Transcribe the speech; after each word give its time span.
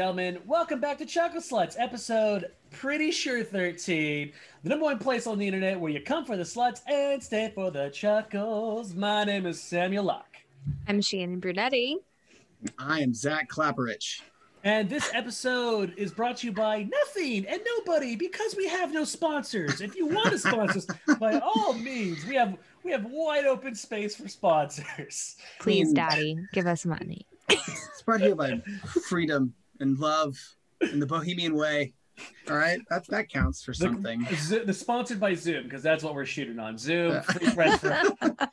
gentlemen, 0.00 0.38
welcome 0.46 0.80
back 0.80 0.96
to 0.96 1.04
Chuckle 1.04 1.42
Sluts, 1.42 1.76
episode 1.78 2.52
pretty 2.70 3.10
sure 3.10 3.44
13, 3.44 4.32
the 4.62 4.68
number 4.70 4.86
one 4.86 4.98
place 4.98 5.26
on 5.26 5.36
the 5.36 5.46
internet 5.46 5.78
where 5.78 5.92
you 5.92 6.00
come 6.00 6.24
for 6.24 6.38
the 6.38 6.42
sluts 6.42 6.80
and 6.88 7.22
stay 7.22 7.52
for 7.54 7.70
the 7.70 7.90
chuckles. 7.90 8.94
My 8.94 9.24
name 9.24 9.44
is 9.44 9.60
Samuel 9.60 10.04
Locke. 10.04 10.38
I'm 10.88 11.02
Shannon 11.02 11.38
Brunetti. 11.38 11.98
I 12.78 13.00
am 13.00 13.12
Zach 13.12 13.50
Clapperich. 13.50 14.22
And 14.64 14.88
this 14.88 15.10
episode 15.12 15.92
is 15.98 16.12
brought 16.12 16.38
to 16.38 16.46
you 16.46 16.54
by 16.54 16.84
nothing 16.84 17.46
and 17.46 17.60
nobody 17.76 18.16
because 18.16 18.56
we 18.56 18.66
have 18.68 18.94
no 18.94 19.04
sponsors. 19.04 19.82
If 19.82 19.96
you 19.96 20.06
want 20.06 20.30
to 20.30 20.38
sponsor 20.38 20.78
us, 20.78 21.18
by 21.18 21.38
all 21.40 21.74
means, 21.74 22.24
we 22.24 22.36
have 22.36 22.56
we 22.84 22.90
have 22.92 23.04
wide 23.04 23.44
open 23.44 23.74
space 23.74 24.16
for 24.16 24.28
sponsors. 24.28 25.36
Please, 25.60 25.92
Daddy, 25.92 26.38
give 26.54 26.66
us 26.66 26.86
money. 26.86 27.26
It's 27.50 28.00
brought 28.00 28.22
here 28.22 28.34
by 28.34 28.62
freedom 29.06 29.52
and 29.80 29.98
love 29.98 30.36
in 30.80 31.00
the 31.00 31.06
bohemian 31.06 31.54
way. 31.56 31.94
All 32.48 32.56
right, 32.56 32.80
that 32.90 33.06
that 33.08 33.28
counts 33.30 33.64
for 33.64 33.72
something. 33.72 34.26
The, 34.48 34.62
the, 34.66 34.74
sponsored 34.74 35.18
by 35.18 35.34
Zoom 35.34 35.64
because 35.64 35.82
that's 35.82 36.04
what 36.04 36.14
we're 36.14 36.26
shooting 36.26 36.58
on. 36.58 36.76
Zoom 36.76 37.22
free 37.22 37.50
press 37.50 37.80
for, 37.80 37.98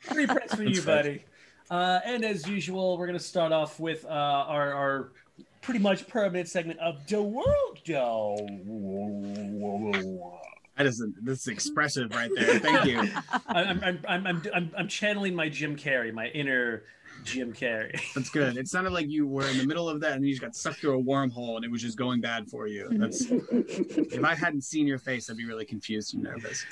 free 0.00 0.26
press 0.26 0.54
for 0.54 0.62
you, 0.62 0.80
buddy. 0.82 1.24
Uh, 1.70 2.00
and 2.04 2.24
as 2.24 2.48
usual, 2.48 2.96
we're 2.96 3.06
gonna 3.06 3.18
start 3.18 3.52
off 3.52 3.78
with 3.78 4.06
uh, 4.06 4.08
our 4.08 4.72
our 4.72 5.12
pretty 5.60 5.80
much 5.80 6.08
permanent 6.08 6.48
segment 6.48 6.78
of 6.80 7.06
the 7.08 7.22
world. 7.22 7.78
That 10.76 10.86
isn't 10.86 11.24
this 11.24 11.40
is 11.40 11.48
expressive 11.48 12.14
right 12.14 12.30
there. 12.36 12.58
Thank 12.58 12.86
you. 12.86 13.00
I'm, 13.48 13.82
I'm, 13.82 13.98
I'm, 14.08 14.26
I'm, 14.26 14.42
I'm, 14.54 14.70
I'm 14.78 14.88
channeling 14.88 15.34
my 15.34 15.48
Jim 15.48 15.76
Carrey, 15.76 16.12
my 16.12 16.28
inner 16.28 16.84
Jim 17.24 17.52
Carrey. 17.52 17.98
That's 18.14 18.30
good. 18.30 18.56
It 18.56 18.68
sounded 18.68 18.92
like 18.92 19.08
you 19.08 19.26
were 19.26 19.46
in 19.48 19.58
the 19.58 19.66
middle 19.66 19.88
of 19.88 20.00
that 20.00 20.12
and 20.12 20.24
you 20.24 20.32
just 20.32 20.42
got 20.42 20.54
sucked 20.54 20.80
through 20.80 20.98
a 20.98 21.02
wormhole 21.02 21.56
and 21.56 21.64
it 21.64 21.70
was 21.70 21.82
just 21.82 21.96
going 21.98 22.20
bad 22.20 22.48
for 22.48 22.66
you. 22.66 22.88
That's 22.92 23.26
if 23.30 24.24
I 24.24 24.34
hadn't 24.34 24.62
seen 24.62 24.86
your 24.86 24.98
face, 24.98 25.28
I'd 25.30 25.36
be 25.36 25.44
really 25.44 25.64
confused 25.64 26.14
and 26.14 26.22
nervous. 26.22 26.64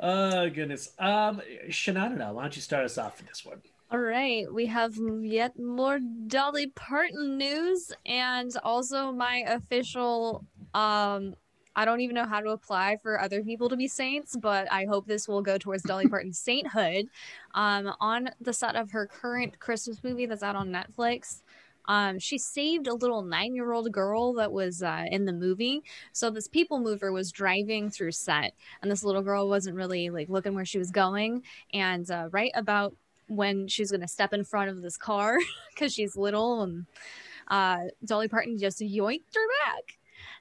Oh 0.00 0.48
goodness. 0.50 0.90
Um 0.98 1.42
Shanana, 1.68 2.32
why 2.32 2.42
don't 2.42 2.56
you 2.56 2.62
start 2.62 2.84
us 2.84 2.98
off 2.98 3.18
with 3.18 3.28
this 3.28 3.44
one? 3.44 3.60
All 3.90 3.98
right, 3.98 4.52
we 4.52 4.66
have 4.66 4.96
yet 5.22 5.58
more 5.58 5.98
Dolly 5.98 6.68
Parton 6.68 7.38
news 7.38 7.90
and 8.04 8.50
also 8.62 9.12
my 9.12 9.44
official 9.46 10.44
um 10.74 11.34
I 11.78 11.84
don't 11.84 12.00
even 12.00 12.16
know 12.16 12.26
how 12.26 12.40
to 12.40 12.50
apply 12.50 12.96
for 12.96 13.20
other 13.20 13.40
people 13.40 13.68
to 13.68 13.76
be 13.76 13.86
saints, 13.86 14.36
but 14.36 14.66
I 14.68 14.84
hope 14.86 15.06
this 15.06 15.28
will 15.28 15.42
go 15.42 15.58
towards 15.58 15.84
Dolly 15.84 16.08
Parton's 16.08 16.40
sainthood. 16.40 17.06
Um, 17.54 17.92
on 18.00 18.30
the 18.40 18.52
set 18.52 18.74
of 18.74 18.90
her 18.90 19.06
current 19.06 19.60
Christmas 19.60 20.02
movie 20.02 20.26
that's 20.26 20.42
out 20.42 20.56
on 20.56 20.70
Netflix, 20.70 21.42
um, 21.86 22.18
she 22.18 22.36
saved 22.36 22.88
a 22.88 22.94
little 22.94 23.22
nine 23.22 23.54
year 23.54 23.70
old 23.70 23.92
girl 23.92 24.32
that 24.34 24.50
was 24.50 24.82
uh, 24.82 25.04
in 25.08 25.24
the 25.24 25.32
movie. 25.32 25.84
So 26.12 26.30
this 26.30 26.48
people 26.48 26.80
mover 26.80 27.12
was 27.12 27.30
driving 27.30 27.90
through 27.90 28.10
set, 28.10 28.54
and 28.82 28.90
this 28.90 29.04
little 29.04 29.22
girl 29.22 29.48
wasn't 29.48 29.76
really 29.76 30.10
like 30.10 30.28
looking 30.28 30.56
where 30.56 30.64
she 30.64 30.78
was 30.78 30.90
going. 30.90 31.44
And 31.72 32.10
uh, 32.10 32.28
right 32.32 32.50
about 32.56 32.96
when 33.28 33.68
she's 33.68 33.92
going 33.92 34.00
to 34.00 34.08
step 34.08 34.32
in 34.32 34.42
front 34.42 34.70
of 34.70 34.82
this 34.82 34.96
car 34.96 35.38
because 35.72 35.94
she's 35.94 36.16
little, 36.16 36.60
and 36.62 36.86
uh, 37.46 37.82
Dolly 38.04 38.26
Parton 38.26 38.58
just 38.58 38.80
yoinked 38.80 39.36
her 39.36 39.48
back 39.64 39.97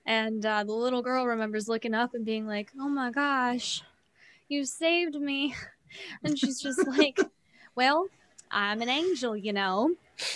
and 0.07 0.43
uh, 0.43 0.63
the 0.63 0.73
little 0.73 1.03
girl 1.03 1.27
remembers 1.27 1.67
looking 1.67 1.93
up 1.93 2.15
and 2.15 2.25
being 2.25 2.47
like, 2.47 2.71
"Oh 2.79 2.89
my 2.89 3.11
gosh, 3.11 3.83
you 4.49 4.65
saved 4.65 5.15
me!" 5.15 5.53
And 6.21 6.37
she's 6.37 6.59
just 6.59 6.85
like, 6.97 7.17
"Well, 7.73 8.07
I'm 8.51 8.81
an 8.81 8.89
angel, 8.89 9.37
you 9.37 9.53
know." 9.53 9.91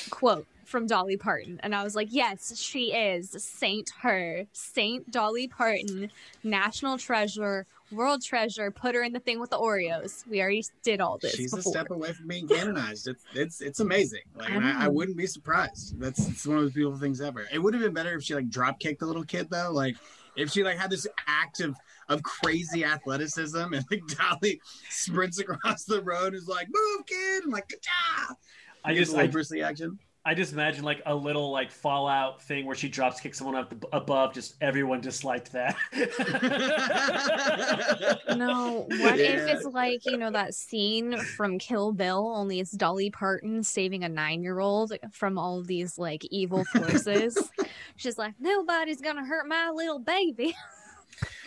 Quote 0.09 0.47
from 0.71 0.87
Dolly 0.87 1.17
Parton. 1.17 1.59
And 1.61 1.75
I 1.75 1.83
was 1.83 1.95
like, 1.95 2.07
yes, 2.11 2.57
she 2.57 2.93
is. 2.93 3.31
Saint 3.37 3.91
her. 4.01 4.47
Saint 4.53 5.11
Dolly 5.11 5.47
Parton, 5.47 6.11
national 6.43 6.97
treasure, 6.97 7.67
world 7.91 8.23
treasure. 8.23 8.71
Put 8.71 8.95
her 8.95 9.03
in 9.03 9.13
the 9.13 9.19
thing 9.19 9.39
with 9.39 9.49
the 9.49 9.57
Oreos. 9.57 10.27
We 10.27 10.41
already 10.41 10.63
did 10.83 11.01
all 11.01 11.17
this. 11.17 11.35
She's 11.35 11.53
before. 11.53 11.71
a 11.71 11.73
step 11.73 11.91
away 11.91 12.13
from 12.13 12.27
being 12.27 12.47
canonized. 12.47 13.07
It's 13.07 13.23
it's 13.33 13.61
it's 13.61 13.79
amazing. 13.79 14.21
Like 14.35 14.51
I, 14.51 14.83
I, 14.83 14.85
um, 14.85 14.93
wouldn't 14.93 15.17
be 15.17 15.27
surprised. 15.27 15.99
That's 15.99 16.27
it's 16.27 16.45
one 16.45 16.57
of 16.57 16.65
the 16.65 16.71
beautiful 16.71 16.99
things 16.99 17.21
ever. 17.21 17.47
It 17.51 17.59
would 17.59 17.73
have 17.73 17.83
been 17.83 17.93
better 17.93 18.15
if 18.15 18.23
she 18.23 18.35
like 18.35 18.49
drop 18.49 18.79
kicked 18.79 18.99
the 18.99 19.05
little 19.05 19.23
kid 19.23 19.49
though. 19.49 19.71
Like 19.71 19.95
if 20.35 20.49
she 20.51 20.63
like 20.63 20.77
had 20.77 20.89
this 20.89 21.07
act 21.27 21.59
of 21.59 21.75
of 22.09 22.23
crazy 22.23 22.83
athleticism 22.83 23.57
and 23.57 23.85
like 23.89 24.01
Dolly 24.17 24.61
sprints 24.89 25.39
across 25.39 25.85
the 25.85 26.01
road 26.01 26.27
and 26.27 26.35
is 26.35 26.47
like, 26.47 26.67
move 26.69 27.05
kid, 27.05 27.43
and 27.43 27.53
like 27.53 27.69
ta 27.69 28.35
I 28.83 28.95
just 28.95 29.15
I, 29.15 29.27
Bruce 29.27 29.51
Lee 29.51 29.61
action. 29.61 29.99
I 30.23 30.35
just 30.35 30.53
imagine 30.53 30.83
like 30.83 31.01
a 31.07 31.15
little 31.15 31.51
like 31.51 31.71
Fallout 31.71 32.43
thing 32.43 32.67
where 32.67 32.75
she 32.75 32.89
drops 32.89 33.19
kick 33.19 33.33
someone 33.33 33.55
up 33.55 33.71
the, 33.71 33.87
above. 33.91 34.35
Just 34.35 34.53
everyone 34.61 35.01
disliked 35.01 35.51
that. 35.53 35.75
no, 38.37 38.85
what 38.87 39.17
yeah. 39.17 39.25
if 39.25 39.49
it's 39.49 39.65
like 39.65 40.05
you 40.05 40.17
know 40.17 40.29
that 40.29 40.53
scene 40.53 41.17
from 41.17 41.57
Kill 41.57 41.91
Bill? 41.91 42.31
Only 42.35 42.59
it's 42.59 42.71
Dolly 42.71 43.09
Parton 43.09 43.63
saving 43.63 44.03
a 44.03 44.09
nine-year-old 44.09 44.93
from 45.11 45.39
all 45.39 45.59
of 45.59 45.65
these 45.65 45.97
like 45.97 46.23
evil 46.25 46.65
forces. 46.65 47.49
She's 47.95 48.19
like, 48.19 48.35
nobody's 48.39 49.01
gonna 49.01 49.25
hurt 49.25 49.47
my 49.47 49.71
little 49.71 49.99
baby. 49.99 50.55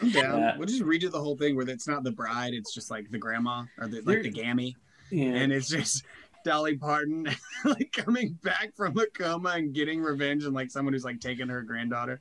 I'm 0.03 0.11
down. 0.11 0.41
Yeah. 0.41 0.57
We'll 0.57 0.67
just 0.67 0.83
redo 0.83 1.13
the 1.13 1.21
whole 1.21 1.37
thing 1.37 1.55
where 1.55 1.69
it's 1.69 1.87
not 1.87 2.03
the 2.03 2.11
bride; 2.11 2.55
it's 2.55 2.75
just 2.75 2.91
like 2.91 3.09
the 3.13 3.19
grandma 3.19 3.67
or 3.79 3.87
the, 3.87 4.01
like 4.01 4.23
the 4.23 4.31
gammy, 4.31 4.77
yeah. 5.11 5.27
and 5.27 5.53
it's 5.53 5.69
just 5.69 6.03
Dolly 6.45 6.77
Parton 6.77 7.29
like 7.65 7.93
coming 7.93 8.39
back 8.43 8.75
from 8.77 8.97
a 8.99 9.07
coma 9.07 9.51
and 9.51 9.75
getting 9.75 10.01
revenge 10.01 10.45
and 10.45 10.55
like 10.55 10.71
someone 10.71 10.93
who's 10.93 11.05
like 11.05 11.21
taking 11.21 11.49
her 11.49 11.63
granddaughter. 11.63 12.21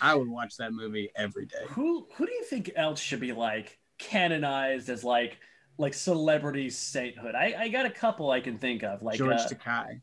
I 0.00 0.14
would 0.14 0.28
watch 0.28 0.56
that 0.58 0.72
movie 0.72 1.10
every 1.16 1.46
day. 1.46 1.64
Who 1.70 2.06
who 2.14 2.26
do 2.26 2.32
you 2.32 2.44
think 2.44 2.70
else 2.76 3.00
should 3.00 3.20
be 3.20 3.32
like 3.32 3.78
canonized 3.98 4.88
as 4.88 5.02
like 5.02 5.38
like 5.78 5.94
celebrity 5.94 6.70
sainthood? 6.70 7.34
I, 7.34 7.54
I 7.58 7.68
got 7.68 7.86
a 7.86 7.90
couple 7.90 8.30
I 8.30 8.40
can 8.40 8.58
think 8.58 8.82
of 8.82 9.02
like 9.02 9.18
George 9.18 9.32
uh, 9.32 9.48
Takei. 9.48 10.00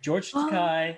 George 0.00 0.32
oh. 0.34 0.48
Takei, 0.50 0.96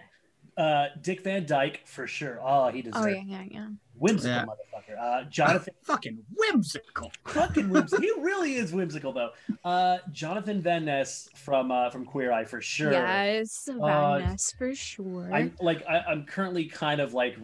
uh, 0.57 0.87
Dick 1.01 1.23
Van 1.23 1.45
Dyke 1.47 1.83
for 1.87 2.07
sure. 2.07 2.41
Oh, 2.43 2.69
he 2.69 2.83
deserves. 2.83 3.05
Oh 3.05 3.09
yeah, 3.09 3.23
yeah, 3.27 3.45
yeah. 3.51 3.69
Whimsical 3.99 4.31
yeah. 4.31 4.45
motherfucker. 4.45 4.99
Uh, 5.01 5.25
Jonathan. 5.31 5.75
fucking 5.83 6.19
whimsical. 6.35 7.11
Fucking 7.27 7.69
whimsical. 7.69 8.03
he 8.03 8.13
really 8.19 8.57
is 8.57 8.73
whimsical 8.73 9.13
though. 9.13 9.31
Uh, 9.65 9.99
Jonathan 10.13 10.61
Van 10.63 10.85
Ness 10.85 11.29
from 11.35 11.71
uh, 11.71 11.91
from 11.91 12.05
Queer 12.05 12.33
Eye 12.33 12.45
for 12.45 12.61
sure. 12.61 12.93
Yes, 12.93 13.69
Van 13.71 13.81
uh, 13.81 14.19
Ness 14.19 14.53
for 14.57 14.75
sure. 14.75 15.31
I'm 15.33 15.55
like 15.61 15.85
I, 15.89 16.01
I'm 16.01 16.25
currently 16.25 16.67
kind 16.67 17.01
of 17.01 17.15
like 17.15 17.37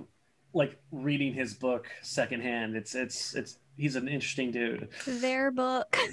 like 0.55 0.77
reading 0.91 1.33
his 1.33 1.55
book 1.55 1.89
secondhand. 2.03 2.77
It's 2.77 2.95
it's 2.95 3.35
it's 3.35 3.59
he's 3.77 3.97
an 3.97 4.09
interesting 4.09 4.51
dude. 4.51 4.89
Their 5.07 5.51
book. 5.51 5.97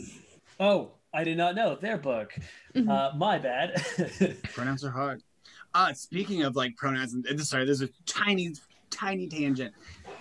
Oh, 0.62 0.92
I 1.14 1.24
did 1.24 1.38
not 1.38 1.56
know 1.56 1.76
their 1.76 1.98
book. 1.98 2.34
Mm-hmm. 2.76 2.90
Uh, 2.90 3.12
my 3.16 3.38
bad. 3.38 3.82
Pronouns 4.52 4.84
are 4.84 4.92
hard. 4.92 5.24
Uh, 5.74 5.94
speaking 5.94 6.44
of 6.44 6.56
like 6.56 6.76
pronouns, 6.76 7.14
and 7.14 7.40
sorry, 7.42 7.64
there's 7.66 7.82
a 7.82 7.90
tiny, 8.06 8.54
tiny 8.90 9.28
tangent. 9.28 9.74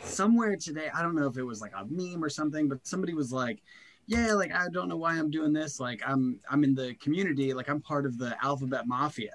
Somewhere 0.02 0.56
today, 0.56 0.90
I 0.94 1.02
don't 1.02 1.14
know 1.14 1.26
if 1.26 1.36
it 1.36 1.42
was 1.42 1.60
like 1.60 1.72
a 1.76 1.84
meme 1.88 2.22
or 2.22 2.28
something, 2.28 2.68
but 2.68 2.86
somebody 2.86 3.14
was 3.14 3.32
like, 3.32 3.62
"Yeah, 4.06 4.32
like 4.34 4.52
I 4.52 4.68
don't 4.72 4.88
know 4.88 4.96
why 4.96 5.12
I'm 5.12 5.30
doing 5.30 5.52
this. 5.52 5.80
Like 5.80 6.02
I'm, 6.06 6.40
I'm 6.50 6.64
in 6.64 6.74
the 6.74 6.94
community. 6.94 7.52
Like 7.54 7.68
I'm 7.68 7.80
part 7.80 8.06
of 8.06 8.18
the 8.18 8.36
Alphabet 8.42 8.86
Mafia." 8.86 9.34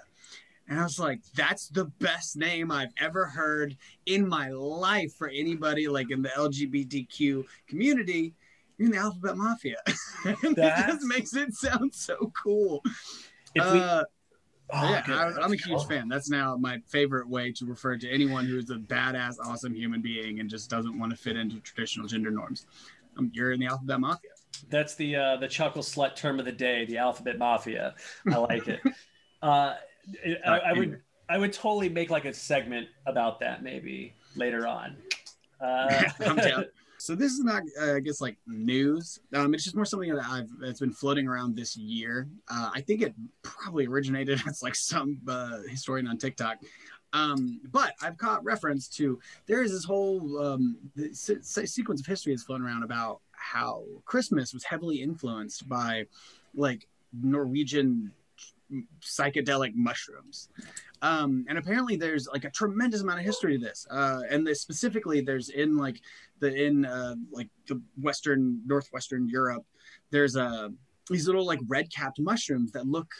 And 0.67 0.79
I 0.79 0.83
was 0.83 0.99
like, 0.99 1.21
"That's 1.35 1.67
the 1.69 1.85
best 1.99 2.37
name 2.37 2.71
I've 2.71 2.93
ever 2.99 3.25
heard 3.25 3.77
in 4.05 4.27
my 4.27 4.49
life 4.49 5.13
for 5.13 5.27
anybody 5.29 5.87
like 5.87 6.11
in 6.11 6.21
the 6.21 6.29
LGBTQ 6.29 7.43
community." 7.67 8.33
You're 8.77 8.87
in 8.87 8.91
the 8.91 8.97
Alphabet 8.97 9.37
Mafia. 9.37 9.77
it 10.25 10.55
just 10.55 11.03
makes 11.03 11.35
it 11.35 11.53
sound 11.53 11.93
so 11.93 12.31
cool. 12.41 12.81
If 13.53 13.71
we, 13.71 13.79
uh, 13.79 14.03
Oh, 14.71 14.89
yeah, 14.89 15.03
I, 15.07 15.45
am 15.45 15.51
a 15.51 15.55
huge 15.55 15.85
fan. 15.85 16.07
That's 16.07 16.29
now 16.29 16.55
my 16.55 16.79
favorite 16.87 17.27
way 17.27 17.51
to 17.51 17.65
refer 17.65 17.97
to 17.97 18.09
anyone 18.09 18.45
who 18.45 18.57
is 18.57 18.69
a 18.69 18.75
badass, 18.75 19.35
awesome 19.43 19.75
human 19.75 20.01
being 20.01 20.39
and 20.39 20.49
just 20.49 20.69
doesn't 20.69 20.97
want 20.97 21.11
to 21.11 21.17
fit 21.17 21.37
into 21.37 21.59
traditional 21.59 22.07
gender 22.07 22.31
norms. 22.31 22.65
Um, 23.17 23.29
you're 23.33 23.51
in 23.51 23.59
the 23.59 23.67
alphabet 23.67 23.99
mafia. 23.99 24.31
That's 24.69 24.95
the 24.95 25.15
uh, 25.15 25.37
the 25.37 25.47
chuckle 25.47 25.83
slut 25.83 26.15
term 26.15 26.39
of 26.39 26.45
the 26.45 26.51
day, 26.51 26.85
the 26.85 26.97
alphabet 26.97 27.37
mafia. 27.37 27.95
I 28.31 28.37
like 28.37 28.67
it. 28.67 28.79
uh, 29.41 29.75
I, 30.45 30.59
I, 30.65 30.73
would 30.73 31.01
I 31.29 31.37
would 31.37 31.53
totally 31.53 31.89
make 31.89 32.09
like 32.09 32.25
a 32.25 32.33
segment 32.33 32.87
about 33.05 33.39
that 33.41 33.63
maybe 33.63 34.15
later 34.35 34.67
on. 34.67 34.97
Uh, 35.61 36.03
I'm 36.25 36.35
down. 36.35 36.65
So 37.03 37.15
this 37.15 37.33
is 37.33 37.41
not, 37.41 37.63
uh, 37.81 37.95
I 37.95 37.99
guess, 37.99 38.21
like 38.21 38.37
news. 38.47 39.19
Um, 39.33 39.53
it's 39.53 39.65
just 39.65 39.75
more 39.75 39.83
something 39.83 40.15
that 40.15 40.23
I've 40.25 40.47
that's 40.61 40.79
been 40.79 40.93
floating 40.93 41.27
around 41.27 41.53
this 41.53 41.75
year. 41.75 42.29
Uh, 42.49 42.71
I 42.73 42.79
think 42.79 43.01
it 43.01 43.13
probably 43.41 43.87
originated 43.87 44.41
as 44.47 44.63
like 44.63 44.73
some 44.73 45.19
uh, 45.27 45.63
historian 45.69 46.07
on 46.07 46.17
TikTok. 46.17 46.59
Um, 47.11 47.59
but 47.73 47.91
I've 48.01 48.17
caught 48.17 48.41
reference 48.45 48.87
to 48.99 49.19
there 49.47 49.63
is 49.63 49.73
this 49.73 49.83
whole 49.83 50.39
um, 50.41 50.77
se- 51.11 51.65
sequence 51.65 51.99
of 51.99 52.05
history 52.05 52.31
that's 52.31 52.43
flown 52.43 52.61
around 52.61 52.83
about 52.83 53.19
how 53.33 53.83
Christmas 54.05 54.53
was 54.53 54.63
heavily 54.63 55.01
influenced 55.01 55.67
by 55.67 56.05
like 56.55 56.87
Norwegian 57.11 58.13
psychedelic 59.01 59.75
mushrooms. 59.75 60.47
Um, 61.03 61.45
and 61.49 61.57
apparently 61.57 61.97
there's 61.97 62.27
like 62.31 62.45
a 62.45 62.49
tremendous 62.49 63.01
amount 63.01 63.19
of 63.19 63.25
history 63.25 63.57
to 63.57 63.63
this. 63.63 63.85
Uh, 63.91 64.21
and 64.31 64.47
this, 64.47 64.61
specifically 64.61 65.19
there's 65.19 65.49
in 65.49 65.75
like 65.77 66.01
the 66.39 66.51
in 66.55 66.85
uh, 66.85 67.15
like 67.29 67.49
the 67.67 67.81
western 68.01 68.61
northwestern 68.65 69.27
Europe, 69.27 69.65
there's 70.11 70.37
a 70.37 70.71
these 71.09 71.27
little 71.27 71.45
like 71.45 71.59
red 71.67 71.91
capped 71.93 72.21
mushrooms 72.21 72.71
that 72.71 72.87
look 72.87 73.11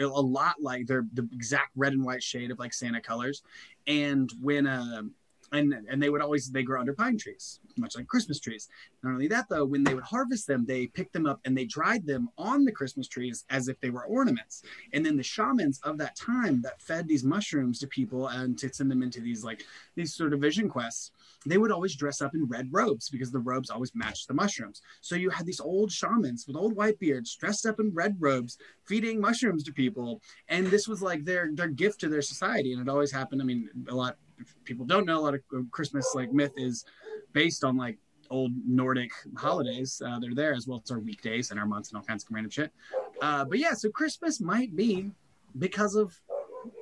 a 0.00 0.06
lot 0.06 0.54
like 0.62 0.86
they're 0.86 1.06
the 1.14 1.28
exact 1.32 1.72
red 1.74 1.92
and 1.92 2.04
white 2.04 2.22
shade 2.22 2.52
of 2.52 2.60
like 2.60 2.72
Santa 2.72 3.00
colors. 3.00 3.42
And 3.88 4.30
when 4.40 4.68
uh, 4.68 5.02
and 5.52 5.74
and 5.88 6.02
they 6.02 6.10
would 6.10 6.20
always 6.20 6.50
they 6.50 6.62
grow 6.62 6.80
under 6.80 6.94
pine 6.94 7.18
trees 7.18 7.60
much 7.76 7.96
like 7.96 8.06
christmas 8.06 8.38
trees. 8.38 8.68
Not 9.02 9.12
only 9.12 9.28
that 9.28 9.48
though 9.48 9.64
when 9.64 9.84
they 9.84 9.94
would 9.94 10.04
harvest 10.04 10.46
them 10.46 10.64
they 10.66 10.86
picked 10.86 11.12
them 11.12 11.26
up 11.26 11.40
and 11.44 11.56
they 11.56 11.64
dried 11.64 12.06
them 12.06 12.28
on 12.38 12.64
the 12.64 12.72
christmas 12.72 13.08
trees 13.08 13.44
as 13.50 13.68
if 13.68 13.80
they 13.80 13.90
were 13.90 14.04
ornaments. 14.04 14.62
And 14.92 15.04
then 15.04 15.16
the 15.16 15.22
shamans 15.22 15.80
of 15.82 15.98
that 15.98 16.16
time 16.16 16.62
that 16.62 16.80
fed 16.80 17.08
these 17.08 17.24
mushrooms 17.24 17.78
to 17.80 17.86
people 17.86 18.28
and 18.28 18.58
to 18.58 18.72
send 18.72 18.90
them 18.90 19.02
into 19.02 19.20
these 19.20 19.44
like 19.44 19.64
these 19.94 20.14
sort 20.14 20.32
of 20.32 20.40
vision 20.40 20.68
quests 20.68 21.10
they 21.46 21.58
would 21.58 21.72
always 21.72 21.94
dress 21.94 22.22
up 22.22 22.34
in 22.34 22.46
red 22.46 22.68
robes 22.70 23.10
because 23.10 23.30
the 23.30 23.38
robes 23.38 23.70
always 23.70 23.94
matched 23.94 24.28
the 24.28 24.34
mushrooms. 24.34 24.82
So 25.00 25.14
you 25.14 25.30
had 25.30 25.46
these 25.46 25.60
old 25.60 25.92
shamans 25.92 26.46
with 26.46 26.56
old 26.56 26.74
white 26.74 26.98
beards 26.98 27.34
dressed 27.36 27.66
up 27.66 27.80
in 27.80 27.92
red 27.92 28.16
robes 28.18 28.58
feeding 28.84 29.20
mushrooms 29.20 29.64
to 29.64 29.72
people. 29.72 30.22
And 30.48 30.66
this 30.66 30.88
was 30.88 31.02
like 31.02 31.24
their 31.24 31.50
their 31.52 31.68
gift 31.68 32.00
to 32.00 32.08
their 32.08 32.22
society. 32.22 32.72
And 32.72 32.80
it 32.80 32.90
always 32.90 33.12
happened. 33.12 33.42
I 33.42 33.44
mean 33.44 33.68
a 33.88 33.94
lot 33.94 34.16
people 34.64 34.84
don't 34.84 35.06
know 35.06 35.18
a 35.18 35.22
lot 35.22 35.34
of 35.34 35.40
Christmas 35.70 36.12
like 36.14 36.32
myth 36.32 36.52
is 36.56 36.84
based 37.32 37.64
on 37.64 37.76
like 37.76 37.98
old 38.30 38.52
Nordic 38.66 39.10
holidays. 39.36 40.00
Uh, 40.04 40.18
they're 40.18 40.34
there 40.34 40.54
as 40.54 40.66
well 40.66 40.80
as 40.84 40.90
our 40.90 40.98
weekdays 40.98 41.50
and 41.50 41.60
our 41.60 41.66
months 41.66 41.90
and 41.90 41.98
all 41.98 42.04
kinds 42.04 42.24
of 42.24 42.30
random 42.30 42.50
shit. 42.50 42.72
Uh, 43.20 43.44
but 43.44 43.58
yeah, 43.58 43.72
so 43.72 43.90
Christmas 43.90 44.40
might 44.40 44.74
be 44.74 45.10
because 45.58 45.94
of 45.94 46.18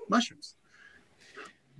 mushrooms. 0.08 0.54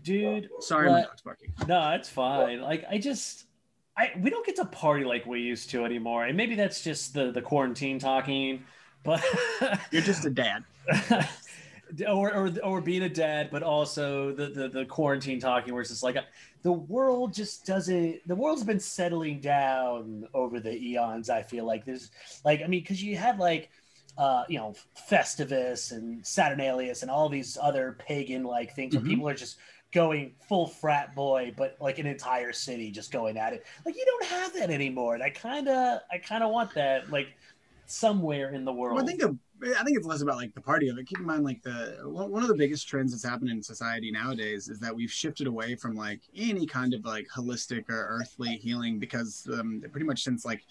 Dude, 0.02 0.48
sorry, 0.60 0.90
my 0.90 1.02
dog's 1.02 1.22
barking. 1.22 1.52
No, 1.68 1.90
it's 1.92 2.08
fine. 2.08 2.60
Like 2.60 2.84
I 2.90 2.98
just, 2.98 3.46
I 3.96 4.10
we 4.20 4.30
don't 4.30 4.44
get 4.44 4.56
to 4.56 4.64
party 4.64 5.04
like 5.04 5.26
we 5.26 5.40
used 5.40 5.70
to 5.70 5.84
anymore, 5.84 6.24
and 6.24 6.36
maybe 6.36 6.56
that's 6.56 6.82
just 6.82 7.14
the 7.14 7.30
the 7.30 7.42
quarantine 7.42 7.98
talking. 8.00 8.64
But 9.04 9.24
you're 9.90 10.02
just 10.02 10.24
a 10.24 10.30
dad. 10.30 10.64
or, 12.08 12.34
or 12.34 12.52
or 12.62 12.80
being 12.80 13.02
a 13.02 13.08
dad, 13.08 13.48
but 13.50 13.62
also 13.62 14.32
the, 14.32 14.48
the 14.48 14.68
the 14.68 14.84
quarantine 14.84 15.40
talking, 15.40 15.72
where 15.72 15.82
it's 15.82 15.90
just 15.90 16.02
like 16.02 16.16
the 16.62 16.72
world 16.72 17.34
just 17.34 17.66
doesn't. 17.66 18.26
The 18.26 18.34
world's 18.34 18.64
been 18.64 18.80
settling 18.80 19.40
down 19.40 20.26
over 20.34 20.60
the 20.60 20.76
eons. 20.76 21.30
I 21.30 21.42
feel 21.42 21.64
like 21.64 21.84
there's 21.84 22.10
like 22.44 22.62
I 22.62 22.66
mean, 22.66 22.80
because 22.80 23.02
you 23.02 23.16
had 23.16 23.38
like 23.38 23.70
uh, 24.18 24.44
you 24.48 24.58
know 24.58 24.74
Festivus 25.10 25.92
and 25.92 26.22
Saturnalius 26.22 27.02
and 27.02 27.10
all 27.10 27.28
these 27.28 27.58
other 27.60 27.96
pagan 27.98 28.44
like 28.44 28.74
things 28.74 28.94
mm-hmm. 28.94 29.04
where 29.04 29.10
people 29.10 29.28
are 29.28 29.34
just 29.34 29.58
going 29.92 30.32
full 30.48 30.66
frat 30.66 31.14
boy, 31.14 31.52
but 31.56 31.76
like 31.80 31.98
an 31.98 32.06
entire 32.06 32.52
city 32.52 32.90
just 32.90 33.12
going 33.12 33.36
at 33.36 33.52
it. 33.52 33.66
Like 33.84 33.96
you 33.96 34.04
don't 34.04 34.24
have 34.24 34.54
that 34.54 34.70
anymore, 34.70 35.14
and 35.14 35.22
I 35.22 35.30
kind 35.30 35.68
of 35.68 36.00
I 36.10 36.18
kind 36.18 36.42
of 36.42 36.50
want 36.50 36.74
that 36.74 37.10
like 37.10 37.28
somewhere 37.86 38.54
in 38.54 38.64
the 38.64 38.72
world. 38.72 38.96
Well, 38.96 39.04
I 39.04 39.06
think 39.06 39.38
I 39.64 39.84
think 39.84 39.96
it's 39.96 40.06
less 40.06 40.22
about 40.22 40.36
like 40.36 40.54
the 40.54 40.60
party 40.60 40.88
of 40.88 40.98
it. 40.98 41.06
Keep 41.06 41.20
in 41.20 41.26
mind, 41.26 41.44
like 41.44 41.62
the 41.62 41.98
one 42.04 42.42
of 42.42 42.48
the 42.48 42.54
biggest 42.54 42.88
trends 42.88 43.12
that's 43.12 43.24
happening 43.24 43.56
in 43.56 43.62
society 43.62 44.10
nowadays 44.10 44.68
is 44.68 44.80
that 44.80 44.94
we've 44.94 45.12
shifted 45.12 45.46
away 45.46 45.76
from 45.76 45.94
like 45.94 46.20
any 46.36 46.66
kind 46.66 46.94
of 46.94 47.04
like 47.04 47.28
holistic 47.28 47.88
or 47.88 48.06
earthly 48.08 48.56
healing 48.56 48.98
because 48.98 49.48
um, 49.52 49.82
pretty 49.92 50.06
much 50.06 50.22
since 50.22 50.44
like 50.44 50.64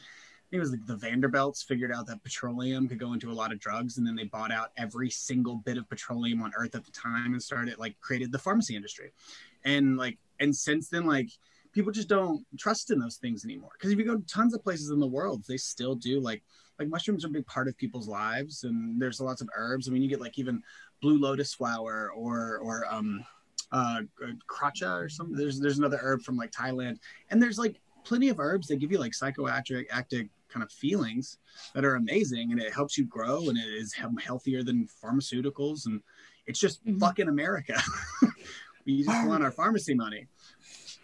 it 0.51 0.59
was 0.59 0.71
like 0.71 0.85
the 0.85 0.97
Vanderbilts 0.97 1.63
figured 1.63 1.93
out 1.93 2.05
that 2.07 2.21
petroleum 2.23 2.87
could 2.87 2.99
go 2.99 3.13
into 3.13 3.31
a 3.31 3.33
lot 3.33 3.53
of 3.53 3.59
drugs, 3.59 3.97
and 3.97 4.05
then 4.05 4.15
they 4.15 4.25
bought 4.25 4.51
out 4.51 4.71
every 4.77 5.09
single 5.09 5.55
bit 5.55 5.77
of 5.77 5.87
petroleum 5.89 6.41
on 6.41 6.51
Earth 6.57 6.75
at 6.75 6.83
the 6.83 6.91
time 6.91 7.31
and 7.33 7.41
started 7.41 7.77
like 7.77 7.99
created 8.01 8.31
the 8.31 8.39
pharmacy 8.39 8.75
industry, 8.75 9.11
and 9.63 9.95
like 9.97 10.17
and 10.39 10.53
since 10.53 10.89
then 10.89 11.05
like 11.05 11.29
people 11.71 11.91
just 11.91 12.09
don't 12.09 12.45
trust 12.57 12.91
in 12.91 12.99
those 12.99 13.15
things 13.15 13.45
anymore 13.45 13.71
because 13.73 13.91
if 13.91 13.97
you 13.97 14.03
go 14.03 14.17
to 14.17 14.25
tons 14.25 14.53
of 14.53 14.61
places 14.61 14.89
in 14.89 14.99
the 14.99 15.07
world, 15.07 15.43
they 15.47 15.55
still 15.55 15.95
do 15.95 16.19
like 16.19 16.43
like 16.81 16.89
mushrooms 16.89 17.23
are 17.23 17.27
a 17.27 17.31
big 17.31 17.45
part 17.45 17.67
of 17.67 17.77
people's 17.77 18.07
lives 18.07 18.63
and 18.63 18.99
there's 18.99 19.21
lots 19.21 19.41
of 19.41 19.49
herbs 19.55 19.87
i 19.87 19.91
mean 19.91 20.01
you 20.01 20.09
get 20.09 20.19
like 20.19 20.39
even 20.39 20.61
blue 21.01 21.19
lotus 21.19 21.53
flower 21.53 22.11
or 22.15 22.57
or 22.57 22.85
um 22.91 23.23
uh 23.71 24.01
kracha 24.49 24.99
or 24.99 25.07
something 25.07 25.35
there's 25.35 25.59
there's 25.59 25.77
another 25.77 25.99
herb 26.01 26.21
from 26.21 26.35
like 26.35 26.51
thailand 26.51 26.97
and 27.29 27.41
there's 27.41 27.59
like 27.59 27.79
plenty 28.03 28.29
of 28.29 28.39
herbs 28.39 28.67
that 28.67 28.77
give 28.77 28.91
you 28.91 28.97
like 28.97 29.11
psychoactive 29.11 29.85
active 29.91 30.27
kind 30.49 30.63
of 30.63 30.71
feelings 30.71 31.37
that 31.73 31.85
are 31.85 31.95
amazing 31.95 32.51
and 32.51 32.59
it 32.59 32.73
helps 32.73 32.97
you 32.97 33.05
grow 33.05 33.47
and 33.47 33.57
it 33.57 33.61
is 33.61 33.93
healthier 33.93 34.63
than 34.63 34.87
pharmaceuticals 35.03 35.85
and 35.85 36.01
it's 36.47 36.59
just 36.59 36.83
mm-hmm. 36.83 36.97
fucking 36.97 37.29
america 37.29 37.79
we 38.85 39.03
just 39.03 39.27
want 39.27 39.43
our 39.43 39.51
pharmacy 39.51 39.93
money 39.93 40.27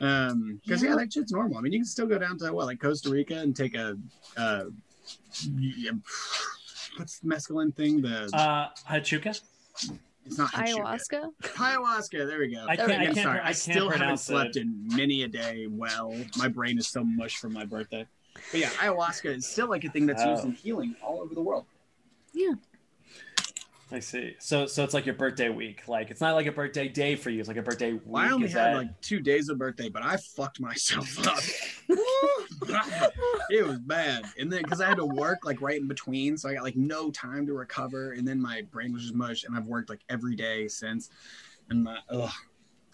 um 0.01 0.59
because 0.65 0.83
yeah. 0.83 0.89
yeah. 0.89 0.95
that 0.95 1.13
shit's 1.13 1.31
normal 1.31 1.57
i 1.57 1.62
mean 1.62 1.71
you 1.71 1.79
can 1.79 1.85
still 1.85 2.07
go 2.07 2.18
down 2.18 2.38
to 2.38 2.51
what 2.51 2.65
like 2.65 2.81
costa 2.81 3.09
rica 3.09 3.35
and 3.35 3.56
take 3.56 3.75
a 3.75 3.95
uh 4.35 4.65
yeah, 5.57 5.92
what's 6.98 7.19
the 7.19 7.27
mescaline 7.27 7.75
thing? 7.75 8.01
The 8.01 8.30
uh, 8.33 8.69
Hachuka. 8.89 9.39
It's 10.25 10.38
not 10.38 10.51
ayahuasca. 10.51 11.31
Ayahuasca. 11.42 12.27
There 12.27 12.39
we 12.39 12.54
go. 12.54 12.65
I 12.68 12.75
can't. 12.75 12.92
I, 12.92 13.06
can't, 13.06 13.18
sorry. 13.18 13.39
I, 13.39 13.50
I 13.50 13.51
still 13.54 13.89
haven't 13.89 14.18
slept 14.18 14.57
it. 14.57 14.63
in 14.63 14.88
many 14.88 15.24
a 15.24 15.27
day. 15.27 15.68
Well, 15.69 16.13
my 16.38 16.50
brain 16.50 16.77
is 16.77 16.88
so 16.88 17.04
mush 17.04 17.38
from 17.38 17.54
my 17.54 17.63
birthday. 17.63 18.06
But 18.51 18.59
yeah, 18.59 18.69
ayahuasca 18.69 19.38
is 19.38 19.48
still 19.48 19.69
like 19.69 19.83
a 19.83 19.89
thing 19.89 20.06
that's 20.06 20.21
oh. 20.21 20.31
used 20.31 20.44
in 20.44 20.51
healing 20.51 20.95
all 21.01 21.21
over 21.21 21.33
the 21.33 21.42
world. 21.42 21.65
Yeah. 22.33 22.53
I 23.92 24.00
see. 24.00 24.36
So 24.39 24.65
so 24.65 24.83
it's 24.83 24.94
like 24.94 25.06
your 25.06 25.15
birthday 25.15 25.50
week. 25.50 25.88
Like 25.88 26.12
it's 26.12 26.19
not 26.19 26.36
like 26.36 26.45
a 26.45 26.51
birthday 26.51 26.89
day 26.89 27.15
for 27.15 27.30
you. 27.30 27.39
It's 27.39 27.48
like 27.48 27.57
a 27.57 27.62
birthday 27.62 27.94
week. 27.94 28.01
Well, 28.06 28.24
I 28.24 28.31
only 28.31 28.50
had 28.50 28.74
that... 28.74 28.77
like 28.77 29.01
two 29.01 29.21
days 29.21 29.48
of 29.48 29.57
birthday, 29.57 29.88
but 29.88 30.03
I 30.03 30.18
fucked 30.18 30.60
myself 30.60 31.25
up. 31.25 31.42
it 33.50 33.66
was 33.66 33.80
bad, 33.80 34.25
and 34.38 34.51
then 34.51 34.62
because 34.63 34.81
I 34.81 34.88
had 34.88 34.98
to 34.98 35.06
work 35.06 35.45
like 35.45 35.62
right 35.62 35.80
in 35.80 35.88
between, 35.88 36.38
so 36.38 36.50
I 36.50 36.56
got 36.56 36.63
like 36.63 36.75
no 36.75 37.12
time 37.12 37.45
to 37.48 37.54
recover, 37.54 38.12
and 38.12 38.28
then 38.28 38.42
my 38.42 38.63
brain 38.72 38.94
was 38.94 39.04
just 39.04 39.16
mush, 39.16 39.44
and 39.45 39.56
I've 39.56 39.68
worked 39.68 39.89
like 39.89 40.01
every 40.10 40.36
day 40.36 40.68
since, 40.68 41.10
and 41.69 41.84
my 41.84 41.98
ugh, 42.10 42.31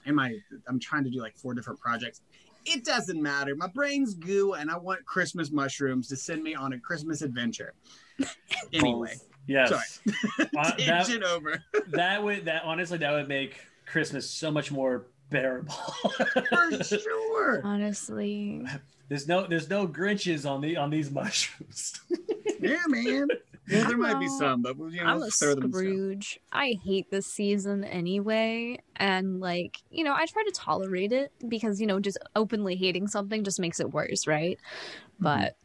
and 0.05 0.15
my 0.15 0.37
I'm 0.67 0.79
trying 0.79 1.03
to 1.05 1.09
do 1.09 1.19
like 1.19 1.35
four 1.37 1.53
different 1.53 1.79
projects. 1.79 2.21
It 2.65 2.85
doesn't 2.85 3.21
matter. 3.21 3.55
My 3.55 3.67
brain's 3.67 4.13
goo, 4.13 4.53
and 4.53 4.69
I 4.71 4.77
want 4.77 5.05
Christmas 5.05 5.51
mushrooms 5.51 6.07
to 6.09 6.15
send 6.15 6.43
me 6.43 6.55
on 6.55 6.73
a 6.73 6.79
Christmas 6.79 7.21
adventure. 7.21 7.73
Anyway. 8.71 9.13
Yes. 9.47 9.69
Sorry. 9.69 10.49
Uh, 10.57 10.71
that, 10.77 11.23
over. 11.23 11.63
that 11.89 12.23
would 12.23 12.45
that 12.45 12.63
honestly 12.63 12.97
that 12.97 13.11
would 13.11 13.27
make 13.27 13.59
Christmas 13.85 14.29
so 14.29 14.49
much 14.49 14.71
more 14.71 15.07
bearable. 15.33 15.73
For 15.73 16.83
sure. 16.83 17.61
Honestly. 17.65 18.65
There's 19.09 19.27
no 19.27 19.45
there's 19.45 19.69
no 19.69 19.87
Grinches 19.87 20.49
on 20.49 20.61
the 20.61 20.77
on 20.77 20.89
these 20.89 21.11
mushrooms. 21.11 21.99
yeah, 22.61 22.83
man. 22.87 23.27
Yeah, 23.67 23.87
there 23.87 23.97
might 23.97 24.19
be 24.19 24.27
some, 24.27 24.61
but 24.61 24.77
you 24.77 25.03
know, 25.03 25.05
I'm 25.05 25.21
a 25.21 25.31
Scrooge. 25.31 26.39
I 26.51 26.77
hate 26.83 27.09
this 27.11 27.25
season 27.25 27.83
anyway, 27.85 28.79
and 28.97 29.39
like 29.39 29.77
you 29.89 30.03
know, 30.03 30.13
I 30.13 30.25
try 30.25 30.43
to 30.43 30.51
tolerate 30.51 31.13
it 31.13 31.31
because 31.47 31.79
you 31.79 31.87
know, 31.87 31.99
just 31.99 32.17
openly 32.35 32.75
hating 32.75 33.07
something 33.07 33.43
just 33.43 33.59
makes 33.59 33.79
it 33.79 33.91
worse, 33.91 34.27
right? 34.27 34.57
Mm-hmm. 34.57 35.23
But 35.23 35.57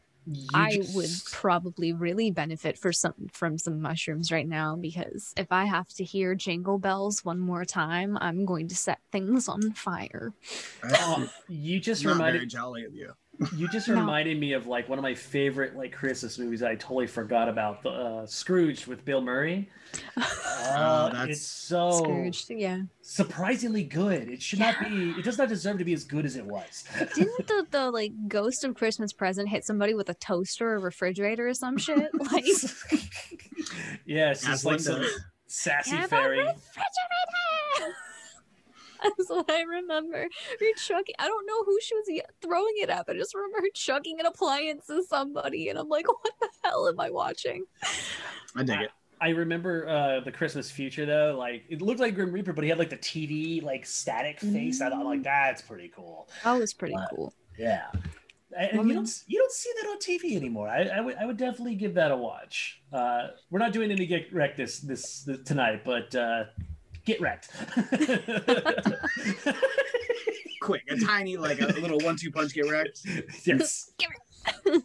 I 0.53 0.77
just... 0.77 0.95
would 0.95 1.09
probably 1.31 1.93
really 1.93 2.31
benefit 2.31 2.77
for 2.77 2.91
some 2.91 3.13
from 3.31 3.57
some 3.57 3.81
mushrooms 3.81 4.31
right 4.31 4.47
now 4.47 4.75
because 4.75 5.33
if 5.37 5.51
I 5.51 5.65
have 5.65 5.87
to 5.95 6.03
hear 6.03 6.35
jingle 6.35 6.77
bells 6.77 7.25
one 7.25 7.39
more 7.39 7.65
time, 7.65 8.17
I'm 8.21 8.45
going 8.45 8.67
to 8.67 8.75
set 8.75 8.99
things 9.11 9.47
on 9.47 9.73
fire. 9.73 10.33
Oh, 10.83 11.29
you 11.47 11.79
just 11.79 12.03
Not 12.03 12.13
reminded 12.13 12.39
very 12.39 12.47
jolly 12.47 12.85
of 12.85 12.93
you. 12.93 13.13
You 13.55 13.69
just 13.69 13.87
reminded 13.87 14.37
me 14.37 14.53
of 14.53 14.67
like 14.67 14.89
one 14.89 14.99
of 14.99 15.03
my 15.03 15.15
favorite 15.15 15.75
like 15.75 15.93
Christmas 15.93 16.37
movies 16.37 16.61
I 16.61 16.75
totally 16.75 17.07
forgot 17.07 17.47
about, 17.47 17.83
the 17.83 17.89
uh, 17.89 18.25
Scrooge 18.25 18.85
with 18.85 19.05
Bill 19.05 19.21
Murray. 19.21 19.69
Uh, 20.61 21.09
oh, 21.11 21.23
it's 21.23 21.41
so 21.41 21.89
Scrooge, 21.89 22.45
yeah, 22.49 22.81
surprisingly 23.01 23.83
good. 23.83 24.29
It 24.29 24.39
should 24.39 24.59
yeah. 24.59 24.75
not 24.79 24.89
be. 24.89 25.11
It 25.17 25.23
does 25.23 25.37
not 25.37 25.47
deserve 25.49 25.79
to 25.79 25.85
be 25.85 25.93
as 25.93 26.03
good 26.03 26.25
as 26.25 26.35
it 26.35 26.45
was. 26.45 26.83
Didn't 27.15 27.47
the, 27.47 27.65
the 27.71 27.89
like 27.89 28.11
Ghost 28.27 28.63
of 28.65 28.75
Christmas 28.75 29.13
Present 29.13 29.49
hit 29.49 29.65
somebody 29.65 29.95
with 29.95 30.09
a 30.09 30.13
toaster 30.13 30.73
or 30.73 30.79
refrigerator 30.79 31.47
or 31.47 31.53
some 31.55 31.77
shit? 31.77 32.11
Like, 32.31 32.45
yes, 34.05 34.47
it's 34.47 34.65
like 34.65 34.79
some 34.79 35.03
sassy 35.47 35.97
fairy. 36.03 36.45
That's 39.03 39.29
what 39.29 39.49
I 39.49 39.61
remember. 39.61 40.27
Her 40.59 40.65
chucking. 40.77 41.15
I 41.19 41.27
don't 41.27 41.45
know 41.45 41.63
who 41.63 41.77
she 41.81 41.95
was 41.95 42.21
throwing 42.41 42.73
it 42.77 42.89
at, 42.89 43.05
but 43.05 43.15
I 43.15 43.19
just 43.19 43.35
remember 43.35 43.59
her 43.61 43.69
chucking 43.73 44.19
an 44.19 44.25
appliance 44.25 44.89
at 44.89 45.03
somebody, 45.05 45.69
and 45.69 45.79
I'm 45.79 45.89
like, 45.89 46.07
what 46.07 46.33
the 46.39 46.49
hell 46.63 46.87
am 46.87 46.99
I 46.99 47.09
watching? 47.09 47.65
I 48.55 48.63
dig 48.63 48.81
it. 48.81 48.91
I 49.21 49.29
remember 49.29 49.87
uh, 49.87 50.19
the 50.21 50.31
Christmas 50.31 50.71
future 50.71 51.05
though. 51.05 51.35
Like 51.37 51.63
it 51.69 51.81
looked 51.81 51.99
like 51.99 52.15
Grim 52.15 52.31
Reaper, 52.31 52.53
but 52.53 52.63
he 52.63 52.69
had 52.69 52.79
like 52.79 52.89
the 52.89 52.97
TV 52.97 53.61
like 53.61 53.85
static 53.85 54.39
face. 54.39 54.81
Mm. 54.81 54.85
I 54.85 54.89
thought 54.89 55.05
like 55.05 55.23
that's 55.23 55.61
pretty 55.61 55.91
cool. 55.93 56.29
That 56.43 56.57
was 56.57 56.73
pretty 56.73 56.95
but, 56.95 57.09
cool. 57.09 57.33
Yeah. 57.57 57.87
And 58.57 58.87
you 58.87 58.95
don't 58.95 59.23
you 59.27 59.39
don't 59.39 59.51
see 59.51 59.71
that 59.81 59.89
on 59.89 59.99
TV 59.99 60.35
anymore. 60.35 60.69
I, 60.69 60.83
I 60.83 61.01
would 61.01 61.15
I 61.17 61.25
would 61.25 61.37
definitely 61.37 61.75
give 61.75 61.93
that 61.95 62.11
a 62.11 62.17
watch. 62.17 62.81
Uh, 62.91 63.27
we're 63.51 63.59
not 63.59 63.73
doing 63.73 63.91
any 63.91 64.05
get 64.05 64.33
wreck 64.33 64.55
this, 64.55 64.79
this, 64.79 65.23
this 65.23 65.43
tonight, 65.43 65.81
but 65.85 66.15
uh, 66.15 66.45
get 67.09 67.21
wrecked. 67.21 67.49
Quick, 70.61 70.83
a 70.89 70.99
tiny 70.99 71.37
like 71.37 71.61
a 71.61 71.65
little 71.65 71.99
one-two 71.99 72.31
punch 72.31 72.53
get 72.53 72.69
wrecked. 72.69 73.01
yes. 73.45 73.91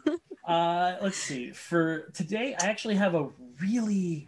uh, 0.47 0.95
let's 1.01 1.17
see. 1.17 1.51
For 1.51 2.11
today, 2.13 2.55
I 2.59 2.65
actually 2.65 2.95
have 2.95 3.15
a 3.15 3.29
really 3.61 4.27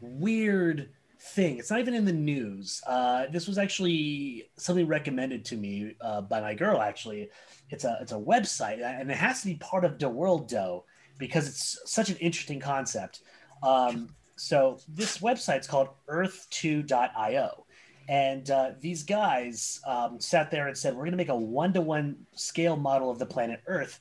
weird 0.00 0.90
thing. 1.20 1.58
It's 1.58 1.70
not 1.70 1.80
even 1.80 1.94
in 1.94 2.04
the 2.04 2.12
news. 2.12 2.82
Uh, 2.86 3.26
this 3.30 3.46
was 3.46 3.56
actually 3.56 4.50
something 4.56 4.86
recommended 4.86 5.44
to 5.46 5.56
me 5.56 5.94
uh, 6.00 6.20
by 6.20 6.40
my 6.40 6.54
girl. 6.54 6.80
Actually, 6.80 7.30
it's 7.70 7.84
a 7.84 7.98
it's 8.00 8.12
a 8.12 8.16
website, 8.16 8.82
and 8.82 9.10
it 9.10 9.16
has 9.16 9.40
to 9.40 9.46
be 9.46 9.54
part 9.56 9.84
of 9.84 9.98
the 9.98 10.08
World 10.08 10.48
Dough 10.48 10.84
because 11.18 11.48
it's 11.48 11.78
such 11.86 12.10
an 12.10 12.16
interesting 12.16 12.60
concept. 12.60 13.20
Um, 13.62 14.14
so 14.36 14.78
this 14.88 15.18
website's 15.18 15.66
called 15.66 15.88
Earth2.io, 16.08 17.66
and 18.08 18.50
uh, 18.50 18.70
these 18.80 19.02
guys 19.02 19.80
um, 19.86 20.20
sat 20.20 20.50
there 20.50 20.68
and 20.68 20.76
said, 20.76 20.94
"We're 20.94 21.02
going 21.02 21.12
to 21.12 21.16
make 21.16 21.28
a 21.28 21.36
one-to-one 21.36 22.16
scale 22.34 22.76
model 22.76 23.10
of 23.10 23.18
the 23.18 23.26
planet 23.26 23.60
Earth, 23.66 24.00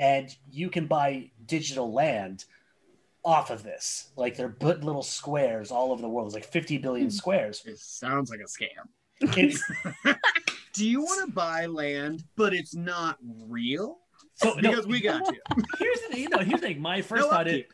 and 0.00 0.34
you 0.50 0.70
can 0.70 0.86
buy 0.86 1.30
digital 1.46 1.92
land." 1.92 2.44
off 3.24 3.50
of 3.50 3.62
this. 3.62 4.10
Like 4.16 4.36
they're 4.36 4.50
put 4.50 4.84
little 4.84 5.02
squares 5.02 5.70
all 5.70 5.92
over 5.92 6.02
the 6.02 6.08
world. 6.08 6.26
It's 6.28 6.34
like 6.34 6.44
50 6.44 6.78
billion 6.78 7.10
squares. 7.10 7.62
It 7.64 7.78
sounds 7.78 8.30
like 8.30 8.40
a 8.40 8.44
scam. 8.44 8.86
Do 10.74 10.86
you 10.86 11.00
want 11.00 11.26
to 11.26 11.32
buy 11.32 11.66
land, 11.66 12.24
but 12.36 12.52
it's 12.52 12.74
not 12.74 13.16
real? 13.48 14.00
so 14.34 14.54
no, 14.54 14.70
Because 14.70 14.86
we 14.86 15.00
got 15.00 15.22
you. 15.32 15.40
here's 15.78 16.00
the 16.02 16.08
thing. 16.14 16.28
No, 16.30 16.38
here's 16.38 16.60
the 16.60 16.66
thing. 16.66 16.82
My 16.82 17.00
first 17.00 17.22
No 17.22 17.30
thought 17.30 17.48
is 17.48 17.64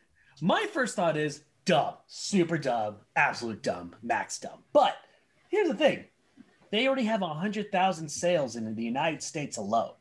my 0.40 0.66
first 0.72 0.96
thought 0.96 1.16
is 1.16 1.42
dumb, 1.70 1.94
super 2.08 2.58
dumb, 2.58 2.96
absolute 3.14 3.62
dumb, 3.62 3.94
max 4.02 4.40
dumb. 4.40 4.64
But 4.72 4.96
here's 5.48 5.68
the 5.68 5.74
thing: 5.74 6.04
they 6.72 6.86
already 6.86 7.04
have 7.04 7.20
hundred 7.20 7.70
thousand 7.70 8.08
sales 8.08 8.56
in 8.56 8.74
the 8.74 8.82
United 8.82 9.22
States 9.22 9.56
alone, 9.56 9.92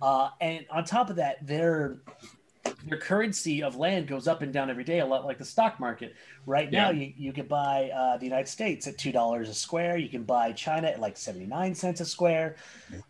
uh, 0.00 0.30
and 0.40 0.64
on 0.70 0.84
top 0.84 1.10
of 1.10 1.16
that, 1.16 1.44
their 1.44 2.02
their 2.86 2.98
currency 2.98 3.62
of 3.62 3.76
land 3.76 4.06
goes 4.06 4.26
up 4.26 4.42
and 4.42 4.52
down 4.52 4.70
every 4.70 4.84
day, 4.84 5.00
a 5.00 5.06
lot 5.06 5.24
like 5.24 5.38
the 5.38 5.44
stock 5.44 5.78
market. 5.78 6.14
Right 6.46 6.70
now, 6.70 6.90
you, 6.90 7.12
you 7.16 7.32
can 7.32 7.46
buy 7.46 7.90
uh, 7.94 8.16
the 8.16 8.24
United 8.24 8.48
States 8.48 8.86
at 8.86 8.98
two 8.98 9.12
dollars 9.12 9.48
a 9.48 9.54
square. 9.54 9.96
You 9.96 10.08
can 10.08 10.24
buy 10.24 10.52
China 10.52 10.88
at 10.88 11.00
like 11.00 11.16
seventy 11.16 11.46
nine 11.46 11.74
cents 11.74 12.00
a 12.00 12.04
square. 12.04 12.56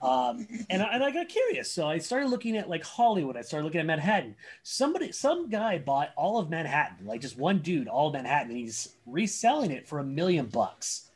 Um, 0.02 0.46
and, 0.68 0.82
I, 0.82 0.94
and 0.94 1.02
I 1.02 1.10
got 1.10 1.28
curious, 1.28 1.70
so 1.70 1.86
I 1.86 1.98
started 1.98 2.28
looking 2.28 2.56
at 2.56 2.68
like 2.68 2.84
Hollywood. 2.84 3.36
I 3.36 3.42
started 3.42 3.64
looking 3.64 3.80
at 3.80 3.86
Manhattan. 3.86 4.36
Somebody, 4.62 5.12
some 5.12 5.48
guy 5.48 5.78
bought 5.78 6.10
all 6.16 6.38
of 6.38 6.50
Manhattan, 6.50 7.06
like 7.06 7.20
just 7.20 7.38
one 7.38 7.58
dude, 7.60 7.88
all 7.88 8.08
of 8.08 8.14
Manhattan, 8.14 8.50
and 8.50 8.58
he's 8.58 8.94
reselling 9.06 9.70
it 9.70 9.88
for 9.88 9.98
a 9.98 10.04
million 10.04 10.46
bucks. 10.46 11.08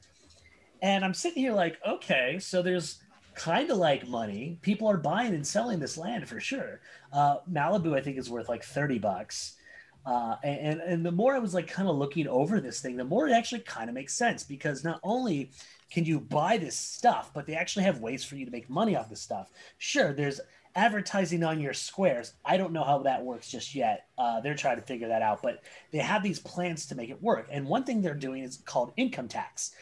And 0.83 1.05
I'm 1.05 1.15
sitting 1.15 1.43
here 1.43 1.53
like, 1.53 1.79
okay, 1.87 2.39
so 2.39 2.63
there's 2.63 2.99
kind 3.37 3.71
of 3.71 3.77
like 3.77 4.09
money. 4.09 4.59
People 4.63 4.89
are 4.91 4.97
buying 4.97 5.35
and 5.35 5.47
selling 5.47 5.79
this 5.79 5.97
land 5.97 6.29
for 6.29 6.41
sure. 6.41 6.81
Uh, 7.13 7.37
Malibu, 7.51 7.97
I 7.97 8.01
think, 8.01 8.19
is 8.19 8.31
worth 8.31 8.49
like 8.49 8.65
30 8.65 8.99
bucks. 8.99 9.57
Uh, 10.05 10.37
and 10.45 10.81
and 10.81 11.05
the 11.05 11.11
more 11.11 11.35
I 11.35 11.41
was 11.41 11.53
like 11.53 11.67
kind 11.67 11.89
of 11.89 11.97
looking 11.97 12.29
over 12.29 12.61
this 12.61 12.81
thing, 12.81 12.97
the 12.97 13.05
more 13.05 13.27
it 13.29 13.33
actually 13.33 13.63
kind 13.63 13.91
of 13.91 13.95
makes 13.95 14.15
sense 14.15 14.45
because 14.45 14.85
not 14.85 15.01
only 15.03 15.51
can 15.91 16.05
you 16.05 16.21
buy 16.21 16.59
this 16.59 16.77
stuff, 16.77 17.33
but 17.35 17.47
they 17.47 17.55
actually 17.55 17.85
have 17.85 17.99
ways 17.99 18.25
for 18.25 18.37
you 18.37 18.45
to 18.45 18.53
make 18.53 18.71
money 18.71 18.95
off 18.95 19.11
this 19.11 19.21
stuff. 19.21 19.51
Sure, 19.79 20.13
there's 20.13 20.41
advertising 20.77 21.43
on 21.43 21.59
your 21.59 21.73
squares. 21.73 22.35
I 22.45 22.57
don't 22.57 22.73
know 22.73 22.85
how 22.85 22.99
that 22.99 23.25
works 23.25 23.51
just 23.51 23.75
yet. 23.75 24.07
Uh, 24.17 24.41
they're 24.41 24.55
trying 24.55 24.77
to 24.77 24.83
figure 24.83 25.09
that 25.09 25.23
out, 25.23 25.43
but 25.43 25.63
they 25.91 25.99
have 25.99 26.23
these 26.23 26.39
plans 26.39 26.87
to 26.87 26.95
make 26.95 27.11
it 27.11 27.21
work. 27.21 27.49
And 27.51 27.67
one 27.67 27.83
thing 27.83 28.01
they're 28.01 28.15
doing 28.15 28.45
is 28.45 28.59
called 28.59 28.93
income 28.97 29.27
tax, 29.27 29.73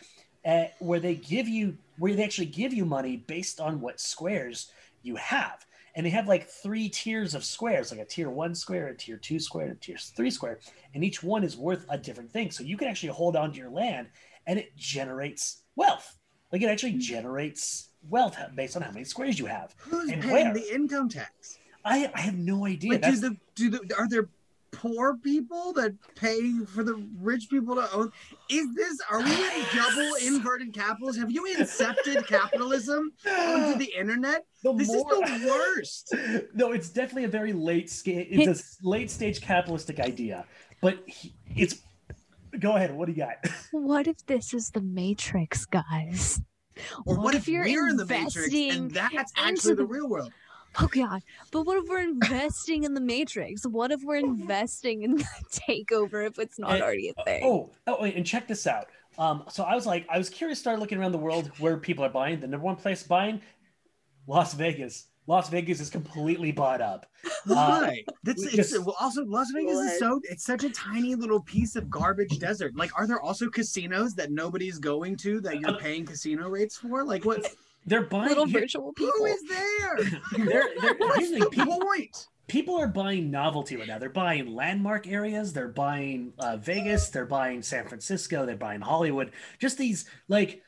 uh, 0.44 0.64
where 0.78 1.00
they 1.00 1.14
give 1.14 1.48
you 1.48 1.76
where 1.98 2.14
they 2.14 2.24
actually 2.24 2.46
give 2.46 2.72
you 2.72 2.84
money 2.84 3.16
based 3.16 3.60
on 3.60 3.80
what 3.80 4.00
squares 4.00 4.70
you 5.02 5.16
have. 5.16 5.64
And 5.96 6.04
they 6.04 6.10
have 6.10 6.26
like 6.26 6.48
three 6.48 6.88
tiers 6.88 7.36
of 7.36 7.44
squares, 7.44 7.92
like 7.92 8.00
a 8.00 8.04
tier 8.04 8.28
one 8.28 8.54
square, 8.54 8.88
a 8.88 8.96
tier 8.96 9.16
two 9.16 9.38
square, 9.38 9.68
a 9.70 9.74
tier 9.76 9.96
three 9.96 10.30
square, 10.30 10.58
and 10.92 11.04
each 11.04 11.22
one 11.22 11.44
is 11.44 11.56
worth 11.56 11.86
a 11.88 11.96
different 11.96 12.32
thing. 12.32 12.50
So 12.50 12.64
you 12.64 12.76
can 12.76 12.88
actually 12.88 13.10
hold 13.10 13.36
on 13.36 13.52
to 13.52 13.58
your 13.58 13.70
land, 13.70 14.08
and 14.46 14.58
it 14.58 14.76
generates 14.76 15.62
wealth. 15.76 16.18
Like 16.50 16.62
it 16.62 16.66
actually 16.68 16.94
generates 16.94 17.90
wealth 18.10 18.36
based 18.56 18.76
on 18.76 18.82
how 18.82 18.90
many 18.90 19.04
squares 19.04 19.38
you 19.38 19.46
have. 19.46 19.74
Who's 19.78 20.10
And 20.10 20.20
paying 20.20 20.46
where? 20.46 20.54
the 20.54 20.74
income 20.74 21.08
tax? 21.08 21.58
I, 21.84 22.10
I 22.14 22.20
have 22.20 22.36
no 22.36 22.66
idea. 22.66 22.92
Like, 22.92 23.02
do 23.02 23.16
the 23.16 23.36
do 23.54 23.70
the 23.70 23.94
are 23.96 24.08
there 24.08 24.28
poor 24.76 25.16
people 25.16 25.72
that 25.74 25.94
pay 26.14 26.52
for 26.66 26.82
the 26.84 26.94
rich 27.20 27.48
people 27.50 27.74
to 27.76 27.92
own? 27.94 28.10
Is 28.50 28.66
this 28.74 28.98
are 29.10 29.20
we 29.20 29.30
in 29.32 29.64
double 29.74 30.14
inverted 30.24 30.72
capitalism? 30.72 31.22
Have 31.22 31.30
you 31.30 31.46
incepted 31.58 32.26
capitalism 32.26 33.12
onto 33.26 33.78
the 33.78 33.92
internet? 33.98 34.44
the 34.62 34.72
This 34.74 34.88
more- 34.88 35.24
is 35.24 35.42
the 35.42 35.48
worst. 35.48 36.14
no, 36.54 36.72
it's 36.72 36.88
definitely 36.90 37.24
a 37.24 37.28
very 37.28 37.52
late 37.52 37.90
scale. 37.90 38.24
It's 38.28 38.46
a 38.46 38.50
s- 38.50 38.78
late 38.82 39.10
stage 39.10 39.40
capitalistic 39.40 40.00
idea, 40.00 40.44
but 40.80 40.98
it's. 41.54 41.76
Go 42.60 42.76
ahead. 42.76 42.94
What 42.94 43.06
do 43.06 43.12
you 43.12 43.18
got? 43.18 43.36
What 43.72 44.06
if 44.06 44.24
this 44.26 44.54
is 44.54 44.70
the 44.70 44.80
Matrix, 44.80 45.66
guys? 45.66 46.40
Or 47.04 47.16
what, 47.18 47.34
if, 47.34 47.46
you're 47.48 47.64
we're 47.64 47.88
in 47.88 47.96
the 47.96 48.04
Matrix 48.06 48.36
investing 48.48 48.70
and 48.70 48.90
that's 48.90 49.32
actually 49.36 49.74
the 49.74 49.82
the- 49.82 49.86
real 49.86 50.08
world? 50.08 50.32
Oh 50.80 50.88
god. 50.88 51.22
But 51.52 51.62
what 51.62 51.76
if 51.82 51.88
we're 51.88 52.00
investing 52.02 52.84
in 52.84 52.94
the 52.94 53.00
Matrix? 53.00 53.64
What 53.66 53.90
if 53.92 54.02
we're 54.02 54.16
investing 54.16 55.02
in 55.02 55.16
the 55.16 55.24
takeover 55.52 56.26
if 56.26 56.38
it's 56.38 56.58
not 56.58 56.72
Eh, 56.76 56.80
already 56.80 57.08
a 57.16 57.22
thing? 57.24 57.42
Oh, 57.44 57.70
oh, 57.86 57.98
wait, 58.02 58.16
and 58.16 58.26
check 58.26 58.48
this 58.48 58.66
out. 58.66 58.86
Um, 59.18 59.44
so 59.48 59.62
I 59.62 59.74
was 59.76 59.86
like, 59.86 60.06
I 60.10 60.18
was 60.18 60.28
curious, 60.28 60.58
started 60.58 60.80
looking 60.80 60.98
around 60.98 61.12
the 61.12 61.18
world 61.18 61.48
where 61.58 61.76
people 61.76 62.04
are 62.04 62.08
buying. 62.10 62.40
The 62.40 62.48
number 62.48 62.64
one 62.64 62.76
place 62.76 63.02
buying, 63.04 63.40
Las 64.26 64.54
Vegas. 64.54 65.06
Las 65.26 65.48
Vegas 65.48 65.80
is 65.80 65.88
completely 65.88 66.52
bought 66.52 66.82
up. 66.82 67.06
Why? 67.46 68.04
That's 68.24 68.42
it's, 68.42 68.54
just- 68.54 68.78
well, 68.84 68.96
also 69.00 69.24
Las 69.24 69.50
Vegas 69.54 69.74
What? 69.76 69.92
is 69.92 69.98
so 69.98 70.20
it's 70.24 70.44
such 70.44 70.64
a 70.64 70.70
tiny 70.70 71.14
little 71.14 71.40
piece 71.40 71.76
of 71.76 71.88
garbage 71.88 72.38
desert. 72.38 72.76
Like, 72.76 72.90
are 72.98 73.06
there 73.06 73.20
also 73.22 73.48
casinos 73.48 74.14
that 74.16 74.30
nobody's 74.32 74.78
going 74.78 75.16
to 75.18 75.40
that 75.42 75.60
you're 75.60 75.78
paying 75.78 76.04
casino 76.04 76.48
rates 76.48 76.76
for? 76.76 77.04
Like, 77.04 77.24
what? 77.24 77.46
They're 77.86 78.02
buying. 78.02 78.28
Little 78.28 78.46
here- 78.46 78.60
virtual 78.60 78.92
Who 78.96 79.06
people. 79.12 79.26
is 79.26 79.42
there? 79.48 79.98
they're, 80.46 80.68
they're, 80.80 80.94
What's 80.98 81.30
the 81.30 81.38
the 81.40 81.50
people, 81.50 81.80
point? 81.80 82.26
people 82.46 82.76
are 82.78 82.88
buying 82.88 83.30
novelty 83.30 83.76
right 83.76 83.86
now. 83.88 83.98
They're 83.98 84.08
buying 84.10 84.54
landmark 84.54 85.06
areas. 85.06 85.52
They're 85.52 85.68
buying 85.68 86.32
uh, 86.38 86.56
Vegas. 86.56 87.08
They're 87.08 87.26
buying 87.26 87.62
San 87.62 87.86
Francisco. 87.88 88.46
They're 88.46 88.56
buying 88.56 88.80
Hollywood. 88.80 89.32
Just 89.58 89.78
these 89.78 90.06
like 90.28 90.62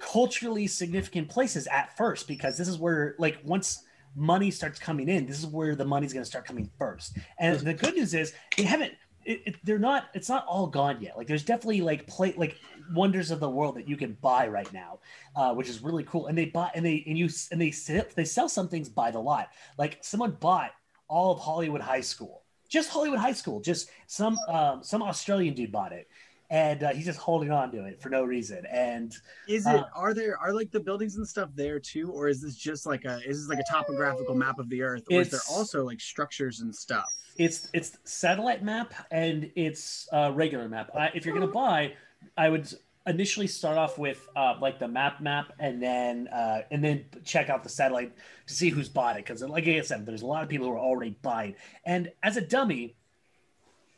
culturally 0.00 0.66
significant 0.66 1.28
places 1.28 1.66
at 1.66 1.96
first, 1.96 2.28
because 2.28 2.56
this 2.58 2.68
is 2.68 2.78
where 2.78 3.14
like 3.18 3.38
once 3.44 3.84
money 4.14 4.50
starts 4.50 4.78
coming 4.78 5.08
in, 5.08 5.26
this 5.26 5.38
is 5.38 5.46
where 5.46 5.74
the 5.74 5.84
money's 5.84 6.12
going 6.12 6.22
to 6.24 6.28
start 6.28 6.44
coming 6.46 6.70
first. 6.78 7.16
And 7.38 7.58
the 7.60 7.74
good 7.74 7.94
news 7.94 8.14
is 8.14 8.32
they 8.56 8.64
haven't. 8.64 8.92
It, 9.24 9.42
it, 9.46 9.56
they're 9.62 9.78
not. 9.78 10.06
It's 10.14 10.28
not 10.28 10.44
all 10.46 10.66
gone 10.66 11.00
yet. 11.00 11.16
Like 11.16 11.28
there's 11.28 11.44
definitely 11.44 11.80
like 11.80 12.06
play 12.08 12.34
like 12.36 12.56
wonders 12.92 13.30
of 13.30 13.40
the 13.40 13.48
world 13.48 13.76
that 13.76 13.88
you 13.88 13.96
can 13.96 14.16
buy 14.20 14.48
right 14.48 14.70
now, 14.72 15.00
uh, 15.36 15.54
which 15.54 15.68
is 15.68 15.82
really 15.82 16.04
cool. 16.04 16.26
And 16.26 16.36
they 16.36 16.46
buy 16.46 16.70
and 16.74 16.84
they 16.84 17.04
and 17.06 17.16
you 17.18 17.28
and 17.50 17.60
they 17.60 17.70
sell, 17.70 18.04
they 18.14 18.24
sell 18.24 18.48
some 18.48 18.68
things 18.68 18.88
by 18.88 19.10
the 19.10 19.20
lot. 19.20 19.48
Like 19.78 19.98
someone 20.00 20.32
bought 20.32 20.72
all 21.08 21.32
of 21.32 21.38
Hollywood 21.38 21.80
High 21.80 22.00
School, 22.00 22.42
just 22.68 22.90
Hollywood 22.90 23.18
High 23.18 23.32
School. 23.34 23.60
Just 23.60 23.90
some 24.06 24.38
um, 24.48 24.82
some 24.82 25.02
Australian 25.02 25.54
dude 25.54 25.72
bought 25.72 25.92
it, 25.92 26.08
and 26.50 26.82
uh, 26.82 26.90
he's 26.92 27.04
just 27.04 27.18
holding 27.18 27.50
on 27.50 27.70
to 27.72 27.84
it 27.84 28.00
for 28.00 28.08
no 28.08 28.24
reason. 28.24 28.64
And 28.70 29.14
Is 29.48 29.66
Uh, 29.66 29.70
it? 29.76 29.84
Are 29.94 30.14
there? 30.14 30.38
Are 30.38 30.52
like 30.54 30.70
the 30.70 30.80
buildings 30.80 31.16
and 31.16 31.26
stuff 31.28 31.50
there 31.54 31.78
too, 31.78 32.10
or 32.10 32.28
is 32.28 32.40
this 32.40 32.56
just 32.56 32.86
like 32.86 33.04
a? 33.04 33.20
Is 33.26 33.40
this 33.40 33.48
like 33.48 33.58
a 33.58 33.72
topographical 33.72 34.34
map 34.34 34.58
of 34.58 34.68
the 34.68 34.82
Earth, 34.82 35.04
or 35.10 35.20
is 35.20 35.30
there 35.30 35.40
also 35.50 35.84
like 35.84 36.00
structures 36.00 36.60
and 36.60 36.74
stuff? 36.74 37.12
it's 37.38 37.70
it's 37.72 37.96
satellite 38.04 38.62
map 38.62 38.92
and 39.10 39.50
it's 39.56 40.06
uh, 40.12 40.30
regular 40.34 40.68
map. 40.68 40.90
If 41.14 41.24
you're 41.24 41.32
gonna 41.34 41.46
buy, 41.46 41.94
I 42.36 42.48
would 42.48 42.72
initially 43.06 43.46
start 43.48 43.76
off 43.76 43.98
with 43.98 44.28
uh, 44.36 44.54
like 44.60 44.78
the 44.78 44.88
map 44.88 45.20
map 45.20 45.52
and 45.58 45.82
then 45.82 46.28
uh, 46.28 46.62
and 46.70 46.82
then 46.82 47.04
check 47.24 47.50
out 47.50 47.62
the 47.62 47.68
satellite 47.68 48.12
to 48.46 48.54
see 48.54 48.68
who's 48.68 48.88
bought 48.88 49.16
it 49.16 49.24
because 49.24 49.42
like 49.42 49.66
I 49.66 49.80
said, 49.80 50.06
there's 50.06 50.22
a 50.22 50.26
lot 50.26 50.42
of 50.42 50.48
people 50.48 50.66
who 50.66 50.72
are 50.72 50.78
already 50.78 51.16
buying. 51.22 51.56
And 51.84 52.12
as 52.22 52.36
a 52.36 52.40
dummy, 52.40 52.96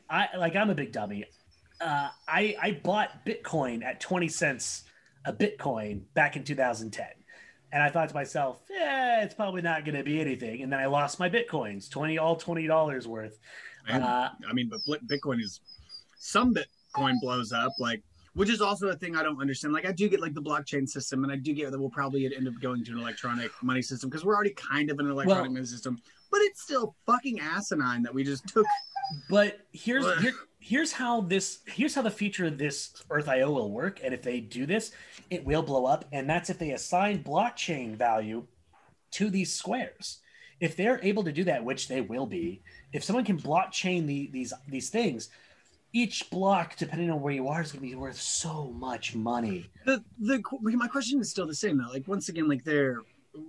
I 0.09 0.29
like 0.37 0.57
I'm 0.57 0.71
a 0.71 0.75
big 0.75 0.93
dummy. 0.93 1.27
Uh, 1.81 2.09
I 2.29 2.57
I 2.61 2.81
bought 2.83 3.27
Bitcoin 3.27 3.85
at 3.85 4.01
20 4.01 4.29
cents 4.29 4.85
a 5.25 5.33
Bitcoin 5.33 6.03
back 6.15 6.37
in 6.37 6.45
2010. 6.45 7.07
And 7.73 7.83
I 7.83 7.91
thought 7.91 8.09
to 8.09 8.15
myself, 8.15 8.61
yeah, 8.71 9.25
it's 9.25 9.35
probably 9.35 9.61
not 9.61 9.85
going 9.85 9.97
to 9.97 10.05
be 10.05 10.21
anything. 10.21 10.63
And 10.63 10.73
then 10.73 10.79
I 10.79 10.87
lost 10.87 11.19
my 11.19 11.29
Bitcoins, 11.29 11.91
20, 11.91 12.19
all 12.19 12.37
$20 12.37 13.07
worth. 13.07 13.41
And, 13.89 14.05
Uh, 14.05 14.31
I 14.49 14.53
mean, 14.53 14.71
but 14.71 14.81
Bitcoin 15.09 15.41
is 15.41 15.61
some 16.17 16.55
Bitcoin 16.55 17.15
blows 17.21 17.53
up, 17.53 17.73
like 17.81 18.03
which 18.35 18.51
is 18.51 18.61
also 18.61 18.89
a 18.89 18.97
thing 18.97 19.17
I 19.17 19.23
don't 19.23 19.41
understand. 19.41 19.73
Like 19.73 19.87
I 19.87 19.93
do 19.93 20.09
get 20.09 20.21
like 20.21 20.35
the 20.35 20.43
blockchain 20.43 20.89
system, 20.89 21.25
and 21.25 21.33
I 21.33 21.37
do 21.37 21.53
get 21.53 21.71
that 21.71 21.79
we'll 21.79 21.91
probably 21.91 22.27
end 22.35 22.47
up 22.47 22.55
going 22.61 22.85
to 22.85 22.93
an 22.93 22.99
electronic 22.99 23.51
money 23.63 23.83
system 23.83 24.11
because 24.11 24.25
we're 24.25 24.35
already 24.35 24.51
kind 24.51 24.91
of 24.91 24.99
an 24.99 25.11
electronic 25.11 25.45
Well- 25.45 25.53
money 25.53 25.67
system. 25.67 26.01
But 26.31 26.41
it's 26.43 26.63
still 26.63 26.97
fucking 27.07 27.39
asinine 27.39 28.03
that 28.03 28.13
we 28.13 28.25
just 28.25 28.47
took. 28.47 28.67
But 29.29 29.67
here's 29.73 30.07
here, 30.23 30.33
here's 30.61 30.91
how 30.91 31.21
this 31.21 31.59
here's 31.67 31.95
how 31.95 32.01
the 32.01 32.11
future 32.11 32.47
of 32.47 32.57
this 32.57 33.05
Earth 33.11 33.29
IO 33.29 33.51
will 33.53 33.71
work. 33.71 34.01
And 34.03 34.15
if 34.15 34.23
they 34.23 34.41
do 34.41 34.65
this, 34.65 34.93
it 35.29 35.45
will 35.45 35.63
blow 35.63 35.85
up. 35.85 36.07
And 36.11 36.29
that's 36.29 36.49
if 36.49 36.59
they 36.59 36.71
assign 36.71 37.23
blockchain 37.23 37.97
value 37.97 38.47
to 39.13 39.29
these 39.29 39.53
squares. 39.53 40.21
If 40.61 40.75
they're 40.75 41.01
able 41.03 41.23
to 41.25 41.33
do 41.33 41.45
that, 41.45 41.63
which 41.63 41.87
they 41.87 42.01
will 42.01 42.25
be, 42.25 42.63
if 42.95 43.05
someone 43.05 43.27
can 43.27 43.39
blockchain 43.39 44.07
the, 44.07 44.31
these 44.33 44.55
these 44.67 44.89
things, 44.89 45.29
each 45.95 46.29
block, 46.29 46.77
depending 46.77 47.09
on 47.11 47.23
where 47.23 47.33
you 47.33 47.47
are, 47.49 47.63
is 47.63 47.71
going 47.73 47.83
to 47.83 47.89
be 47.89 47.95
worth 47.95 48.21
so 48.21 48.73
much 48.77 49.15
money. 49.15 49.71
The 49.87 50.03
the 50.19 50.43
my 50.61 50.89
question 50.89 51.21
is 51.21 51.31
still 51.31 51.47
the 51.47 51.55
same 51.55 51.79
though. 51.79 51.89
Like 51.91 52.07
once 52.09 52.29
again, 52.29 52.49
like 52.49 52.65
there, 52.65 52.99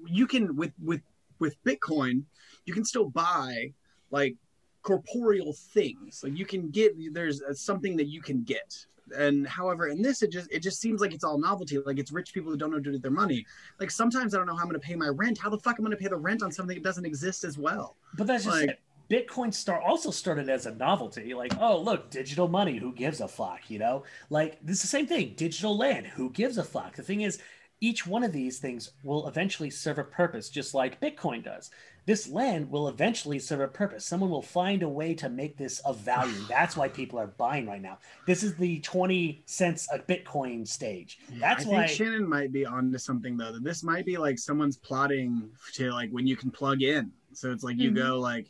you 0.06 0.28
can 0.28 0.56
with 0.56 0.72
with 0.82 1.02
with 1.40 1.62
Bitcoin, 1.66 2.24
you 2.66 2.74
can 2.74 2.86
still 2.86 3.10
buy 3.10 3.74
like 4.12 4.36
corporeal 4.84 5.54
things. 5.54 6.22
Like 6.24 6.38
you 6.38 6.46
can 6.46 6.70
get 6.70 6.94
there's 7.14 7.42
uh, 7.42 7.54
something 7.54 7.98
that 7.98 8.06
you 8.08 8.22
can 8.22 8.44
get. 8.44 8.74
And 9.18 9.48
however, 9.48 9.88
in 9.88 10.02
this, 10.02 10.22
it 10.22 10.32
just 10.32 10.52
it 10.52 10.60
just 10.62 10.80
seems 10.80 11.02
like 11.02 11.14
it's 11.14 11.24
all 11.24 11.40
novelty. 11.40 11.80
Like 11.80 11.98
it's 11.98 12.12
rich 12.12 12.32
people 12.34 12.52
who 12.52 12.58
don't 12.58 12.70
know 12.70 12.78
what 12.78 12.84
to 12.86 12.92
do 12.92 13.00
their 13.00 13.12
money. 13.12 13.44
Like 13.80 13.90
sometimes 13.90 14.36
I 14.36 14.38
don't 14.38 14.46
know 14.48 14.56
how 14.56 14.62
I'm 14.64 14.70
going 14.70 14.80
to 14.80 14.88
pay 14.88 14.96
my 14.96 15.08
rent. 15.08 15.40
How 15.40 15.50
the 15.50 15.58
fuck 15.60 15.80
am 15.80 15.86
I 15.86 15.90
going 15.90 15.98
to 15.98 16.04
pay 16.04 16.10
the 16.10 16.16
rent 16.18 16.44
on 16.44 16.52
something 16.52 16.76
that 16.76 16.84
doesn't 16.84 17.06
exist 17.06 17.44
as 17.44 17.58
well? 17.58 17.96
But 18.18 18.28
that's 18.28 18.44
just 18.46 18.56
Like- 18.56 18.70
it. 18.70 18.80
Bitcoin 19.10 19.54
start 19.54 19.84
also 19.86 20.12
started 20.12 20.50
as 20.50 20.66
a 20.66 20.74
novelty, 20.76 21.34
like, 21.34 21.54
oh 21.60 21.78
look, 21.80 22.10
digital 22.10 22.48
money, 22.48 22.78
who 22.78 22.92
gives 22.94 23.22
a 23.22 23.28
fuck, 23.28 23.70
you 23.70 23.80
know? 23.80 24.04
Like 24.30 24.60
this 24.62 24.78
is 24.78 24.82
the 24.84 24.88
same 24.88 25.08
thing, 25.08 25.34
digital 25.36 25.78
land, 25.78 26.08
who 26.08 26.30
gives 26.32 26.58
a 26.58 26.64
fuck? 26.64 26.96
The 26.96 27.04
thing 27.04 27.22
is, 27.22 27.40
each 27.82 28.08
one 28.08 28.24
of 28.24 28.32
these 28.32 28.58
things 28.58 28.92
will 29.04 29.28
eventually 29.28 29.70
serve 29.70 30.00
a 30.00 30.04
purpose, 30.04 30.50
just 30.50 30.74
like 30.74 31.02
Bitcoin 31.02 31.44
does. 31.44 31.70
This 32.06 32.30
land 32.30 32.70
will 32.72 32.88
eventually 32.88 33.38
serve 33.38 33.60
a 33.60 33.68
purpose. 33.68 34.06
Someone 34.06 34.30
will 34.30 34.42
find 34.42 34.82
a 34.82 34.90
way 34.90 35.14
to 35.16 35.28
make 35.28 35.58
this 35.58 35.80
of 35.80 35.98
value. 35.98 36.34
That's 36.50 36.78
why 36.78 36.88
people 36.88 37.20
are 37.20 37.28
buying 37.28 37.68
right 37.68 37.82
now. 37.82 37.98
This 38.26 38.44
is 38.44 38.56
the 38.56 38.80
20 38.80 39.44
cents 39.46 39.88
a 39.92 40.00
Bitcoin 40.00 40.66
stage. 40.68 41.20
That's 41.40 41.66
I 41.66 41.70
why 41.70 41.88
think 41.88 41.98
Shannon 41.98 42.28
might 42.28 42.54
be 42.54 42.66
onto 42.66 42.98
something 42.98 43.36
though. 43.36 43.52
That 43.52 43.64
this 43.64 43.84
might 43.84 44.06
be 44.06 44.18
like 44.18 44.40
someone's 44.40 44.78
plotting 44.78 45.50
to 45.74 45.92
like 45.92 46.10
when 46.12 46.26
you 46.26 46.38
can 46.38 46.52
plug 46.52 46.82
in. 46.82 47.12
So 47.34 47.52
it's 47.52 47.64
like 47.64 47.78
you 47.78 47.92
Mhm. 47.92 47.96
go 47.96 48.20
like, 48.20 48.48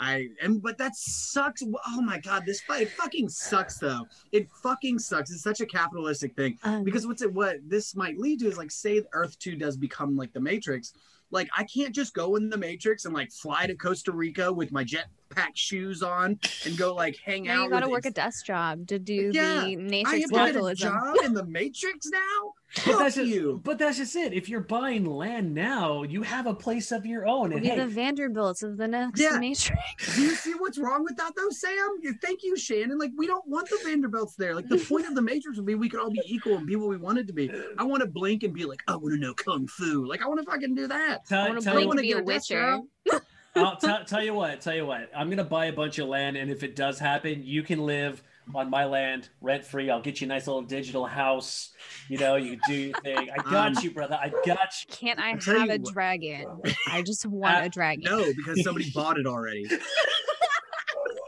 I 0.00 0.28
and 0.42 0.62
but 0.62 0.78
that 0.78 0.94
sucks. 0.96 1.62
Oh 1.86 2.00
my 2.02 2.18
god, 2.18 2.44
this 2.46 2.60
fight 2.60 2.82
it 2.82 2.90
fucking 2.92 3.28
sucks 3.28 3.78
though. 3.78 4.06
It 4.32 4.48
fucking 4.62 4.98
sucks. 4.98 5.30
It's 5.30 5.42
such 5.42 5.60
a 5.60 5.66
capitalistic 5.66 6.34
thing 6.36 6.58
Um, 6.62 6.84
because 6.84 7.06
what's 7.06 7.22
it? 7.22 7.32
What 7.32 7.56
this 7.66 7.96
might 7.96 8.18
lead 8.18 8.40
to 8.40 8.46
is 8.48 8.56
like, 8.58 8.70
say 8.70 9.02
Earth 9.12 9.38
Two 9.38 9.56
does 9.56 9.76
become 9.76 10.16
like 10.16 10.32
the 10.32 10.40
Matrix. 10.40 10.92
Like 11.30 11.48
I 11.56 11.64
can't 11.64 11.94
just 11.94 12.14
go 12.14 12.36
in 12.36 12.48
the 12.48 12.56
Matrix 12.56 13.04
and 13.04 13.12
like 13.12 13.30
fly 13.32 13.66
to 13.66 13.74
Costa 13.74 14.12
Rica 14.12 14.50
with 14.50 14.72
my 14.72 14.82
jetpack 14.84 15.50
shoes 15.54 16.02
on 16.02 16.38
and 16.64 16.78
go 16.78 16.94
like 16.94 17.18
hang 17.22 17.42
now 17.44 17.60
out. 17.60 17.64
you 17.64 17.70
got 17.70 17.80
to 17.80 17.88
work 17.90 18.06
a 18.06 18.10
desk 18.10 18.46
job 18.46 18.86
to 18.86 18.98
do 18.98 19.30
Yeah, 19.34 19.64
the 19.64 19.72
I 19.72 19.76
matrix 19.76 20.30
have 20.32 20.46
to 20.46 20.52
get 20.54 20.64
a 20.64 20.74
job 20.74 21.16
in 21.24 21.34
the 21.34 21.44
Matrix 21.46 22.06
now. 22.10 22.52
But 22.86 22.98
that's 22.98 23.14
just, 23.16 23.28
you. 23.28 23.60
but 23.64 23.78
that's 23.78 23.96
just 23.96 24.14
it. 24.14 24.34
If 24.34 24.48
you're 24.48 24.60
buying 24.60 25.06
land 25.06 25.54
now, 25.54 26.02
you 26.02 26.22
have 26.22 26.46
a 26.46 26.52
place 26.54 26.92
of 26.92 27.06
your 27.06 27.26
own. 27.26 27.48
We'll 27.48 27.52
And 27.58 27.62
be 27.62 27.68
hey, 27.68 27.76
the 27.78 27.86
Vanderbilts 27.86 28.62
of 28.62 28.76
the 28.76 28.86
next 28.86 29.18
Yeah. 29.20 29.38
matrix. 29.38 30.14
Do 30.14 30.22
you 30.22 30.34
see 30.34 30.52
what's 30.52 30.76
wrong 30.76 31.02
with 31.02 31.16
that 31.16 31.32
though, 31.34 31.48
Sam? 31.50 31.96
You- 32.02 32.14
Thank 32.22 32.42
you, 32.42 32.56
Shannon. 32.58 32.98
Like 32.98 33.12
we 33.16 33.26
don't 33.26 33.46
want 33.48 33.68
the 33.70 33.78
Vanderbilts 33.84 34.34
there. 34.36 34.54
Like 34.54 34.68
the 34.68 34.76
point 34.78 35.06
of 35.06 35.14
the 35.14 35.22
Matrix 35.22 35.56
would 35.56 35.66
be 35.66 35.76
we 35.76 35.88
could 35.88 35.98
all 36.00 36.10
be 36.10 36.20
equal 36.26 36.56
and 36.58 36.66
be 36.66 36.76
what 36.76 36.88
we 36.90 36.98
wanted 36.98 37.26
to 37.28 37.32
be. 37.32 37.50
I 37.78 37.84
want 37.84 38.02
to 38.02 38.08
blink 38.08 38.42
and 38.42 38.52
be 38.52 38.64
like, 38.64 38.82
I 38.86 38.96
want 38.96 39.14
to 39.14 39.18
know 39.18 39.32
kung 39.34 39.66
fu. 39.66 40.06
Like 40.06 40.22
I 40.22 40.28
want 40.28 40.40
to 40.40 40.50
fucking 40.50 40.74
do 40.74 40.86
that. 40.88 41.24
tell, 41.26 41.44
I 41.44 41.48
want 41.48 41.60
to 41.60 41.64
tell 41.64 41.76
I 41.76 41.80
you 41.80 41.86
blink 41.86 41.88
wanna 41.88 42.02
be 42.02 42.12
a 42.12 42.18
a 42.18 42.22
witcher. 42.22 42.80
I'll 43.56 43.76
tell, 43.76 44.04
tell 44.04 44.22
you 44.22 44.34
what, 44.34 44.60
tell 44.60 44.74
you 44.74 44.84
what. 44.86 45.10
I'm 45.16 45.30
gonna 45.30 45.42
buy 45.42 45.66
a 45.66 45.72
bunch 45.72 45.98
of 45.98 46.06
land, 46.08 46.36
and 46.36 46.50
if 46.50 46.62
it 46.62 46.76
does 46.76 46.98
happen, 46.98 47.42
you 47.44 47.62
can 47.62 47.80
live 47.86 48.22
on 48.54 48.70
my 48.70 48.84
land 48.84 49.28
rent 49.40 49.64
free. 49.64 49.90
I'll 49.90 50.00
get 50.00 50.20
you 50.20 50.26
a 50.26 50.28
nice 50.28 50.46
little 50.46 50.62
digital 50.62 51.04
house. 51.06 51.70
You 52.08 52.18
know, 52.18 52.36
you 52.36 52.52
can 52.52 52.60
do 52.66 52.74
your 52.74 53.00
thing. 53.00 53.28
I 53.30 53.36
got 53.50 53.76
Um, 53.76 53.84
you, 53.84 53.90
brother. 53.90 54.18
I 54.20 54.28
got 54.46 54.46
you. 54.48 54.88
Can't 54.90 55.18
I 55.20 55.30
have 55.30 55.48
a 55.70 55.78
what- 55.78 55.92
dragon? 55.92 56.46
I 56.90 57.02
just 57.02 57.24
want 57.26 57.56
Uh, 57.56 57.66
a 57.66 57.68
dragon. 57.68 58.04
No, 58.04 58.24
because 58.36 58.62
somebody 58.64 58.90
bought 58.94 59.18
it 59.18 59.26
already. 59.26 59.66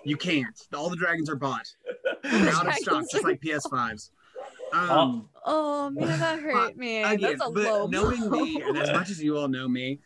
You 0.04 0.16
can't. 0.16 0.58
All 0.74 0.88
the 0.88 0.96
dragons 0.96 1.28
are 1.28 1.36
bought. 1.36 1.66
They're 2.22 2.48
out 2.48 2.66
of 2.66 2.74
stock, 2.74 2.84
Dragons 2.84 3.12
just 3.12 3.22
like 3.24 3.40
PS5s. 3.42 4.10
Um, 4.72 5.28
Oh 5.44 5.90
man, 5.90 6.18
that 6.18 6.38
hurt 6.40 6.74
me. 6.76 7.02
again, 7.02 7.20
That's 7.20 7.46
a 7.46 7.50
but 7.50 7.64
low 7.64 7.86
knowing 7.86 8.28
blow. 8.30 8.40
me, 8.44 8.62
and 8.62 8.78
as 8.78 8.90
much 8.92 9.10
as 9.10 9.22
you 9.22 9.36
all 9.36 9.48
know 9.48 9.68
me, 9.68 10.00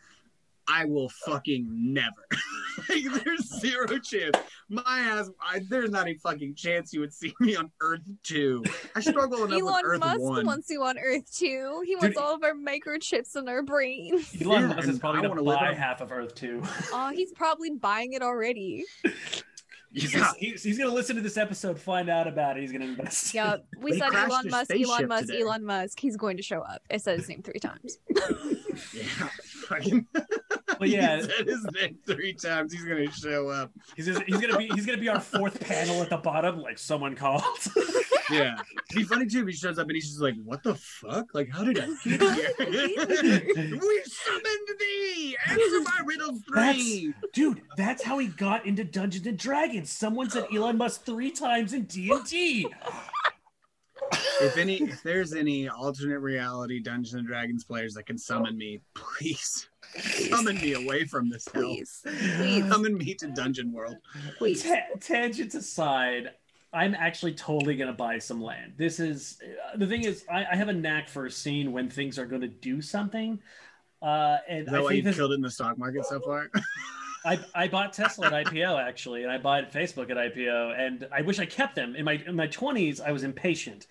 I 0.67 0.85
will 0.85 1.09
fucking 1.09 1.67
never. 1.93 2.25
like, 2.89 3.23
there's 3.23 3.59
zero 3.59 3.99
chance. 3.99 4.35
My 4.69 4.81
ass, 4.99 5.29
I, 5.41 5.61
there's 5.69 5.91
not 5.91 6.07
a 6.07 6.15
fucking 6.15 6.55
chance 6.55 6.91
you 6.91 6.99
would 7.01 7.13
see 7.13 7.33
me 7.39 7.55
on 7.55 7.71
Earth 7.81 8.01
2. 8.23 8.63
I 8.95 8.99
struggle 8.99 9.43
enough 9.45 9.51
with 9.51 9.61
Elon 9.61 9.81
Earth 9.85 9.99
Musk 9.99 10.19
1. 10.21 10.45
wants 10.45 10.69
you 10.69 10.83
on 10.83 10.97
Earth 10.97 11.31
too. 11.35 11.83
He 11.85 11.95
wants 11.95 12.15
Dude, 12.15 12.17
all 12.17 12.33
of 12.35 12.43
our 12.43 12.53
microchips 12.53 13.35
in 13.35 13.47
our 13.47 13.61
brains. 13.61 14.35
Elon 14.41 14.61
Yeah, 14.69 14.75
Musk 14.75 14.87
is 14.89 14.99
probably 14.99 15.19
I 15.19 15.21
gonna 15.21 15.41
wanna 15.41 15.43
live 15.43 15.59
buy 15.59 15.73
half 15.73 16.01
of 16.01 16.11
Earth 16.11 16.33
too. 16.33 16.61
Oh, 16.63 16.89
uh, 16.93 17.11
he's 17.11 17.31
probably 17.31 17.69
buying 17.71 18.13
it 18.13 18.21
already. 18.23 18.85
He's, 19.93 20.13
Yeah. 20.13 20.31
he's, 20.37 20.61
he's 20.63 20.77
gonna 20.77 20.93
listen 20.93 21.15
to 21.15 21.21
this 21.21 21.37
episode, 21.37 21.79
find 21.79 22.09
out 22.09 22.27
about 22.27 22.57
it. 22.57 22.61
He's 22.61 22.71
gonna 22.71 22.85
invest. 22.85 23.33
Yeah, 23.33 23.57
we 23.79 23.91
He 23.93 23.99
said 23.99 24.09
crashed 24.09 24.31
Elon 24.31 24.49
Musk, 24.49 24.71
Elon 24.71 25.07
Musk, 25.07 25.27
today. 25.27 25.41
Elon 25.41 25.63
Musk. 25.63 25.99
He's 25.99 26.17
going 26.17 26.37
to 26.37 26.43
show 26.43 26.61
up. 26.61 26.81
I 26.91 26.97
said 26.97 27.19
his 27.19 27.29
name 27.29 27.43
three 27.43 27.59
times. 27.59 27.99
Yeah, 28.93 29.29
fucking. 29.67 30.05
But 30.13 30.89
yeah, 30.89 31.17
he 31.17 31.23
said 31.23 31.47
his 31.47 31.65
name 31.73 31.97
three 32.05 32.33
times. 32.33 32.73
He's 32.73 32.83
gonna 32.83 33.11
show 33.11 33.49
up. 33.49 33.71
he's, 33.95 34.05
just- 34.07 34.23
he's 34.23 34.37
gonna 34.39 34.57
be 34.57 34.67
he's 34.73 34.85
gonna 34.85 34.97
be 34.97 35.09
our 35.09 35.19
fourth 35.19 35.59
panel 35.59 36.01
at 36.01 36.09
the 36.09 36.17
bottom, 36.17 36.59
like 36.59 36.77
someone 36.77 37.15
called. 37.15 37.43
Yeah, 38.31 38.55
it'd 38.89 38.95
be 38.95 39.03
funny 39.03 39.27
too 39.27 39.41
if 39.41 39.47
he 39.49 39.53
shows 39.53 39.77
up 39.77 39.85
and 39.85 39.93
he's 39.95 40.07
just 40.07 40.19
like, 40.19 40.33
"What 40.43 40.63
the 40.63 40.73
fuck? 40.73 41.27
Like, 41.35 41.47
how 41.53 41.63
did 41.63 41.77
I 41.79 41.85
get 41.85 42.19
here? 42.19 43.43
we 43.79 44.03
summoned 44.07 44.67
thee. 44.79 45.37
Answer 45.47 45.81
my 45.81 46.01
riddle 46.03 46.39
three. 46.51 47.13
Dude, 47.33 47.61
that's 47.77 48.03
how 48.03 48.17
he 48.17 48.25
got 48.29 48.65
into 48.65 48.83
Dungeons 48.83 49.27
and 49.27 49.37
Dragons. 49.37 49.91
Someone 49.91 50.31
said 50.31 50.47
Elon 50.51 50.75
Musk 50.75 51.05
three 51.05 51.29
times 51.29 51.73
in 51.73 51.83
D 51.83 52.09
and 52.11 52.25
D. 52.25 52.67
If 54.41 54.57
any, 54.57 54.75
if 54.81 55.01
there's 55.03 55.33
any 55.33 55.69
alternate 55.69 56.19
reality 56.19 56.79
Dungeons 56.79 57.13
and 57.13 57.25
Dragons 57.25 57.63
players 57.63 57.93
that 57.93 58.05
can 58.05 58.17
summon 58.17 58.57
me, 58.57 58.81
please 58.93 59.69
summon 60.29 60.55
me 60.57 60.73
away 60.73 61.05
from 61.05 61.29
this 61.29 61.47
hell. 61.53 61.63
Please, 61.63 62.01
please, 62.37 62.67
Summon 62.67 62.97
me 62.97 63.13
to 63.15 63.27
Dungeon 63.27 63.71
World. 63.71 63.95
please. 64.37 64.63
Ta- 64.63 64.97
tangents 64.99 65.55
aside, 65.55 66.31
I'm 66.73 66.93
actually 66.95 67.33
totally 67.33 67.75
gonna 67.77 67.93
buy 67.93 68.17
some 68.19 68.41
land. 68.41 68.73
This 68.77 68.99
is 68.99 69.39
uh, 69.73 69.77
the 69.77 69.87
thing 69.87 70.03
is, 70.03 70.25
I, 70.29 70.45
I 70.51 70.55
have 70.55 70.67
a 70.67 70.73
knack 70.73 71.07
for 71.07 71.29
seeing 71.29 71.71
when 71.71 71.89
things 71.89 72.19
are 72.19 72.25
gonna 72.25 72.47
do 72.49 72.81
something. 72.81 73.39
Uh, 74.01 74.37
and 74.49 74.59
Is 74.61 74.65
that 74.67 74.75
I 74.75 74.81
why 74.81 74.89
think 74.89 74.97
you 74.97 75.03
this, 75.03 75.15
killed 75.15 75.31
it 75.31 75.35
in 75.35 75.41
the 75.41 75.49
stock 75.49 75.77
market 75.77 76.05
so 76.05 76.19
far? 76.19 76.51
I, 77.25 77.39
I 77.53 77.67
bought 77.67 77.93
Tesla 77.93 78.27
at 78.27 78.45
IPO 78.45 78.81
actually, 78.81 79.23
and 79.23 79.31
I 79.31 79.37
bought 79.37 79.71
Facebook 79.71 80.09
at 80.09 80.17
IPO, 80.17 80.79
and 80.79 81.07
I 81.11 81.21
wish 81.21 81.39
I 81.39 81.45
kept 81.45 81.75
them. 81.75 81.95
In 81.95 82.05
my 82.05 82.13
in 82.25 82.35
my 82.35 82.47
20s, 82.47 83.01
I 83.01 83.11
was 83.11 83.23
impatient. 83.23 83.87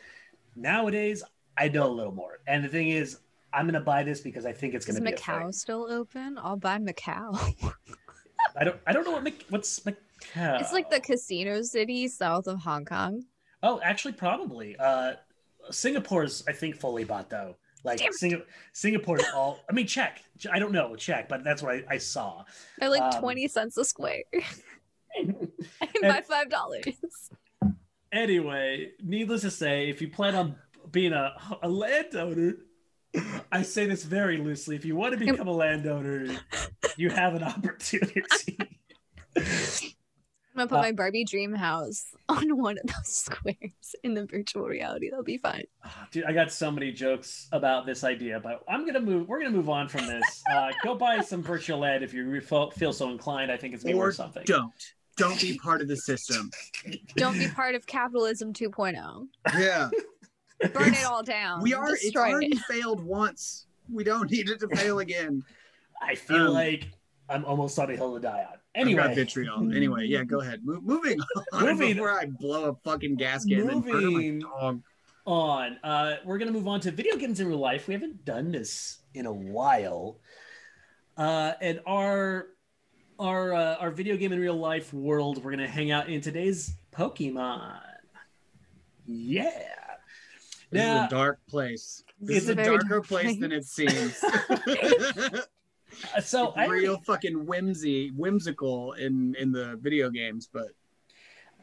Nowadays, 0.57 1.23
I 1.59 1.68
know 1.68 1.87
a 1.87 1.92
little 1.92 2.14
more. 2.14 2.38
And 2.47 2.64
the 2.64 2.68
thing 2.68 2.88
is, 2.88 3.18
I'm 3.53 3.66
gonna 3.66 3.81
buy 3.81 4.03
this 4.03 4.20
because 4.20 4.47
I 4.47 4.53
think 4.53 4.75
it's 4.75 4.87
gonna 4.87 5.01
be 5.01 5.12
a 5.12 5.16
Macau 5.16 5.53
still 5.53 5.90
open? 5.90 6.38
I'll 6.38 6.57
buy 6.57 6.79
Macau. 6.79 7.75
I 8.57 8.64
don't 8.64 8.81
I 8.87 8.92
don't 8.92 9.05
know 9.05 9.12
what 9.12 9.25
Mac, 9.25 9.35
what's 9.49 9.81
Macau. 9.81 10.61
It's 10.61 10.73
like 10.73 10.90
the 10.90 11.01
casino 11.01 11.62
city 11.62 12.09
south 12.09 12.47
of 12.47 12.61
Hong 12.61 12.85
Kong. 12.85 13.25
Oh, 13.62 13.81
actually, 13.83 14.12
probably. 14.12 14.77
Uh, 14.77 15.14
Singapore's, 15.70 16.44
I 16.47 16.53
think, 16.53 16.77
fully 16.77 17.05
bought 17.05 17.31
though. 17.31 17.57
Like 17.85 17.99
Damn. 17.99 18.12
Sing- 18.12 18.42
Singapore's 18.73 19.25
all. 19.35 19.61
I 19.68 19.73
mean, 19.73 19.87
check. 19.87 20.23
I 20.51 20.59
don't 20.59 20.73
know, 20.73 20.97
check, 20.97 21.29
but 21.29 21.44
that's 21.44 21.62
what 21.62 21.75
I, 21.75 21.85
I 21.90 21.99
saw. 21.99 22.44
They're 22.79 22.88
like 22.88 23.03
Um, 23.03 23.20
20 23.20 23.47
cents 23.49 23.77
a 23.77 23.85
square. 23.85 24.23
I 25.16 25.87
buy 26.03 26.23
five 26.23 26.51
dollars. 26.51 26.87
anyway, 28.11 28.92
needless 29.03 29.42
to 29.42 29.51
say, 29.51 29.88
if 29.88 30.03
you 30.03 30.09
plan 30.09 30.35
on 30.35 30.57
being 30.90 31.12
a, 31.12 31.35
a 31.62 31.68
landowner, 31.68 32.55
I 33.53 33.62
say 33.62 33.87
this 33.87 34.03
very 34.03 34.38
loosely. 34.38 34.75
If 34.75 34.85
you 34.85 34.97
want 34.97 35.12
to 35.12 35.18
become 35.18 35.47
a 35.47 35.53
landowner, 35.53 36.27
you 36.97 37.11
have 37.11 37.35
an 37.35 37.44
opportunity. 37.44 38.59
I'm 40.54 40.58
gonna 40.58 40.68
put 40.68 40.78
Uh, 40.78 40.82
my 40.82 40.92
Barbie 40.92 41.24
dream 41.24 41.52
house 41.52 42.14
on 42.28 42.56
one 42.56 42.78
of 42.78 42.86
those 42.86 43.08
squares 43.08 43.94
in 44.04 44.14
the 44.14 44.24
virtual 44.26 44.64
reality. 44.66 45.10
That'll 45.10 45.24
be 45.24 45.38
fine. 45.38 45.64
Dude, 46.12 46.24
I 46.24 46.32
got 46.32 46.52
so 46.52 46.70
many 46.70 46.92
jokes 46.92 47.48
about 47.52 47.86
this 47.86 48.04
idea, 48.04 48.38
but 48.40 48.62
I'm 48.68 48.86
gonna 48.86 49.00
move. 49.00 49.28
We're 49.28 49.40
gonna 49.40 49.50
move 49.56 49.68
on 49.68 49.88
from 49.88 50.06
this. 50.06 50.42
Uh, 50.50 50.70
go 50.84 50.94
buy 50.94 51.20
some 51.20 51.42
virtual 51.42 51.78
land 51.80 52.04
if 52.04 52.14
you 52.14 52.40
feel 52.40 52.92
so 52.92 53.10
inclined. 53.10 53.50
I 53.50 53.56
think 53.56 53.74
it's 53.74 53.82
gonna 53.82 53.96
or 53.96 54.06
worth 54.06 54.14
something. 54.16 54.44
don't. 54.46 54.72
Don't 55.16 55.40
be 55.40 55.56
part 55.58 55.80
of 55.80 55.86
the 55.86 55.96
system. 55.96 56.50
Don't 57.16 57.38
be 57.38 57.46
part 57.48 57.76
of 57.76 57.86
capitalism 57.86 58.52
2.0. 58.52 59.28
Yeah. 59.56 59.88
Burn 60.72 60.92
it 60.92 61.04
all 61.04 61.22
down. 61.22 61.62
We 61.62 61.72
are. 61.72 61.86
It's 61.94 62.16
already 62.16 62.48
it. 62.48 62.58
failed 62.68 63.00
once. 63.00 63.66
We 63.92 64.02
don't 64.02 64.28
need 64.28 64.48
it 64.50 64.58
to 64.60 64.68
fail 64.68 64.98
again. 65.06 65.44
I 66.02 66.16
feel 66.16 66.48
Um, 66.48 66.54
like 66.54 66.88
I'm 67.28 67.44
almost 67.44 67.78
on 67.78 67.90
a 67.90 67.96
hill 67.96 68.14
to 68.14 68.20
die 68.20 68.40
on. 68.40 68.42
I've 68.42 68.50
got 68.50 68.60
Anyway, 68.74 69.14
vitriol. 69.14 69.72
Anyway, 69.74 70.04
yeah, 70.06 70.24
go 70.24 70.40
ahead. 70.40 70.60
Mo- 70.64 70.80
moving 70.82 71.18
on 71.52 71.64
Moving- 71.64 71.94
before 71.94 72.10
I 72.10 72.26
blow 72.26 72.64
a 72.70 72.74
fucking 72.84 73.16
gasket 73.16 73.60
and 73.60 73.68
then 73.70 73.80
murder 73.80 73.92
my 73.92 74.10
Moving- 74.10 74.40
dog. 74.40 74.82
on. 75.26 75.78
Uh, 75.82 76.16
we're 76.24 76.38
gonna 76.38 76.52
move 76.52 76.68
on 76.68 76.80
to 76.80 76.90
video 76.90 77.16
games 77.16 77.40
in 77.40 77.48
real 77.48 77.58
life. 77.58 77.88
We 77.88 77.94
haven't 77.94 78.24
done 78.26 78.52
this 78.52 78.98
in 79.14 79.24
a 79.26 79.32
while, 79.32 80.18
uh, 81.16 81.52
and 81.62 81.80
our 81.87 82.48
our 83.18 83.54
uh, 83.54 83.76
our 83.76 83.90
video 83.90 84.16
game 84.18 84.32
in 84.32 84.40
real 84.40 84.58
life 84.58 84.92
world. 84.92 85.42
We're 85.42 85.52
gonna 85.52 85.66
hang 85.68 85.90
out 85.92 86.10
in 86.10 86.20
today's 86.20 86.74
Pokemon. 86.92 87.80
Yeah. 89.06 89.50
This 90.70 90.82
Now, 90.82 91.04
is 91.04 91.06
a 91.06 91.14
dark 91.14 91.38
place. 91.48 92.02
This 92.20 92.37
It's 92.38 92.44
is 92.44 92.48
a 92.50 92.52
a 92.60 92.64
darker 92.64 92.88
dark 92.88 93.06
place 93.06 93.38
than 93.38 93.52
it 93.52 93.64
seems. 93.64 94.22
uh, 96.16 96.20
so 96.20 96.52
I 96.57 96.66
real 96.66 96.98
fucking 96.98 97.46
whimsy, 97.46 98.11
whimsical 98.11 98.92
in 98.92 99.35
in 99.38 99.52
the 99.52 99.76
video 99.76 100.11
games, 100.11 100.48
but 100.52 100.68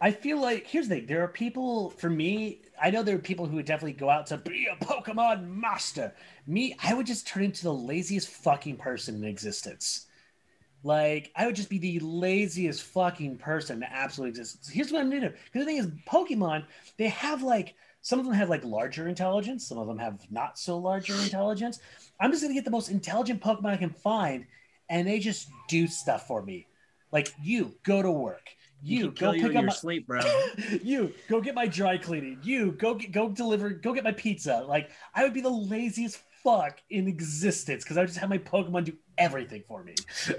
I 0.04 0.12
feel 0.12 0.42
like 0.42 0.66
here's 0.66 0.88
the 0.88 0.96
thing. 0.96 1.06
There 1.06 1.24
are 1.24 1.28
people 1.28 1.92
for 1.92 2.10
me. 2.10 2.62
I 2.82 2.90
know 2.90 3.04
there 3.04 3.16
are 3.16 3.20
people 3.20 3.46
who 3.46 3.58
would 3.58 3.66
definitely 3.66 3.94
go 3.94 4.10
out 4.10 4.26
to 4.28 4.38
be 4.38 4.68
a 4.68 4.84
Pokemon 4.84 5.48
master. 5.48 6.14
Me, 6.48 6.76
I 6.84 6.96
would 6.96 7.06
just 7.06 7.28
turn 7.28 7.44
into 7.44 7.64
the 7.64 7.74
laziest 7.74 8.28
fucking 8.28 8.78
person 8.78 9.16
in 9.16 9.24
existence. 9.24 10.08
Like 10.84 11.32
I 11.36 11.46
would 11.46 11.56
just 11.56 11.70
be 11.70 11.78
the 11.78 12.00
laziest 12.00 12.82
fucking 12.82 13.38
person 13.38 13.78
in 13.78 13.84
absolute 13.84 14.30
existence. 14.30 14.68
Here's 14.68 14.92
what 14.92 15.02
I'm 15.02 15.12
do. 15.12 15.20
Because 15.20 15.36
the 15.54 15.66
thing 15.66 15.78
is, 15.78 15.88
Pokemon, 16.08 16.66
they 16.98 17.10
have 17.10 17.44
like 17.44 17.76
some 18.02 18.20
of 18.20 18.26
them 18.26 18.34
have 18.34 18.50
like 18.50 18.64
larger 18.64 19.08
intelligence, 19.08 19.68
some 19.68 19.78
of 19.78 19.88
them 19.88 19.98
have 19.98 20.20
not 20.30 20.58
so 20.58 20.78
larger 20.78 21.14
intelligence. 21.24 21.80
I'm 22.20 22.32
just 22.32 22.44
gonna 22.44 22.54
get 22.54 22.66
the 22.66 22.72
most 22.72 22.90
intelligent 22.90 23.42
Pokemon 23.42 23.72
I 23.72 23.78
can 23.78 23.92
find, 23.92 24.46
and 24.90 25.08
they 25.08 25.20
just 25.20 25.50
do 25.68 25.88
stuff 25.88 26.28
for 26.28 26.42
me. 26.42 26.68
Like 27.12 27.34
you 27.42 27.76
go 27.84 28.02
to 28.02 28.12
work. 28.12 28.50
You 28.84 29.12
can 29.12 29.14
go 29.14 29.14
kill 29.14 29.36
you 29.36 29.42
pick 29.42 29.50
up 29.50 29.54
your 29.54 29.64
my 29.64 29.74
sleep, 29.74 30.08
bro. 30.08 30.22
you 30.84 31.14
go 31.30 31.40
get 31.40 31.54
my 31.54 31.68
dry 31.68 31.98
cleaning. 31.98 32.40
You 32.42 32.72
go 32.72 32.96
get 32.96 33.12
go 33.12 33.30
deliver 33.30 33.70
go 33.70 33.94
get 33.94 34.04
my 34.04 34.12
pizza. 34.12 34.66
Like 34.68 34.90
I 35.14 35.24
would 35.24 35.34
be 35.34 35.42
the 35.42 35.50
laziest 35.50 36.20
fuck 36.44 36.80
in 36.90 37.08
existence 37.08 37.84
because 37.84 37.98
I 37.98 38.02
would 38.02 38.08
just 38.08 38.20
have 38.20 38.30
my 38.30 38.40
Pokemon 38.40 38.86
do 38.86 38.94
everything 39.18 39.64
for 39.68 39.84
me. 39.84 39.96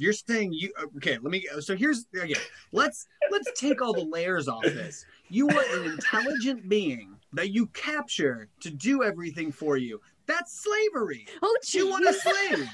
You're 0.00 0.14
saying 0.14 0.54
you 0.54 0.72
okay? 0.96 1.18
Let 1.20 1.30
me. 1.30 1.46
So 1.60 1.76
here's 1.76 2.06
again. 2.14 2.40
Let's 2.72 3.06
let's 3.30 3.50
take 3.60 3.82
all 3.82 3.92
the 3.92 4.04
layers 4.04 4.48
off 4.48 4.62
this. 4.62 5.04
You 5.28 5.50
are 5.50 5.78
an 5.78 5.90
intelligent 5.90 6.70
being 6.70 7.16
that 7.34 7.50
you 7.50 7.66
capture 7.66 8.48
to 8.60 8.70
do 8.70 9.04
everything 9.04 9.52
for 9.52 9.76
you. 9.76 10.00
That's 10.30 10.62
slavery. 10.62 11.26
Oh, 11.42 11.56
You 11.72 11.88
want 11.88 12.06
a 12.08 12.12
slave. 12.12 12.68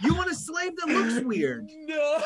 You 0.00 0.14
want 0.14 0.30
a 0.30 0.34
slave 0.34 0.72
that 0.76 0.88
looks 0.88 1.20
weird. 1.24 1.68
No. 1.86 2.18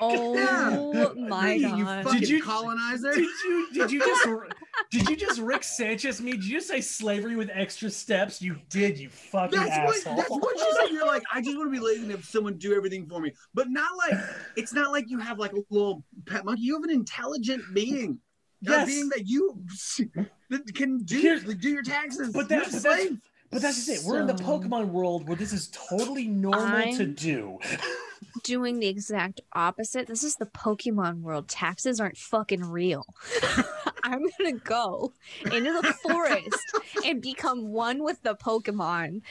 Oh 0.00 1.14
my 1.16 1.52
you, 1.54 1.74
you 1.76 1.84
god. 1.84 2.04
fucking 2.04 2.20
Did 2.20 2.28
you- 2.28 2.42
colonizer. 2.42 3.12
did 3.14 3.24
you 3.44 3.68
did 3.72 3.90
you 3.90 4.00
just 4.00 4.28
did 4.90 5.08
you 5.08 5.16
just 5.16 5.40
Rick 5.40 5.64
Sanchez 5.64 6.20
me? 6.20 6.32
Did 6.32 6.44
you 6.44 6.52
just 6.56 6.68
say 6.68 6.80
slavery 6.80 7.36
with 7.36 7.50
extra 7.52 7.90
steps? 7.90 8.42
You 8.42 8.56
did, 8.68 8.98
you 8.98 9.08
fucking 9.08 9.58
That's 9.58 9.78
what, 9.78 9.96
asshole. 9.96 10.16
that's 10.16 10.30
what 10.30 10.56
you 10.56 10.76
said. 10.80 10.90
You're 10.92 11.06
like, 11.06 11.22
I 11.32 11.40
just 11.40 11.56
want 11.56 11.72
to 11.72 11.80
be 11.80 11.84
lazy 11.84 12.02
and 12.02 12.10
have 12.10 12.24
someone 12.24 12.54
do 12.58 12.74
everything 12.74 13.06
for 13.06 13.20
me. 13.20 13.32
But 13.54 13.68
not 13.70 13.88
like, 13.96 14.18
it's 14.56 14.72
not 14.74 14.90
like 14.92 15.08
you 15.08 15.18
have 15.18 15.38
like 15.38 15.52
a 15.52 15.60
little 15.70 16.04
pet 16.26 16.44
monkey. 16.44 16.62
You 16.62 16.74
have 16.74 16.84
an 16.84 16.90
intelligent 16.90 17.62
being. 17.72 18.18
A 18.66 18.70
Yes. 18.70 18.86
being 18.86 19.08
that 19.10 19.26
you 19.28 19.62
that 20.48 20.74
can 20.74 20.98
do, 21.02 21.18
Here's- 21.18 21.42
do 21.44 21.68
your 21.68 21.82
taxes. 21.82 22.30
But 22.32 22.48
You're 22.50 22.60
that- 22.60 22.72
but 22.72 22.82
that's- 22.82 22.82
slave. 22.82 23.20
But 23.54 23.62
that's 23.62 23.76
just 23.86 23.88
it. 23.88 24.04
We're 24.04 24.20
in 24.20 24.26
the 24.26 24.32
Pokemon 24.34 24.88
world 24.88 25.28
where 25.28 25.36
this 25.36 25.52
is 25.52 25.68
totally 25.68 26.26
normal 26.26 26.92
to 26.94 27.02
I'm- 27.04 27.14
do. 27.14 27.60
doing 28.42 28.80
the 28.80 28.88
exact 28.88 29.40
opposite. 29.52 30.08
This 30.08 30.24
is 30.24 30.34
the 30.34 30.46
Pokemon 30.46 31.20
world. 31.20 31.46
Taxes 31.48 32.00
aren't 32.00 32.16
fucking 32.18 32.64
real. 32.68 33.06
I'm 34.02 34.22
gonna 34.38 34.58
go 34.58 35.12
into 35.44 35.80
the 35.80 35.94
forest 36.02 36.76
and 37.06 37.22
become 37.22 37.68
one 37.68 38.02
with 38.02 38.20
the 38.24 38.34
Pokemon. 38.34 39.22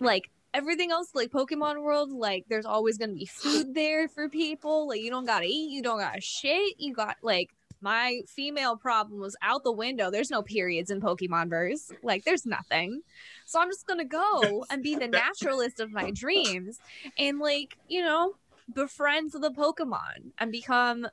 Like 0.00 0.28
everything 0.52 0.90
else, 0.90 1.10
like 1.14 1.30
Pokemon 1.30 1.82
world, 1.82 2.10
like 2.10 2.46
there's 2.48 2.66
always 2.66 2.98
gonna 2.98 3.14
be 3.14 3.26
food 3.26 3.74
there 3.74 4.08
for 4.08 4.28
people. 4.28 4.88
Like 4.88 5.00
you 5.02 5.10
don't 5.10 5.24
gotta 5.24 5.46
eat, 5.46 5.70
you 5.70 5.82
don't 5.82 6.00
gotta 6.00 6.20
shit. 6.20 6.74
You 6.80 6.94
got 6.94 7.16
like 7.22 7.50
my 7.82 8.20
female 8.28 8.76
problem 8.76 9.20
was 9.20 9.36
out 9.42 9.64
the 9.64 9.72
window. 9.72 10.10
There's 10.10 10.30
no 10.30 10.42
periods 10.42 10.90
in 10.90 11.00
Pokemon 11.00 11.50
verse. 11.50 11.90
Like 12.02 12.24
there's 12.24 12.46
nothing. 12.46 13.02
So 13.44 13.60
I'm 13.60 13.70
just 13.70 13.86
gonna 13.86 14.04
go 14.04 14.64
and 14.70 14.82
be 14.82 14.94
the 14.94 15.08
naturalist 15.08 15.80
of 15.80 15.92
my 15.92 16.10
dreams 16.10 16.78
and 17.18 17.38
like 17.38 17.76
you 17.88 18.02
know 18.02 18.34
befriend 18.72 19.32
the 19.32 19.50
pokemon 19.50 20.32
and 20.38 20.52
become 20.52 21.06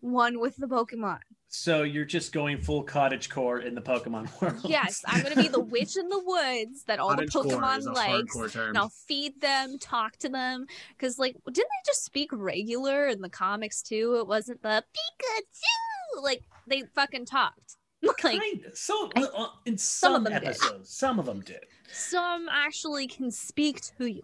one 0.00 0.38
with 0.38 0.56
the 0.56 0.66
pokemon 0.66 1.18
So 1.48 1.84
you're 1.84 2.04
just 2.04 2.32
going 2.32 2.58
full 2.58 2.82
cottage 2.82 3.30
core 3.30 3.60
in 3.60 3.74
the 3.74 3.80
Pokemon 3.80 4.28
world. 4.40 4.60
yes 4.68 5.02
i'm 5.06 5.22
gonna 5.22 5.36
be 5.36 5.48
the 5.48 5.60
witch 5.60 5.96
in 5.96 6.08
the 6.08 6.22
woods 6.24 6.84
that 6.84 6.98
all 6.98 7.10
Cottage 7.10 7.32
the 7.32 7.40
pokemon 7.40 7.78
is 7.78 7.86
a 7.86 7.92
likes 7.92 8.56
and 8.56 8.76
i'll 8.76 8.92
feed 9.06 9.40
them 9.40 9.78
talk 9.78 10.16
to 10.18 10.28
them. 10.28 10.66
Because 10.90 11.18
like 11.18 11.36
didn't 11.46 11.56
they 11.56 11.86
just 11.86 12.04
speak 12.04 12.30
regular 12.32 13.06
in 13.06 13.20
the 13.20 13.30
comics 13.30 13.82
too? 13.82 14.16
It 14.18 14.26
wasn't 14.26 14.62
the 14.62 14.84
pikachu! 14.92 16.22
Like 16.22 16.42
they 16.66 16.82
fucking 16.94 17.26
talked 17.26 17.76
like 18.02 18.16
kind 18.18 18.64
of. 18.66 18.76
So 18.76 19.10
uh, 19.16 19.46
in 19.64 19.76
Some 19.78 20.12
some, 20.12 20.14
of 20.16 20.24
them 20.24 20.32
did. 20.40 20.48
episodes, 20.48 20.90
some 20.90 21.18
of 21.18 21.26
them 21.26 21.40
did. 21.40 21.64
some 21.92 22.48
actually 22.50 23.06
can 23.06 23.30
speak 23.30 23.80
to 23.98 24.06
you. 24.06 24.22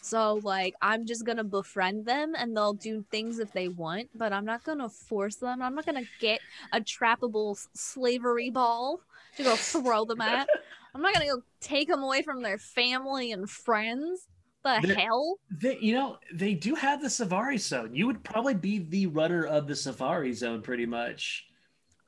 So 0.00 0.40
like 0.42 0.74
I'm 0.82 1.06
just 1.06 1.24
gonna 1.24 1.44
befriend 1.44 2.06
them 2.06 2.34
and 2.36 2.56
they'll 2.56 2.72
do 2.74 3.04
things 3.10 3.38
if 3.38 3.52
they 3.52 3.68
want, 3.68 4.08
but 4.14 4.32
I'm 4.32 4.44
not 4.44 4.64
gonna 4.64 4.88
force 4.88 5.36
them. 5.36 5.62
I'm 5.62 5.74
not 5.74 5.86
gonna 5.86 6.04
get 6.20 6.40
a 6.72 6.80
trappable 6.80 7.56
slavery 7.74 8.50
ball 8.50 9.00
to 9.36 9.42
go 9.44 9.56
throw 9.56 10.04
them 10.04 10.20
at. 10.20 10.48
I'm 10.94 11.02
not 11.02 11.12
gonna 11.12 11.26
go 11.26 11.42
take 11.60 11.88
them 11.88 12.02
away 12.02 12.22
from 12.22 12.42
their 12.42 12.58
family 12.58 13.32
and 13.32 13.48
friends. 13.50 14.28
The 14.64 14.80
There- 14.82 14.96
hell? 14.96 15.36
They, 15.50 15.78
you 15.78 15.94
know, 15.94 16.18
they 16.32 16.54
do 16.54 16.74
have 16.74 17.00
the 17.02 17.10
Safari 17.10 17.58
Zone. 17.58 17.94
You 17.94 18.06
would 18.08 18.24
probably 18.24 18.54
be 18.54 18.78
the 18.78 19.06
runner 19.06 19.44
of 19.44 19.68
the 19.68 19.76
Safari 19.76 20.32
Zone, 20.32 20.60
pretty 20.62 20.86
much. 20.86 21.46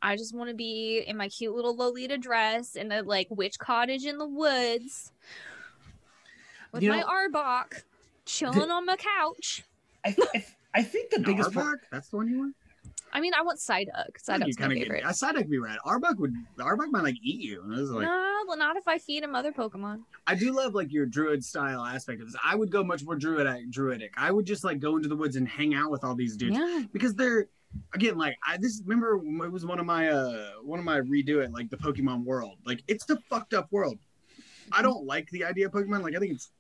I 0.01 0.17
just 0.17 0.35
want 0.35 0.49
to 0.51 0.55
be 0.55 1.03
in 1.07 1.17
my 1.17 1.29
cute 1.29 1.55
little 1.55 1.77
Lolita 1.77 2.19
dress 2.19 2.77
in 2.77 2.93
a 2.93 3.03
like 3.03 3.27
witch 3.31 3.59
cottage 3.59 4.05
in 4.05 4.19
the 4.19 4.27
woods 4.29 5.13
with 6.73 6.83
You 6.83 6.91
my 6.91 7.01
know- 7.01 7.07
Arbok 7.09 7.83
chilling 8.25 8.71
on 8.71 8.87
my 8.87 8.97
couch. 8.97 9.65
I, 10.05 10.15
I, 10.35 10.47
I 10.75 10.83
think 10.83 11.11
the 11.11 11.19
No, 11.19 11.25
biggest. 11.27 11.53
pro- 11.53 11.63
Arbok? 11.65 11.77
That's 11.91 12.09
the 12.09 12.17
one 12.17 12.29
you 12.29 12.39
want? 12.39 12.55
I 13.11 13.21
mean, 13.21 13.33
I 13.33 13.41
want 13.43 13.59
Psyduck. 13.59 13.89
I 13.97 14.03
think 14.39 14.47
you 14.49 14.55
Psyduck's 14.55 14.59
my 14.59 14.67
kind 14.67 14.73
of 14.73 14.79
favorite. 14.83 15.01
get. 15.01 15.09
I 15.09 15.13
Psyduck 15.13 15.37
would 15.39 15.51
be 15.51 15.59
rad. 15.59 15.79
Arbok 15.87 16.19
would. 16.19 16.35
Arbok 16.59 16.91
might 16.91 17.03
like 17.03 17.17
eat 17.23 17.41
you. 17.41 17.63
And 17.63 17.71
was 17.71 17.91
like, 17.91 18.05
no, 18.07 18.45
well, 18.47 18.59
not 18.59 18.77
if 18.77 18.87
I 18.87 18.99
feed 18.99 19.23
him 19.25 19.35
other 19.35 19.51
Pokemon. 19.51 20.01
I 20.27 20.35
do 20.35 20.53
love 20.53 20.75
like 20.75 20.93
your 20.93 21.07
druid 21.07 21.43
style 21.43 21.83
aspect 21.85 22.21
of 22.21 22.27
this. 22.31 22.37
I 22.45 22.55
would 22.55 22.71
go 22.71 22.85
much 22.85 23.03
more 23.05 23.17
druidic. 23.17 23.71
Druidic. 23.71 24.13
I 24.19 24.31
would 24.31 24.45
just 24.45 24.63
like 24.63 24.79
go 24.79 24.97
into 24.97 25.09
the 25.09 25.17
woods 25.17 25.37
and 25.37 25.49
hang 25.49 25.75
out 25.75 25.91
with 25.91 26.05
all 26.05 26.15
these 26.15 26.37
dudes 26.37 26.59
Yeah. 26.59 26.83
because 26.93 27.15
they're 27.15 27.49
again 27.95 28.17
like 28.17 28.37
I 28.47 28.57
this 28.57 28.83
remember 28.85 29.17
it 29.45 29.53
was 29.53 29.67
one 29.67 29.79
of 29.79 29.87
my 29.87 30.09
uh 30.09 30.53
one 30.63 30.79
of 30.79 30.85
my 30.85 31.01
redo 31.01 31.43
it 31.43 31.53
like 31.53 31.71
the 31.71 31.77
Pokemon 31.77 32.25
world. 32.25 32.59
Like 32.65 32.83
it's 32.89 33.05
the 33.05 33.19
fucked 33.29 33.55
up 33.55 33.69
world. 33.71 33.99
I 34.73 34.83
don't 34.83 35.07
like 35.07 35.31
the 35.31 35.45
idea 35.45 35.67
of 35.67 35.73
Pokemon. 35.73 36.03
Like 36.03 36.17
I 36.17 36.19
think 36.19 36.33
it's 36.33 36.51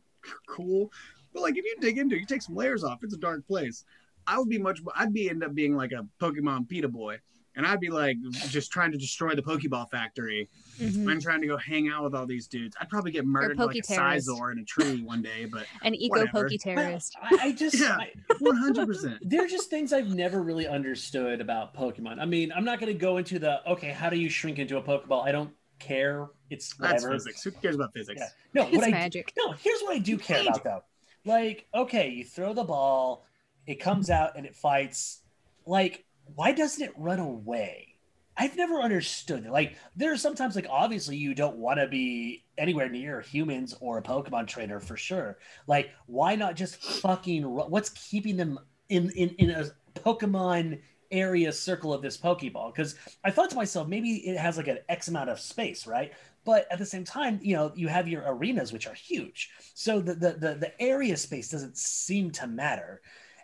cool, 0.48 0.90
but 1.32 1.42
like 1.42 1.56
if 1.56 1.64
you 1.64 1.76
dig 1.80 1.98
into 1.98 2.16
it, 2.16 2.20
you 2.20 2.26
take 2.26 2.42
some 2.42 2.54
layers 2.54 2.84
off. 2.84 3.02
It's 3.02 3.14
a 3.14 3.18
dark 3.18 3.46
place. 3.46 3.84
I 4.26 4.38
would 4.38 4.48
be 4.48 4.58
much. 4.58 4.80
I'd 4.94 5.12
be 5.12 5.30
end 5.30 5.42
up 5.42 5.54
being 5.54 5.74
like 5.74 5.92
a 5.92 6.06
Pokemon 6.20 6.68
PETA 6.68 6.88
boy. 6.88 7.18
And 7.58 7.66
I'd 7.66 7.80
be 7.80 7.90
like 7.90 8.16
just 8.48 8.70
trying 8.70 8.92
to 8.92 8.96
destroy 8.98 9.34
the 9.34 9.42
Pokeball 9.42 9.90
factory 9.90 10.48
Mhm. 10.80 11.10
I'm 11.10 11.20
trying 11.20 11.40
to 11.40 11.48
go 11.48 11.56
hang 11.56 11.88
out 11.88 12.04
with 12.04 12.14
all 12.14 12.24
these 12.24 12.46
dudes. 12.46 12.76
I'd 12.80 12.88
probably 12.88 13.10
get 13.10 13.26
murdered 13.26 13.56
by 13.56 13.64
like 13.64 13.76
a 13.76 13.80
Poke-terrorist. 13.80 14.28
Scizor 14.28 14.52
in 14.52 14.60
a 14.60 14.64
tree 14.64 15.02
one 15.02 15.20
day, 15.22 15.44
but 15.44 15.66
An 15.82 15.92
eco 15.96 16.20
Whatever. 16.20 16.48
Poke 16.48 16.52
terrorist. 16.60 17.16
I, 17.20 17.38
I 17.42 17.52
just. 17.52 17.74
Yeah. 17.80 17.98
100%. 18.40 19.18
they're 19.22 19.48
just 19.48 19.70
things 19.70 19.92
I've 19.92 20.14
never 20.14 20.40
really 20.40 20.68
understood 20.68 21.40
about 21.40 21.74
Pokemon. 21.74 22.20
I 22.20 22.24
mean, 22.26 22.52
I'm 22.54 22.64
not 22.64 22.78
going 22.80 22.92
to 22.92 22.98
go 22.98 23.16
into 23.16 23.40
the 23.40 23.68
okay, 23.70 23.90
how 23.90 24.08
do 24.08 24.16
you 24.16 24.28
shrink 24.30 24.58
into 24.60 24.76
a 24.76 24.82
Pokeball? 24.82 25.24
I 25.26 25.32
don't 25.32 25.50
care. 25.80 26.28
It's 26.50 26.74
That's 26.76 27.02
whatever. 27.02 27.14
physics. 27.14 27.42
Who 27.42 27.50
cares 27.50 27.74
about 27.74 27.92
physics? 27.92 28.20
Yeah. 28.20 28.62
No, 28.62 28.68
It's 28.68 28.76
what 28.76 28.86
I 28.86 28.90
magic. 28.92 29.32
no. 29.36 29.52
Here's 29.52 29.80
what 29.82 29.96
I 29.96 29.98
do 29.98 30.16
care 30.16 30.42
about 30.42 30.62
though. 30.62 30.82
Like, 31.24 31.66
okay, 31.74 32.08
you 32.10 32.24
throw 32.24 32.54
the 32.54 32.62
ball, 32.64 33.26
it 33.66 33.80
comes 33.80 34.10
out 34.10 34.36
and 34.36 34.46
it 34.46 34.54
fights. 34.54 35.22
Like, 35.66 36.04
why 36.34 36.52
doesn't 36.52 36.82
it 36.82 36.92
run 36.96 37.18
away? 37.18 37.94
I've 38.36 38.56
never 38.56 38.80
understood 38.80 39.46
it. 39.46 39.50
Like, 39.50 39.76
there 39.96 40.12
are 40.12 40.16
sometimes, 40.16 40.54
like, 40.54 40.68
obviously, 40.70 41.16
you 41.16 41.34
don't 41.34 41.56
want 41.56 41.80
to 41.80 41.88
be 41.88 42.44
anywhere 42.56 42.88
near 42.88 43.20
humans 43.20 43.74
or 43.80 43.98
a 43.98 44.02
Pokemon 44.02 44.46
trainer 44.46 44.78
for 44.78 44.96
sure. 44.96 45.38
Like, 45.66 45.90
why 46.06 46.36
not 46.36 46.54
just 46.54 46.76
fucking 46.76 47.44
run? 47.44 47.70
What's 47.70 47.90
keeping 47.90 48.36
them 48.36 48.60
in 48.88 49.10
in 49.10 49.30
in 49.38 49.50
a 49.50 49.66
Pokemon 49.98 50.80
area 51.10 51.50
circle 51.52 51.92
of 51.92 52.02
this 52.02 52.16
Pokeball 52.16 52.72
because 52.74 52.94
I 53.24 53.30
thought 53.30 53.50
to 53.50 53.56
myself 53.56 53.88
maybe 53.88 54.10
it 54.28 54.36
has 54.36 54.56
like 54.56 54.68
an 54.68 54.78
X 54.88 55.08
amount 55.08 55.30
of 55.30 55.40
space, 55.40 55.86
right? 55.86 56.12
But 56.44 56.66
at 56.70 56.78
the 56.78 56.86
same 56.86 57.04
time, 57.04 57.40
you 57.42 57.56
know, 57.56 57.72
you 57.74 57.88
have 57.88 58.08
your 58.08 58.22
arenas 58.26 58.72
which 58.72 58.86
are 58.86 58.94
huge, 58.94 59.50
so 59.74 60.00
the 60.00 60.14
the 60.14 60.32
the, 60.32 60.54
the 60.54 60.80
area 60.80 61.16
space 61.16 61.50
doesn't 61.50 61.76
seem 61.76 62.30
to 62.32 62.46
matter. 62.46 63.00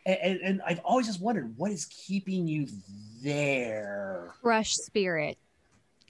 And, 0.06 0.18
and, 0.22 0.40
and 0.42 0.62
I've 0.66 0.80
always 0.80 1.06
just 1.06 1.20
wondered 1.20 1.56
what 1.56 1.70
is 1.70 1.86
keeping 1.86 2.46
you 2.46 2.68
there. 3.22 4.34
Crush 4.40 4.74
spirit. 4.74 5.38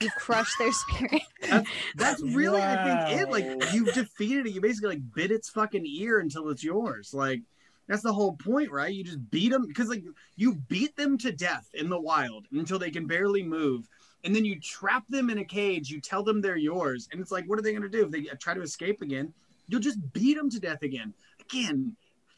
You 0.01 0.09
crush 0.17 0.51
their 0.57 0.71
spirit. 0.87 1.21
That's, 1.41 1.69
that's 1.95 2.21
really, 2.21 2.61
I 2.61 3.07
think, 3.07 3.21
it. 3.21 3.31
Like 3.31 3.73
you've 3.73 3.93
defeated 3.93 4.47
it. 4.47 4.53
You 4.53 4.61
basically 4.61 4.89
like 4.89 5.13
bit 5.13 5.31
its 5.31 5.49
fucking 5.49 5.85
ear 5.85 6.19
until 6.19 6.49
it's 6.49 6.63
yours. 6.63 7.13
Like 7.13 7.41
that's 7.87 8.03
the 8.03 8.13
whole 8.13 8.33
point, 8.33 8.71
right? 8.71 8.93
You 8.93 9.03
just 9.03 9.29
beat 9.29 9.51
them 9.51 9.67
because 9.67 9.89
like 9.89 10.03
you 10.35 10.55
beat 10.55 10.95
them 10.95 11.17
to 11.19 11.31
death 11.31 11.69
in 11.73 11.89
the 11.89 11.99
wild 11.99 12.47
until 12.51 12.79
they 12.79 12.91
can 12.91 13.07
barely 13.07 13.43
move, 13.43 13.87
and 14.23 14.35
then 14.35 14.43
you 14.43 14.59
trap 14.59 15.07
them 15.07 15.29
in 15.29 15.37
a 15.37 15.45
cage. 15.45 15.89
You 15.89 16.01
tell 16.01 16.23
them 16.23 16.41
they're 16.41 16.57
yours, 16.57 17.07
and 17.11 17.21
it's 17.21 17.31
like, 17.31 17.45
what 17.45 17.59
are 17.59 17.61
they 17.61 17.73
gonna 17.73 17.89
do 17.89 18.05
if 18.05 18.11
they 18.11 18.29
uh, 18.29 18.35
try 18.39 18.53
to 18.53 18.61
escape 18.61 19.01
again? 19.01 19.33
You'll 19.67 19.81
just 19.81 19.99
beat 20.13 20.35
them 20.35 20.49
to 20.49 20.59
death 20.59 20.81
again. 20.81 21.13
Again, 21.39 21.95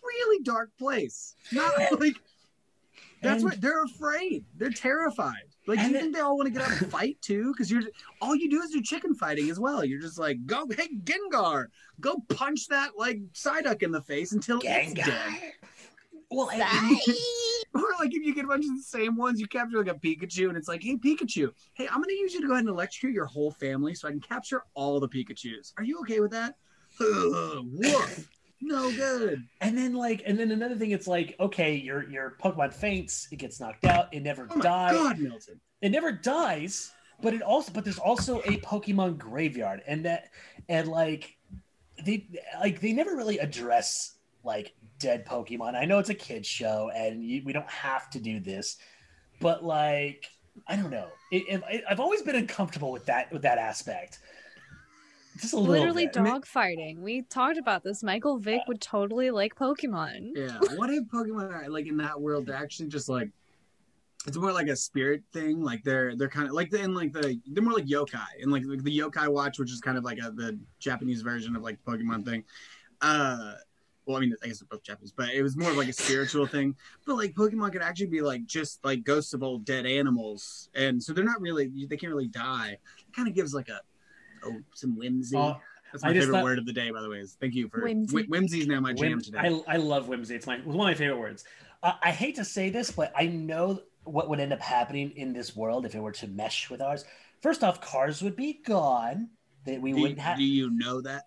really 0.07 0.43
dark 0.43 0.69
place. 0.77 1.35
Not 1.51 1.73
like 1.99 2.15
that's 3.21 3.41
And- 3.41 3.51
what 3.51 3.61
they're 3.61 3.83
afraid. 3.83 4.45
They're 4.57 4.69
terrified. 4.69 5.33
Like 5.65 5.79
And 5.79 5.91
you 5.91 5.99
think 5.99 6.15
they 6.15 6.21
all 6.21 6.37
want 6.37 6.47
to 6.47 6.53
get 6.53 6.61
out 6.61 6.81
and 6.81 6.89
fight 6.99 7.17
too? 7.21 7.51
Because 7.51 7.69
you're 7.69 7.81
all 8.21 8.35
you 8.35 8.49
do 8.49 8.61
is 8.61 8.71
do 8.71 8.81
chicken 8.81 9.13
fighting 9.13 9.49
as 9.49 9.59
well. 9.59 9.83
You're 9.83 9.99
just 10.01 10.17
like, 10.17 10.45
go, 10.45 10.65
hey 10.69 10.87
Gengar, 11.03 11.65
go 11.99 12.23
punch 12.29 12.67
that 12.69 12.91
like 12.97 13.19
Psyduck 13.33 13.83
in 13.83 13.91
the 13.91 14.01
face 14.01 14.31
until 14.31 14.61
it's 14.63 14.93
dead. 14.93 15.33
Well, 16.31 16.49
and- 16.51 16.63
Or 17.73 17.83
like 17.99 18.13
if 18.15 18.23
you 18.25 18.33
get 18.33 18.45
a 18.45 18.47
bunch 18.47 18.63
of 18.65 18.75
the 18.75 18.81
same 18.81 19.15
ones, 19.17 19.39
you 19.39 19.47
capture 19.47 19.77
like 19.83 19.87
a 19.93 19.99
Pikachu, 19.99 20.47
and 20.47 20.57
it's 20.57 20.67
like, 20.69 20.81
hey 20.81 20.95
Pikachu, 20.95 21.51
hey, 21.73 21.87
I'm 21.87 22.01
gonna 22.01 22.13
use 22.13 22.33
you 22.33 22.41
to 22.41 22.47
go 22.47 22.53
ahead 22.53 22.61
and 22.63 22.69
electrocute 22.69 23.13
your 23.13 23.25
whole 23.25 23.51
family 23.51 23.93
so 23.93 24.07
I 24.07 24.11
can 24.11 24.21
capture 24.21 24.63
all 24.73 24.99
the 24.99 25.07
Pikachu's. 25.09 25.73
Are 25.77 25.83
you 25.83 25.99
okay 25.99 26.19
with 26.21 26.31
that? 26.31 26.55
Ugh, 27.01 27.65
woof. 27.71 28.29
No 28.59 28.91
good. 28.91 29.43
And 29.61 29.77
then 29.77 29.93
like, 29.93 30.23
and 30.25 30.37
then 30.37 30.51
another 30.51 30.75
thing, 30.75 30.91
it's 30.91 31.07
like, 31.07 31.35
okay, 31.39 31.75
your 31.75 32.09
your 32.09 32.35
Pokemon 32.41 32.73
faints, 32.73 33.27
it 33.31 33.37
gets 33.37 33.59
knocked 33.59 33.85
out, 33.85 34.13
it 34.13 34.21
never 34.21 34.47
Oh 34.49 34.59
dies, 34.59 34.93
god, 34.93 35.19
Milton. 35.19 35.61
it 35.81 35.89
never 35.89 36.11
dies, 36.11 36.91
but 37.21 37.33
it 37.33 37.41
also, 37.41 37.71
but 37.71 37.83
there's 37.83 37.99
also 37.99 38.39
a 38.41 38.57
Pokemon 38.57 39.17
graveyard, 39.19 39.83
and 39.87 40.05
that, 40.05 40.29
and 40.69 40.87
like, 40.87 41.37
they 42.03 42.27
like 42.59 42.79
they 42.81 42.93
never 42.93 43.15
really 43.15 43.37
address 43.39 44.17
like 44.43 44.73
dead 44.99 45.25
Pokemon. 45.25 45.75
I 45.75 45.85
know 45.85 45.99
it's 45.99 46.09
a 46.09 46.15
kids 46.15 46.47
show, 46.47 46.89
and 46.95 47.23
you, 47.23 47.43
we 47.45 47.53
don't 47.53 47.69
have 47.69 48.09
to 48.11 48.19
do 48.19 48.39
this, 48.39 48.77
but 49.39 49.63
like, 49.63 50.25
I 50.67 50.75
don't 50.75 50.89
know, 50.89 51.09
it, 51.31 51.61
it, 51.69 51.83
I've 51.87 51.99
always 51.99 52.23
been 52.23 52.35
uncomfortable 52.35 52.91
with 52.91 53.05
that 53.05 53.31
with 53.31 53.43
that 53.43 53.59
aspect. 53.59 54.19
Just 55.39 55.53
a 55.53 55.57
little 55.57 55.71
Literally 55.73 56.05
bit. 56.05 56.13
dog 56.13 56.45
fighting. 56.45 57.01
We 57.01 57.21
talked 57.21 57.57
about 57.57 57.83
this. 57.83 58.03
Michael 58.03 58.37
Vick 58.37 58.61
would 58.67 58.81
totally 58.81 59.31
like 59.31 59.55
Pokemon. 59.55 60.31
Yeah. 60.35 60.57
What 60.75 60.89
if 60.89 61.05
Pokemon 61.05 61.51
are 61.53 61.69
like 61.69 61.87
in 61.87 61.97
that 61.97 62.19
world? 62.19 62.47
They're 62.47 62.55
actually 62.55 62.89
just 62.89 63.09
like 63.09 63.29
it's 64.25 64.37
more 64.37 64.51
like 64.51 64.67
a 64.67 64.75
spirit 64.75 65.23
thing. 65.31 65.61
Like 65.63 65.83
they're 65.83 66.15
they're 66.15 66.29
kind 66.29 66.47
of 66.47 66.53
like 66.53 66.69
the 66.69 66.81
in 66.81 66.93
like 66.93 67.13
the 67.13 67.39
they're 67.47 67.63
more 67.63 67.73
like 67.73 67.85
yokai 67.85 68.41
and 68.41 68.51
like 68.51 68.63
the 68.63 68.97
yokai 68.99 69.27
watch, 69.29 69.59
which 69.59 69.71
is 69.71 69.79
kind 69.79 69.97
of 69.97 70.03
like 70.03 70.17
a, 70.17 70.31
the 70.31 70.59
Japanese 70.79 71.21
version 71.21 71.55
of 71.55 71.61
like 71.61 71.77
the 71.83 71.91
Pokemon 71.91 72.25
thing. 72.25 72.43
Uh, 73.01 73.53
well, 74.05 74.17
I 74.17 74.21
mean, 74.21 74.33
I 74.43 74.47
guess 74.47 74.59
they're 74.59 74.67
both 74.69 74.83
Japanese, 74.83 75.11
but 75.11 75.29
it 75.29 75.43
was 75.43 75.57
more 75.57 75.69
of 75.69 75.77
like 75.77 75.89
a 75.89 75.93
spiritual 75.93 76.47
thing. 76.47 76.75
But 77.05 77.15
like 77.15 77.35
Pokemon 77.35 77.73
could 77.73 77.81
actually 77.81 78.07
be 78.07 78.21
like 78.21 78.45
just 78.45 78.83
like 78.83 79.03
ghosts 79.03 79.33
of 79.33 79.43
old 79.43 79.65
dead 79.65 79.85
animals, 79.85 80.69
and 80.73 81.01
so 81.01 81.13
they're 81.13 81.23
not 81.23 81.41
really 81.41 81.71
they 81.87 81.97
can't 81.97 82.11
really 82.11 82.27
die. 82.27 82.77
It 82.99 83.13
kind 83.15 83.27
of 83.27 83.35
gives 83.35 83.53
like 83.53 83.69
a 83.69 83.81
oh 84.43 84.57
some 84.73 84.95
whimsy. 84.95 85.37
Uh, 85.37 85.55
That's 85.91 86.03
my 86.03 86.09
I 86.09 86.13
just 86.13 86.25
favorite 86.25 86.37
thought- 86.39 86.43
word 86.43 86.59
of 86.59 86.65
the 86.65 86.73
day, 86.73 86.91
by 86.91 87.01
the 87.01 87.09
way. 87.09 87.19
Is 87.19 87.37
thank 87.39 87.53
you 87.55 87.69
for 87.69 87.81
Whimsy. 87.81 88.13
Whimsy. 88.15 88.29
Whimsy's 88.29 88.67
now 88.67 88.79
my 88.79 88.93
jam 88.93 89.11
Whim- 89.11 89.21
today. 89.21 89.39
I, 89.39 89.61
I 89.73 89.77
love 89.77 90.07
whimsy. 90.07 90.35
It's 90.35 90.47
my 90.47 90.55
it 90.57 90.65
was 90.65 90.75
one 90.75 90.89
of 90.89 90.91
my 90.95 90.97
favorite 90.97 91.19
words. 91.19 91.43
Uh, 91.83 91.93
I 92.01 92.11
hate 92.11 92.35
to 92.35 92.45
say 92.45 92.69
this, 92.69 92.91
but 92.91 93.11
I 93.15 93.27
know 93.27 93.81
what 94.03 94.29
would 94.29 94.39
end 94.39 94.53
up 94.53 94.61
happening 94.61 95.11
in 95.15 95.33
this 95.33 95.55
world 95.55 95.85
if 95.85 95.93
it 95.95 95.99
were 95.99 96.11
to 96.13 96.27
mesh 96.27 96.69
with 96.69 96.81
ours. 96.81 97.05
First 97.41 97.63
off, 97.63 97.81
cars 97.81 98.21
would 98.21 98.35
be 98.35 98.61
gone. 98.65 99.29
That 99.65 99.81
we 99.81 99.91
do, 99.91 100.01
wouldn't 100.01 100.19
have. 100.19 100.37
do 100.37 100.45
you 100.45 100.69
know 100.71 101.01
that? 101.01 101.23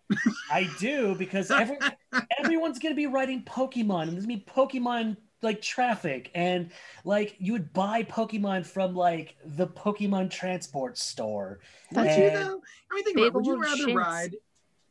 I 0.50 0.66
do 0.78 1.14
because 1.14 1.50
every, 1.50 1.76
everyone's 2.38 2.78
gonna 2.78 2.94
be 2.94 3.06
writing 3.06 3.42
Pokemon, 3.42 4.04
and 4.04 4.12
there's 4.12 4.24
gonna 4.24 4.38
be 4.38 4.46
Pokemon 4.48 5.18
like 5.42 5.62
traffic, 5.62 6.30
and 6.34 6.70
like 7.04 7.36
you 7.38 7.52
would 7.52 7.72
buy 7.72 8.02
Pokemon 8.04 8.66
from 8.66 8.94
like 8.94 9.36
the 9.44 9.66
Pokemon 9.66 10.30
transport 10.30 10.98
store. 10.98 11.60
Would 11.92 12.04
That's 12.06 12.18
you 12.18 12.24
And- 12.24 12.36
though? 12.36 12.62
I 12.90 12.94
mean, 12.94 13.04
think 13.04 13.18
about. 13.18 13.34
Would 13.34 13.46
you 13.46 13.60
rather 13.60 13.86
shits. 13.86 13.94
ride 13.94 14.36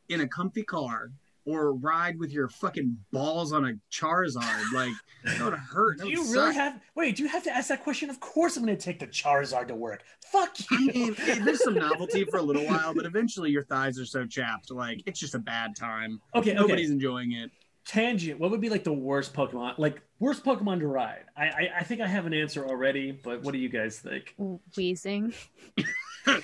in 0.08 0.20
a 0.22 0.28
comfy 0.28 0.62
car 0.62 1.12
or 1.46 1.72
ride 1.74 2.18
with 2.18 2.30
your 2.32 2.48
fucking 2.48 2.96
balls 3.12 3.52
on 3.52 3.64
a 3.66 3.72
Charizard? 3.92 4.72
Like 4.72 4.92
that 5.24 5.40
would 5.44 5.54
hurt. 5.54 5.98
That 5.98 6.04
Do 6.04 6.08
would 6.10 6.18
you 6.26 6.32
really 6.32 6.52
suck. 6.52 6.54
have? 6.54 6.80
Wait, 6.96 7.16
do 7.16 7.22
you 7.22 7.28
have 7.28 7.44
to 7.44 7.50
ask 7.54 7.68
that 7.68 7.84
question? 7.84 8.10
Of 8.10 8.18
course, 8.20 8.56
I'm 8.56 8.64
gonna 8.64 8.76
take 8.76 8.98
the 8.98 9.06
Charizard 9.06 9.68
to 9.68 9.74
work. 9.74 10.02
Fuck 10.32 10.56
I 10.70 10.78
you. 10.78 10.92
mean, 10.92 11.16
there's 11.44 11.62
some 11.62 11.74
novelty 11.74 12.24
for 12.24 12.38
a 12.38 12.42
little 12.42 12.64
while, 12.66 12.92
but 12.94 13.04
eventually 13.06 13.50
your 13.50 13.62
thighs 13.64 13.98
are 14.00 14.06
so 14.06 14.26
chapped, 14.26 14.70
like 14.70 15.02
it's 15.06 15.20
just 15.20 15.34
a 15.34 15.38
bad 15.38 15.76
time. 15.76 16.20
okay, 16.34 16.50
okay. 16.50 16.58
Nobody's 16.60 16.90
enjoying 16.90 17.32
it. 17.32 17.50
Tangent 17.86 18.38
what 18.38 18.50
would 18.50 18.60
be 18.60 18.68
like 18.68 18.84
the 18.84 18.92
worst 18.92 19.34
pokemon 19.34 19.76
like 19.78 20.00
worst 20.20 20.44
pokemon 20.44 20.78
to 20.80 20.86
ride 20.86 21.24
I, 21.36 21.44
I 21.46 21.68
i 21.78 21.82
think 21.82 22.00
i 22.00 22.06
have 22.06 22.24
an 22.26 22.34
answer 22.34 22.64
already 22.66 23.10
but 23.10 23.42
what 23.42 23.52
do 23.52 23.58
you 23.58 23.68
guys 23.68 23.98
think 23.98 24.34
Weezing. 24.76 25.34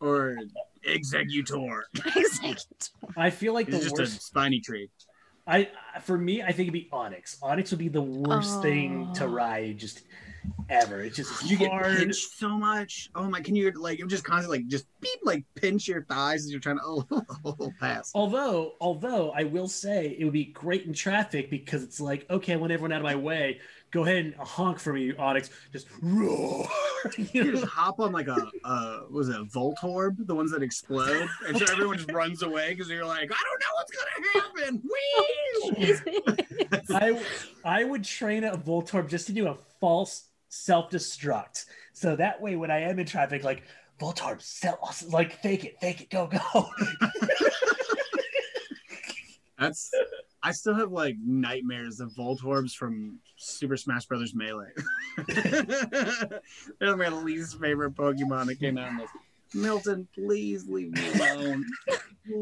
Or 0.00 0.36
Exeggutor. 0.86 1.80
Exeggutor 1.96 2.90
i 3.16 3.30
feel 3.30 3.54
like 3.54 3.68
the 3.70 3.76
It's 3.76 3.92
just 3.92 4.18
a 4.18 4.20
spiny 4.22 4.60
tree. 4.60 4.90
i 5.46 5.68
for 6.02 6.18
me 6.18 6.42
i 6.42 6.46
think 6.52 6.68
it'd 6.68 6.72
be 6.72 6.88
Onix 6.92 7.38
Onix 7.40 7.70
would 7.70 7.78
be 7.78 7.88
the 7.88 8.02
worst 8.02 8.60
thing 8.62 9.12
to 9.14 9.24
Oh. 9.24 9.28
ride 9.28 9.78
just 9.78 10.02
ever 10.70 11.02
it's 11.02 11.16
just 11.16 11.44
You 11.48 11.56
get 11.58 11.70
hard 11.70 11.98
pinched 11.98 12.38
so 12.38 12.48
much. 12.56 13.10
Oh 13.14 13.24
my! 13.24 13.40
Can 13.40 13.54
you 13.54 13.70
like? 13.72 14.00
It 14.00 14.06
just 14.08 14.24
constantly 14.24 14.58
like 14.60 14.66
just 14.68 14.86
beep 15.00 15.20
like 15.22 15.44
pinch 15.54 15.86
your 15.86 16.04
thighs 16.04 16.44
as 16.44 16.50
you're 16.50 16.60
trying 16.60 16.78
to. 16.78 17.04
Oh, 17.44 17.72
pass. 17.78 18.10
although 18.14 18.72
although 18.80 19.30
i 19.32 19.44
will 19.44 19.68
say 19.68 20.16
it 20.18 20.24
would 20.24 20.32
be 20.32 20.46
great 20.46 20.86
in 20.86 20.92
traffic 20.94 21.50
because 21.50 21.82
it's 21.82 22.00
like 22.00 22.24
okay 22.30 22.54
i 22.54 22.56
want 22.56 22.72
everyone 22.72 22.92
out 22.92 22.98
of 23.00 23.04
my 23.04 23.14
way 23.14 23.60
go 23.90 24.02
ahead 24.04 24.24
and 24.24 24.34
honk 24.36 24.78
for 24.78 24.92
me 24.92 25.12
Onix 25.12 25.50
just 25.72 25.86
roar 26.00 26.66
you 27.18 27.26
You 27.32 27.44
know? 27.44 27.50
just 27.52 27.64
hop 27.66 28.00
on 28.00 28.12
like 28.12 28.28
a 28.28 28.48
uh 28.64 29.00
was 29.10 29.28
it 29.28 29.36
a 29.36 29.44
Voltorb, 29.44 30.26
the 30.26 30.34
ones 30.34 30.50
that 30.52 30.62
explode, 30.62 31.28
and 31.46 31.56
so 31.58 31.66
everyone 31.70 31.96
just 31.98 32.10
runs 32.10 32.42
away 32.42 32.70
because 32.70 32.88
you're 32.88 33.04
like, 33.04 33.30
I 33.30 33.42
don't 33.44 33.60
know 33.60 33.72
what's 33.76 33.92
gonna 33.92 34.70
happen. 34.72 34.82
Whee! 36.88 37.14
I 37.64 37.80
I 37.80 37.84
would 37.84 38.04
train 38.04 38.44
a 38.44 38.56
Voltorb 38.56 39.08
just 39.08 39.26
to 39.26 39.32
do 39.32 39.48
a 39.48 39.56
false 39.80 40.24
self 40.54 40.90
destruct. 40.90 41.66
So 41.92 42.16
that 42.16 42.40
way, 42.40 42.56
when 42.56 42.70
I 42.70 42.80
am 42.80 42.98
in 42.98 43.06
traffic, 43.06 43.44
like 43.44 43.64
Voltorb, 44.00 44.40
self, 44.40 45.04
like 45.12 45.32
fake 45.40 45.64
it, 45.64 45.80
fake 45.80 46.02
it, 46.02 46.10
go 46.10 46.26
go. 46.26 46.68
That's 49.58 49.90
I 50.42 50.52
still 50.52 50.74
have 50.74 50.92
like 50.92 51.16
nightmares 51.24 52.00
of 52.00 52.12
Voltorbs 52.12 52.72
from 52.72 53.18
Super 53.36 53.76
Smash 53.76 54.06
Brothers 54.06 54.34
Melee. 54.34 54.72
They're 56.78 56.96
my 56.96 57.08
least 57.08 57.60
favorite 57.60 57.94
Pokemon 57.94 58.46
that 58.46 58.60
came 58.60 58.78
out 58.78 58.90
in 58.90 58.96
this. 58.98 59.10
Milton, 59.54 60.08
please 60.14 60.66
leave 60.68 60.90
me 60.90 61.12
alone. 61.20 61.64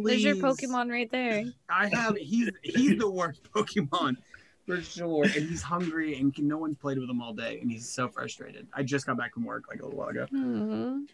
There's 0.05 0.25
your 0.25 0.37
Pokemon 0.37 0.91
right 0.91 1.11
there. 1.11 1.45
I 1.69 1.89
have 1.89 2.17
he's 2.17 2.51
he's 2.63 2.99
the 2.99 3.11
worst 3.11 3.43
Pokemon 3.55 4.17
for 4.67 4.81
sure, 4.81 5.25
and 5.25 5.33
he's 5.33 5.63
hungry, 5.63 6.19
and 6.19 6.33
no 6.39 6.59
one's 6.59 6.77
played 6.79 6.99
with 6.99 7.09
him 7.11 7.21
all 7.21 7.33
day, 7.33 7.59
and 7.61 7.71
he's 7.71 7.89
so 7.89 8.09
frustrated. 8.09 8.67
I 8.73 8.83
just 8.83 9.07
got 9.07 9.17
back 9.17 9.35
from 9.35 9.45
work 9.45 9.65
like 9.69 9.81
a 9.81 9.85
little 9.85 9.99
while 9.99 10.09
ago. 10.09 10.27
Hmm. 10.31 11.05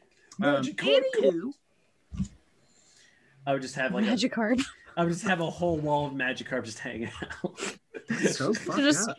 Um, 0.41 1.55
I 3.47 3.53
would 3.53 3.63
just 3.63 3.75
have 3.77 3.93
like 3.95 4.05
a, 4.05 4.09
Magikarp. 4.09 4.63
I 4.97 5.05
would 5.05 5.13
just 5.13 5.25
have 5.25 5.41
a 5.41 5.49
whole 5.51 5.79
wall 5.79 6.07
of 6.07 6.15
Magic 6.15 6.49
Magikarp 6.49 6.65
just 6.65 6.79
hanging 6.79 7.11
out. 7.45 7.59
so 8.31 8.53
fucked 8.55 8.79
Just 8.79 9.09
up. 9.09 9.17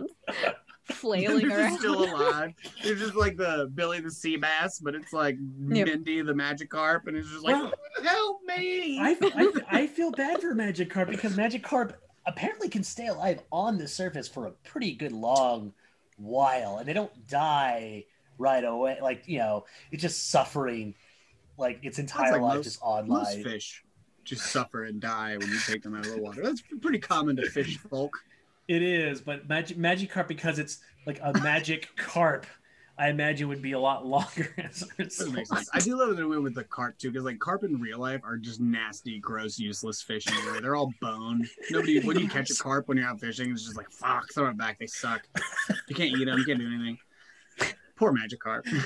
flailing 0.86 1.48
They're 1.48 1.60
around. 1.60 1.80
still 1.80 2.04
alive. 2.04 2.54
They're 2.84 2.96
just 2.96 3.16
like 3.16 3.38
the 3.38 3.72
Billy 3.74 4.00
the 4.00 4.12
Sea 4.12 4.38
Bass, 4.38 4.80
but 4.80 4.94
it's 4.96 5.14
like 5.14 5.36
Yep. 5.70 5.88
Mindy 5.88 6.22
the 6.22 6.34
Magic 6.36 6.70
Magikarp, 6.70 7.08
and 7.08 7.18
it's 7.18 7.30
just 7.30 7.44
like, 7.44 7.56
Well, 7.56 7.74
help 8.04 8.42
me! 8.46 9.00
I, 9.00 9.18
I 9.22 9.52
I 9.80 9.88
feel 9.88 10.12
bad 10.12 10.42
for 10.42 10.54
Magic 10.54 10.90
Magikarp 10.92 11.10
because 11.10 11.36
Magic 11.36 11.64
Magikarp 11.64 11.94
apparently 12.30 12.70
can 12.70 12.84
stay 12.84 13.08
alive 13.08 13.42
on 13.52 13.78
the 13.78 13.88
surface 13.88 14.28
for 14.28 14.48
a 14.48 14.52
pretty 14.52 14.94
good 14.94 15.12
long 15.12 15.74
while, 16.18 16.78
and 16.78 16.88
they 16.88 16.94
don't 16.94 17.28
die 17.28 18.06
right 18.38 18.64
away. 18.64 19.00
Like 19.02 19.24
you 19.28 19.40
know, 19.40 19.66
it's 19.92 20.02
just 20.02 20.30
suffering 20.30 20.96
like 21.58 21.80
its 21.84 22.00
entire 22.00 22.34
like 22.34 22.42
life 22.42 22.56
most- 22.56 22.64
just 22.64 22.80
on 22.82 23.08
Most 23.08 23.36
life. 23.36 23.44
fish 23.44 23.84
just 24.26 24.46
suffer 24.52 24.84
and 24.84 25.02
die 25.02 25.36
when 25.38 25.50
you 25.50 25.58
take 25.66 25.82
them 25.82 25.96
out 25.96 26.06
of 26.06 26.12
the 26.14 26.22
water. 26.22 26.44
That's 26.44 26.62
pretty 26.82 27.00
common 27.00 27.36
to 27.38 27.50
fish 27.50 27.78
folk. 27.78 28.16
It 28.68 28.84
is, 28.84 29.22
but 29.22 29.50
Magic 29.50 29.78
Magikarp 29.78 30.28
because 30.28 30.60
it's 30.60 30.78
like 31.08 31.20
a 31.24 31.34
magic 31.40 31.90
carp. 31.98 32.46
I 33.00 33.08
imagine 33.10 33.48
would 33.48 33.62
be 33.62 33.72
a 33.72 33.80
lot 33.80 34.06
longer 34.06 34.54
as 34.58 34.84
a 35.00 35.04
Doesn't 35.04 35.30
make 35.32 35.40
result. 35.44 35.60
sense. 35.60 35.70
I 35.74 35.80
do 35.80 35.98
love 35.98 36.10
that 36.16 36.22
it 36.22 36.26
went 36.26 36.44
with 36.44 36.54
the 36.54 36.66
carp 36.66 36.98
too, 36.98 37.10
because 37.12 37.24
like 37.24 37.40
carp 37.40 37.64
in 37.64 37.80
real 37.80 37.98
life 37.98 38.20
are 38.26 38.36
just 38.36 38.60
nasty, 38.60 39.20
gross, 39.20 39.58
useless 39.58 40.02
fish 40.02 40.28
anyway. 40.28 40.60
They're 40.62 40.76
all 40.76 40.92
bone. 41.02 41.48
Nobody 41.72 42.02
when 42.02 42.20
you 42.20 42.28
catch 42.28 42.50
a 42.52 42.56
carp 42.56 42.90
when 42.90 42.98
you're 42.98 43.08
out 43.08 43.22
fishing, 43.22 43.52
it's 43.52 43.64
just 43.64 43.78
like 43.78 43.90
fuck, 43.90 44.28
throw 44.34 44.50
it 44.50 44.58
back. 44.58 44.80
They 44.80 44.88
suck. 44.88 45.22
You 45.88 45.96
can't 45.96 46.12
eat 46.14 46.26
them. 46.26 46.38
You 46.38 46.44
can't 46.46 46.60
do 46.60 46.68
anything. 46.68 46.98
Poor 47.96 48.12
magic 48.12 48.42
carp. 48.42 48.66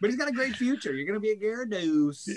But 0.00 0.10
he's 0.10 0.18
got 0.18 0.28
a 0.28 0.32
great 0.32 0.56
future. 0.56 0.92
You're 0.94 1.06
gonna 1.06 1.20
be 1.20 1.30
a 1.30 1.36
Gyarados 1.36 2.28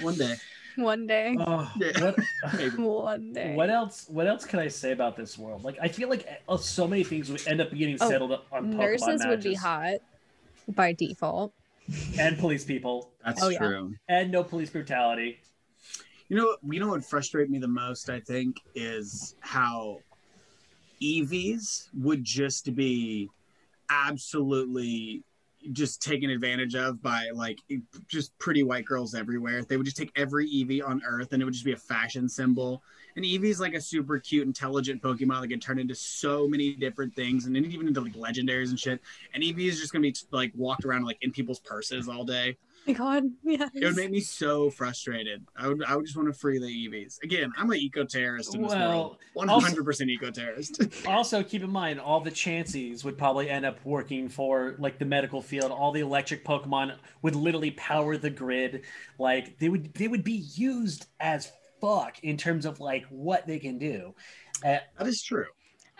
one 0.00 0.16
day. 0.16 0.34
One 0.76 1.06
day. 1.06 1.36
Oh, 1.38 1.70
Yeah. 1.78 2.00
what, 2.00 2.78
One 2.78 3.32
day. 3.32 3.54
what 3.54 3.68
else? 3.70 4.06
What 4.08 4.26
else 4.26 4.44
can 4.44 4.58
I 4.58 4.68
say 4.68 4.92
about 4.92 5.16
this 5.16 5.36
world? 5.36 5.64
Like, 5.64 5.76
I 5.82 5.88
feel 5.88 6.08
like 6.08 6.26
uh, 6.48 6.56
so 6.56 6.86
many 6.88 7.04
things 7.04 7.30
would 7.30 7.46
end 7.46 7.60
up 7.60 7.70
getting 7.74 7.98
Oh, 8.00 8.08
settled 8.08 8.32
on 8.50 8.72
Pokemon 8.72 8.78
Nurses 8.78 9.26
would 9.26 9.42
be 9.42 9.54
hot 9.54 9.96
by 10.68 10.92
default. 10.92 11.52
and 12.18 12.38
police 12.38 12.64
people, 12.64 13.12
That's 13.24 13.42
Oh, 13.42 13.48
yeah. 13.48 13.58
true. 13.58 13.94
and 14.08 14.30
no 14.30 14.42
police 14.44 14.70
brutality. 14.70 15.40
You 16.28 16.36
know, 16.36 16.56
you 16.62 16.80
know 16.80 16.88
what 16.88 17.04
frustrates 17.04 17.50
me 17.50 17.58
the 17.58 17.68
most, 17.68 18.08
I 18.08 18.20
think, 18.20 18.56
is 18.74 19.34
how 19.40 19.98
EVs 21.02 21.88
would 21.94 22.24
just 22.24 22.74
be 22.74 23.28
absolutely 23.90 25.22
just 25.72 26.02
taken 26.02 26.30
advantage 26.30 26.74
of 26.74 27.00
by 27.02 27.30
like 27.32 27.58
just 28.08 28.36
pretty 28.38 28.62
white 28.62 28.84
girls 28.84 29.14
everywhere. 29.14 29.62
They 29.62 29.76
would 29.76 29.86
just 29.86 29.96
take 29.96 30.12
every 30.16 30.48
Eevee 30.48 30.86
on 30.86 31.02
Earth 31.06 31.32
and 31.32 31.40
it 31.40 31.44
would 31.44 31.54
just 31.54 31.64
be 31.64 31.72
a 31.72 31.76
fashion 31.76 32.28
symbol. 32.28 32.82
And 33.14 33.24
Eevee 33.24 33.50
is 33.50 33.60
like 33.60 33.74
a 33.74 33.80
super 33.80 34.18
cute, 34.18 34.46
intelligent 34.46 35.02
Pokemon 35.02 35.42
that 35.42 35.48
can 35.48 35.60
turn 35.60 35.78
into 35.78 35.94
so 35.94 36.48
many 36.48 36.74
different 36.74 37.14
things 37.14 37.46
and 37.46 37.56
even 37.56 37.86
into 37.88 38.00
like 38.00 38.14
legendaries 38.14 38.70
and 38.70 38.80
shit. 38.80 39.00
And 39.34 39.42
Eevee 39.42 39.68
is 39.68 39.78
just 39.78 39.92
gonna 39.92 40.02
be 40.02 40.14
like 40.30 40.52
walked 40.56 40.84
around 40.84 41.04
like 41.04 41.18
in 41.22 41.30
people's 41.30 41.60
purses 41.60 42.08
all 42.08 42.24
day. 42.24 42.56
My 42.86 42.94
god, 42.94 43.24
yes. 43.44 43.70
It 43.74 43.84
would 43.84 43.96
make 43.96 44.10
me 44.10 44.20
so 44.20 44.68
frustrated. 44.70 45.46
I 45.56 45.68
would 45.68 45.84
I 45.84 45.94
would 45.94 46.04
just 46.04 46.16
want 46.16 46.28
to 46.32 46.38
free 46.38 46.58
the 46.58 46.66
Eevees. 46.66 47.22
Again, 47.22 47.52
I'm 47.56 47.70
an 47.70 47.76
eco 47.76 48.04
terrorist 48.04 48.54
in 48.54 48.62
this 48.62 48.72
Well, 48.72 48.90
world. 48.90 49.16
One 49.34 49.48
hundred 49.48 49.84
percent 49.84 50.10
eco 50.10 50.30
terrorist. 50.30 50.82
Also, 51.06 51.42
keep 51.42 51.62
in 51.62 51.70
mind, 51.70 52.00
all 52.00 52.20
the 52.20 52.30
Chanseys 52.30 53.04
would 53.04 53.16
probably 53.18 53.50
end 53.50 53.64
up 53.64 53.78
working 53.84 54.28
for 54.28 54.74
like 54.78 54.98
the 54.98 55.04
medical 55.04 55.40
field. 55.40 55.70
All 55.70 55.92
the 55.92 56.00
electric 56.00 56.44
Pokemon 56.44 56.96
would 57.22 57.34
literally 57.36 57.72
power 57.72 58.16
the 58.16 58.30
grid. 58.30 58.82
Like 59.18 59.58
they 59.58 59.68
would, 59.68 59.92
they 59.94 60.08
would 60.08 60.24
be 60.24 60.44
used 60.54 61.06
as 61.20 61.52
fuck 61.80 62.18
in 62.22 62.36
terms 62.36 62.66
of 62.66 62.80
like 62.80 63.04
what 63.10 63.46
they 63.46 63.58
can 63.58 63.78
do. 63.78 64.14
Uh, 64.64 64.78
that 64.98 65.06
is 65.06 65.22
true. 65.22 65.46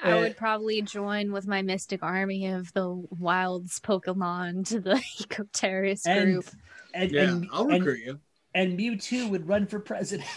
I 0.03 0.13
Uh, 0.13 0.21
would 0.21 0.37
probably 0.37 0.83
join 0.83 1.33
with 1.33 1.47
my 1.47 1.63
mystic 1.63 2.03
army 2.03 2.47
of 2.49 2.73
the 2.73 2.89
wilds 3.19 3.79
Pokemon 3.81 4.67
to 4.69 4.81
the 4.81 5.01
eco 5.21 5.45
terrorist 5.53 6.05
group. 6.07 6.47
and 6.95 7.11
Yeah, 7.11 7.23
and, 7.31 7.49
I'll 7.53 7.63
and, 7.69 7.85
recruit 7.85 8.05
you. 8.05 8.21
and 8.55 8.79
Mewtwo 8.79 9.31
would 9.31 9.49
run 9.49 9.67
for 9.67 9.79
president. 9.81 10.29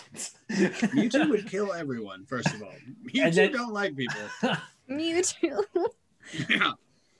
Mewtwo 0.51 1.29
would 1.29 1.47
kill 1.49 1.73
everyone. 1.73 2.25
First 2.25 2.53
of 2.53 2.61
all, 2.61 2.73
Mewtwo 3.03 3.33
then- 3.33 3.51
don't 3.51 3.73
like 3.73 3.95
people. 3.95 4.21
Mewtwo. 4.89 5.63
Yeah, 6.49 6.71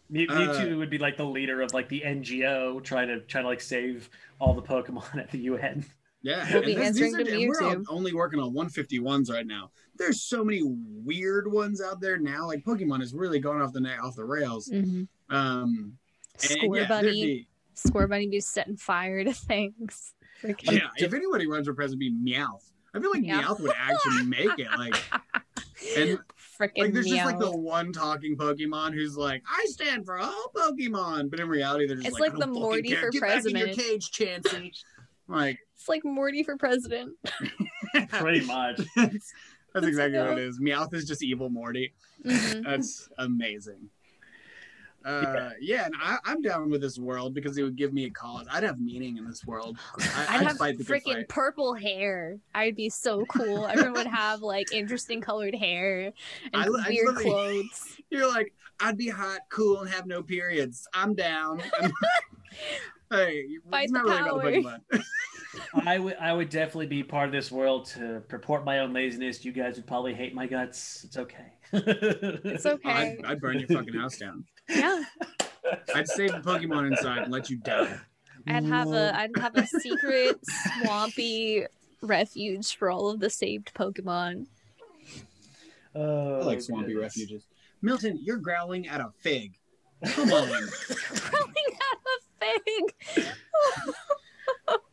Mew- 0.10 0.28
Uh, 0.30 0.36
Mewtwo 0.36 0.78
would 0.78 0.90
be 0.92 1.00
like 1.00 1.18
the 1.18 1.26
leader 1.26 1.62
of 1.62 1.74
like 1.74 1.90
the 1.90 2.04
NGO, 2.06 2.84
trying 2.84 3.08
to 3.08 3.22
trying 3.22 3.44
to 3.46 3.50
like 3.50 3.62
save 3.62 4.10
all 4.40 4.54
the 4.54 4.62
Pokemon 4.62 5.18
at 5.18 5.32
the 5.32 5.40
UN. 5.40 5.84
Yeah. 6.26 6.52
We'll 6.52 6.64
be 6.64 6.74
And 6.74 6.84
answering 6.86 7.24
to 7.24 7.48
We're 7.48 7.84
only 7.88 8.12
working 8.14 8.40
on 8.40 8.52
151s 8.52 9.32
right 9.32 9.46
now. 9.46 9.70
There's 9.96 10.22
so 10.24 10.44
many 10.44 10.62
weird 10.64 11.52
ones 11.52 11.82
out 11.82 12.02
there 12.02 12.18
now. 12.18 12.48
Like 12.48 12.64
Pokemon 12.64 13.04
is 13.04 13.14
really 13.14 13.40
going 13.40 13.62
off 13.62 13.74
the 13.74 13.80
na- 13.80 14.04
off 14.04 14.16
the 14.16 14.26
rails. 14.26 14.68
Mhm. 14.70 15.08
Um, 15.30 15.98
Score 16.38 16.78
yeah, 16.78 16.88
bunny. 16.88 17.48
Scorbunny 17.76 18.32
be 18.32 18.40
setting 18.40 18.76
fire 18.76 19.24
to 19.24 19.34
things. 19.34 20.14
Freaking- 20.42 20.72
yeah, 20.72 20.90
if 20.98 21.14
anybody 21.14 21.46
runs 21.48 21.68
for 21.68 21.76
president, 21.76 22.00
be 22.00 22.12
Meowth. 22.12 22.72
I 22.96 23.00
feel 23.00 23.12
like 23.12 23.22
Meowth. 23.22 23.44
Meowth 23.44 23.60
would 23.60 23.74
actually 23.78 24.24
make 24.26 24.58
it. 24.58 24.68
Like, 24.78 24.96
and 25.98 26.20
Freaking 26.60 26.78
like 26.80 26.94
there's 26.94 27.06
just 27.08 27.24
like 27.26 27.38
the 27.38 27.56
one 27.56 27.94
talking 27.94 28.36
Pokemon 28.36 28.94
who's 28.94 29.16
like, 29.16 29.44
I 29.48 29.66
stand 29.68 30.06
for 30.06 30.18
all 30.18 30.52
Pokemon, 30.56 31.30
but 31.30 31.40
in 31.40 31.48
reality, 31.48 31.86
they're 31.86 31.98
just 31.98 32.08
It's 32.08 32.20
like, 32.20 32.32
like 32.34 32.40
the 32.40 32.48
Morty 32.48 32.90
care. 32.90 33.02
for 33.02 33.10
Get 33.12 33.22
back 33.22 33.46
in 33.46 33.56
your 33.56 33.68
cage, 33.68 34.10
Chansey. 34.12 34.72
like, 35.28 35.60
It's 35.76 35.88
like 35.90 36.04
Morty 36.06 36.44
for 36.44 36.58
president. 36.58 37.14
Pretty 38.10 38.46
much. 38.46 38.82
that's, 38.96 39.34
that's 39.74 39.86
exactly 39.86 40.20
what 40.20 40.38
it 40.38 40.40
is. 40.40 40.60
Meowth 40.60 40.94
is 40.94 41.06
just 41.06 41.24
evil 41.24 41.50
Morty. 41.50 41.94
Mhm. 42.26 42.64
That's 42.64 43.10
amazing. 43.18 43.90
Uh, 45.04 45.52
yeah, 45.62 45.86
and 45.86 45.94
I, 46.02 46.18
I'm 46.26 46.42
down 46.42 46.72
with 46.72 46.82
this 46.82 46.98
world 46.98 47.36
because 47.36 47.56
it 47.60 47.64
would 47.64 47.76
give 47.76 47.94
me 47.94 48.06
a 48.06 48.10
cause. 48.10 48.48
I'd 48.52 48.64
have 48.64 48.80
meaning 48.80 49.18
in 49.18 49.28
this 49.28 49.46
world. 49.46 49.78
I, 50.00 50.26
I'd 50.30 50.48
have 50.48 50.58
fight 50.58 50.80
the 50.80 50.84
freaking 50.84 51.14
fight. 51.14 51.30
purple 51.30 51.76
hair. 51.76 52.40
I'd 52.56 52.76
be 52.76 52.90
so 52.90 53.24
cool. 53.26 53.68
Everyone 53.68 53.94
would 53.94 54.08
have 54.08 54.42
like 54.42 54.74
interesting 54.74 55.22
colored 55.22 55.54
hair 55.54 56.12
and 56.52 56.64
I 56.64 56.68
li- 56.68 56.84
I 56.84 56.90
weird 56.90 57.16
clothes. 57.18 57.98
You're 58.10 58.28
like, 58.28 58.52
I'd 58.80 58.98
be 58.98 59.10
hot, 59.10 59.42
cool, 59.50 59.82
and 59.82 59.90
have 59.92 60.08
no 60.08 60.24
periods. 60.24 60.88
I'm 60.96 61.14
down. 61.14 61.62
hey, 63.12 63.46
Fight 63.70 63.84
it's 63.84 63.92
not 63.92 64.06
the 64.06 64.12
really 64.12 64.58
about 64.60 64.82
the 64.90 64.98
Pokemon. 64.98 65.04
I 65.86 66.00
would 66.00 66.18
I 66.18 66.34
would 66.34 66.50
definitely 66.50 66.88
be 66.88 67.04
part 67.04 67.28
of 67.28 67.32
this 67.32 67.52
world 67.52 67.86
to 67.88 68.22
purport 68.28 68.66
my 68.66 68.80
own 68.80 68.94
laziness. 68.94 69.44
You 69.46 69.52
guys 69.52 69.76
would 69.76 69.88
probably 69.88 70.14
hate 70.14 70.34
my 70.34 70.48
guts. 70.48 71.04
It's 71.04 71.18
okay. 71.18 71.54
It's 71.74 72.66
okay. 72.66 72.90
I'd, 72.90 73.26
I'd 73.26 73.42
burn 73.42 73.60
your 73.60 73.68
fucking 73.68 73.94
house 73.94 74.18
down. 74.18 74.46
yeah, 74.70 75.04
I'd 75.94 76.08
save 76.08 76.32
the 76.32 76.40
Pokemon 76.40 76.88
inside 76.88 77.24
and 77.24 77.32
let 77.32 77.50
you 77.50 77.58
die. 77.58 78.00
I'd 78.48 78.66
have 78.66 78.92
a 78.92 79.16
I'd 79.16 79.38
have 79.38 79.56
a 79.56 79.66
secret 79.66 80.40
swampy 80.82 81.66
refuge 82.02 82.76
for 82.76 82.90
all 82.92 83.10
of 83.10 83.20
the 83.20 83.30
saved 83.30 83.74
Pokemon. 83.74 84.48
Oh, 85.96 86.42
I 86.42 86.44
like 86.44 86.62
swampy 86.62 86.94
goodness. 86.94 87.18
refuges. 87.18 87.48
Milton, 87.82 88.20
you're 88.22 88.38
growling 88.38 88.88
at 88.88 89.00
a 89.00 89.12
fig. 89.20 89.58
Come 90.06 90.32
on. 90.32 90.48
growling 90.50 91.70
at 91.72 92.00
a 92.06 92.62
fig. 93.16 93.26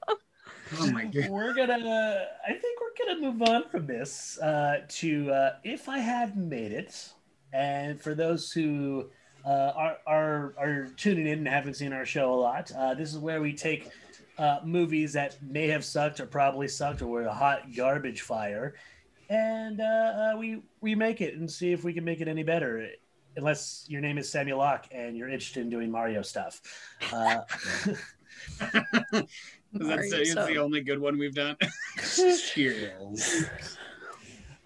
Oh 0.78 0.90
my 0.90 1.04
god. 1.04 1.28
We're 1.30 1.54
gonna. 1.54 2.26
I 2.46 2.52
think 2.52 2.80
we're 2.80 3.06
gonna 3.06 3.20
move 3.20 3.42
on 3.48 3.68
from 3.68 3.86
this 3.86 4.38
uh, 4.38 4.82
to 4.88 5.30
uh, 5.30 5.50
if 5.64 5.88
I 5.88 5.98
have 5.98 6.36
made 6.36 6.72
it, 6.72 7.12
and 7.52 8.00
for 8.00 8.14
those 8.14 8.52
who 8.52 9.10
uh, 9.44 9.72
are, 9.74 9.98
are 10.06 10.54
are 10.58 10.88
tuning 10.96 11.26
in 11.26 11.38
and 11.38 11.48
haven't 11.48 11.74
seen 11.74 11.92
our 11.92 12.06
show 12.06 12.32
a 12.32 12.36
lot, 12.36 12.72
uh, 12.76 12.94
this 12.94 13.12
is 13.12 13.18
where 13.18 13.40
we 13.40 13.52
take 13.52 13.90
uh, 14.38 14.60
movies 14.64 15.12
that 15.12 15.42
may 15.42 15.68
have 15.68 15.84
sucked 15.84 16.20
or 16.20 16.26
probably 16.26 16.68
sucked 16.68 17.02
or 17.02 17.06
were 17.06 17.24
a 17.24 17.34
hot 17.34 17.74
garbage 17.74 18.22
fire, 18.22 18.74
and 19.28 19.80
uh, 19.80 19.84
uh, 19.84 20.36
we 20.38 20.62
remake 20.80 21.20
it 21.20 21.34
and 21.34 21.50
see 21.50 21.72
if 21.72 21.84
we 21.84 21.92
can 21.92 22.04
make 22.04 22.20
it 22.20 22.28
any 22.28 22.42
better. 22.42 22.88
Unless 23.34 23.86
your 23.88 24.02
name 24.02 24.18
is 24.18 24.30
Samuel 24.30 24.58
Locke 24.58 24.88
and 24.90 25.16
you're 25.16 25.30
interested 25.30 25.62
in 25.62 25.70
doing 25.70 25.90
Mario 25.90 26.20
stuff. 26.20 26.60
Uh, 27.10 27.40
That's 29.72 30.10
Mario 30.10 30.16
it's 30.20 30.34
the 30.34 30.58
only 30.58 30.82
good 30.82 30.98
one 30.98 31.18
we've 31.18 31.34
done. 31.34 31.56
Cheers. 32.54 33.46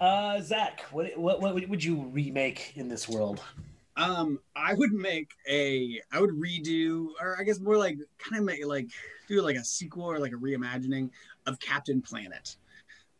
Uh, 0.00 0.40
Zach, 0.40 0.80
what, 0.90 1.16
what 1.16 1.40
what 1.40 1.68
would 1.68 1.82
you 1.82 2.02
remake 2.12 2.72
in 2.76 2.88
this 2.88 3.08
world? 3.08 3.40
Um, 3.96 4.40
I 4.54 4.74
would 4.74 4.92
make 4.92 5.30
a, 5.48 6.00
I 6.12 6.20
would 6.20 6.30
redo, 6.30 7.08
or 7.20 7.38
I 7.40 7.44
guess 7.44 7.60
more 7.60 7.78
like 7.78 7.96
kind 8.18 8.38
of 8.38 8.44
make 8.44 8.64
like 8.66 8.88
do 9.26 9.40
like 9.40 9.56
a 9.56 9.64
sequel 9.64 10.04
or 10.04 10.18
like 10.18 10.32
a 10.32 10.36
reimagining 10.36 11.10
of 11.46 11.58
Captain 11.60 12.02
Planet. 12.02 12.56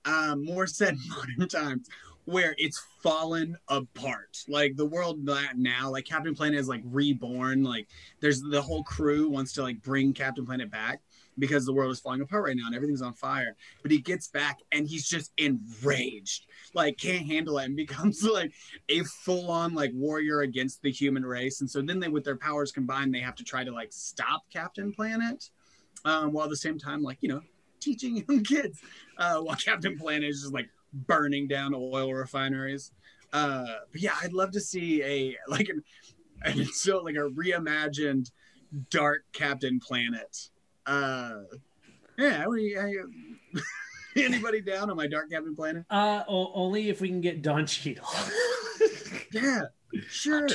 Um, 0.05 0.44
more 0.44 0.66
set 0.66 0.92
in 0.92 1.01
modern 1.09 1.49
times 1.49 1.88
where 2.27 2.55
it's 2.59 2.85
fallen 3.03 3.57
apart. 3.68 4.44
Like 4.49 4.77
the 4.77 4.85
world 4.85 5.27
now, 5.57 5.90
like 5.90 6.05
Captain 6.05 6.35
Planet 6.35 6.59
is 6.59 6.68
like 6.68 6.83
reborn. 6.85 7.62
Like 7.62 7.88
there's 8.20 8.42
the 8.42 8.61
whole 8.61 8.83
crew 8.83 9.31
wants 9.31 9.53
to 9.55 9.62
like 9.62 9.81
bring 9.83 10.12
Captain 10.12 10.44
Planet 10.44 10.70
back 10.70 11.01
because 11.38 11.66
the 11.66 11.72
world 11.72 11.92
is 11.92 12.01
falling 12.01 12.20
apart 12.20 12.44
right 12.44 12.57
now 12.57 12.66
and 12.66 12.75
everything's 12.75 13.03
on 13.03 13.14
fire. 13.14 13.57
But 13.83 13.90
he 13.90 13.99
gets 13.99 14.29
back 14.29 14.61
and 14.72 14.88
he's 14.88 15.09
just 15.09 15.33
enraged, 15.38 16.46
like 16.75 16.99
can't 16.99 17.27
handle 17.27 17.59
it, 17.59 17.67
and 17.67 17.77
becomes 17.87 18.23
like 18.23 18.52
a 18.88 19.02
full-on 19.04 19.75
like 19.75 19.92
warrior 19.94 20.40
against 20.40 20.83
the 20.83 20.90
human 20.90 21.25
race. 21.25 21.60
And 21.60 21.71
so 21.71 21.83
then 21.83 22.00
they, 22.00 22.08
with 22.08 22.25
their 22.25 22.37
powers 22.37 22.73
combined, 22.73 23.15
they 23.15 23.21
have 23.21 23.37
to 23.37 23.44
try 23.44 23.65
to 23.65 23.73
like 23.73 23.92
stop 23.92 24.44
Captain 24.52 24.92
Planet, 24.92 25.50
um, 26.04 26.33
while 26.33 26.44
at 26.44 26.50
the 26.50 26.56
same 26.56 26.79
time, 26.79 27.02
like 27.02 27.19
you 27.21 27.29
know, 27.29 27.42
teaching 27.81 28.17
young 28.29 28.42
kids, 28.42 28.81
uh, 29.19 29.40
while 29.40 29.56
Captain 29.56 29.98
Planet 29.98 30.29
is 30.29 30.42
just 30.42 30.54
like 30.54 30.69
burning 30.92 31.46
down 31.46 31.75
oil 31.75 32.13
refineries. 32.13 32.92
Uh, 33.33 33.67
but 33.92 34.00
yeah, 34.00 34.15
I'd 34.23 34.33
love 34.33 34.52
to 34.52 34.60
see 34.60 35.02
a 35.02 35.37
like 35.48 35.69
an, 35.69 35.83
it's 36.44 36.81
so 36.83 37.02
like 37.02 37.17
a 37.17 37.29
reimagined 37.31 38.31
dark 38.90 39.25
Captain 39.33 39.81
Planet. 39.81 40.50
Uh, 40.87 41.40
yeah, 42.18 42.44
I, 42.46 42.80
I, 42.80 42.94
anybody 44.16 44.60
down 44.60 44.90
on 44.90 44.96
my 44.96 45.06
dark 45.06 45.30
Captain 45.30 45.54
Planet? 45.54 45.84
Uh, 45.90 46.22
o- 46.28 46.52
only 46.54 46.88
if 46.88 47.00
we 47.00 47.08
can 47.08 47.20
get 47.20 47.42
Don 47.42 47.66
Cheadle. 47.66 48.06
Yeah, 49.32 49.62
sure. 50.08 50.46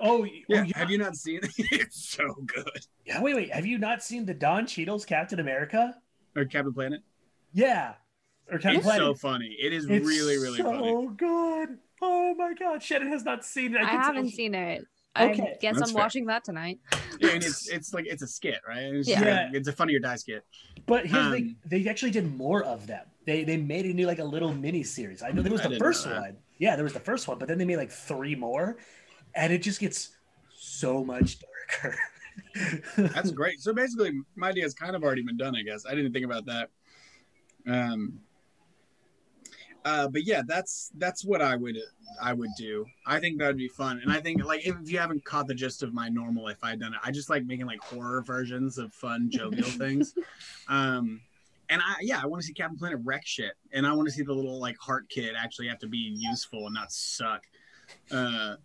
Oh, 0.00 0.24
Yeah, 0.24 0.60
oh, 0.60 0.62
yeah. 0.64 0.64
have 0.74 0.90
you 0.90 0.98
not 0.98 1.14
seen 1.14 1.40
it? 1.42 1.50
it's 1.58 2.08
so 2.08 2.34
good. 2.46 2.68
Yeah, 3.04 3.20
wait, 3.22 3.36
wait. 3.36 3.52
Have 3.52 3.66
you 3.66 3.78
not 3.78 4.02
seen 4.02 4.24
the 4.24 4.34
Don 4.34 4.66
Cheadle's 4.66 5.04
Captain 5.04 5.38
America? 5.38 5.94
Or 6.34 6.44
Captain 6.46 6.72
Planet. 6.72 7.02
Yeah, 7.52 7.94
or 8.50 8.58
Captain 8.58 8.76
It's 8.78 8.86
Planet. 8.86 9.02
so 9.04 9.14
funny. 9.14 9.56
It 9.60 9.72
is 9.72 9.84
It's 9.84 10.04
really, 10.06 10.38
really 10.38 10.56
so 10.56 10.64
funny. 10.72 11.08
good. 11.16 11.78
Oh 12.02 12.34
my 12.34 12.54
god, 12.58 12.82
Shannon 12.82 13.08
has 13.12 13.24
not 13.24 13.44
seen 13.44 13.74
it. 13.76 13.82
I, 13.82 13.84
can 13.84 13.88
tell 13.90 14.00
haven't 14.14 14.30
seen 14.30 14.54
it. 14.54 14.84
Okay, 15.24 15.42
I 15.42 15.56
guess 15.60 15.76
that's 15.78 15.90
I'm 15.90 15.94
fair. 15.94 16.02
watching 16.04 16.26
that 16.26 16.44
tonight. 16.44 16.78
Yeah, 17.20 17.30
and 17.30 17.44
it's 17.44 17.68
it's 17.76 17.92
like 17.94 18.06
it's 18.06 18.22
a 18.22 18.26
skit, 18.26 18.60
right? 18.68 18.78
It's 18.94 19.08
Yeah. 19.08 19.14
just 19.16 19.26
Yeah. 19.26 19.42
like- 19.46 19.54
it's 19.54 19.68
a 19.68 19.72
funny 19.72 19.94
or 19.94 19.98
die 20.00 20.16
skit. 20.16 20.44
But 20.86 21.06
here's 21.06 21.24
the 21.24 21.30
thing: 21.30 21.44
Um, 21.48 21.56
they 21.66 21.88
actually 21.88 22.10
did 22.12 22.36
more 22.36 22.62
of 22.62 22.86
them. 22.86 23.04
They 23.24 23.44
they 23.44 23.56
made 23.56 23.86
a 23.86 23.92
new 23.92 24.06
like 24.06 24.18
a 24.18 24.24
little 24.24 24.52
mini 24.54 24.82
series. 24.82 25.22
I 25.22 25.30
know 25.30 25.42
there 25.42 25.52
was 25.52 25.62
the 25.62 25.76
first 25.78 26.06
one. 26.06 26.36
Yeah, 26.58 26.76
there 26.76 26.84
was 26.84 26.92
the 26.94 27.00
first 27.00 27.26
one, 27.28 27.38
but 27.38 27.48
then 27.48 27.58
they 27.58 27.64
made 27.64 27.76
like 27.76 27.90
three 27.90 28.34
more, 28.34 28.76
and 29.34 29.52
it 29.52 29.58
just 29.62 29.80
gets 29.80 30.10
so 30.58 31.04
much 31.04 31.38
darker. 31.40 31.96
That's 32.96 33.30
great. 33.30 33.60
So 33.60 33.72
basically, 33.72 34.12
my 34.36 34.48
idea 34.50 34.62
has 34.64 34.74
kind 34.74 34.94
of 34.96 35.02
already 35.02 35.22
been 35.22 35.36
done. 35.36 35.54
I 35.56 35.62
guess 35.62 35.84
I 35.86 35.94
didn't 35.94 36.12
think 36.12 36.24
about 36.24 36.46
that. 36.46 36.70
Um. 37.66 38.20
Uh, 39.86 40.08
but 40.08 40.24
yeah, 40.24 40.42
that's 40.44 40.90
that's 40.98 41.24
what 41.24 41.40
I 41.40 41.54
would 41.54 41.78
I 42.20 42.32
would 42.32 42.50
do. 42.58 42.84
I 43.06 43.20
think 43.20 43.38
that 43.38 43.46
would 43.46 43.56
be 43.56 43.68
fun, 43.68 44.00
and 44.02 44.10
I 44.12 44.20
think 44.20 44.44
like 44.44 44.66
if 44.66 44.74
you 44.82 44.98
haven't 44.98 45.24
caught 45.24 45.46
the 45.46 45.54
gist 45.54 45.84
of 45.84 45.94
my 45.94 46.08
normal, 46.08 46.48
if 46.48 46.58
I'd 46.64 46.80
done 46.80 46.92
it, 46.92 46.98
I 47.04 47.12
just 47.12 47.30
like 47.30 47.46
making 47.46 47.66
like 47.66 47.80
horror 47.80 48.20
versions 48.22 48.78
of 48.78 48.92
fun 48.92 49.30
jovial 49.30 49.70
things. 49.78 50.12
Um, 50.66 51.20
and 51.70 51.80
I 51.80 51.94
yeah, 52.00 52.20
I 52.20 52.26
want 52.26 52.42
to 52.42 52.46
see 52.48 52.52
Captain 52.52 52.76
Planet 52.76 52.98
wreck 53.04 53.24
shit, 53.24 53.52
and 53.72 53.86
I 53.86 53.92
want 53.92 54.08
to 54.08 54.12
see 54.12 54.24
the 54.24 54.32
little 54.32 54.58
like 54.58 54.76
heart 54.76 55.08
kid 55.08 55.36
actually 55.38 55.68
have 55.68 55.78
to 55.78 55.86
be 55.86 56.16
useful 56.18 56.66
and 56.66 56.74
not 56.74 56.90
suck. 56.90 57.44
Uh, 58.10 58.56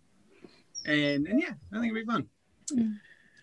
and 0.86 1.28
and 1.28 1.40
yeah, 1.40 1.52
I 1.72 1.78
think 1.78 1.92
it'd 1.92 2.04
be 2.04 2.12
fun. 2.12 2.26
Mm. 2.72 2.96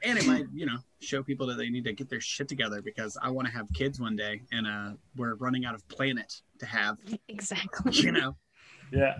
And 0.04 0.18
it 0.18 0.26
might, 0.26 0.46
you 0.54 0.66
know, 0.66 0.80
show 1.00 1.24
people 1.24 1.48
that 1.48 1.58
they 1.58 1.70
need 1.70 1.86
to 1.86 1.94
get 1.94 2.10
their 2.10 2.22
shit 2.22 2.50
together 2.50 2.82
because 2.82 3.18
I 3.22 3.30
want 3.30 3.48
to 3.48 3.54
have 3.54 3.68
kids 3.74 4.02
one 4.02 4.18
day, 4.18 4.42
and 4.52 4.68
uh, 4.68 4.92
we're 5.16 5.36
running 5.36 5.64
out 5.64 5.76
of 5.76 5.88
planet 5.88 6.42
to 6.60 6.66
have. 6.66 6.98
Exactly. 7.28 7.92
You 7.94 8.12
know, 8.12 8.36
yeah. 8.92 9.16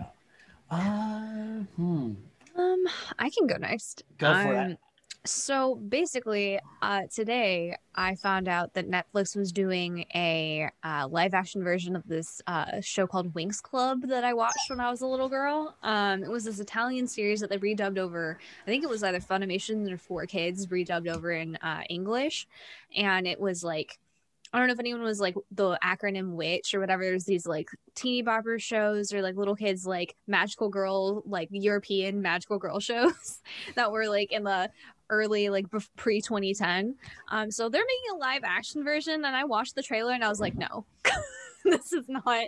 Uh, 0.70 1.64
hmm. 1.76 2.12
Um, 2.56 2.84
I 3.18 3.30
can 3.30 3.46
go 3.46 3.56
next. 3.56 4.04
Go 4.18 4.32
for 4.32 4.52
it. 4.52 4.58
Um, 4.58 4.78
So 5.26 5.74
basically, 5.76 6.58
uh, 6.80 7.02
today 7.14 7.76
I 7.94 8.14
found 8.14 8.48
out 8.48 8.72
that 8.72 8.88
Netflix 8.88 9.36
was 9.36 9.52
doing 9.52 10.06
a 10.14 10.70
uh, 10.82 11.08
live 11.10 11.34
action 11.34 11.62
version 11.62 11.94
of 11.94 12.06
this 12.08 12.40
uh, 12.46 12.80
show 12.80 13.06
called 13.06 13.34
Winx 13.34 13.60
Club 13.60 14.08
that 14.08 14.24
I 14.24 14.32
watched 14.32 14.70
when 14.70 14.80
I 14.80 14.90
was 14.90 15.02
a 15.02 15.06
little 15.06 15.28
girl. 15.28 15.76
Um, 15.82 16.24
it 16.24 16.30
was 16.30 16.44
this 16.44 16.58
Italian 16.58 17.06
series 17.06 17.40
that 17.40 17.50
they 17.50 17.58
redubbed 17.58 17.98
over. 17.98 18.38
I 18.62 18.66
think 18.66 18.82
it 18.82 18.88
was 18.88 19.02
either 19.02 19.20
Funimation 19.20 19.90
or 19.92 19.98
Four 19.98 20.24
Kids 20.24 20.68
redubbed 20.68 21.08
over 21.14 21.32
in 21.32 21.56
uh, 21.56 21.82
English, 21.90 22.48
and 22.96 23.26
it 23.26 23.38
was 23.38 23.62
like. 23.62 23.98
I 24.52 24.58
don't 24.58 24.66
know 24.66 24.72
if 24.72 24.80
anyone 24.80 25.02
was 25.02 25.20
like 25.20 25.36
the 25.52 25.78
acronym 25.84 26.32
witch 26.32 26.74
or 26.74 26.80
whatever. 26.80 27.04
There's 27.04 27.24
these 27.24 27.46
like 27.46 27.68
teeny 27.94 28.22
bopper 28.22 28.60
shows 28.60 29.12
or 29.12 29.22
like 29.22 29.36
little 29.36 29.54
kids 29.54 29.86
like 29.86 30.16
magical 30.26 30.68
girl, 30.68 31.22
like 31.24 31.48
European 31.52 32.20
magical 32.20 32.58
girl 32.58 32.80
shows 32.80 33.40
that 33.76 33.92
were 33.92 34.08
like 34.08 34.32
in 34.32 34.44
the 34.44 34.70
early 35.10 35.48
like 35.48 35.66
pre 35.96 36.20
2010 36.20 36.94
um 37.30 37.50
so 37.50 37.68
they're 37.68 37.82
making 37.82 38.16
a 38.16 38.18
live 38.18 38.42
action 38.44 38.84
version 38.84 39.24
and 39.24 39.34
i 39.34 39.42
watched 39.44 39.74
the 39.74 39.82
trailer 39.82 40.12
and 40.12 40.24
i 40.24 40.28
was 40.28 40.38
like 40.38 40.54
no 40.54 40.86
this 41.64 41.92
is 41.92 42.08
not 42.08 42.46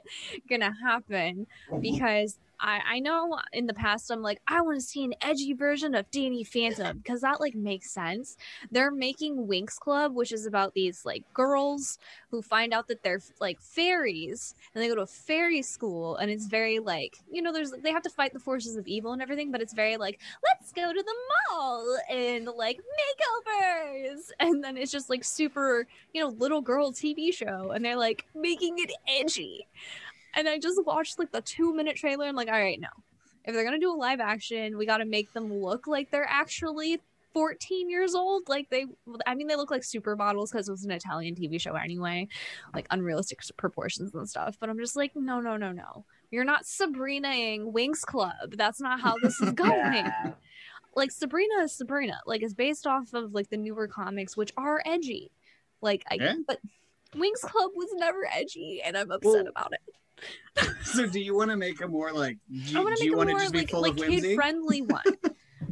gonna 0.49 0.73
happen 0.81 1.45
because 1.81 2.39
I, 2.63 2.81
I 2.87 2.99
know 3.01 3.39
in 3.53 3.67
the 3.67 3.75
past 3.75 4.11
I'm 4.11 4.23
like 4.23 4.41
I 4.47 4.61
want 4.61 4.79
to 4.79 4.87
see 4.87 5.05
an 5.05 5.15
edgy 5.21 5.53
version 5.53 5.95
of 5.95 6.11
Danny 6.11 6.45
Phantom 6.45 6.99
because 6.99 7.21
that 7.23 7.41
like 7.41 7.55
makes 7.55 7.91
sense. 7.91 8.37
They're 8.71 8.93
making 8.93 9.47
Winx 9.49 9.79
Club, 9.79 10.15
which 10.15 10.33
is 10.33 10.47
about 10.47 10.73
these 10.73 11.05
like 11.05 11.25
girls 11.35 11.99
who 12.31 12.41
find 12.41 12.73
out 12.73 12.87
that 12.89 13.03
they're 13.03 13.21
like 13.41 13.61
fairies 13.61 14.55
and 14.75 14.83
they 14.83 14.89
go 14.89 14.95
to 14.95 15.03
a 15.03 15.07
fairy 15.07 15.61
school 15.63 16.17
and 16.17 16.31
it's 16.31 16.47
very 16.47 16.79
like 16.79 17.19
you 17.31 17.43
know 17.43 17.53
there's 17.53 17.73
they 17.73 17.91
have 17.91 18.03
to 18.03 18.11
fight 18.11 18.33
the 18.33 18.39
forces 18.39 18.77
of 18.77 18.87
evil 18.87 19.13
and 19.13 19.21
everything, 19.21 19.51
but 19.51 19.61
it's 19.61 19.75
very 19.75 19.97
like 19.97 20.21
let's 20.45 20.73
go 20.73 20.93
to 20.93 21.03
the 21.03 21.15
mall 21.51 21.99
and 22.09 22.47
like 22.57 22.79
makeovers 22.79 24.31
and 24.41 24.63
then 24.63 24.77
it's 24.77 24.93
just 24.93 25.11
like 25.11 25.25
super 25.25 25.87
you 26.15 26.21
know 26.23 26.29
little 26.29 26.61
girl 26.61 26.93
TV 26.93 27.35
show 27.35 27.73
and 27.73 27.85
they're 27.85 27.97
like 27.97 28.25
making 28.35 28.79
it 28.79 28.93
edgy 29.09 29.67
and 30.35 30.49
I 30.49 30.59
just 30.59 30.85
watched 30.85 31.19
like 31.19 31.33
the 31.33 31.41
two 31.41 31.75
minute 31.75 31.97
trailer. 31.97 32.27
I'm 32.27 32.37
like, 32.37 32.49
all 32.49 32.55
right, 32.55 32.81
no. 32.81 32.89
If 33.45 33.55
they're 33.55 33.65
gonna 33.65 33.79
do 33.79 33.93
a 33.93 33.97
live 33.97 34.21
action, 34.21 34.77
we 34.79 34.87
gotta 34.87 35.05
make 35.05 35.33
them 35.33 35.53
look 35.53 35.87
like 35.87 36.11
they're 36.11 36.29
actually 36.29 37.01
14 37.35 37.89
years 37.91 38.15
old. 38.15 38.49
Like 38.49 38.69
they, 38.71 38.87
I 39.27 39.35
mean, 39.35 39.47
they 39.47 39.57
look 39.57 39.71
like 39.71 39.83
supermodels 39.83 40.53
because 40.53 40.69
it 40.69 40.73
was 40.73 40.85
an 40.85 40.91
Italian 40.91 41.35
TV 41.35 41.61
show 41.61 41.75
anyway, 41.75 42.29
like 42.75 42.87
unrealistic 42.91 43.41
proportions 43.57 44.15
and 44.15 44.29
stuff. 44.29 44.57
But 44.61 44.69
I'm 44.71 44.79
just 44.79 44.97
like, 44.97 45.17
no, 45.17 45.41
no, 45.41 45.57
no, 45.57 45.73
no. 45.73 46.05
You're 46.31 46.45
not 46.45 46.67
Sabrina-ing 46.67 47.73
Winx 47.73 48.01
Club. 48.03 48.53
That's 48.57 48.81
not 48.81 49.01
how 49.01 49.17
this 49.23 49.41
is 49.41 49.53
going. 49.55 49.71
Yeah. 49.73 50.33
Like 50.95 51.11
Sabrina 51.11 51.63
is 51.65 51.73
Sabrina. 51.73 52.21
Like 52.27 52.43
it's 52.43 52.55
based 52.55 52.87
off 52.87 53.13
of 53.15 53.35
like 53.35 53.49
the 53.51 53.57
newer 53.57 53.89
comics, 53.89 54.37
which 54.37 54.53
are 54.57 54.83
edgy. 54.85 55.31
Like, 55.81 56.05
I, 56.11 56.15
Yeah. 56.15 56.35
but 56.47 56.61
Winx 57.15 57.41
Club 57.41 57.73
was 57.75 57.89
never 57.95 58.27
edgy, 58.33 58.81
and 58.85 58.97
I'm 58.97 59.11
upset 59.11 59.33
Well, 59.33 59.47
about 59.49 59.73
it. 59.73 59.81
so 60.83 61.07
do 61.07 61.21
you 61.21 61.35
want 61.35 61.51
to 61.51 61.57
make 61.57 61.81
a 61.81 61.89
more 61.89 62.13
like? 62.13 62.39
Do, 62.51 62.59
I 62.59 62.81
you- 62.81 62.85
want 62.85 62.97
to 62.99 63.05
you 63.05 63.11
make 63.11 63.15
a 63.15 63.17
want 63.17 63.29
to 63.31 63.33
more 63.35 63.41
just 63.41 63.53
be 63.53 63.59
like 63.61 63.71
full 63.71 63.81
like 63.83 63.93
of 63.93 63.99
whimsy? 63.99 64.21
kid 64.29 64.35
friendly 64.35 64.83
one. 64.83 65.03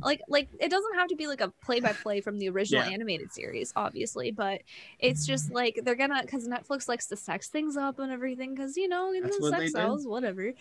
like 0.03 0.23
like 0.29 0.49
it 0.59 0.71
doesn't 0.71 0.95
have 0.95 1.09
to 1.09 1.17
be 1.17 1.27
like 1.27 1.41
a 1.43 1.49
play 1.63 1.81
by 1.81 1.93
play 1.93 2.21
from 2.23 2.39
the 2.39 2.49
original 2.49 2.85
Yeah. 2.87 2.91
animated 2.93 3.33
series, 3.33 3.73
obviously, 3.77 4.31
but 4.31 4.63
it's 4.99 5.27
just 5.27 5.53
like 5.53 5.81
they're 5.85 5.95
gonna 5.97 6.23
because 6.23 6.49
Netflix 6.49 6.89
likes 6.89 7.07
to 7.09 7.17
sex 7.17 7.49
things 7.49 7.77
up 7.77 7.99
and 7.99 8.11
everything 8.11 8.55
because 8.55 8.77
you 8.79 8.89
know 8.89 9.13
in 9.13 9.25
the 9.25 9.51
sex 9.51 9.73
sells, 9.73 10.07
whatever. 10.07 10.53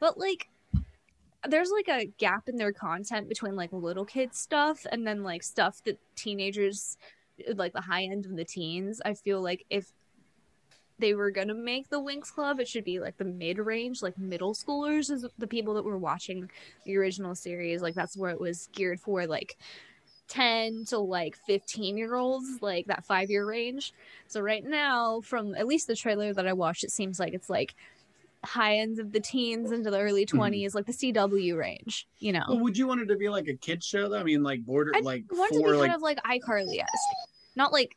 But 0.00 0.18
like 0.18 0.48
there's 1.48 1.70
like 1.70 1.88
a 1.88 2.06
gap 2.18 2.48
in 2.48 2.56
their 2.56 2.72
content 2.72 3.28
between 3.28 3.54
like 3.54 3.72
little 3.72 4.04
kid 4.04 4.34
stuff 4.34 4.84
and 4.90 5.06
then 5.06 5.22
like 5.22 5.44
stuff 5.44 5.80
that 5.84 5.98
teenagers 6.16 6.96
like 7.54 7.72
the 7.72 7.80
high 7.80 8.02
end 8.02 8.26
of 8.26 8.34
the 8.36 8.44
teens. 8.44 9.00
I 9.04 9.14
feel 9.14 9.40
like 9.40 9.64
if 9.70 9.92
they 10.98 11.14
were 11.14 11.30
gonna 11.30 11.54
make 11.54 11.88
the 11.88 12.00
Winx 12.00 12.32
Club, 12.32 12.60
it 12.60 12.68
should 12.68 12.84
be 12.84 13.00
like 13.00 13.16
the 13.16 13.24
mid 13.24 13.58
range, 13.58 14.02
like 14.02 14.18
middle 14.18 14.54
schoolers, 14.54 15.10
is 15.10 15.26
the 15.38 15.46
people 15.46 15.74
that 15.74 15.84
were 15.84 15.98
watching 15.98 16.50
the 16.84 16.96
original 16.96 17.34
series. 17.34 17.82
Like 17.82 17.94
that's 17.94 18.16
where 18.16 18.30
it 18.30 18.40
was 18.40 18.68
geared 18.72 19.00
for, 19.00 19.26
like 19.26 19.56
ten 20.28 20.84
to 20.86 20.98
like 20.98 21.36
fifteen 21.46 21.96
year 21.96 22.14
olds, 22.14 22.60
like 22.60 22.86
that 22.86 23.04
five 23.04 23.30
year 23.30 23.46
range. 23.46 23.92
So 24.26 24.40
right 24.40 24.64
now, 24.64 25.20
from 25.20 25.54
at 25.54 25.66
least 25.66 25.86
the 25.86 25.96
trailer 25.96 26.32
that 26.34 26.46
I 26.46 26.52
watched, 26.52 26.84
it 26.84 26.90
seems 26.90 27.18
like 27.20 27.32
it's 27.32 27.50
like 27.50 27.74
high 28.44 28.76
ends 28.76 28.98
of 28.98 29.12
the 29.12 29.20
teens 29.20 29.72
into 29.72 29.90
the 29.90 29.98
early 29.98 30.24
hmm. 30.30 30.38
20s 30.38 30.72
like 30.72 30.86
the 30.86 30.92
cw 30.92 31.56
range 31.56 32.06
you 32.20 32.32
know 32.32 32.44
Well, 32.48 32.60
would 32.60 32.78
you 32.78 32.86
want 32.86 33.00
it 33.00 33.06
to 33.06 33.16
be 33.16 33.28
like 33.28 33.48
a 33.48 33.54
kid 33.54 33.82
show 33.82 34.08
though? 34.08 34.18
I 34.18 34.22
mean, 34.22 34.44
like 34.44 34.64
border, 34.64 34.92
I'd 34.94 35.04
like 35.04 35.24
want 35.30 35.52
it 35.52 35.56
to 35.56 35.64
for 35.64 35.72
be 35.72 35.76
like, 35.78 35.90
kind 35.90 35.96
of 35.96 36.02
like 36.02 36.22
iCarly-esque 36.22 36.88
not 37.56 37.72
like 37.72 37.96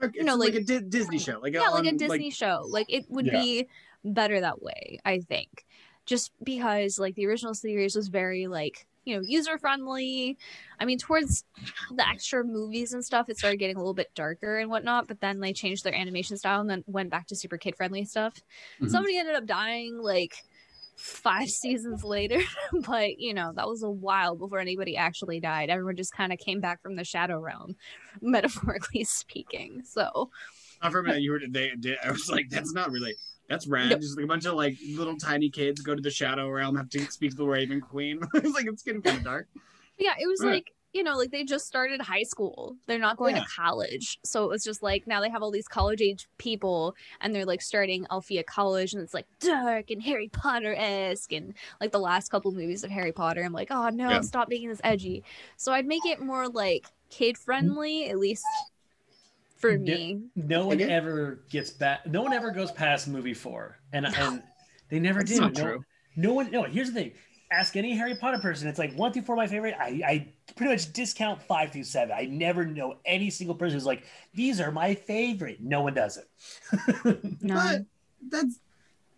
like, 0.00 0.14
know, 0.16 0.36
like, 0.36 0.54
like- 0.54 0.62
a 0.68 0.80
Disney 0.80 1.18
show, 1.18 1.38
like 1.40 1.54
yeah, 1.54 1.68
like 1.68 1.84
a 1.84 1.88
on, 1.88 1.96
Disney 1.96 2.30
show. 2.30 2.64
Like 2.68 2.86
it 2.88 3.04
would 3.08 3.26
Yeah. 3.26 3.40
be 3.40 3.68
better 4.04 4.40
that 4.40 4.62
way, 4.62 4.98
I 5.04 5.20
think. 5.20 5.64
Just 6.06 6.32
because 6.42 6.98
like 6.98 7.14
the 7.14 7.26
original 7.26 7.54
series 7.54 7.96
was 7.96 8.08
very 8.08 8.46
like, 8.46 8.86
you 9.04 9.16
know, 9.16 9.22
user 9.22 9.56
friendly. 9.58 10.36
I 10.78 10.84
mean, 10.84 10.98
towards 10.98 11.44
the 11.94 12.06
extra 12.06 12.44
movies 12.44 12.92
and 12.92 13.04
stuff, 13.04 13.28
it 13.28 13.38
started 13.38 13.58
getting 13.58 13.76
a 13.76 13.78
little 13.78 13.94
bit 13.94 14.10
darker 14.14 14.58
and 14.58 14.68
whatnot, 14.70 15.08
but 15.08 15.20
then 15.20 15.40
they 15.40 15.52
changed 15.52 15.84
their 15.84 15.94
animation 15.94 16.36
style 16.36 16.60
and 16.60 16.68
then 16.68 16.84
went 16.86 17.10
back 17.10 17.26
to 17.28 17.36
super 17.36 17.56
kid 17.58 17.76
friendly 17.76 18.04
stuff. 18.04 18.34
Mhm. 18.80 18.90
Somebody 18.90 19.16
ended 19.18 19.34
up 19.34 19.46
dying 19.46 19.96
like 19.98 20.44
five 20.96 21.48
seasons 21.50 22.04
later, 22.04 22.40
but 22.86 23.18
you 23.18 23.34
know, 23.34 23.52
that 23.54 23.68
was 23.68 23.82
a 23.82 23.90
while 23.90 24.36
before 24.36 24.58
anybody 24.58 24.96
actually 24.96 25.40
died. 25.40 25.70
Everyone 25.70 25.96
just 25.96 26.14
kind 26.14 26.32
of 26.32 26.38
came 26.38 26.60
back 26.60 26.82
from 26.82 26.96
the 26.96 27.04
shadow 27.04 27.38
realm, 27.38 27.76
metaphorically 28.20 29.04
speaking. 29.04 29.82
So, 29.84 30.30
Not 30.82 30.92
for 30.92 31.00
a 31.00 31.02
minute, 31.02 31.22
you 31.22 31.32
were 31.32 31.40
they 31.48 31.72
did. 31.78 31.98
I 32.04 32.10
was 32.10 32.28
like, 32.30 32.48
that's 32.50 32.72
not 32.72 32.90
really. 32.90 33.14
That's 33.48 33.66
rad. 33.66 33.90
Nope. 33.90 34.00
Just 34.00 34.16
like 34.16 34.24
a 34.24 34.28
bunch 34.28 34.46
of 34.46 34.54
like 34.54 34.76
little 34.96 35.16
tiny 35.16 35.50
kids 35.50 35.82
go 35.82 35.94
to 35.94 36.00
the 36.00 36.10
Shadow 36.10 36.48
Realm, 36.48 36.76
have 36.76 36.88
to 36.90 37.00
speak 37.10 37.32
to 37.32 37.36
the 37.36 37.46
Raven 37.46 37.80
Queen. 37.80 38.20
it's 38.34 38.54
like 38.54 38.66
it's 38.66 38.82
getting 38.82 39.02
kind 39.02 39.18
of 39.18 39.24
dark. 39.24 39.48
Yeah, 39.98 40.14
it 40.18 40.26
was 40.26 40.42
like, 40.42 40.72
you 40.94 41.02
know, 41.02 41.16
like 41.16 41.30
they 41.32 41.42
just 41.44 41.66
started 41.66 42.00
high 42.00 42.22
school. 42.22 42.76
They're 42.86 42.98
not 43.00 43.16
going 43.16 43.34
Yeah. 43.34 43.42
to 43.42 43.48
college. 43.50 44.18
So 44.24 44.44
it 44.44 44.48
was 44.48 44.62
just 44.62 44.82
like 44.82 45.06
now 45.06 45.20
they 45.20 45.28
have 45.28 45.42
all 45.42 45.50
these 45.50 45.66
college 45.68 46.00
age 46.00 46.28
people 46.38 46.94
and 47.20 47.34
they're 47.34 47.44
like 47.44 47.60
starting 47.60 48.06
Alfea 48.10 48.44
College 48.44 48.94
and 48.94 49.02
it's 49.02 49.12
like 49.12 49.26
dark 49.40 49.90
and 49.90 50.00
Harry 50.02 50.28
Potter 50.28 50.74
esque 50.78 51.32
and 51.32 51.54
like 51.80 51.90
the 51.90 51.98
last 51.98 52.30
couple 52.30 52.52
movies 52.52 52.84
of 52.84 52.90
Harry 52.90 53.12
Potter. 53.12 53.42
I'm 53.42 53.52
like, 53.52 53.68
oh 53.72 53.88
no, 53.88 54.08
Yeah. 54.10 54.20
stop 54.20 54.48
making 54.48 54.68
this 54.68 54.80
edgy. 54.84 55.24
So 55.56 55.72
I'd 55.72 55.86
make 55.86 56.06
it 56.06 56.20
more 56.20 56.48
like 56.48 56.86
kid 57.10 57.36
friendly, 57.36 58.08
at 58.08 58.18
least 58.18 58.44
for 59.56 59.72
Yeah. 59.72 59.78
me. 59.78 60.20
No 60.36 60.68
one 60.68 60.80
Okay. 60.80 60.92
ever 60.92 61.44
gets 61.50 61.70
back. 61.70 62.06
No 62.06 62.22
one 62.22 62.32
ever 62.32 62.52
goes 62.52 62.70
past 62.70 63.08
movie 63.08 63.34
four, 63.34 63.78
and 63.92 64.06
and 64.06 64.42
they 64.90 65.00
never 65.00 65.20
That's 65.20 65.32
do. 65.32 65.40
not 65.40 65.54
no, 65.54 65.60
true. 65.62 65.84
no 66.16 66.34
one. 66.34 66.50
No. 66.52 66.62
Here's 66.62 66.92
the 66.92 67.00
thing. 67.00 67.12
Ask 67.54 67.76
any 67.76 67.94
Harry 67.96 68.14
Potter 68.14 68.38
person, 68.38 68.68
it's 68.68 68.78
like 68.78 68.94
one 68.94 69.12
through 69.12 69.22
four 69.22 69.36
my 69.36 69.46
favorite. 69.46 69.74
I, 69.78 70.00
I 70.06 70.28
pretty 70.56 70.72
much 70.72 70.92
discount 70.92 71.42
five 71.42 71.72
through 71.72 71.84
seven. 71.84 72.14
I 72.18 72.24
never 72.26 72.64
know 72.64 72.96
any 73.04 73.30
single 73.30 73.54
person 73.54 73.74
who's 73.74 73.86
like, 73.86 74.04
these 74.34 74.60
are 74.60 74.70
my 74.70 74.94
favorite. 74.94 75.60
No 75.60 75.82
one 75.82 75.94
does 75.94 76.16
it. 76.18 76.28
No. 77.40 77.54
But 77.54 77.82
that's 78.30 78.58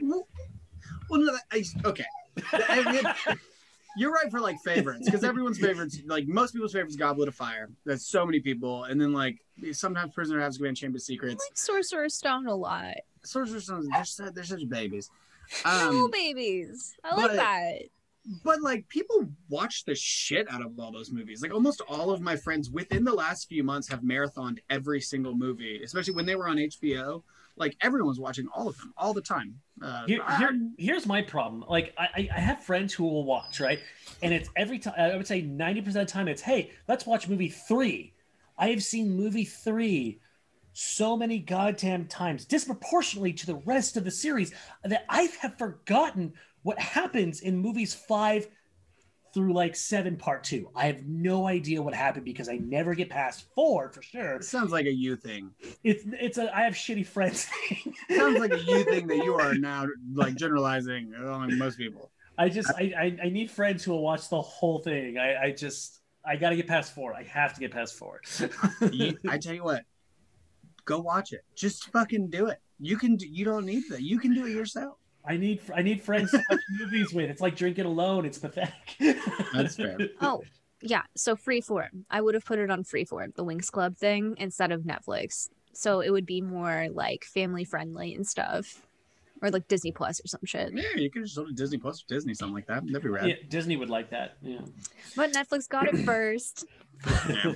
well, 0.01 0.27
well 1.09 1.21
no, 1.21 1.37
I, 1.53 1.65
okay. 1.85 2.05
I 2.53 2.93
mean, 2.93 3.39
you're 3.97 4.13
right 4.13 4.31
for 4.31 4.41
like 4.41 4.57
favorites 4.65 5.03
because 5.07 5.25
everyone's 5.25 5.59
favorites, 5.59 5.99
like 6.07 6.27
most 6.27 6.53
people's 6.53 6.73
favorites, 6.73 6.97
Goblet 6.97 7.29
of 7.29 7.35
Fire. 7.35 7.71
That's 7.85 8.07
so 8.07 8.27
many 8.27 8.41
people, 8.41 8.85
and 8.85 9.01
then 9.01 9.13
like 9.13 9.39
sometimes 9.73 10.13
Prisoner 10.13 10.41
of 10.41 10.53
Azkaban, 10.53 10.77
Chamber 10.77 10.97
of 10.97 11.01
I 11.01 11.05
Secrets, 11.05 11.47
like 11.49 11.57
Sorcerer's 11.57 12.15
Stone 12.15 12.47
a 12.47 12.55
lot. 12.55 12.95
Sorcerer's 13.25 13.65
Stone. 13.65 13.89
They're, 13.93 14.05
such- 14.05 14.35
they're 14.35 14.45
such 14.45 14.69
babies. 14.69 15.11
Little 15.65 16.05
Um, 16.07 16.11
babies. 16.11 16.95
I 17.05 17.15
like 17.15 17.27
but- 17.29 17.37
that. 17.37 17.73
But 18.45 18.61
like 18.61 18.89
people 18.89 19.29
watch 19.49 19.85
the 19.85 19.95
shit 19.95 20.47
out 20.53 20.65
of 20.65 20.79
all 20.79 20.93
those 20.93 21.11
movies. 21.13 21.43
Like 21.43 21.53
almost 21.53 21.81
all 21.89 22.11
of 22.11 22.21
my 22.21 22.37
friends 22.37 22.71
within 22.71 23.05
the 23.05 23.13
last 23.13 23.49
few 23.49 23.63
months 23.63 23.89
have 23.89 24.01
marathoned 24.03 24.59
every 24.71 25.01
single 25.01 25.35
movie, 25.35 25.81
especially 25.83 26.15
when 26.15 26.27
they 26.27 26.35
were 26.37 26.49
on 26.49 26.57
HBO. 26.57 27.23
Like 27.59 27.77
everyone's 27.81 28.21
watching 28.21 28.49
all 28.55 28.69
of 28.69 28.77
them 28.79 28.93
all 28.99 29.15
the 29.15 29.23
time. 29.23 29.55
Uh, 29.81 30.05
Here, 30.07 30.23
here, 30.39 30.61
here's 30.79 31.07
my 31.07 31.23
problem. 31.23 31.65
Like, 31.69 31.95
I, 31.97 32.05
I- 32.15 32.29
I 32.37 32.41
have 32.41 32.63
friends 32.63 32.93
who 32.93 33.05
will 33.05 33.25
watch, 33.25 33.61
right? 33.61 33.79
And 34.23 34.35
it's 34.35 34.51
every 34.57 34.79
time, 34.79 34.95
I 34.99 35.17
would 35.17 35.27
say 35.27 35.43
90% 35.43 35.87
of 35.87 35.93
the 35.95 36.05
time, 36.05 36.29
it's, 36.29 36.43
hey, 36.43 36.71
let's 36.89 37.07
watch 37.07 37.29
movie 37.29 37.49
three. 37.49 38.13
I 38.59 38.69
have 38.69 38.83
seen 38.83 39.17
movie 39.17 39.45
three 39.45 40.21
so 40.75 41.17
many 41.17 41.39
goddamn 41.39 42.07
times, 42.07 42.45
disproportionately 42.45 43.33
to 43.33 43.47
the 43.47 43.55
rest 43.65 43.97
of 43.97 44.05
the 44.05 44.11
series, 44.11 44.53
that 44.85 45.07
I 45.09 45.31
have 45.41 45.57
forgotten 45.57 46.35
what 46.67 46.81
happens 46.81 47.43
in 47.43 47.57
movies 47.57 47.95
five 47.95 48.49
through 49.33 49.53
like 49.53 49.77
seven, 49.77 50.17
part 50.17 50.43
two. 50.43 50.69
I 50.75 50.87
have 50.87 51.07
no 51.07 51.47
idea 51.47 51.81
what 51.81 51.95
happened 51.95 52.25
because 52.25 52.49
I 52.49 52.57
never 52.57 52.93
get 52.93 53.09
past 53.09 53.45
four 53.55 53.89
for 53.93 54.03
sure. 54.03 54.35
it 54.35 54.45
sounds 54.45 54.73
like 54.73 54.87
a 54.87 54.93
you 54.93 55.15
thing. 55.15 55.53
It's, 55.85 56.03
it's 56.07 56.39
a, 56.39 56.53
I 56.53 56.63
have 56.63 56.75
shitty 56.75 57.07
friends 57.07 57.45
thing. 57.45 57.95
sounds 58.17 58.41
like 58.41 58.53
a 58.53 58.59
you 58.59 58.83
thing 58.83 59.07
that 59.07 59.19
you 59.19 59.35
are 59.37 59.55
now 59.59 59.87
like 60.13 60.35
generalizing 60.35 61.15
among 61.17 61.57
most 61.57 61.79
people. 61.79 62.11
I 62.37 62.49
just 62.49 62.69
I, 62.77 62.93
I 62.99 63.27
I 63.27 63.29
need 63.29 63.49
friends 63.49 63.85
who 63.85 63.93
will 63.93 64.03
watch 64.03 64.29
the 64.29 64.43
whole 64.43 64.81
thing. 64.81 65.19
I 65.19 65.45
I 65.45 65.51
just 65.53 66.01
I 66.25 66.35
got 66.35 66.51
to 66.51 66.57
get 66.57 66.67
past 66.67 66.97
four. 66.97 67.15
I 67.15 67.23
have 67.23 67.55
to 67.55 67.61
get 67.61 67.71
past 67.71 67.95
four. 67.95 68.21
You, 68.91 69.17
I 69.29 69.39
tell 69.39 69.55
you 69.55 69.63
what, 69.63 69.85
go 70.85 70.99
watch 70.99 71.33
it. 71.33 71.45
Just 71.55 71.93
fucking 71.93 72.29
do 72.31 72.49
it. 72.49 72.59
You 72.81 72.97
can. 72.99 73.15
Do, 73.17 73.29
you 73.29 73.45
don't 73.45 73.65
need 73.65 73.85
that. 73.91 74.03
You 74.03 74.19
can 74.19 74.35
do 74.35 74.47
it 74.47 74.51
yourself. 74.51 74.99
I 75.27 75.37
need 75.37 75.61
I 75.75 75.83
need 75.83 76.03
friends 76.03 76.31
to 76.31 76.43
watch 76.51 76.61
movies 76.79 77.13
with. 77.13 77.31
It's 77.31 77.41
like 77.41 77.57
drinking 77.57 77.85
alone. 77.87 78.25
It's 78.25 78.39
pathetic. 78.39 78.97
That's 79.53 79.77
fair. 79.77 79.99
Oh, 80.21 80.43
yeah. 80.83 81.03
So 81.17 81.37
Freeform. 81.37 82.05
I 82.11 82.21
would 82.21 82.35
have 82.35 82.45
put 82.45 82.59
it 82.59 82.71
on 82.71 82.85
Freeform, 82.85 83.35
the 83.35 83.45
Winx 83.45 83.71
Club 83.71 83.97
thing, 83.97 84.37
instead 84.39 84.73
of 84.73 84.83
Netflix. 84.83 85.49
So 85.73 86.01
it 86.01 86.11
would 86.11 86.27
be 86.27 86.41
more 86.41 86.89
like 86.93 87.25
family 87.25 87.65
friendly 87.65 88.15
and 88.15 88.27
stuff, 88.27 88.87
or 89.43 89.51
like 89.51 89.69
Disney 89.69 89.93
Plus 89.93 90.21
or 90.21 90.29
some 90.29 90.41
shit. 90.45 90.73
Yeah, 90.75 90.97
you 90.97 91.11
can 91.11 91.25
just 91.25 91.37
go 91.37 91.45
to 91.45 91.53
Disney 91.53 91.79
Plus 91.79 92.03
or 92.03 92.07
Disney, 92.09 92.35
something 92.35 92.55
like 92.55 92.67
that. 92.67 92.87
That'd 92.87 93.03
be 93.03 93.09
rad. 93.09 93.29
Yeah, 93.29 93.35
Disney 93.49 93.77
would 93.77 93.91
like 93.91 94.11
that. 94.11 94.37
Yeah. 94.43 94.61
But 95.17 95.33
Netflix 95.33 95.69
got 95.69 95.89
it 95.89 96.05
first. 96.05 96.65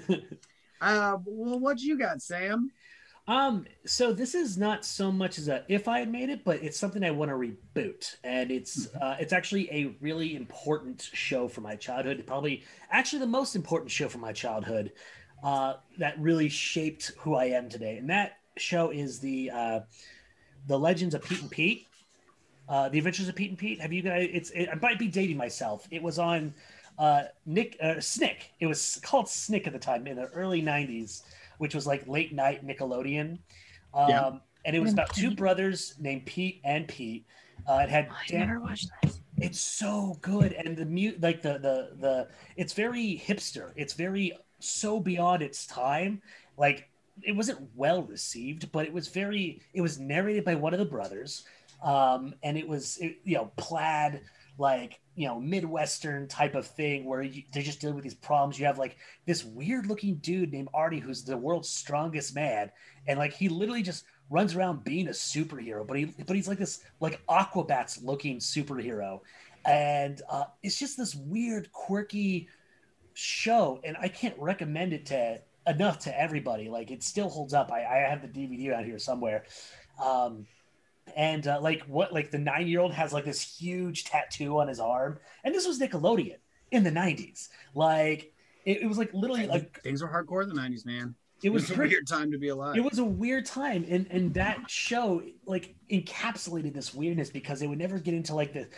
Uh, 0.81 1.18
well, 1.27 1.61
what 1.61 1.79
you 1.79 1.99
got, 1.99 2.23
Sam? 2.23 2.71
Um, 3.29 3.66
so 3.87 4.12
this 4.12 4.35
is 4.35 4.57
not 4.59 4.85
so 4.85 5.12
much 5.12 5.39
as 5.39 5.49
a 5.49 5.64
if 5.68 5.87
I 5.87 6.01
had 6.01 6.11
made 6.11 6.31
it, 6.31 6.45
but 6.45 6.62
it's 6.62 6.79
something 6.79 7.05
I 7.05 7.11
want 7.11 7.31
to 7.31 7.37
reboot, 7.37 8.16
and 8.25 8.51
it's 8.51 8.93
uh, 8.97 9.16
it's 9.21 9.33
actually 9.33 9.71
a 9.71 9.95
really 10.01 10.35
important 10.35 11.11
show 11.12 11.47
from 11.47 11.64
my 11.64 11.77
childhood. 11.77 12.23
Probably 12.27 12.64
actually 12.91 13.21
the 13.21 13.27
most 13.27 13.55
important 13.55 13.91
show 13.91 14.09
from 14.09 14.21
my 14.23 14.33
childhood 14.33 14.93
uh, 15.45 15.75
that 15.99 16.18
really 16.18 16.49
shaped 16.49 17.12
who 17.18 17.35
I 17.35 17.47
am 17.47 17.68
today, 17.68 17.99
and 17.99 18.11
that 18.11 18.39
show 18.57 18.91
is 18.91 19.21
the 19.21 19.51
uh, 19.51 19.81
the 20.66 20.79
Legends 20.79 21.14
of 21.14 21.23
Pete 21.23 21.41
and 21.41 21.51
Pete. 21.51 21.87
Uh, 22.68 22.89
the 22.89 22.99
Adventures 22.99 23.29
of 23.29 23.35
Pete 23.35 23.51
and 23.51 23.59
Pete. 23.59 23.81
Have 23.81 23.93
you 23.93 24.03
guys? 24.03 24.29
It's. 24.33 24.51
It, 24.51 24.68
I 24.71 24.77
might 24.77 24.99
be 24.99 25.09
dating 25.09 25.37
myself. 25.37 25.89
It 25.91 26.03
was 26.03 26.18
on 26.18 26.55
uh, 26.99 27.25
Nick 27.47 27.77
uh, 27.83 27.99
Snick. 28.01 28.53
It 28.61 28.66
was 28.66 29.01
called 29.03 29.29
Snick 29.29 29.66
at 29.66 29.73
the 29.73 29.79
time 29.79 30.07
in 30.07 30.16
the 30.16 30.27
early 30.27 30.62
'90s, 30.62 31.23
which 31.61 31.75
was 31.75 31.87
like 31.87 32.07
late 32.09 32.33
night 32.33 32.67
Nickelodeon. 32.67 33.39
Um, 33.95 34.09
Yeah. 34.09 34.31
And 34.65 34.77
it 34.77 34.81
was 34.81 34.93
about 34.93 35.15
two 35.15 35.31
brothers 35.35 35.95
named 35.99 36.27
Pete 36.27 36.61
and 36.65 36.87
Pete. 36.89 37.25
Uh, 37.69 37.81
it 37.85 37.89
had 37.91 38.09
I 38.11 38.27
Dan- 38.27 38.41
never 38.41 38.61
watched 38.61 38.89
that. 39.03 39.13
it's 39.39 39.61
so 39.61 40.19
good 40.23 40.53
and 40.55 40.77
the 40.77 40.85
mute 40.85 41.21
like 41.21 41.41
the 41.43 41.55
the 41.59 41.77
the 41.99 42.29
it's 42.57 42.73
very 42.73 43.23
hipster 43.27 43.71
it's 43.77 43.93
very 43.95 44.33
so 44.59 44.99
beyond 45.01 45.43
its 45.43 45.67
time 45.67 46.21
like 46.59 46.89
it 47.23 47.33
wasn't 47.33 47.59
well 47.75 48.03
received 48.03 48.71
but 48.73 48.87
it 48.87 48.93
was 48.93 49.09
very 49.09 49.61
it 49.75 49.81
was 49.83 49.99
narrated 49.99 50.45
by 50.45 50.55
one 50.55 50.73
of 50.75 50.79
the 50.79 50.85
brothers 50.97 51.45
um 51.83 52.35
and 52.43 52.57
it 52.59 52.67
was 52.69 52.97
it, 52.99 53.17
you 53.25 53.37
know 53.37 53.51
plaid 53.57 54.21
like 54.61 55.01
you 55.17 55.27
know 55.27 55.41
midwestern 55.41 56.29
type 56.29 56.55
of 56.55 56.67
thing 56.67 57.05
where 57.05 57.23
you, 57.23 57.43
they're 57.53 57.63
just 57.63 57.81
dealing 57.81 57.97
with 57.97 58.05
these 58.05 58.15
problems. 58.15 58.59
You 58.59 58.67
have 58.67 58.79
like 58.79 58.97
this 59.27 59.45
weird 59.45 59.87
looking 59.87 60.17
dude 60.17 60.53
named 60.53 60.69
artie 60.73 61.01
who's 61.01 61.25
the 61.25 61.37
world's 61.37 61.69
strongest 61.69 62.35
man. 62.35 62.71
And 63.09 63.19
like 63.19 63.33
he 63.33 63.49
literally 63.49 63.83
just 63.83 64.05
runs 64.29 64.55
around 64.55 64.85
being 64.85 65.09
a 65.09 65.11
superhero 65.11 65.85
but 65.85 65.97
he 65.97 66.05
but 66.05 66.37
he's 66.37 66.47
like 66.47 66.59
this 66.59 66.85
like 67.01 67.25
aquabats 67.27 68.05
looking 68.05 68.39
superhero. 68.39 69.21
And 69.67 70.23
uh, 70.31 70.45
it's 70.63 70.79
just 70.79 70.97
this 70.97 71.15
weird 71.15 71.73
quirky 71.73 72.49
show. 73.15 73.81
And 73.83 73.97
i 74.01 74.09
can't 74.09 74.39
recommend 74.39 74.93
it 74.93 75.07
to 75.07 75.41
enough 75.67 75.99
to 76.01 76.21
everybody. 76.21 76.69
Like 76.69 76.91
it 76.91 77.03
still 77.03 77.29
holds 77.29 77.55
up. 77.55 77.73
I, 77.73 77.85
I 77.85 78.09
have 78.09 78.23
the 78.23 78.29
dvd 78.29 78.73
out 78.73 78.85
here 78.85 78.99
somewhere. 78.99 79.45
Um 80.03 80.47
and 81.17 81.47
uh, 81.47 81.61
like 81.61 81.83
what 81.83 82.13
like 82.13 82.31
the 82.31 82.39
nine 82.39 82.67
year 82.67 82.81
old 82.81 82.93
has 82.93 83.13
like 83.13 83.25
this 83.25 83.41
huge 83.59 84.05
tattoo 84.05 84.59
on 84.61 84.69
his 84.69 84.81
arm 84.81 85.19
and 85.45 85.55
this 85.55 85.67
was 85.67 85.79
nickelodeon 85.79 86.37
in 86.71 86.85
the 86.85 86.91
90s 86.91 87.49
like 87.75 88.33
it, 88.65 88.83
it 88.83 88.87
was 88.87 88.99
like 88.99 89.13
literally 89.15 89.47
like 89.47 89.81
Things 89.83 90.03
were 90.03 90.09
hardcore 90.09 90.43
in 90.43 90.49
the 90.49 90.55
'90s, 90.55 90.85
man. 90.85 91.15
it 91.43 91.51
was 91.51 91.63
It's 91.71 91.73
a 91.73 91.79
weird 91.79 92.07
time 92.07 92.31
to 92.33 92.39
be 92.39 92.49
alive. 92.49 92.77
it 92.77 92.85
was 92.85 92.99
a 92.99 93.05
weird 93.05 93.47
time 93.47 93.85
and 93.89 94.07
and 94.11 94.35
that 94.35 94.59
show 94.69 95.23
like 95.47 95.75
encapsulated 95.91 96.75
this 96.75 96.93
weirdness 96.95 97.31
because 97.31 97.59
they 97.61 97.67
would 97.67 97.79
never 97.79 97.99
get 97.99 98.15
into 98.15 98.35
like 98.35 98.53
the 98.53 98.69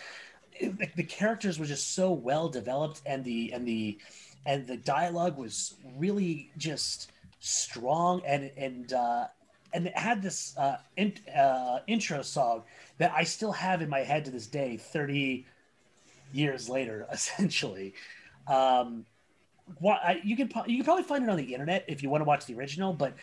the, 0.61 0.89
the 0.97 1.03
characters 1.03 1.59
were 1.59 1.65
just 1.65 1.95
so 1.95 2.13
well 2.13 2.49
developed 2.49 3.01
and 3.07 3.25
the 3.25 3.53
and 3.53 3.67
the 3.67 3.99
and 4.47 4.67
the 4.67 4.77
dialogue 4.77 5.37
was 5.39 5.75
really 5.99 6.51
just 6.59 7.11
strong 7.41 8.23
and 8.25 8.51
and 8.57 8.93
uh 8.93 9.27
and 9.73 9.87
it 9.87 9.97
had 9.97 10.23
this 10.23 10.57
uh, 10.57 10.79
in, 10.97 11.15
uh 11.35 11.81
intro 11.87 12.23
song 12.23 12.65
that 12.99 13.13
I 13.13 13.25
still 13.25 13.53
have 13.53 13.83
in 13.83 13.89
my 13.89 14.01
head 14.01 14.25
to 14.27 14.31
this 14.31 14.47
day 14.47 14.77
30 14.77 15.47
years 16.31 16.69
later 16.69 17.07
essentially. 17.13 17.95
Um 18.47 19.07
what 19.79 20.01
I, 20.05 20.21
you 20.25 20.37
can 20.37 20.51
you 20.67 20.77
can 20.79 20.85
probably 20.85 21.05
find 21.05 21.25
it 21.25 21.31
on 21.31 21.37
the 21.37 21.53
internet 21.55 21.85
if 21.89 22.03
you 22.03 22.11
want 22.11 22.21
to 22.23 22.27
watch 22.27 22.47
the 22.47 22.55
original 22.55 22.93
but 22.93 23.17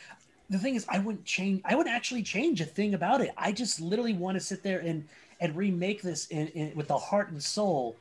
the 0.50 0.60
thing 0.60 0.76
is 0.76 0.86
i 0.90 1.00
wouldn't 1.00 1.26
change 1.26 1.62
i 1.66 1.76
wouldn't 1.76 1.96
actually 1.96 2.24
change 2.24 2.62
a 2.62 2.66
thing 2.66 2.94
about 2.94 3.22
it. 3.22 3.32
I 3.38 3.52
just 3.52 3.82
literally 3.82 4.14
want 4.14 4.36
to 4.36 4.42
sit 4.42 4.64
there 4.64 4.80
and 4.80 5.08
and 5.40 5.56
remake 5.56 6.02
this 6.02 6.28
in, 6.28 6.48
in 6.50 6.76
with 6.76 6.88
the 6.90 6.98
heart 6.98 7.32
and 7.32 7.44
soul 7.44 8.00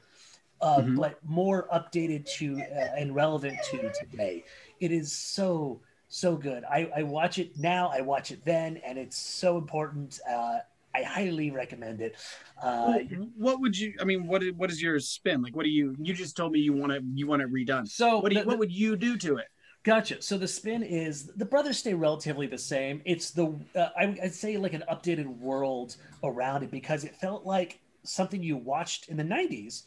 uh, 0.61 0.83
Mhm. 0.83 0.95
but 0.95 1.19
more 1.25 1.69
updated 1.73 2.27
to 2.27 2.67
uh, 2.75 2.89
and 2.97 3.15
relevant 3.15 3.63
to 3.63 3.91
today. 3.91 4.45
It 4.81 4.93
is 4.93 5.13
so 5.13 5.83
so 6.09 6.37
good 6.37 6.65
I, 6.65 6.91
I 6.97 7.03
watch 7.03 7.39
it 7.39 7.57
now 7.59 7.91
i 7.95 8.01
watch 8.01 8.31
it 8.31 8.45
then 8.45 8.79
and 8.79 8.99
it's 8.99 9.17
so 9.17 9.59
important 9.59 10.19
uh, 10.29 10.59
i 10.95 11.03
highly 11.03 11.51
recommend 11.51 12.01
it 12.01 12.17
uh, 12.63 12.99
Well, 13.11 13.29
what 13.37 13.61
would 13.61 13.79
you? 13.79 13.95
I 14.01 14.05
mean, 14.05 14.27
what 14.27 14.43
is, 14.43 14.53
what 14.55 14.71
is 14.71 14.83
your 14.83 14.99
spin? 14.99 15.43
Like, 15.43 15.55
what 15.55 15.63
do 15.65 15.71
you? 15.71 15.95
You 16.01 16.13
just 16.13 16.37
told 16.37 16.51
me 16.53 16.59
you 16.59 16.73
want 16.73 16.93
to 16.93 17.01
you 17.15 17.27
want 17.27 17.41
it 17.43 17.53
redone. 17.53 17.87
so 17.87 18.19
What 18.19 18.31
do 18.31 18.37
you, 18.37 18.43
the- 18.43 18.49
what 18.49 18.59
would 18.59 18.73
you 18.73 18.97
do 18.97 19.17
to 19.19 19.37
it? 19.37 19.47
Gotcha. 19.85 20.21
So 20.21 20.37
the 20.37 20.49
spin 20.49 20.83
is 20.83 21.27
the 21.37 21.45
brothers 21.45 21.79
stay 21.79 21.95
relatively 21.95 22.47
the 22.49 22.59
same. 22.59 23.01
It's 23.05 23.31
the 23.31 23.47
uh, 23.77 23.89
I, 23.97 24.19
I'd 24.23 24.35
say 24.35 24.57
like 24.57 24.73
an 24.75 24.83
updated 24.91 25.27
world 25.39 25.97
around 26.25 26.65
it 26.65 26.71
because 26.71 27.05
it 27.05 27.15
felt 27.15 27.47
like 27.47 27.79
something 28.03 28.43
you 28.43 28.57
watched 28.57 29.09
in 29.09 29.17
the 29.17 29.23
'90s, 29.25 29.85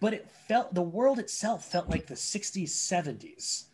but 0.00 0.14
it 0.14 0.26
felt 0.48 0.74
the 0.74 0.82
world 0.82 1.18
itself 1.18 1.66
felt 1.70 1.88
like 1.90 2.06
the 2.06 2.14
'60s, 2.14 2.70
'70s, 2.70 3.64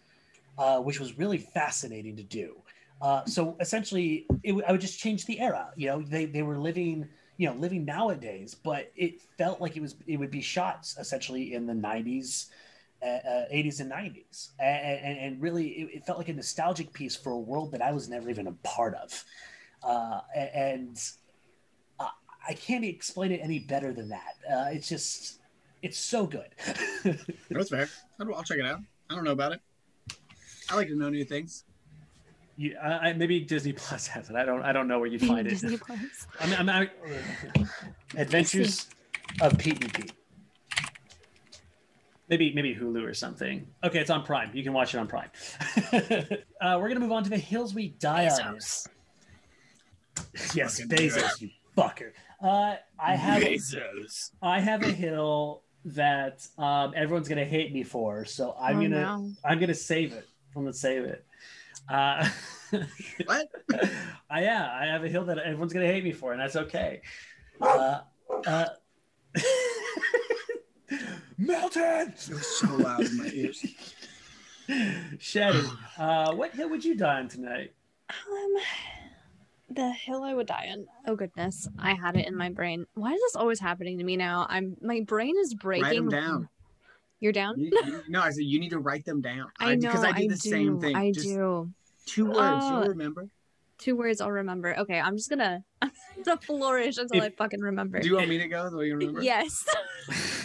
uh, 0.61 0.79
which 0.79 1.01
was 1.01 1.19
really 1.19 1.39
fascinating 1.39 2.17
to 2.17 2.23
do. 2.23 2.55
Uh, 3.03 3.25
so 3.25 3.57
essentially, 3.61 4.27
it, 4.43 4.53
I 4.69 4.73
would 4.73 4.81
just 4.81 5.01
change 5.01 5.25
the 5.25 5.41
era. 5.41 5.71
You 5.75 5.89
know, 5.89 6.03
they 6.03 6.27
they 6.27 6.43
were 6.43 6.59
living 6.59 7.09
you 7.39 7.49
know 7.49 7.55
living 7.55 7.85
nowadays, 7.85 8.55
but 8.55 8.93
it 8.95 9.21
felt 9.39 9.61
like 9.61 9.77
it 9.77 9.81
was 9.81 9.97
it 10.07 10.19
would 10.19 10.31
be 10.31 10.43
shot 10.43 10.87
essentially 10.99 11.55
in 11.55 11.67
the 11.67 11.73
'90s 11.73 12.47
uh, 13.03 13.07
uh, 13.07 13.45
80s 13.51 13.81
and 13.81 13.91
90s 13.91 14.51
and, 14.61 15.19
and, 15.19 15.41
really 15.41 15.69
it, 15.69 15.89
it 15.95 16.07
felt 16.07 16.19
like 16.19 16.29
a 16.29 16.35
nostalgic 16.35 16.93
piece 16.93 17.17
for 17.17 17.31
a 17.33 17.39
world 17.39 17.73
that 17.73 17.81
i 17.81 17.91
was 17.93 18.11
never 18.11 18.29
even 18.29 18.47
a 18.47 18.53
part 18.63 18.95
of 18.95 19.25
uh, 19.83 20.21
and 20.37 21.01
uh, 21.99 22.09
i 22.47 22.53
can't 22.53 22.85
explain 22.85 23.33
it 23.33 23.41
any 23.43 23.59
better 23.59 23.95
than 23.95 24.11
that 24.11 24.35
uh, 24.53 24.69
it's 24.71 24.87
just 24.87 25.41
It's 25.83 25.99
so 25.99 26.27
good. 26.27 26.49
That's 27.51 27.71
fair. 27.71 27.89
I'll 28.21 28.43
check 28.43 28.59
it 28.59 28.67
out. 28.67 28.81
I 29.09 29.15
don't 29.15 29.25
know 29.25 29.33
about 29.33 29.53
it. 29.53 29.61
I 30.71 30.77
like 30.77 30.89
to 30.89 30.97
know 30.97 31.09
new 31.11 31.25
things. 31.25 31.65
you, 32.57 32.77
I, 32.83 33.09
I- 33.09 33.13
maybe 33.15 33.41
Disney 33.41 33.73
Plus 33.73 34.07
has 34.09 34.31
it. 34.31 34.37
I 34.37 34.45
don't. 34.45 34.63
I 34.63 34.73
don't 34.73 34.89
know 34.89 34.99
where 34.99 35.09
you'd 35.09 35.23
find 35.27 35.47
it. 35.47 35.51
Disney 35.51 35.77
Plus. 35.77 35.99
I 36.41 36.47
mean, 36.47 36.57
I'm 36.59 36.69
out. 36.69 36.89
Adventures 38.17 38.89
of 39.41 39.57
Pete 39.59 39.83
and 39.83 39.93
Pete. 39.93 40.13
Maybe 42.29 42.53
maybe 42.55 42.75
Hulu 42.77 43.03
or 43.09 43.15
something. 43.15 43.67
Okay, 43.83 43.99
it's 43.99 44.11
on 44.11 44.23
Prime. 44.25 44.51
You 44.55 44.63
can 44.63 44.73
watch 44.73 44.95
it 44.95 44.99
on 44.99 45.09
Prime. 45.09 45.31
uh, 46.61 46.79
we're 46.81 46.89
gonna 46.89 47.01
move 47.01 47.11
on 47.13 47.25
to 47.25 47.31
the 47.31 47.37
hills 47.39 47.75
we 47.75 47.89
die 47.89 48.29
on. 48.29 48.57
Bezos. 48.57 48.87
Yes, 50.55 50.79
Fucking 50.81 50.97
do 50.97 51.05
it. 51.05 51.13
Bezos, 51.13 51.41
you 51.41 51.51
fucker. 51.77 52.13
Uh, 52.43 52.77
I 52.99 53.17
have 53.17 53.43
Bezos. 53.43 54.31
I 54.41 54.61
have 54.61 54.83
a 54.85 54.93
hill 54.93 55.63
that 55.87 56.47
um, 56.57 56.93
everyone's 56.95 57.29
gonna 57.29 57.45
hate 57.45 57.73
me 57.73 57.83
for, 57.83 58.25
so 58.25 58.55
I'm 58.61 58.77
Oh, 58.79 58.83
gonna 58.83 59.01
no. 59.01 59.31
I'm 59.45 59.59
gonna 59.59 59.75
save 59.75 60.13
it. 60.13 60.29
I'm 60.55 60.63
gonna 60.63 60.73
save 60.73 61.05
it. 61.05 61.25
Uh, 61.89 62.29
What? 63.25 63.49
I 64.31 64.43
yeah, 64.43 64.71
I 64.73 64.87
have 64.87 65.03
a 65.03 65.09
hill 65.09 65.25
that 65.25 65.39
everyone's 65.39 65.73
gonna 65.73 65.87
hate 65.87 66.05
me 66.05 66.13
for, 66.13 66.33
and 66.33 66.41
that's 66.41 66.55
okay. 66.57 67.03
Uh, 67.61 68.01
uh, 68.47 68.67
Melton, 71.39 72.13
It 72.13 72.29
was 72.29 72.47
so 72.47 72.77
loud 72.77 73.01
in 73.01 73.17
my 73.17 73.31
ears. 73.33 73.65
Shetty, 74.69 75.69
uh, 75.99 76.33
what 76.35 76.53
hill 76.53 76.71
would 76.71 76.85
you 76.85 76.95
die 76.97 77.19
on 77.19 77.29
tonight? 77.29 77.73
Um, 78.09 78.55
the 79.71 79.91
hill 79.91 80.23
I 80.23 80.35
would 80.35 80.47
die 80.47 80.69
on. 80.73 80.87
Oh 81.07 81.17
goodness, 81.17 81.69
I 81.79 81.95
had 81.95 82.17
it 82.17 82.27
in 82.27 82.37
my 82.37 82.51
brain. 82.51 82.87
Why 82.95 83.13
is 83.13 83.21
this 83.21 83.37
always 83.37 83.59
happening 83.59 83.99
to 83.99 84.05
me 84.05 84.17
now? 84.17 84.47
I'm 84.49 84.77
my 84.81 85.01
brain 85.01 85.35
is 85.39 85.55
breaking. 85.55 85.85
Write 85.85 85.97
them 85.97 86.09
down. 86.09 86.49
You're 87.21 87.33
down. 87.33 87.59
You- 87.61 87.71
you- 87.73 88.03
no, 88.09 88.21
I 88.21 88.31
said 88.31 88.45
you 88.45 88.59
need 88.59 88.71
to 88.71 88.79
write 88.79 89.05
them 89.05 89.21
down. 89.21 89.51
I 89.61 89.75
know. 89.77 89.89
because 89.89 90.05
I 90.05 90.13
do 90.13 90.29
the 90.29 90.35
do. 90.35 90.51
same 90.51 90.81
thing. 90.81 90.97
I 90.97 91.13
Just 91.13 91.27
do. 91.27 91.71
Two 92.07 92.27
words. 92.27 92.39
Oh. 92.41 92.81
You'll 92.81 92.89
remember. 92.89 93.29
Two 93.79 93.97
words 93.97 94.21
I'll 94.21 94.31
remember. 94.31 94.77
Okay, 94.79 94.99
I'm 95.01 95.17
just 95.17 95.31
gonna 95.31 95.65
I'm 95.83 95.91
gonna 96.25 96.41
flourish 96.41 96.99
until 96.99 97.19
If- 97.23 97.25
I 97.25 97.37
fucking 97.37 97.61
remember. 97.61 98.01
Do 98.01 98.09
you 98.09 98.17
want 98.17 98.29
me 98.29 98.37
to 98.39 98.49
go? 98.49 98.69
So 98.71 98.81
you 98.81 98.95
remember? 98.97 99.23
Yes. 99.23 99.65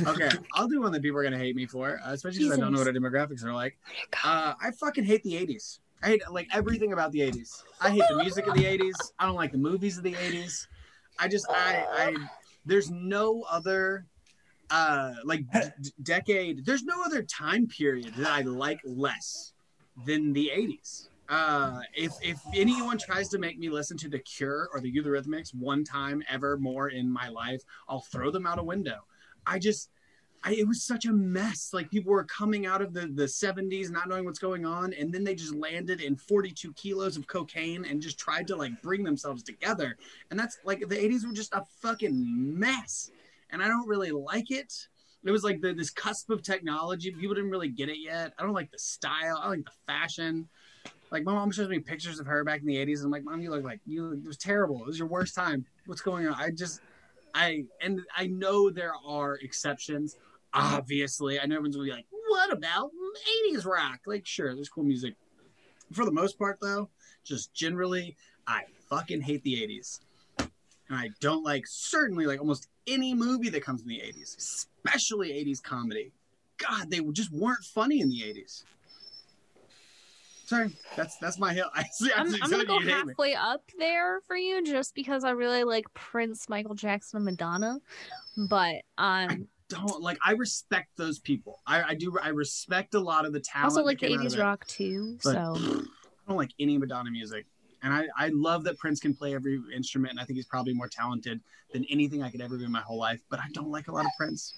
Okay, 0.07 0.29
I'll 0.53 0.67
do 0.67 0.81
one 0.81 0.91
that 0.93 1.01
people 1.01 1.17
are 1.19 1.23
gonna 1.23 1.37
hate 1.37 1.55
me 1.55 1.65
for, 1.65 1.99
uh, 2.05 2.13
especially 2.13 2.43
because 2.43 2.57
I 2.59 2.61
don't 2.61 2.71
know 2.73 2.79
what 2.79 2.87
our 2.87 2.93
demographics 2.93 3.43
are 3.43 3.53
like. 3.53 3.77
Uh, 4.23 4.53
I 4.61 4.71
fucking 4.71 5.03
hate 5.05 5.23
the 5.23 5.33
'80s. 5.33 5.79
I 6.03 6.07
hate 6.07 6.21
like 6.31 6.47
everything 6.53 6.93
about 6.93 7.11
the 7.11 7.19
'80s. 7.19 7.63
I 7.81 7.89
hate 7.89 8.03
the 8.09 8.17
music 8.17 8.47
of 8.47 8.53
the 8.53 8.63
'80s. 8.63 8.93
I 9.19 9.25
don't 9.25 9.35
like 9.35 9.51
the 9.51 9.57
movies 9.57 9.97
of 9.97 10.03
the 10.03 10.13
'80s. 10.13 10.67
I 11.19 11.27
just 11.27 11.45
I 11.49 11.85
I 11.91 12.15
there's 12.65 12.89
no 12.89 13.41
other 13.49 14.05
uh 14.69 15.13
like 15.23 15.43
d- 15.81 15.91
decade. 16.01 16.65
There's 16.65 16.83
no 16.83 17.03
other 17.03 17.23
time 17.23 17.67
period 17.67 18.13
that 18.17 18.27
I 18.27 18.41
like 18.41 18.79
less 18.83 19.53
than 20.05 20.33
the 20.33 20.51
'80s. 20.55 21.09
Uh, 21.27 21.79
if 21.95 22.11
if 22.21 22.39
anyone 22.53 22.97
tries 22.97 23.29
to 23.29 23.39
make 23.39 23.57
me 23.57 23.69
listen 23.69 23.97
to 23.97 24.09
The 24.09 24.19
Cure 24.19 24.69
or 24.71 24.79
the 24.79 24.93
Eurythmics 24.93 25.53
one 25.55 25.83
time 25.83 26.21
ever 26.29 26.57
more 26.57 26.89
in 26.89 27.11
my 27.11 27.29
life, 27.29 27.61
I'll 27.89 28.01
throw 28.01 28.29
them 28.29 28.45
out 28.45 28.59
a 28.59 28.63
window. 28.63 28.99
I 29.47 29.57
just 29.59 29.89
I, 30.45 30.51
it 30.51 30.67
was 30.67 30.83
such 30.83 31.05
a 31.05 31.11
mess. 31.11 31.71
Like 31.73 31.89
people 31.89 32.11
were 32.11 32.23
coming 32.23 32.67
out 32.67 32.81
of 32.81 32.93
the, 32.93 33.07
the 33.07 33.23
70s, 33.23 33.89
not 33.89 34.07
knowing 34.07 34.25
what's 34.25 34.37
going 34.37 34.63
on, 34.63 34.93
and 34.93 35.11
then 35.11 35.23
they 35.23 35.33
just 35.33 35.55
landed 35.55 36.01
in 36.01 36.15
42 36.15 36.71
kilos 36.73 37.17
of 37.17 37.25
cocaine 37.25 37.83
and 37.85 37.99
just 37.99 38.19
tried 38.19 38.45
to 38.47 38.55
like 38.55 38.79
bring 38.83 39.03
themselves 39.03 39.41
together. 39.41 39.97
And 40.29 40.39
that's 40.39 40.59
like 40.63 40.87
the 40.87 40.95
80s 40.95 41.25
were 41.25 41.33
just 41.33 41.53
a 41.55 41.63
fucking 41.81 42.13
mess. 42.59 43.09
And 43.51 43.61
I 43.61 43.67
don't 43.67 43.87
really 43.87 44.11
like 44.11 44.51
it. 44.51 44.73
It 45.23 45.31
was 45.31 45.43
like 45.43 45.61
the, 45.61 45.73
this 45.73 45.89
cusp 45.89 46.29
of 46.29 46.43
technology. 46.43 47.11
People 47.11 47.35
didn't 47.35 47.49
really 47.49 47.69
get 47.69 47.89
it 47.89 47.97
yet. 47.97 48.33
I 48.37 48.43
don't 48.43 48.53
like 48.53 48.71
the 48.71 48.79
style. 48.79 49.39
I 49.41 49.49
like 49.49 49.65
the 49.65 49.71
fashion. 49.87 50.47
Like 51.11 51.23
my 51.23 51.33
mom 51.33 51.51
shows 51.51 51.69
me 51.69 51.79
pictures 51.79 52.19
of 52.19 52.27
her 52.27 52.43
back 52.43 52.61
in 52.61 52.67
the 52.67 52.75
80s. 52.75 52.97
And 52.97 53.05
I'm 53.05 53.11
like, 53.11 53.23
mom, 53.23 53.41
you 53.41 53.49
look 53.49 53.63
like 53.63 53.79
you. 53.85 54.11
It 54.11 54.27
was 54.27 54.37
terrible. 54.37 54.81
It 54.81 54.87
was 54.87 54.99
your 54.99 55.07
worst 55.07 55.33
time. 55.33 55.65
What's 55.85 56.01
going 56.01 56.27
on? 56.27 56.35
I 56.35 56.51
just, 56.51 56.81
I 57.33 57.65
and 57.81 58.01
I 58.15 58.27
know 58.27 58.69
there 58.69 58.93
are 59.05 59.35
exceptions 59.35 60.17
obviously. 60.55 61.39
I 61.39 61.45
know 61.45 61.55
everyone's 61.55 61.75
gonna 61.75 61.85
be 61.85 61.91
like, 61.91 62.07
what 62.27 62.51
about 62.51 62.91
80s 63.51 63.65
rock? 63.65 63.99
Like, 64.05 64.25
sure, 64.25 64.55
there's 64.55 64.69
cool 64.69 64.83
music. 64.83 65.15
For 65.91 66.05
the 66.05 66.11
most 66.11 66.39
part, 66.39 66.57
though, 66.61 66.89
just 67.23 67.53
generally, 67.53 68.15
I 68.47 68.63
fucking 68.89 69.21
hate 69.21 69.43
the 69.43 69.55
80s. 69.55 69.99
And 70.39 70.97
I 70.97 71.09
don't 71.19 71.43
like, 71.43 71.65
certainly, 71.67 72.25
like 72.25 72.39
almost 72.39 72.67
any 72.87 73.13
movie 73.13 73.49
that 73.49 73.63
comes 73.63 73.81
in 73.81 73.87
the 73.87 73.99
80s, 73.99 74.37
especially 74.37 75.29
80s 75.29 75.61
comedy. 75.61 76.11
God, 76.57 76.89
they 76.89 76.99
just 77.11 77.31
weren't 77.31 77.63
funny 77.63 77.99
in 78.01 78.09
the 78.09 78.21
80s. 78.21 78.63
Sorry, 80.45 80.71
that's 80.95 81.17
that's 81.17 81.39
my 81.39 81.53
hill. 81.53 81.69
I 81.75 81.85
see. 81.91 82.11
I'm, 82.15 82.33
I'm 82.41 82.51
gonna 82.51 82.65
go 82.65 82.79
halfway 82.79 83.33
up 83.33 83.63
there 83.79 84.21
for 84.21 84.37
you 84.37 84.63
just 84.63 84.93
because 84.93 85.23
I 85.23 85.31
really 85.31 85.63
like 85.63 85.85
Prince, 85.95 86.47
Michael 86.47 86.75
Jackson, 86.75 87.17
and 87.17 87.25
Madonna. 87.25 87.79
But 88.37 88.75
um, 88.97 89.47
Don't 89.69 90.01
like. 90.01 90.19
I 90.23 90.33
respect 90.33 90.97
those 90.97 91.17
people. 91.17 91.61
I, 91.65 91.81
I 91.83 91.95
do. 91.95 92.15
I 92.21 92.29
respect 92.29 92.93
a 92.93 92.99
lot 92.99 93.25
of 93.25 93.33
the 93.33 93.39
talent. 93.39 93.71
also 93.71 93.83
like 93.83 93.99
the 93.99 94.07
came 94.07 94.19
out 94.19 94.27
of 94.27 94.31
80s 94.33 94.39
rock 94.39 94.67
too. 94.67 95.17
But- 95.23 95.33
so 95.33 95.55
I 96.27 96.29
don't 96.29 96.37
like 96.37 96.51
any 96.59 96.77
Madonna 96.77 97.09
music. 97.09 97.45
And 97.85 97.93
I, 97.93 98.07
I 98.17 98.29
love 98.29 98.63
that 98.63 98.79
Prince 98.79 98.99
can 98.99 99.13
play 99.13 99.35
every 99.35 99.61
instrument, 99.73 100.09
and 100.11 100.19
I 100.19 100.25
think 100.25 100.37
he's 100.37 100.47
probably 100.47 100.73
more 100.73 100.87
talented 100.87 101.39
than 101.71 101.85
anything 101.85 102.23
I 102.23 102.31
could 102.31 102.41
ever 102.41 102.57
be 102.57 102.65
in 102.65 102.71
my 102.71 102.81
whole 102.81 102.97
life. 102.97 103.19
But 103.29 103.39
I 103.39 103.45
don't 103.53 103.69
like 103.69 103.87
a 103.87 103.91
lot 103.91 104.05
of 104.05 104.11
Prince. 104.17 104.55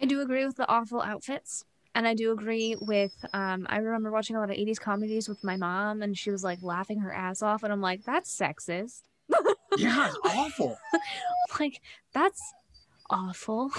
I 0.00 0.06
do 0.06 0.22
agree 0.22 0.46
with 0.46 0.56
the 0.56 0.66
awful 0.66 1.02
outfits. 1.02 1.66
And 1.94 2.08
I 2.08 2.14
do 2.14 2.32
agree 2.32 2.76
with 2.80 3.12
um 3.32 3.66
I 3.68 3.78
remember 3.78 4.10
watching 4.10 4.36
a 4.36 4.40
lot 4.40 4.50
of 4.50 4.56
80s 4.56 4.78
comedies 4.78 5.28
with 5.28 5.42
my 5.42 5.56
mom 5.56 6.00
and 6.00 6.16
she 6.16 6.30
was 6.30 6.44
like 6.44 6.62
laughing 6.62 7.00
her 7.00 7.12
ass 7.12 7.42
off 7.42 7.64
and 7.64 7.72
I'm 7.72 7.80
like, 7.80 8.04
that's 8.04 8.34
sexist. 8.34 9.02
Yeah, 9.76 10.08
it's 10.08 10.16
awful. 10.24 10.78
like, 11.60 11.82
that's 12.14 12.40
awful. 13.10 13.70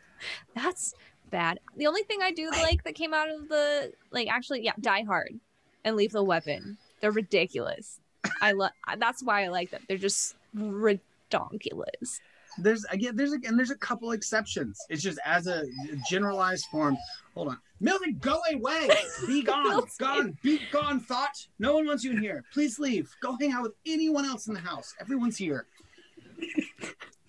that's 0.54 0.94
bad. 1.30 1.58
The 1.76 1.88
only 1.88 2.04
thing 2.04 2.20
I 2.22 2.30
do 2.30 2.48
like 2.50 2.84
that 2.84 2.94
came 2.94 3.12
out 3.12 3.28
of 3.28 3.48
the 3.48 3.92
like 4.12 4.28
actually, 4.28 4.62
yeah, 4.62 4.72
Die 4.80 5.02
Hard 5.02 5.40
and 5.84 5.96
Lethal 5.96 6.24
Weapon. 6.24 6.78
They're 7.00 7.10
ridiculous. 7.10 7.98
I 8.40 8.52
love 8.52 8.70
that's 8.98 9.22
why 9.22 9.44
I 9.44 9.48
like 9.48 9.70
them. 9.70 9.82
They're 9.88 9.98
just 9.98 10.36
ridiculous. 10.54 12.20
There's 12.58 12.84
again, 12.86 13.16
there's 13.16 13.32
again, 13.32 13.56
there's 13.56 13.70
a 13.70 13.76
couple 13.76 14.12
exceptions. 14.12 14.78
It's 14.90 15.02
just 15.02 15.18
as 15.24 15.46
a 15.46 15.64
generalized 16.08 16.66
form. 16.66 16.96
Hold 17.34 17.48
on, 17.48 17.58
Milton, 17.80 18.18
go 18.20 18.38
away, 18.52 18.90
be 19.26 19.42
gone, 19.44 19.82
gone, 19.98 20.36
be 20.42 20.60
gone. 20.70 21.00
Thought, 21.00 21.46
no 21.58 21.74
one 21.74 21.86
wants 21.86 22.04
you 22.04 22.10
in 22.10 22.20
here. 22.20 22.44
Please 22.52 22.78
leave. 22.78 23.10
Go 23.22 23.36
hang 23.40 23.52
out 23.52 23.62
with 23.62 23.72
anyone 23.86 24.24
else 24.26 24.48
in 24.48 24.54
the 24.54 24.60
house. 24.60 24.94
Everyone's 25.00 25.36
here. 25.36 25.66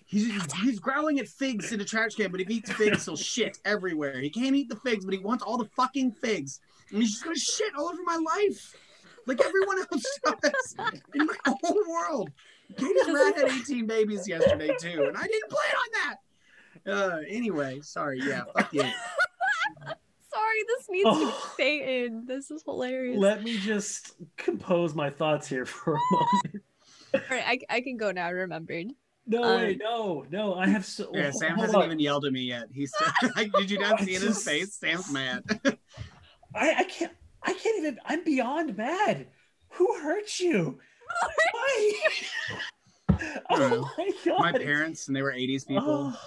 He's, 0.06 0.30
he's 0.62 0.78
growling 0.78 1.18
at 1.18 1.26
figs 1.26 1.72
in 1.72 1.80
a 1.80 1.84
trash 1.84 2.14
can, 2.14 2.30
but 2.30 2.40
if 2.40 2.46
he 2.46 2.54
eats 2.56 2.70
figs, 2.72 3.04
he'll 3.04 3.16
shit 3.16 3.58
everywhere. 3.64 4.20
He 4.20 4.30
can't 4.30 4.54
eat 4.54 4.68
the 4.68 4.76
figs, 4.76 5.04
but 5.04 5.12
he 5.12 5.18
wants 5.18 5.42
all 5.42 5.56
the 5.58 5.68
fucking 5.74 6.12
figs. 6.12 6.60
And 6.90 7.02
he's 7.02 7.12
just 7.12 7.24
gonna 7.24 7.36
shit 7.36 7.74
all 7.76 7.88
over 7.88 8.02
my 8.04 8.16
life. 8.16 8.76
Like 9.26 9.40
everyone 9.44 9.78
else 9.78 10.18
does 10.42 10.74
in 11.14 11.26
my 11.26 11.34
whole 11.46 11.80
world. 11.88 12.30
Katie's 12.76 13.06
rat 13.12 13.36
had 13.36 13.48
18 13.50 13.86
babies 13.86 14.26
yesterday 14.28 14.74
too, 14.80 15.04
and 15.08 15.16
I 15.16 15.22
didn't 15.26 15.50
plan 15.50 15.74
on 15.76 15.88
that. 15.94 16.16
Uh, 16.92 17.18
anyway, 17.28 17.80
sorry. 17.82 18.20
Yeah, 18.22 18.42
fuck 18.56 18.72
you. 18.72 18.82
Sorry, 20.32 20.64
this 20.66 20.86
needs 20.90 21.04
to 21.04 21.10
Oh. 21.32 21.50
stay. 21.54 22.08
This 22.26 22.50
is 22.50 22.64
hilarious. 22.64 23.18
Let 23.20 23.44
me 23.44 23.56
just 23.56 24.14
compose 24.36 24.92
my 24.92 25.08
thoughts 25.08 25.46
here 25.46 25.64
for 25.64 25.94
a 25.94 25.98
moment. 26.10 26.62
All 27.14 27.20
right, 27.30 27.44
I, 27.70 27.76
I 27.76 27.80
can 27.82 27.96
go 27.96 28.10
now. 28.10 28.26
I 28.26 28.30
remembered. 28.30 28.88
No, 29.28 29.44
Um, 29.44 29.60
wait, 29.62 29.78
no, 29.80 30.26
no. 30.30 30.54
I 30.56 30.66
have 30.66 30.84
so. 30.84 31.08
Yeah, 31.14 31.30
Sam 31.30 31.56
hasn't 31.56 31.76
on. 31.76 31.84
even 31.84 32.00
yelled 32.00 32.24
at 32.24 32.32
me 32.32 32.40
yet. 32.42 32.64
He's 32.72 32.92
still, 32.92 33.30
like, 33.36 33.52
did 33.52 33.70
you 33.70 33.78
not 33.78 34.00
see 34.00 34.16
in 34.16 34.22
his 34.22 34.42
face? 34.44 34.74
Sam's 34.74 35.10
mad. 35.12 35.44
I, 36.52 36.74
I 36.74 36.84
can't. 36.84 37.12
I 37.44 37.52
can't 37.52 37.78
even. 37.78 37.98
I'm 38.04 38.24
beyond 38.24 38.76
mad. 38.76 39.26
Who 39.70 39.98
hurt 40.00 40.38
you? 40.40 40.78
Why? 41.52 42.02
I 43.10 43.18
oh 43.50 43.90
my 43.98 44.10
god. 44.24 44.38
My 44.40 44.52
parents, 44.52 45.06
and 45.08 45.16
they 45.16 45.22
were 45.22 45.32
80s 45.32 45.66
people. 45.66 46.12
Oh, 46.14 46.20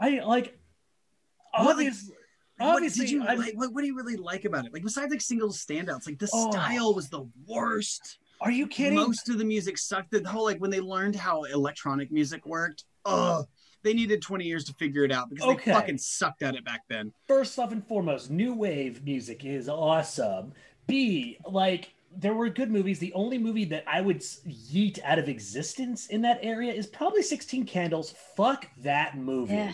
I 0.00 0.20
like. 0.20 0.58
What, 1.54 1.70
Obviously, 1.72 2.14
what 2.58 2.74
obviously, 2.76 3.06
did 3.06 3.10
you 3.10 3.24
I'm- 3.24 3.38
like? 3.38 3.54
What, 3.54 3.72
what 3.72 3.80
do 3.82 3.86
you 3.86 3.96
really 3.96 4.16
like 4.16 4.44
about 4.44 4.64
it? 4.66 4.72
Like 4.72 4.82
besides 4.82 5.10
like 5.10 5.20
single 5.20 5.50
standouts, 5.50 6.06
like 6.06 6.18
the 6.18 6.28
Oh. 6.32 6.50
style 6.50 6.94
was 6.94 7.08
the 7.08 7.28
worst. 7.46 8.18
Are 8.40 8.50
you 8.50 8.66
kidding? 8.66 8.94
Most 8.96 9.28
of 9.28 9.38
the 9.38 9.44
music 9.44 9.78
sucked. 9.78 10.10
The 10.10 10.26
whole 10.28 10.44
like 10.44 10.58
when 10.58 10.70
they 10.70 10.80
learned 10.80 11.14
how 11.14 11.44
electronic 11.44 12.10
music 12.10 12.44
worked, 12.46 12.84
ugh, 13.04 13.46
they 13.82 13.94
needed 13.94 14.22
20 14.22 14.44
years 14.44 14.64
to 14.64 14.74
figure 14.74 15.04
it 15.04 15.12
out 15.12 15.28
because 15.30 15.46
Okay. 15.48 15.70
they 15.70 15.72
fucking 15.72 15.98
sucked 15.98 16.42
at 16.42 16.54
it 16.54 16.64
back 16.64 16.82
then. 16.88 17.12
First 17.28 17.58
off 17.58 17.72
and 17.72 17.86
foremost, 17.86 18.30
new 18.30 18.54
wave 18.54 19.04
music 19.04 19.44
is 19.44 19.68
awesome. 19.68 20.52
B, 20.86 21.38
like 21.46 21.92
there 22.14 22.34
were 22.34 22.48
good 22.50 22.70
movies. 22.70 22.98
The 22.98 23.12
only 23.14 23.38
movie 23.38 23.64
that 23.66 23.84
I 23.86 24.00
would 24.02 24.16
s- 24.18 24.40
yeet 24.46 25.02
out 25.02 25.18
of 25.18 25.28
existence 25.28 26.08
in 26.08 26.20
that 26.22 26.38
area 26.42 26.72
is 26.72 26.86
probably 26.86 27.22
16 27.22 27.64
Candles. 27.64 28.14
Fuck 28.36 28.66
that 28.82 29.16
movie. 29.16 29.54
Yeah, 29.54 29.72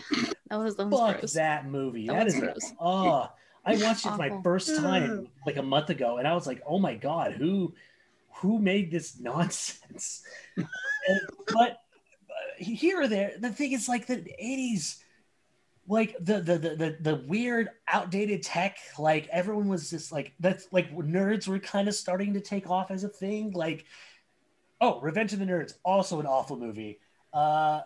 that 0.49 0.57
was 0.57 0.75
that 0.77 0.87
was 0.87 0.99
Fuck 0.99 1.19
gross. 1.19 1.33
that 1.33 1.65
movie. 1.67 2.07
That 2.07 2.13
that 2.13 2.25
was 2.25 2.33
is 2.35 2.39
gross. 2.39 2.73
oh 2.79 3.29
I 3.65 3.73
watched 3.75 4.05
it 4.05 4.09
for 4.11 4.17
my 4.17 4.41
first 4.41 4.73
time 4.77 5.27
like 5.45 5.57
a 5.57 5.61
month 5.63 5.89
ago 5.89 6.17
and 6.17 6.27
I 6.27 6.33
was 6.33 6.47
like, 6.47 6.61
oh 6.65 6.79
my 6.79 6.95
god, 6.95 7.33
who 7.33 7.73
who 8.35 8.57
made 8.59 8.89
this 8.89 9.19
nonsense? 9.19 10.23
And- 10.57 11.19
but 11.47 11.81
here 12.59 13.01
or 13.01 13.07
there, 13.07 13.33
the 13.39 13.49
thing 13.51 13.71
is 13.71 13.87
like 13.87 14.05
the 14.05 14.17
80s 14.17 14.97
like 15.87 16.15
the, 16.19 16.39
the 16.39 16.57
the 16.57 16.75
the 16.75 16.97
the 17.01 17.15
weird 17.27 17.69
outdated 17.87 18.43
tech 18.43 18.77
like 18.99 19.27
everyone 19.29 19.67
was 19.67 19.89
just 19.89 20.11
like 20.11 20.33
that's 20.39 20.67
like 20.71 20.95
nerds 20.95 21.47
were 21.47 21.57
kind 21.57 21.87
of 21.87 21.95
starting 21.95 22.33
to 22.35 22.39
take 22.39 22.69
off 22.69 22.91
as 22.91 23.03
a 23.03 23.09
thing 23.09 23.51
like 23.51 23.85
oh 24.81 25.01
revenge 25.01 25.33
of 25.33 25.39
the 25.39 25.45
nerds 25.45 25.73
also 25.83 26.19
an 26.19 26.27
awful 26.27 26.57
movie 26.57 26.99
uh 27.33 27.81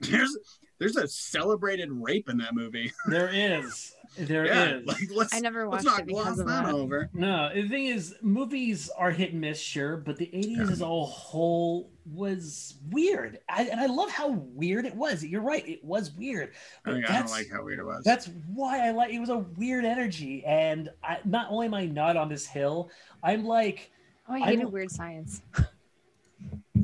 There's 0.00 0.36
there's 0.80 0.96
a 0.96 1.06
celebrated 1.06 1.88
rape 1.92 2.28
in 2.28 2.38
that 2.38 2.54
movie. 2.54 2.92
there 3.06 3.28
is 3.32 3.94
there 4.18 4.44
is. 4.44 4.50
yeah, 4.50 4.80
like 4.84 4.98
let's 5.14 5.34
I 5.34 5.40
never 5.40 5.68
let's 5.68 5.84
watched 5.84 5.96
not 5.98 6.00
it 6.00 6.06
because 6.06 6.24
gloss 6.24 6.38
of 6.40 6.46
that 6.48 6.66
that. 6.66 6.74
over. 6.74 7.08
No, 7.14 7.50
the 7.54 7.68
thing 7.68 7.86
is, 7.86 8.14
movies 8.22 8.90
are 8.96 9.10
hit 9.10 9.32
and 9.32 9.40
miss, 9.40 9.60
sure, 9.60 9.96
but 9.96 10.16
the 10.16 10.26
80s 10.26 10.56
Yeah. 10.56 10.62
as 10.72 10.80
a 10.80 10.86
whole 10.86 11.90
was 12.12 12.74
weird. 12.90 13.38
I, 13.48 13.64
and 13.64 13.80
I 13.80 13.86
love 13.86 14.10
how 14.10 14.28
weird 14.30 14.84
it 14.84 14.94
was. 14.96 15.24
You're 15.24 15.42
right, 15.42 15.66
it 15.68 15.84
was 15.84 16.10
weird. 16.12 16.52
I, 16.84 16.90
mean, 16.92 17.04
I 17.04 17.20
don't 17.20 17.30
like 17.30 17.48
how 17.52 17.62
weird 17.64 17.78
it 17.78 17.84
was. 17.84 18.02
that's 18.04 18.28
why 18.52 18.86
I 18.86 18.90
like 18.90 19.12
it 19.12 19.20
was 19.20 19.28
a 19.28 19.38
weird 19.38 19.84
energy. 19.84 20.44
And 20.44 20.90
I, 21.04 21.18
not 21.24 21.46
only 21.50 21.66
am 21.66 21.74
I 21.74 21.86
not 21.86 22.16
on 22.16 22.28
this 22.28 22.46
hill, 22.46 22.90
I'm 23.22 23.44
like, 23.44 23.90
Oh, 24.28 24.34
I 24.34 24.36
I 24.36 24.40
hated 24.46 24.62
don't- 24.62 24.72
weird 24.72 24.90
science. 24.90 25.40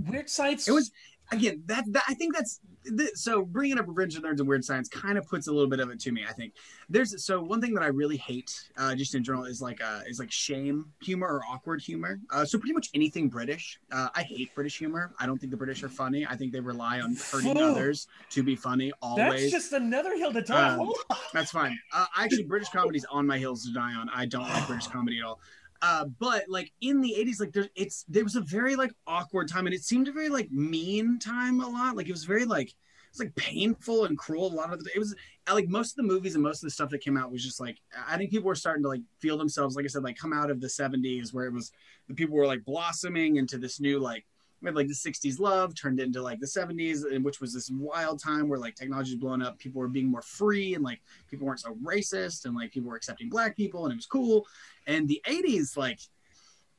weird 0.09 0.29
science. 0.31 0.69
It 0.69 0.73
was 0.73 0.91
again 1.33 1.63
that, 1.67 1.85
that 1.89 2.03
I 2.09 2.15
think 2.15 2.35
that's 2.35 2.61
th- 2.97 3.15
so 3.15 3.45
bringing 3.45 3.79
up 3.79 3.87
Revenge 3.89 4.17
of 4.17 4.23
Nerds 4.23 4.39
and 4.39 4.49
Weird 4.49 4.65
Science 4.65 4.89
kind 4.89 5.19
of 5.19 5.27
puts 5.27 5.47
a 5.47 5.53
little 5.53 5.69
bit 5.69 5.81
of 5.81 5.91
it 5.91 6.01
to 6.01 6.13
me. 6.13 6.25
I 6.29 6.33
think 6.33 6.55
there's 6.89 7.25
so 7.25 7.43
one 7.43 7.61
thing 7.61 7.75
that 7.75 7.83
I 7.83 7.89
really 7.89 8.17
hate 8.17 8.69
uh, 8.77 8.95
just 8.95 9.15
in 9.15 9.25
general 9.25 9.45
is 9.45 9.61
like 9.61 9.83
uh, 9.83 10.01
is 10.07 10.19
like 10.19 10.31
shame 10.31 10.87
humor 11.03 11.27
or 11.27 11.41
awkward 11.51 11.81
humor. 11.81 12.21
Uh, 12.31 12.45
so 12.45 12.59
pretty 12.59 12.75
much 12.75 12.91
anything 12.95 13.29
British. 13.29 13.79
Uh, 13.91 14.09
I 14.15 14.23
hate 14.23 14.55
British 14.55 14.79
humor. 14.79 15.13
I 15.19 15.27
don't 15.27 15.39
think 15.39 15.51
the 15.51 15.57
British 15.57 15.83
are 15.83 15.89
funny. 15.89 16.27
I 16.27 16.37
think 16.37 16.53
they 16.53 16.61
rely 16.61 17.01
on 17.01 17.17
hurting 17.17 17.55
Phew. 17.55 17.65
others 17.65 18.09
to 18.31 18.43
be 18.43 18.57
funny 18.57 18.93
always. 19.03 19.41
That's 19.41 19.53
just 19.53 19.73
another 19.73 20.17
hill 20.17 20.33
to 20.33 20.43
die. 20.43 20.75
Um, 20.75 20.81
on. 20.81 20.95
That's 21.33 21.51
fine. 21.51 21.79
Uh, 21.93 22.07
actually, 22.17 22.45
British 22.45 22.69
comedy's 22.69 23.05
on 23.07 23.27
my 23.27 23.39
heels 23.39 23.65
to 23.67 23.73
die 23.73 23.95
on. 23.95 24.09
I 24.15 24.27
don't 24.27 24.49
like 24.49 24.67
British 24.67 24.87
comedy 24.87 25.19
at 25.19 25.25
all. 25.25 25.41
Uh, 25.83 26.07
but 26.19 26.45
like 26.49 26.73
in 26.81 27.01
the 27.01 27.15
80s, 27.19 27.41
like 27.41 27.53
there, 27.53 27.69
it's 27.75 28.05
there 28.09 28.25
was 28.25 28.37
a 28.37 28.41
very 28.41 28.77
like 28.77 28.93
awkward 29.07 29.49
time, 29.49 29.67
and 29.67 29.75
it 29.75 29.83
seemed 29.83 30.09
a 30.09 30.13
very 30.13 30.29
like 30.29 30.51
mean 30.51 31.19
time 31.19 31.61
a 31.61 31.69
lot. 31.69 31.97
Like 31.97 32.09
it 32.09 32.13
was 32.13 32.25
very 32.25 32.45
like 32.45 32.73
it's 33.11 33.21
like 33.21 33.35
painful 33.37 34.05
and 34.05 34.19
cruel. 34.19 34.53
A 34.53 34.55
lot 34.55 34.73
of 34.73 34.83
the 34.83 34.91
it 34.95 34.99
was 34.99 35.15
like 35.53 35.69
most 35.69 35.93
of 35.93 35.97
the 35.97 36.03
movies 36.03 36.35
and 36.35 36.43
most 36.43 36.63
of 36.63 36.67
the 36.67 36.71
stuff 36.71 36.91
that 36.91 37.01
came 37.01 37.17
out 37.17 37.33
was 37.33 37.43
just 37.43 37.61
like 37.61 37.79
I 38.09 38.17
think 38.17 38.31
people 38.31 38.49
were 38.49 38.55
starting 38.55 38.83
to 38.83 38.89
like 38.89 39.03
feel 39.21 39.39
themselves, 39.39 39.77
like 39.77 39.85
I 39.85 39.89
said, 39.89 40.03
like 40.03 40.17
come 40.19 40.33
out 40.33 40.51
of 40.51 40.61
the 40.61 40.67
70s 40.67 41.33
where 41.33 41.47
it 41.47 41.53
was 41.53 41.73
the 42.09 42.15
people 42.15 42.37
were 42.37 42.47
like 42.47 42.65
blossoming 42.65 43.37
into 43.37 43.59
this 43.59 43.81
new 43.81 43.99
like 43.99 44.25
we 44.63 44.69
had 44.69 44.75
like 44.75 44.89
the 44.89 44.95
60s 44.95 45.39
love 45.39 45.75
turned 45.75 46.01
into 46.01 46.23
like 46.23 46.41
the 46.41 46.47
70s 46.47 47.03
and 47.11 47.25
which 47.25 47.41
was 47.41 47.53
this 47.53 47.71
wild 47.71 48.23
time 48.23 48.49
where 48.49 48.59
like 48.59 48.75
technology 48.75 49.13
was 49.13 49.21
blowing 49.21 49.43
up 49.43 49.59
people 49.59 49.81
were 49.81 49.89
being 49.89 50.11
more 50.11 50.23
free 50.23 50.75
and 50.75 50.83
like 50.83 51.01
people 51.31 51.47
weren't 51.47 51.61
so 51.61 51.77
racist 51.85 52.47
and 52.47 52.55
like 52.55 52.73
people 52.73 52.89
were 52.89 52.97
accepting 52.97 53.29
black 53.29 53.57
people 53.57 53.85
and 53.85 53.93
it 53.93 53.97
was 53.97 54.07
cool 54.07 54.47
and 54.87 55.09
the 55.09 55.21
80s 55.27 55.77
like 55.77 56.01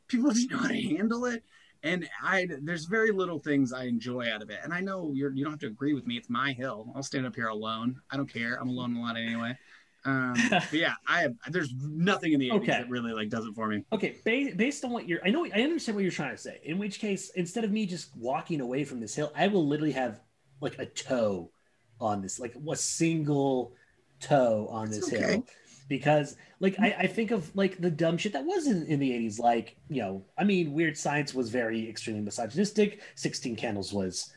people 0.08 0.32
didn't 0.34 0.52
know 0.52 0.58
how 0.58 0.68
to 0.68 0.82
handle 0.82 1.26
it. 1.26 1.44
And 1.84 2.10
i 2.24 2.48
there's 2.62 2.86
very 2.86 3.12
little 3.12 3.38
things 3.40 3.72
i 3.72 3.84
enjoy 3.84 4.32
out 4.32 4.42
of 4.42 4.50
it. 4.50 4.60
And 4.64 4.74
i 4.74 4.80
know 4.80 5.12
you're 5.14 5.32
you 5.34 5.44
don't 5.44 5.54
have 5.54 5.60
to 5.62 5.68
agree 5.68 5.94
with 5.94 6.08
me. 6.08 6.18
It's 6.18 6.30
my 6.30 6.52
hill. 6.52 6.92
I'll 6.96 7.04
stand 7.04 7.26
up 7.26 7.36
here 7.36 7.48
alone. 7.48 8.00
I 8.12 8.18
don't 8.18 8.32
care. 8.32 8.60
I'm 8.60 8.70
alone 8.70 8.96
a 8.96 9.02
lot 9.02 9.16
anyway. 9.16 9.58
Um 10.06 10.36
but 10.50 10.74
yeah 10.74 10.94
i 11.08 11.22
have 11.22 11.34
there's 11.50 11.74
nothing 11.80 12.34
in 12.34 12.40
the 12.40 12.50
80s 12.50 12.56
Okay. 12.58 12.68
that 12.68 12.90
really 12.90 13.14
like 13.14 13.30
does 13.30 13.46
it 13.46 13.54
for 13.56 13.68
me. 13.68 13.84
Okay, 13.92 14.16
ba- 14.26 14.56
based 14.56 14.84
on 14.86 14.92
what 14.92 15.08
you're, 15.08 15.20
I 15.24 15.30
know, 15.30 15.46
I 15.46 15.62
understand 15.62 15.96
what 15.96 16.04
you're 16.04 16.12
trying 16.12 16.36
to 16.36 16.42
say. 16.42 16.60
In 16.64 16.78
which 16.78 17.00
case, 17.00 17.30
instead 17.32 17.64
of 17.64 17.72
me 17.72 17.86
just 17.86 18.16
walking 18.16 18.62
away 18.62 18.84
from 18.84 19.00
this 19.00 19.14
hill, 19.16 19.32
I 19.36 19.48
will 19.48 19.68
literally 19.68 19.94
have 19.94 20.22
like 20.62 20.80
a 20.80 20.86
toe 20.86 21.52
on 22.00 22.22
this, 22.22 22.40
like 22.40 22.56
a 22.56 22.76
single 22.76 23.74
toe 24.20 24.68
on 24.72 24.90
this 24.90 25.08
okay. 25.08 25.34
hill, 25.34 25.46
because 25.88 26.36
like 26.60 26.76
I, 26.80 26.96
I 27.00 27.08
think 27.08 27.32
of 27.32 27.56
like 27.56 27.80
the 27.80 27.92
dumb 27.92 28.18
shit 28.18 28.34
that 28.34 28.46
was 28.46 28.68
in, 28.68 28.86
in 28.88 29.00
the 29.00 29.12
'80s. 29.12 29.40
Like 29.40 29.78
you 29.90 30.02
know, 30.02 30.26
I 30.38 30.44
mean, 30.44 30.74
Weird 30.74 30.98
Science 30.98 31.34
was 31.34 31.50
very 31.50 31.88
extremely 31.90 32.22
misogynistic. 32.22 33.02
Sixteen 33.16 33.56
Candles 33.56 33.94
was 33.94 34.34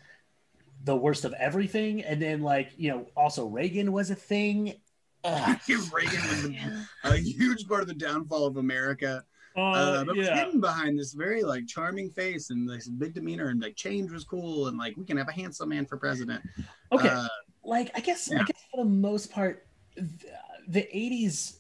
the 0.85 0.97
worst 0.97 1.25
of 1.25 1.33
everything, 1.35 2.03
and 2.03 2.21
then 2.21 2.43
like 2.43 2.71
you 2.77 2.91
know, 2.91 3.07
also 3.17 3.47
Reagan 3.47 3.93
was 3.93 4.11
a 4.11 4.15
thing. 4.15 4.75
Ugh. 5.25 5.59
reagan 5.93 6.23
was 6.31 6.43
the, 6.45 6.53
Yeah. 6.55 6.83
a 7.05 7.17
huge 7.19 7.69
part 7.69 7.83
of 7.83 7.89
the 7.89 7.95
downfall 7.95 8.47
of 8.47 8.57
america 8.57 9.23
Uh, 9.55 9.61
uh, 9.61 10.05
but 10.07 10.17
was 10.17 10.27
yeah. 10.27 10.35
hidden 10.47 10.61
behind 10.61 10.99
this 10.99 11.13
very 11.13 11.43
like 11.43 11.67
charming 11.67 12.09
face 12.11 12.49
and 12.49 12.67
this 12.67 12.89
big 12.89 13.13
demeanor 13.13 13.49
and 13.49 13.61
like 13.61 13.77
change 13.77 14.11
was 14.11 14.25
cool 14.25 14.69
and 14.69 14.79
like 14.79 14.97
we 14.97 15.05
can 15.05 15.19
have 15.19 15.29
a 15.29 15.33
handsome 15.33 15.69
man 15.69 15.85
for 15.85 15.99
president. 15.99 16.43
Okay. 16.91 17.09
Uh, 17.11 17.29
like 17.63 17.91
I 17.95 18.01
guess 18.01 18.33
I 18.33 18.43
guess 18.45 18.65
for 18.71 18.83
the 18.83 18.89
most 18.91 19.31
part, 19.31 19.67
th- 19.97 20.33
the 20.71 20.83
'80s, 20.95 21.57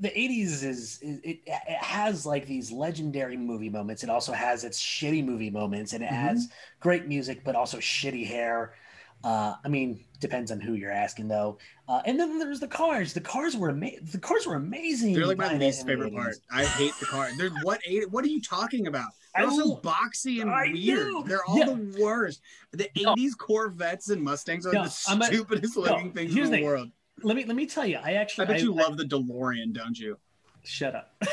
the 0.00 0.08
'80s 0.10 0.62
is 0.62 0.98
it, 1.02 1.40
it 1.46 1.48
has 1.80 2.26
like 2.26 2.46
these 2.46 2.70
legendary 2.70 3.36
movie 3.36 3.70
moments. 3.70 4.04
It 4.04 4.10
also 4.10 4.32
has 4.32 4.64
its 4.64 4.80
shitty 4.80 5.24
movie 5.24 5.50
moments, 5.50 5.92
and 5.94 6.04
it 6.04 6.10
Mhm. 6.10 6.20
has 6.20 6.48
great 6.80 7.06
music, 7.08 7.42
but 7.44 7.56
also 7.56 7.78
shitty 7.78 8.26
hair. 8.26 8.74
Uh, 9.24 9.54
I 9.64 9.68
mean, 9.68 10.04
depends 10.20 10.52
on 10.52 10.60
who 10.60 10.74
you're 10.74 10.92
asking, 10.92 11.26
though. 11.26 11.58
Uh, 11.88 12.02
and 12.04 12.20
then 12.20 12.38
there's 12.38 12.60
the 12.60 12.68
cars. 12.68 13.14
The 13.14 13.20
cars 13.20 13.56
were 13.56 13.70
ama- 13.70 13.98
The 14.02 14.18
cars 14.18 14.46
were 14.46 14.54
amazing. 14.56 15.14
they're 15.14 15.26
like 15.26 15.38
my 15.38 15.54
least 15.56 15.86
favorite 15.86 16.12
80s. 16.12 16.16
part. 16.16 16.36
I 16.50 16.64
hate 16.66 16.92
the 17.00 17.06
car. 17.06 17.30
They're 17.36 17.50
what 17.62 17.80
eight, 17.86 18.10
what 18.10 18.24
are 18.24 18.28
you 18.28 18.42
talking 18.42 18.86
about? 18.86 19.10
They're 19.34 19.50
so 19.50 19.76
boxy 19.78 20.42
and 20.42 20.50
I 20.50 20.70
weird. 20.72 21.06
know. 21.08 21.22
They're 21.22 21.44
all 21.46 21.58
Yeah. 21.58 21.64
the 21.66 21.96
worst. 22.00 22.40
The 22.72 22.88
No. 22.96 23.14
80s 23.14 23.34
Corvettes 23.34 24.10
and 24.10 24.22
Mustangs 24.22 24.66
are 24.66 24.72
No, 24.72 24.84
the 24.84 25.04
I'm 25.08 25.22
a- 25.22 25.26
stupidest 25.26 25.76
looking 25.76 26.12
things 26.12 26.32
here's 26.34 26.48
in 26.48 26.52
the 26.52 26.58
the 26.60 26.64
world. 26.64 26.90
Let 27.22 27.36
me 27.36 27.44
let 27.44 27.56
me 27.56 27.66
tell 27.66 27.86
you. 27.86 27.98
I 28.02 28.12
actually. 28.14 28.46
I 28.46 28.52
bet 28.52 28.62
you 28.62 28.74
love 28.74 28.96
the 28.96 29.04
DeLorean, 29.04 29.72
don't 29.72 29.98
you? 29.98 30.18
Shut 30.64 30.94
up. 30.94 31.14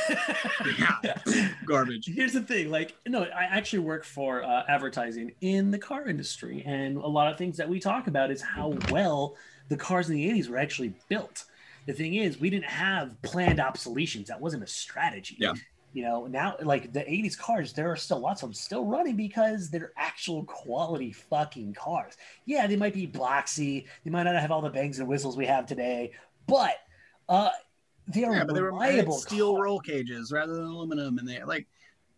Yeah. 1.04 1.18
Garbage. 1.66 2.06
Here's 2.08 2.34
the 2.34 2.42
thing, 2.42 2.70
like, 2.72 2.96
no, 3.08 3.24
I 3.24 3.44
actually 3.44 3.80
work 3.80 4.06
for 4.06 4.44
uh, 4.44 4.64
advertising 4.68 5.34
in 5.42 5.72
the 5.72 5.78
car 5.78 6.08
industry, 6.08 6.64
and 6.66 6.98
a 6.98 7.08
lot 7.08 7.32
of 7.32 7.38
things 7.38 7.58
that 7.58 7.68
we 7.68 7.80
talk 7.80 8.08
about 8.08 8.32
is 8.32 8.42
how 8.42 8.78
well 8.90 9.36
the 9.70 9.76
cars 9.76 10.10
in 10.10 10.16
the 10.16 10.30
'80s 10.30 10.50
were 10.50 10.58
actually 10.58 10.94
built. 11.10 11.46
The 11.86 11.94
thing 11.94 12.16
is, 12.16 12.40
we 12.40 12.50
didn't 12.50 12.66
have 12.66 13.22
planned 13.24 13.60
obsolescence. 13.60 14.30
That 14.30 14.40
wasn't 14.40 14.64
a 14.64 14.68
strategy. 14.68 15.36
Yeah. 15.40 15.54
You 15.94 16.04
know, 16.04 16.26
now 16.28 16.56
like 16.62 16.92
the 16.92 17.02
'80s 17.02 17.38
cars, 17.38 17.72
there 17.74 17.92
are 17.92 17.96
still 17.96 18.20
lots 18.20 18.42
of 18.44 18.50
them 18.50 18.54
still 18.54 18.86
running 18.86 19.16
because 19.16 19.70
they're 19.70 19.94
actual 19.96 20.44
quality 20.46 21.12
fucking 21.12 21.74
cars. 21.76 22.18
Yeah, 22.46 22.66
they 22.68 22.76
might 22.76 22.94
be 22.96 23.08
boxy, 23.08 23.86
they 24.04 24.10
might 24.12 24.24
not 24.24 24.36
have 24.36 24.52
all 24.52 24.62
the 24.62 24.70
bangs 24.72 25.00
and 25.00 25.08
whistles 25.08 25.38
we 25.38 25.46
have 25.46 25.68
today, 25.68 26.12
but 26.48 26.76
uh, 27.30 27.52
they 28.08 28.24
are 28.24 28.34
Yeah, 28.34 28.44
but 28.44 28.56
they 28.56 28.62
were 28.62 28.72
reliable 28.72 29.18
steel 29.20 29.54
cars. 29.54 29.64
roll 29.64 29.80
cages 29.80 30.32
rather 30.32 30.54
than 30.56 30.66
aluminum, 30.66 31.18
and 31.20 31.28
they 31.28 31.44
like. 31.44 31.68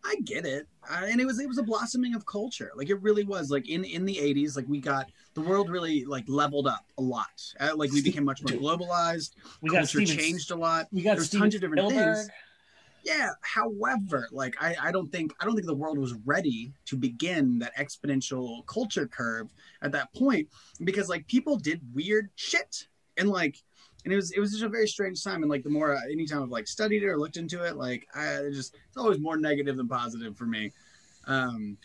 I 0.04 0.14
get 0.24 0.46
it, 0.46 0.68
I, 0.88 1.06
and 1.06 1.20
it 1.20 1.24
was 1.24 1.40
it 1.40 1.48
was 1.48 1.58
a 1.58 1.64
blossoming 1.64 2.14
of 2.14 2.24
culture. 2.26 2.70
Like 2.76 2.90
it 2.90 3.02
really 3.02 3.24
was. 3.24 3.50
Like 3.50 3.68
in 3.68 3.82
in 3.82 4.04
the 4.04 4.14
'80s, 4.14 4.54
like 4.54 4.68
we 4.68 4.78
got 4.80 5.10
the 5.34 5.40
world 5.40 5.68
really 5.68 6.04
like 6.04 6.22
leveled 6.28 6.68
up 6.68 6.86
a 6.98 7.02
lot. 7.02 7.26
Uh, 7.58 7.74
like 7.74 7.90
we 7.90 8.02
became 8.02 8.24
much 8.24 8.40
more 8.40 8.56
globalized. 8.56 9.32
We 9.62 9.70
got 9.70 9.78
culture 9.78 10.02
Steven 10.02 10.16
changed 10.16 10.52
a 10.52 10.54
lot. 10.54 10.86
We 10.92 11.02
got 11.02 11.16
There's 11.16 11.30
tons 11.30 11.56
of 11.56 11.60
different 11.60 11.88
Spielberg. 11.88 12.14
things. 12.18 12.30
Yeah. 13.06 13.30
However, 13.42 14.28
like 14.32 14.56
I, 14.60 14.74
I 14.82 14.92
don't 14.92 15.10
think 15.12 15.32
I 15.38 15.44
don't 15.44 15.54
think 15.54 15.66
the 15.66 15.74
world 15.74 15.96
was 15.96 16.14
ready 16.24 16.72
to 16.86 16.96
begin 16.96 17.60
that 17.60 17.74
exponential 17.76 18.66
culture 18.66 19.06
curve 19.06 19.48
at 19.80 19.92
that 19.92 20.12
point 20.12 20.48
because 20.82 21.08
like 21.08 21.26
people 21.28 21.56
did 21.56 21.80
weird 21.94 22.30
shit 22.34 22.88
and 23.16 23.28
like 23.28 23.62
and 24.04 24.12
it 24.12 24.16
was 24.16 24.32
it 24.32 24.40
was 24.40 24.50
just 24.50 24.64
a 24.64 24.68
very 24.68 24.88
strange 24.88 25.22
time 25.22 25.42
and 25.42 25.50
like 25.50 25.62
the 25.62 25.70
more 25.70 25.94
uh, 25.94 26.00
anytime 26.10 26.42
I've 26.42 26.48
like 26.48 26.66
studied 26.66 27.04
it 27.04 27.06
or 27.06 27.16
looked 27.16 27.36
into 27.36 27.62
it 27.62 27.76
like 27.76 28.08
I 28.12 28.38
it 28.38 28.52
just 28.52 28.74
it's 28.88 28.96
always 28.96 29.20
more 29.20 29.36
negative 29.36 29.76
than 29.76 29.86
positive 29.88 30.36
for 30.36 30.46
me. 30.46 30.72
Um. 31.26 31.78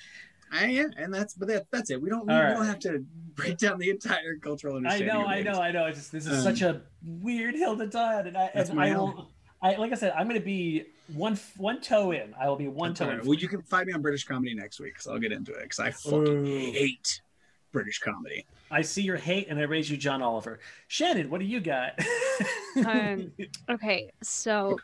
I, 0.54 0.66
yeah, 0.66 0.88
and 0.98 1.14
that's 1.14 1.34
but 1.34 1.48
that, 1.48 1.68
that's 1.72 1.92
it. 1.92 2.02
We 2.02 2.10
don't 2.10 2.28
we, 2.28 2.34
right. 2.34 2.54
don't 2.54 2.66
have 2.66 2.80
to 2.80 3.06
break 3.36 3.58
down 3.58 3.80
the 3.80 3.90
entire 3.90 4.36
cultural 4.36 4.76
understanding. 4.76 5.10
I 5.10 5.14
know, 5.14 5.26
I 5.26 5.42
know, 5.44 5.62
I 5.62 5.72
know. 5.72 5.86
It's 5.86 5.98
just 5.98 6.12
this 6.12 6.26
is 6.26 6.40
Um, 6.40 6.44
such 6.44 6.62
a 6.62 6.82
weird 7.02 7.56
hill 7.56 7.78
to 7.78 7.88
die 7.88 8.20
on, 8.20 8.28
and 8.28 8.38
I, 8.38 8.52
and 8.54 8.78
I 8.78 8.94
will. 8.94 9.32
I 9.62 9.76
like 9.76 9.92
I 9.92 9.96
said, 9.96 10.14
I'm 10.18 10.28
going 10.28 10.40
to 10.40 10.46
be 10.46 10.86
one 11.14 11.38
one 11.58 11.82
toe 11.82 12.12
in. 12.12 12.34
I 12.40 12.50
will 12.50 12.56
be 12.56 12.68
one 12.68 12.94
toe 12.94 13.06
all 13.06 13.12
in. 13.12 13.26
Well, 13.26 13.36
you 13.36 13.48
can 13.48 13.62
find 13.62 13.86
me 13.86 13.94
on 13.94 14.02
British 14.02 14.24
comedy 14.24 14.54
next 14.56 14.80
week 14.80 14.94
because 14.94 15.08
I'll 15.08 15.20
get 15.20 15.32
into 15.32 15.54
it 15.54 15.64
because 15.64 15.80
I 15.80 15.92
fucking 15.92 16.48
Ooh. 16.48 16.72
hate 16.72 17.22
British 17.72 18.00
comedy. 18.00 18.46
I 18.70 18.82
see 18.82 19.02
your 19.02 19.18
hate, 19.18 19.48
and 19.50 19.60
I 19.60 19.64
raise 19.64 19.90
you, 19.90 19.98
John 19.98 20.22
Oliver. 20.22 20.60
Shannon, 20.88 21.30
what 21.30 21.40
do 21.40 21.46
you 21.46 21.60
got? 21.60 22.00
Um, 22.86 23.34
Okay, 23.70 24.10
so 24.24 24.80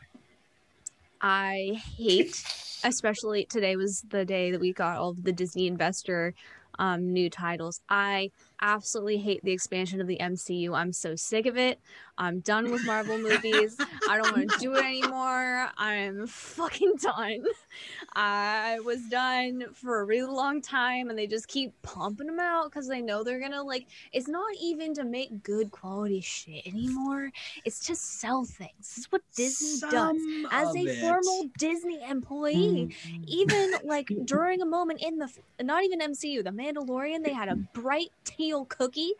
I 1.22 1.80
hate, 1.96 2.44
especially 2.84 3.46
today 3.46 3.76
was 3.76 4.02
the 4.10 4.26
day 4.26 4.50
that 4.50 4.60
we 4.60 4.74
got 4.74 4.98
all 4.98 5.10
of 5.10 5.24
the 5.24 5.32
Disney 5.32 5.66
investor 5.66 6.34
um, 6.78 7.14
new 7.14 7.30
titles. 7.30 7.80
I 7.88 8.30
absolutely 8.60 9.18
hate 9.18 9.42
the 9.44 9.52
expansion 9.52 10.00
of 10.00 10.06
the 10.06 10.18
MCU. 10.20 10.74
I'm 10.74 10.92
so 10.92 11.14
sick 11.16 11.46
of 11.46 11.56
it. 11.56 11.80
I'm 12.16 12.40
done 12.40 12.70
with 12.70 12.84
Marvel 12.84 13.16
movies. 13.28 13.76
I 14.08 14.18
don't 14.18 14.36
want 14.36 14.50
to 14.52 14.58
do 14.58 14.74
it 14.74 14.84
anymore. 14.84 15.70
I'm 15.78 16.26
fucking 16.26 16.94
done. 17.00 17.44
I 18.14 18.80
was 18.84 19.00
done 19.08 19.66
for 19.72 20.00
a 20.00 20.04
really 20.04 20.30
long 20.32 20.60
time 20.60 21.10
and 21.10 21.18
they 21.18 21.26
just 21.26 21.46
keep 21.46 21.72
pumping 21.82 22.26
them 22.26 22.40
out 22.40 22.64
because 22.64 22.88
they 22.88 23.00
know 23.00 23.22
they're 23.22 23.40
gonna 23.40 23.62
like 23.62 23.86
it's 24.12 24.26
not 24.28 24.48
even 24.60 24.94
to 24.94 25.04
make 25.04 25.42
good 25.42 25.70
quality 25.70 26.20
shit 26.20 26.66
anymore. 26.66 27.30
It's 27.64 27.78
to 27.86 27.94
sell 27.94 28.44
things. 28.44 28.70
This 28.78 28.98
is 28.98 29.12
what 29.12 29.22
Disney 29.36 29.88
does. 29.90 30.16
As 30.50 30.74
a 30.74 30.80
it. 30.80 31.00
formal 31.00 31.50
Disney 31.58 32.00
employee, 32.08 32.48
Mm. 32.58 33.24
even 33.26 33.72
like 33.84 34.10
during 34.24 34.60
a 34.62 34.66
moment 34.66 35.00
in 35.02 35.18
the 35.18 35.28
not 35.62 35.84
even 35.84 36.00
MCU, 36.00 36.42
the 36.42 36.50
Mandalorian, 36.50 37.22
they 37.24 37.32
had 37.32 37.48
a 37.48 37.54
bright 37.56 38.10
teal 38.48 38.64
cookie, 38.64 39.12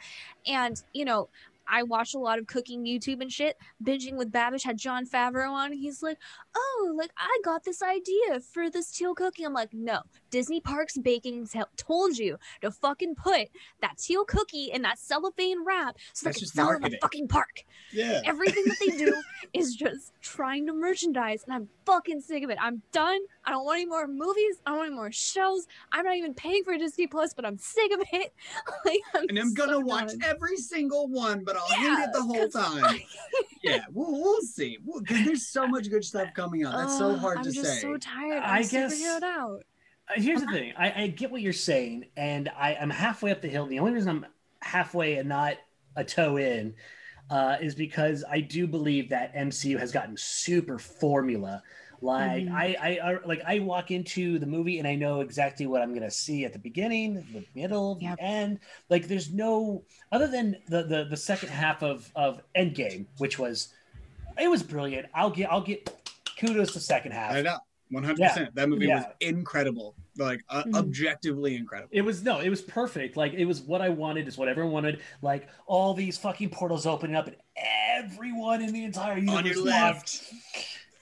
and 0.46 0.82
you 0.92 1.04
know. 1.04 1.28
I 1.70 1.82
watch 1.82 2.14
a 2.14 2.18
lot 2.18 2.38
of 2.38 2.46
cooking 2.46 2.86
YouTube 2.86 3.20
and 3.20 3.30
shit. 3.30 3.58
Binging 3.84 4.16
with 4.16 4.32
Babish 4.32 4.64
had 4.64 4.78
Jon 4.78 5.06
Favreau 5.06 5.50
on. 5.50 5.70
He's 5.70 6.02
like, 6.02 6.16
"Oh, 6.58 6.94
like 6.96 7.10
I 7.16 7.38
got 7.44 7.64
this 7.64 7.82
idea 7.82 8.40
for 8.40 8.68
this 8.70 8.90
teal 8.90 9.14
cookie." 9.14 9.44
I'm 9.44 9.52
like, 9.52 9.72
"No, 9.72 10.00
Disney 10.30 10.60
Parks 10.60 10.98
Baking 10.98 11.48
told 11.76 12.18
you 12.18 12.38
to 12.62 12.70
fucking 12.70 13.14
put 13.14 13.48
that 13.80 13.98
teal 13.98 14.24
cookie 14.24 14.70
in 14.72 14.82
that 14.82 14.98
cellophane 14.98 15.64
wrap 15.64 15.96
so 16.12 16.24
they 16.24 16.30
That's 16.30 16.38
can 16.38 16.48
sell 16.48 16.70
it 16.70 16.84
in 16.84 16.92
the 16.92 16.98
fucking 17.00 17.28
park." 17.28 17.64
Yeah. 17.92 18.20
Everything 18.24 18.64
that 18.66 18.76
they 18.80 18.96
do 18.96 19.14
is 19.52 19.74
just 19.74 20.12
trying 20.20 20.66
to 20.66 20.72
merchandise, 20.72 21.44
and 21.44 21.54
I'm 21.54 21.68
fucking 21.86 22.20
sick 22.20 22.42
of 22.44 22.50
it. 22.50 22.58
I'm 22.60 22.82
done. 22.92 23.20
I 23.44 23.50
don't 23.50 23.64
want 23.64 23.76
any 23.78 23.86
more 23.86 24.06
movies. 24.06 24.60
I 24.66 24.70
don't 24.70 24.78
want 24.78 24.86
any 24.88 24.96
more 24.96 25.12
shows. 25.12 25.66
I'm 25.92 26.04
not 26.04 26.16
even 26.16 26.34
paying 26.34 26.64
for 26.64 26.76
Disney 26.76 27.06
Plus, 27.06 27.32
but 27.32 27.44
I'm 27.46 27.58
sick 27.58 27.92
of 27.92 28.00
it. 28.12 28.32
like, 28.84 29.00
I'm 29.14 29.26
and 29.28 29.38
I'm 29.38 29.54
gonna 29.54 29.72
so 29.72 29.80
watch 29.80 30.12
every 30.24 30.56
single 30.56 31.08
one, 31.08 31.44
but 31.44 31.56
I'll 31.56 31.66
hate 31.66 32.04
it 32.04 32.12
the 32.12 32.22
whole 32.22 32.48
time. 32.50 33.00
yeah, 33.62 33.84
we'll, 33.92 34.12
we'll 34.12 34.42
see. 34.42 34.78
Because 34.84 35.24
there's 35.24 35.46
so 35.46 35.66
much 35.66 35.88
good 35.90 36.04
stuff 36.04 36.28
coming 36.34 36.47
out. 36.64 36.72
That's 36.76 36.98
so 36.98 37.10
Ugh, 37.12 37.18
hard 37.18 37.38
I'm 37.38 37.44
to 37.44 37.52
just 37.52 37.74
say. 37.74 37.80
so 37.80 37.96
tired. 37.96 38.42
I 38.42 38.58
I'm 38.58 38.66
guess- 38.68 38.94
superheroed 38.94 39.22
out. 39.22 39.62
Uh, 40.08 40.20
Here's 40.20 40.40
the 40.40 40.46
thing. 40.46 40.72
I, 40.78 41.02
I 41.02 41.06
get 41.08 41.30
what 41.30 41.42
you're 41.42 41.52
saying, 41.52 42.06
and 42.16 42.48
I, 42.56 42.74
I'm 42.76 42.88
halfway 42.90 43.30
up 43.30 43.42
the 43.42 43.48
hill. 43.48 43.66
The 43.66 43.78
only 43.78 43.92
reason 43.92 44.08
I'm 44.08 44.26
halfway 44.62 45.16
and 45.16 45.28
not 45.28 45.54
a 45.96 46.04
toe 46.04 46.36
in 46.38 46.74
uh, 47.30 47.56
is 47.60 47.74
because 47.74 48.24
I 48.30 48.40
do 48.40 48.66
believe 48.66 49.10
that 49.10 49.34
MCU 49.34 49.78
has 49.78 49.92
gotten 49.92 50.16
super 50.16 50.78
formula. 50.78 51.62
Like 52.00 52.44
Mhm. 52.44 52.52
I, 52.54 52.76
I, 52.80 53.10
I, 53.12 53.18
like 53.26 53.42
I 53.44 53.58
walk 53.58 53.90
into 53.90 54.38
the 54.38 54.46
movie 54.46 54.78
and 54.78 54.86
I 54.86 54.94
know 54.94 55.20
exactly 55.20 55.66
what 55.66 55.82
I'm 55.82 55.92
gonna 55.92 56.10
see 56.12 56.44
at 56.44 56.52
the 56.52 56.58
beginning, 56.60 57.14
the 57.32 57.44
middle, 57.56 57.98
Yep. 58.00 58.16
the 58.18 58.22
end. 58.22 58.60
Like 58.88 59.08
there's 59.08 59.32
no 59.32 59.82
other 60.12 60.28
than 60.28 60.56
the 60.68 60.84
the, 60.84 61.04
the 61.10 61.16
second 61.16 61.48
half 61.48 61.82
of 61.82 62.08
of 62.14 62.40
Endgame, 62.56 63.06
which 63.18 63.36
was 63.38 63.74
it 64.40 64.48
was 64.48 64.62
brilliant. 64.62 65.08
I'll 65.12 65.30
get 65.30 65.50
I'll 65.50 65.60
get 65.60 65.97
kudos 66.38 66.72
to 66.72 66.80
second 66.80 67.12
half. 67.12 67.32
I 67.32 67.42
know. 67.42 67.58
100%. 67.92 68.54
That 68.54 68.68
movie 68.68 68.86
was 68.86 69.04
incredible. 69.20 69.94
Like, 70.18 70.44
uh, 70.50 70.62
Mhm. 70.64 70.74
objectively 70.76 71.56
incredible. 71.56 71.88
It 71.92 72.02
was 72.02 72.22
no, 72.22 72.40
it 72.40 72.50
was 72.50 72.60
perfect. 72.60 73.16
Like 73.16 73.32
it 73.32 73.46
was 73.46 73.62
what 73.62 73.80
I 73.80 73.88
wanted, 73.88 74.28
is 74.28 74.36
what 74.36 74.48
everyone 74.48 74.72
wanted. 74.72 75.00
Like 75.22 75.48
all 75.66 75.94
these 75.94 76.18
fucking 76.18 76.50
portals 76.50 76.84
opening 76.86 77.16
up, 77.16 77.28
and 77.28 77.36
everyone 77.56 78.60
in 78.62 78.72
the 78.74 78.84
entire 78.84 79.16
universe 79.16 79.38
On 79.38 79.46
your 79.46 79.54
loved- 79.64 79.66
left, 79.66 80.32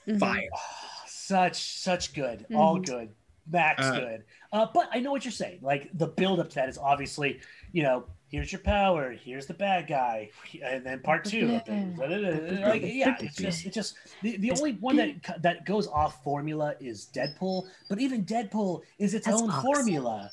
Mhm. 0.07 0.19
fire. 0.19 0.47
Oh, 0.53 0.59
such 1.07 1.55
such 1.79 2.13
good, 2.13 2.45
all 2.55 2.77
Mhm. 2.79 2.85
good, 2.85 3.15
max 3.51 3.83
Uh, 3.83 3.99
good. 3.99 4.23
Uh, 4.53 4.67
but 4.73 4.87
I 4.93 5.01
know 5.01 5.11
what 5.11 5.25
you're 5.25 5.31
saying. 5.33 5.59
Like 5.61 5.89
the 5.93 6.07
build 6.07 6.39
up 6.39 6.47
to 6.49 6.55
that 6.55 6.69
is 6.69 6.77
obviously, 6.77 7.41
you 7.73 7.83
know, 7.83 8.05
here's 8.29 8.51
your 8.51 8.61
power, 8.61 9.11
here's 9.11 9.45
the 9.45 9.53
bad 9.53 9.87
guy, 9.87 10.29
and 10.63 10.85
then 10.85 10.99
part 10.99 11.25
two. 11.25 11.55
of 11.55 11.65
things. 11.65 11.97
Like, 11.97 12.81
yeah, 12.83 13.15
it's 13.19 13.35
just 13.35 13.65
it's 13.65 13.75
just 13.75 13.95
the, 14.21 14.37
the 14.37 14.51
only 14.51 14.73
one 14.73 14.95
that 14.97 15.41
that 15.41 15.65
goes 15.65 15.87
off 15.87 16.23
formula 16.23 16.75
is 16.79 17.07
Deadpool. 17.13 17.67
But 17.89 17.99
even 17.99 18.25
Deadpool 18.25 18.81
is 18.99 19.13
its 19.13 19.25
That's 19.25 19.41
own 19.41 19.49
awesome. 19.49 19.63
formula, 19.73 20.31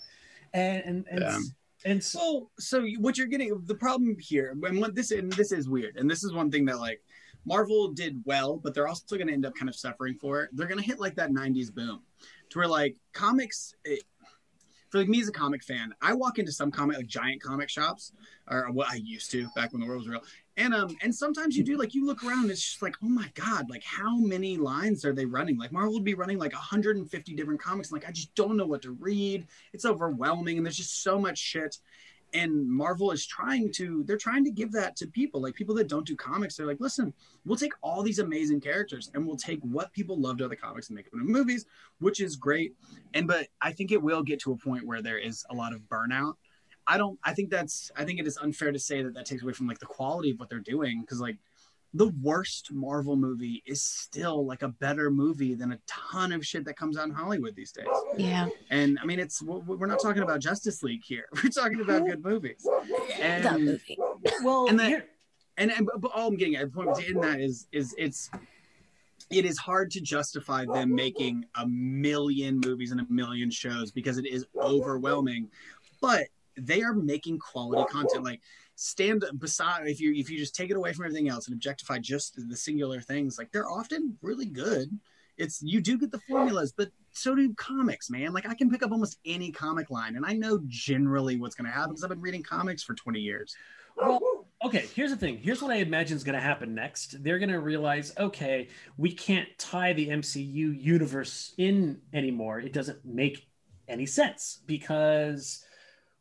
and 0.53 0.83
and 0.85 1.05
and, 1.11 1.21
Yeah. 1.21 1.39
and 1.85 2.03
so. 2.05 2.49
So, 2.59 2.81
so 2.83 2.87
what 2.99 3.17
you're 3.17 3.27
getting 3.27 3.61
the 3.67 3.75
problem 3.75 4.17
here, 4.19 4.57
and 4.65 4.81
what 4.81 4.95
this 4.95 5.11
and 5.11 5.33
this 5.33 5.53
is 5.53 5.69
weird, 5.69 5.97
and 5.97 6.11
this 6.11 6.25
is 6.25 6.33
one 6.33 6.51
thing 6.51 6.65
that 6.67 6.79
like 6.79 7.01
Marvel 7.47 7.89
did 7.93 8.23
well, 8.25 8.57
but 8.57 8.75
they're 8.75 8.89
also 8.89 9.17
going 9.17 9.29
to 9.29 9.35
end 9.35 9.47
up 9.47 9.55
kind 9.55 9.69
of 9.69 9.77
suffering 9.77 10.15
for 10.15 10.43
it. 10.43 10.51
They're 10.53 10.67
going 10.67 10.81
to 10.81 10.85
hit 10.85 10.99
like 10.99 11.15
that 11.17 11.31
'90s 11.31 11.73
boom, 11.73 12.01
to 12.51 12.59
where 12.59 12.69
like 12.69 12.97
comics. 13.13 13.75
It, 13.85 14.03
for 14.95 15.01
like 15.01 15.09
me 15.09 15.21
as 15.21 15.27
a 15.27 15.33
comic 15.33 15.61
fan, 15.65 15.93
I 16.01 16.15
walk 16.15 16.39
into 16.39 16.53
some 16.53 16.71
comic 16.71 16.97
like 16.97 17.09
giant 17.09 17.43
comic 17.43 17.69
shops, 17.69 18.13
or 18.49 18.71
what 18.71 18.89
I 18.89 18.95
used 18.95 19.29
to 19.33 19.49
back 19.57 19.73
when 19.73 19.81
the 19.81 19.89
world 19.89 20.03
was 20.03 20.09
real. 20.09 20.21
And 20.57 20.73
um, 20.73 20.97
and 21.03 21.13
sometimes 21.13 21.57
you 21.57 21.65
do 21.65 21.77
like 21.77 21.97
you 21.97 22.07
look 22.07 22.23
around, 22.23 22.49
it's 22.49 22.63
just 22.63 22.81
like, 22.81 22.95
oh 23.03 23.09
my 23.09 23.29
god, 23.35 23.69
like 23.69 23.83
how 23.83 24.17
many 24.19 24.57
lines 24.57 25.05
are 25.05 25.13
they 25.13 25.25
running? 25.25 25.59
Like 25.59 25.73
Marvel 25.73 25.95
would 25.95 26.05
be 26.05 26.15
running 26.15 26.39
like 26.39 26.53
150 26.53 27.35
different 27.35 27.61
comics. 27.61 27.91
And, 27.91 28.01
like 28.01 28.09
I 28.09 28.13
just 28.13 28.33
don't 28.37 28.57
know 28.57 28.67
what 28.67 28.83
to 28.83 28.93
read. 28.93 29.49
It's 29.73 29.85
overwhelming, 29.85 30.59
and 30.59 30.65
there's 30.65 30.77
just 30.77 31.03
so 31.03 31.19
much 31.19 31.39
shit 31.39 31.77
and 32.35 32.69
Marvel 32.69 33.13
is 33.13 33.25
trying 33.25 33.73
to 33.73 34.05
they're 34.05 34.17
trying 34.17 34.45
to 34.45 34.51
give 34.51 34.73
that 34.73 34.97
to 34.97 35.07
people 35.07 35.41
like 35.41 35.55
people 35.55 35.75
that 35.77 35.89
don't 35.89 36.07
do 36.07 36.17
comics 36.17 36.57
they're 36.57 36.67
like 36.67 36.81
listen 36.81 37.15
we'll 37.45 37.57
take 37.57 37.73
all 37.83 38.03
these 38.03 38.19
amazing 38.19 38.61
characters 38.61 39.11
and 39.15 39.25
we'll 39.25 39.37
take 39.37 39.61
what 39.63 39.93
people 39.93 40.21
loved 40.21 40.43
out 40.43 40.47
of 40.47 40.51
the 40.51 40.57
comics 40.57 40.89
and 40.89 40.97
make 40.97 41.11
them 41.11 41.21
into 41.21 41.33
movies 41.33 41.67
which 42.01 42.21
is 42.21 42.37
great 42.37 42.75
and 43.15 43.27
but 43.27 43.49
I 43.61 43.73
think 43.73 43.93
it 43.93 44.03
will 44.03 44.23
get 44.23 44.41
to 44.41 44.53
a 44.53 44.57
point 44.57 44.87
where 44.87 45.01
there 45.01 45.19
is 45.19 45.45
a 45.51 45.55
lot 45.55 45.73
of 45.73 45.81
burnout. 45.89 46.35
I 46.87 46.99
don't 46.99 47.19
I 47.25 47.33
think 47.33 47.51
that's 47.51 47.91
I 47.97 48.05
think 48.05 48.21
it 48.21 48.27
is 48.27 48.37
unfair 48.37 48.73
to 48.73 48.79
say 48.79 49.03
that 49.03 49.15
that 49.15 49.25
takes 49.25 49.43
away 49.43 49.53
from 49.53 49.67
like 49.67 49.79
the 49.79 49.87
quality 49.87 50.31
of 50.31 50.39
what 50.39 50.51
they're 50.51 50.59
doing 50.59 51.01
because 51.01 51.21
like 51.21 51.39
the 51.97 52.09
worst 52.21 52.73
Marvel 52.73 53.15
movie 53.15 53.63
is 53.67 53.81
still 53.81 54.45
like 54.45 54.63
a 54.63 54.69
better 54.69 55.11
movie 55.13 55.55
than 55.55 55.73
a 55.73 55.79
ton 55.87 56.33
of 56.33 56.45
shit 56.45 56.65
that 56.65 56.77
comes 56.77 56.99
out 56.99 57.07
in 57.07 57.15
Hollywood 57.15 57.55
these 57.55 57.71
days. 57.71 57.87
Yeah. 58.17 58.49
And 58.71 58.99
I 59.01 59.05
mean, 59.07 59.21
it's 59.21 59.41
we're 59.43 59.87
not 59.87 60.03
talking 60.03 60.23
about 60.25 60.41
Justice 60.41 60.83
League 60.83 61.03
here. 61.05 61.27
We're 61.43 61.51
talking 61.51 61.81
about 61.81 62.05
good 62.05 62.25
movies. 62.25 62.67
that 63.19 63.47
And 63.47 63.65
movie. 63.65 63.97
Well, 64.43 64.67
And 64.69 64.79
that- 64.81 65.09
and, 65.57 65.71
and 65.71 65.89
but 65.99 66.11
all 66.13 66.27
I'm 66.27 66.37
getting 66.37 66.57
at 66.57 66.73
the 66.73 66.83
point 66.85 66.99
in 67.09 67.21
that 67.21 67.41
is 67.41 67.69
is 67.71 67.95
it's 67.97 68.29
it 69.31 69.45
is 69.45 69.57
hard 69.57 69.91
to 69.93 70.01
justify 70.01 70.65
them 70.65 70.93
making 70.93 71.45
a 71.55 71.65
million 71.69 72.61
movies 72.65 72.91
and 72.91 73.01
a 73.01 73.07
million 73.09 73.51
shows 73.53 73.93
because 73.93 74.19
it 74.19 74.27
is 74.27 74.45
overwhelming. 74.61 75.49
But 76.01 76.25
they 76.57 76.83
are 76.83 76.93
making 76.93 77.39
quality 77.39 77.85
content. 77.91 78.25
Like 78.25 78.41
stand 78.77 79.25
beside 79.39 79.87
if 79.87 80.01
you 80.01 80.13
if 80.15 80.31
you 80.31 80.39
just 80.39 80.55
take 80.55 80.71
it 80.71 80.77
away 80.77 80.93
from 80.93 81.05
everything 81.05 81.29
else 81.29 81.47
and 81.47 81.55
objectify 81.55 81.99
just 81.99 82.39
the 82.49 82.57
singular 82.57 83.01
things, 83.01 83.39
like 83.39 83.53
they're 83.53 83.69
often 83.69 84.17
really 84.23 84.47
good. 84.47 84.89
It's 85.37 85.61
you 85.63 85.81
do 85.81 85.99
get 85.99 86.13
the 86.13 86.21
formulas, 86.29 86.73
but 86.77 86.91
so 87.11 87.35
do 87.35 87.53
comics, 87.55 88.11
man. 88.11 88.33
Like 88.33 88.49
I 88.49 88.55
can 88.55 88.71
pick 88.71 88.83
up 88.83 88.93
almost 88.93 89.19
any 89.25 89.51
comic 89.51 89.91
line, 89.91 90.17
and 90.17 90.25
I 90.25 90.33
know 90.33 90.61
generally 90.67 91.37
what's 91.37 91.55
going 91.55 91.67
to 91.67 91.73
happen 91.73 91.91
because 91.91 92.05
I've 92.05 92.11
been 92.11 92.21
reading 92.21 92.43
comics 92.43 92.83
for 92.83 92.95
20 92.95 93.21
years. 93.21 93.57
well, 93.97 94.47
okay. 94.65 94.87
Here's 94.95 95.11
the 95.11 95.17
thing. 95.17 95.39
Here's 95.39 95.63
what 95.63 95.73
I 95.73 95.77
imagine 95.77 96.17
is 96.17 96.25
going 96.25 96.37
to 96.37 96.41
happen 96.41 96.75
next. 96.75 97.23
They're 97.23 97.39
going 97.39 97.51
to 97.51 97.61
realize, 97.61 98.13
okay, 98.19 98.69
we 98.97 99.13
can't 99.13 99.49
tie 99.59 99.93
the 99.93 100.09
MCU 100.09 100.81
universe 100.81 101.55
in 101.59 102.01
anymore. 102.13 102.61
It 102.61 102.73
doesn't 102.73 103.05
make 103.05 103.49
any 103.89 104.07
sense 104.07 104.61
because 104.67 105.65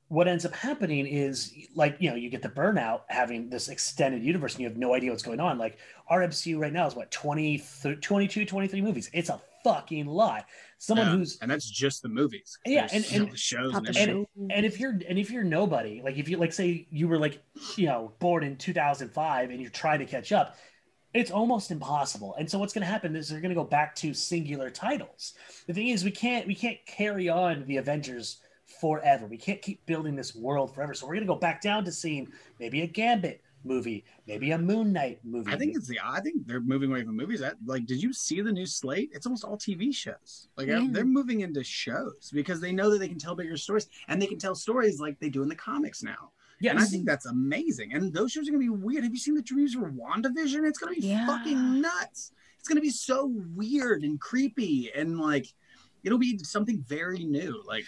what 0.10 0.28
ends 0.28 0.46
up 0.46 0.54
happening 0.54 1.08
is 1.08 1.54
like 1.76 1.96
you 2.00 2.10
know 2.10 2.16
you 2.16 2.30
get 2.30 2.42
the 2.42 2.50
burnout 2.50 3.02
having 3.08 3.50
this 3.50 3.68
extended 3.70 4.24
universe 4.24 4.54
and 4.54 4.62
you 4.62 4.68
have 4.68 4.78
no 4.78 4.94
idea 4.94 5.10
what's 5.10 5.24
going 5.24 5.40
on 5.40 5.58
like 5.58 5.78
our 6.10 6.22
mcu 6.22 6.60
right 6.60 6.74
now 6.74 6.86
is 6.86 6.96
what 6.96 7.10
20 7.10 7.58
th- 7.82 8.00
22 8.02 8.46
23 8.46 8.82
movies 8.82 9.10
it's 9.14 9.30
a 9.30 9.42
fucking 9.64 10.06
lot 10.06 10.46
someone 10.78 11.08
Yeah. 11.08 11.16
who's 11.16 11.40
and 11.42 11.50
that's 11.50 11.70
just 11.70 12.02
the 12.02 12.10
movies. 12.10 12.58
Yeah, 12.66 12.82
There's 12.82 12.94
and- 12.94 13.06
still 13.06 13.24
and- 13.24 13.32
the 13.32 13.38
shows 13.38 13.72
Not 13.72 13.86
and 13.88 13.96
the 13.96 14.00
everything. 14.02 14.26
show. 14.38 14.48
and 14.52 14.66
if 14.66 14.80
you're 14.80 15.00
and 15.08 15.18
if 15.18 15.32
you're 15.32 15.44
nobody 15.46 16.02
like 16.04 16.18
if 16.18 16.28
you 16.28 16.36
like 16.38 16.52
say 16.54 16.86
you 16.92 17.08
were 17.08 17.18
like 17.18 17.42
you 17.78 17.86
know 17.86 18.12
born 18.20 18.44
in 18.44 18.58
2005 18.58 19.50
and 19.52 19.62
you're 19.62 19.70
trying 19.72 20.00
to 20.00 20.06
catch 20.06 20.32
up 20.34 20.58
it's 21.14 21.32
almost 21.32 21.72
impossible 21.72 22.36
and 22.38 22.50
so 22.52 22.60
what's 22.60 22.74
going 22.74 22.86
to 22.86 22.92
happen 22.92 23.16
is 23.16 23.30
they're 23.30 23.40
going 23.40 23.50
to 23.50 23.56
go 23.56 23.64
back 23.64 23.96
to 23.96 24.14
singular 24.14 24.70
titles 24.70 25.34
the 25.68 25.74
thing 25.74 25.88
is 25.88 26.04
we 26.04 26.12
can't 26.12 26.46
we 26.46 26.56
can't 26.56 26.78
carry 26.86 27.30
on 27.30 27.64
the 27.66 27.78
avengers 27.78 28.40
forever 28.80 29.26
we 29.28 29.38
can't 29.38 29.62
keep 29.62 29.86
building 29.86 30.16
this 30.16 30.36
world 30.36 30.74
forever 30.74 30.94
so 30.94 31.06
we're 31.06 31.14
going 31.14 31.26
to 31.28 31.34
go 31.34 31.40
back 31.40 31.62
down 31.62 31.84
to 31.86 31.92
seeing 31.92 32.28
maybe 32.60 32.82
a 32.82 32.88
gambit 32.88 33.42
movie 33.66 34.04
maybe 34.28 34.52
a 34.52 34.58
moon 34.58 34.92
knight 34.92 35.20
movie 35.24 35.52
I 35.52 35.58
think 35.58 35.76
it's 35.76 35.88
the. 35.88 35.98
I 36.04 36.20
think 36.20 36.46
they're 36.46 36.60
moving 36.60 36.90
away 36.92 37.04
from 37.06 37.16
movies. 37.16 37.40
That 37.40 37.56
like, 37.66 37.86
did 37.86 38.04
you 38.04 38.12
see 38.12 38.42
the 38.42 38.52
new 38.52 38.66
slate? 38.66 39.10
It's 39.14 39.26
almost 39.26 39.46
all 39.46 39.58
TV 39.58 39.96
shows. 39.96 40.50
Like 40.58 40.68
Yeah. 40.68 40.86
they're 40.90 41.06
moving 41.06 41.42
into 41.42 41.64
shows 41.64 42.30
because 42.34 42.60
they 42.60 42.74
know 42.74 42.90
that 42.90 43.00
they 43.00 43.08
can 43.08 43.18
tell 43.20 43.36
bigger 43.36 43.56
stories 43.56 43.88
and 44.10 44.22
they 44.22 44.26
can 44.28 44.38
tell 44.38 44.54
stories 44.54 45.00
like 45.00 45.18
they 45.20 45.30
do 45.30 45.44
in 45.44 45.48
the 45.50 45.56
comics 45.56 46.04
now. 46.04 46.32
yes 46.60 46.72
And 46.72 46.80
I 46.82 46.84
think 46.86 47.06
that's 47.06 47.26
amazing. 47.26 47.94
And 47.94 48.14
those 48.14 48.34
shows 48.34 48.50
are 48.50 48.52
gonna 48.52 48.60
be 48.60 48.68
weird. 48.70 49.06
Have 49.06 49.14
you 49.14 49.20
seen 49.20 49.36
the 49.36 49.42
dreams 49.42 49.76
for 49.76 49.90
WandaVision? 49.92 50.68
It's 50.68 50.78
gonna 50.80 50.96
be 50.96 51.08
Yeah. 51.08 51.26
fucking 51.26 51.80
nuts. 51.80 52.34
it's 52.60 52.68
gonna 52.68 52.82
be 52.82 52.90
so 52.90 53.32
weird 53.56 54.04
and 54.04 54.20
creepy 54.20 54.92
and 54.94 55.20
like 55.20 55.48
it'll 56.04 56.18
be 56.20 56.38
something 56.40 56.84
very 56.86 57.24
new. 57.24 57.64
Like 57.66 57.86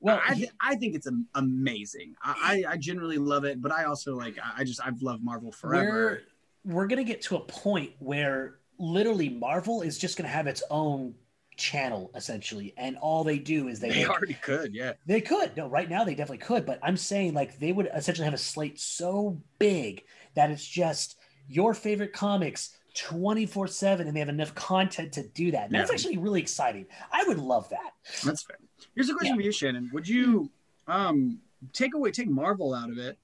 Well, 0.00 0.20
I, 0.26 0.34
th- 0.34 0.50
I 0.60 0.76
think 0.76 0.94
it's 0.94 1.08
amazing. 1.34 2.14
I, 2.22 2.62
I 2.68 2.76
generally 2.76 3.18
love 3.18 3.44
it, 3.44 3.60
but 3.60 3.72
I 3.72 3.84
also 3.84 4.14
like 4.14 4.38
I 4.56 4.64
just 4.64 4.80
I've 4.84 5.02
loved 5.02 5.24
Marvel 5.24 5.50
forever. 5.52 6.22
we're 6.64 6.74
we're 6.74 6.86
gonna 6.86 7.04
get 7.04 7.22
to 7.22 7.36
a 7.36 7.40
point 7.40 7.92
where 7.98 8.58
literally 8.78 9.28
Marvel 9.28 9.82
is 9.82 9.98
just 9.98 10.16
gonna 10.16 10.28
have 10.28 10.46
its 10.46 10.62
own 10.70 11.14
channel 11.56 12.12
essentially, 12.14 12.72
and 12.76 12.96
all 12.98 13.24
they 13.24 13.38
do 13.38 13.66
is 13.66 13.80
they 13.80 13.88
They 13.88 13.94
make- 14.02 14.10
already 14.10 14.34
could, 14.34 14.72
yeah. 14.74 14.92
They 15.06 15.20
could. 15.20 15.56
No, 15.56 15.68
right 15.68 15.88
now 15.90 16.04
they 16.04 16.14
definitely 16.14 16.38
could. 16.46 16.64
But 16.64 16.78
I'm 16.82 16.96
saying 16.96 17.34
like 17.34 17.58
they 17.58 17.72
would 17.72 17.88
essentially 17.92 18.24
have 18.26 18.34
a 18.34 18.38
slate 18.38 18.78
so 18.78 19.42
big 19.58 20.04
that 20.34 20.50
it's 20.52 20.64
just 20.64 21.16
your 21.48 21.74
favorite 21.74 22.12
comics 22.12 22.76
24 22.94 23.66
7 23.66 24.06
and 24.06 24.14
they 24.14 24.20
have 24.20 24.28
enough 24.28 24.54
content 24.54 25.12
to 25.14 25.26
do 25.28 25.50
that. 25.50 25.70
That's 25.70 25.90
actually 25.90 26.18
really 26.18 26.40
exciting. 26.40 26.86
I 27.10 27.24
would 27.26 27.38
love 27.38 27.68
that. 27.70 27.94
That's 28.24 28.42
fair. 28.44 28.58
Here's 28.94 29.08
a 29.10 29.14
question 29.14 29.36
for 29.36 29.42
you, 29.42 29.52
Shannon. 29.52 29.90
Would 29.92 30.08
you 30.08 30.50
um 30.86 31.40
take 31.72 31.94
away 31.94 32.10
take 32.10 32.28
Marvel 32.28 32.74
out 32.74 32.90
of 32.90 32.98
it? 32.98 33.18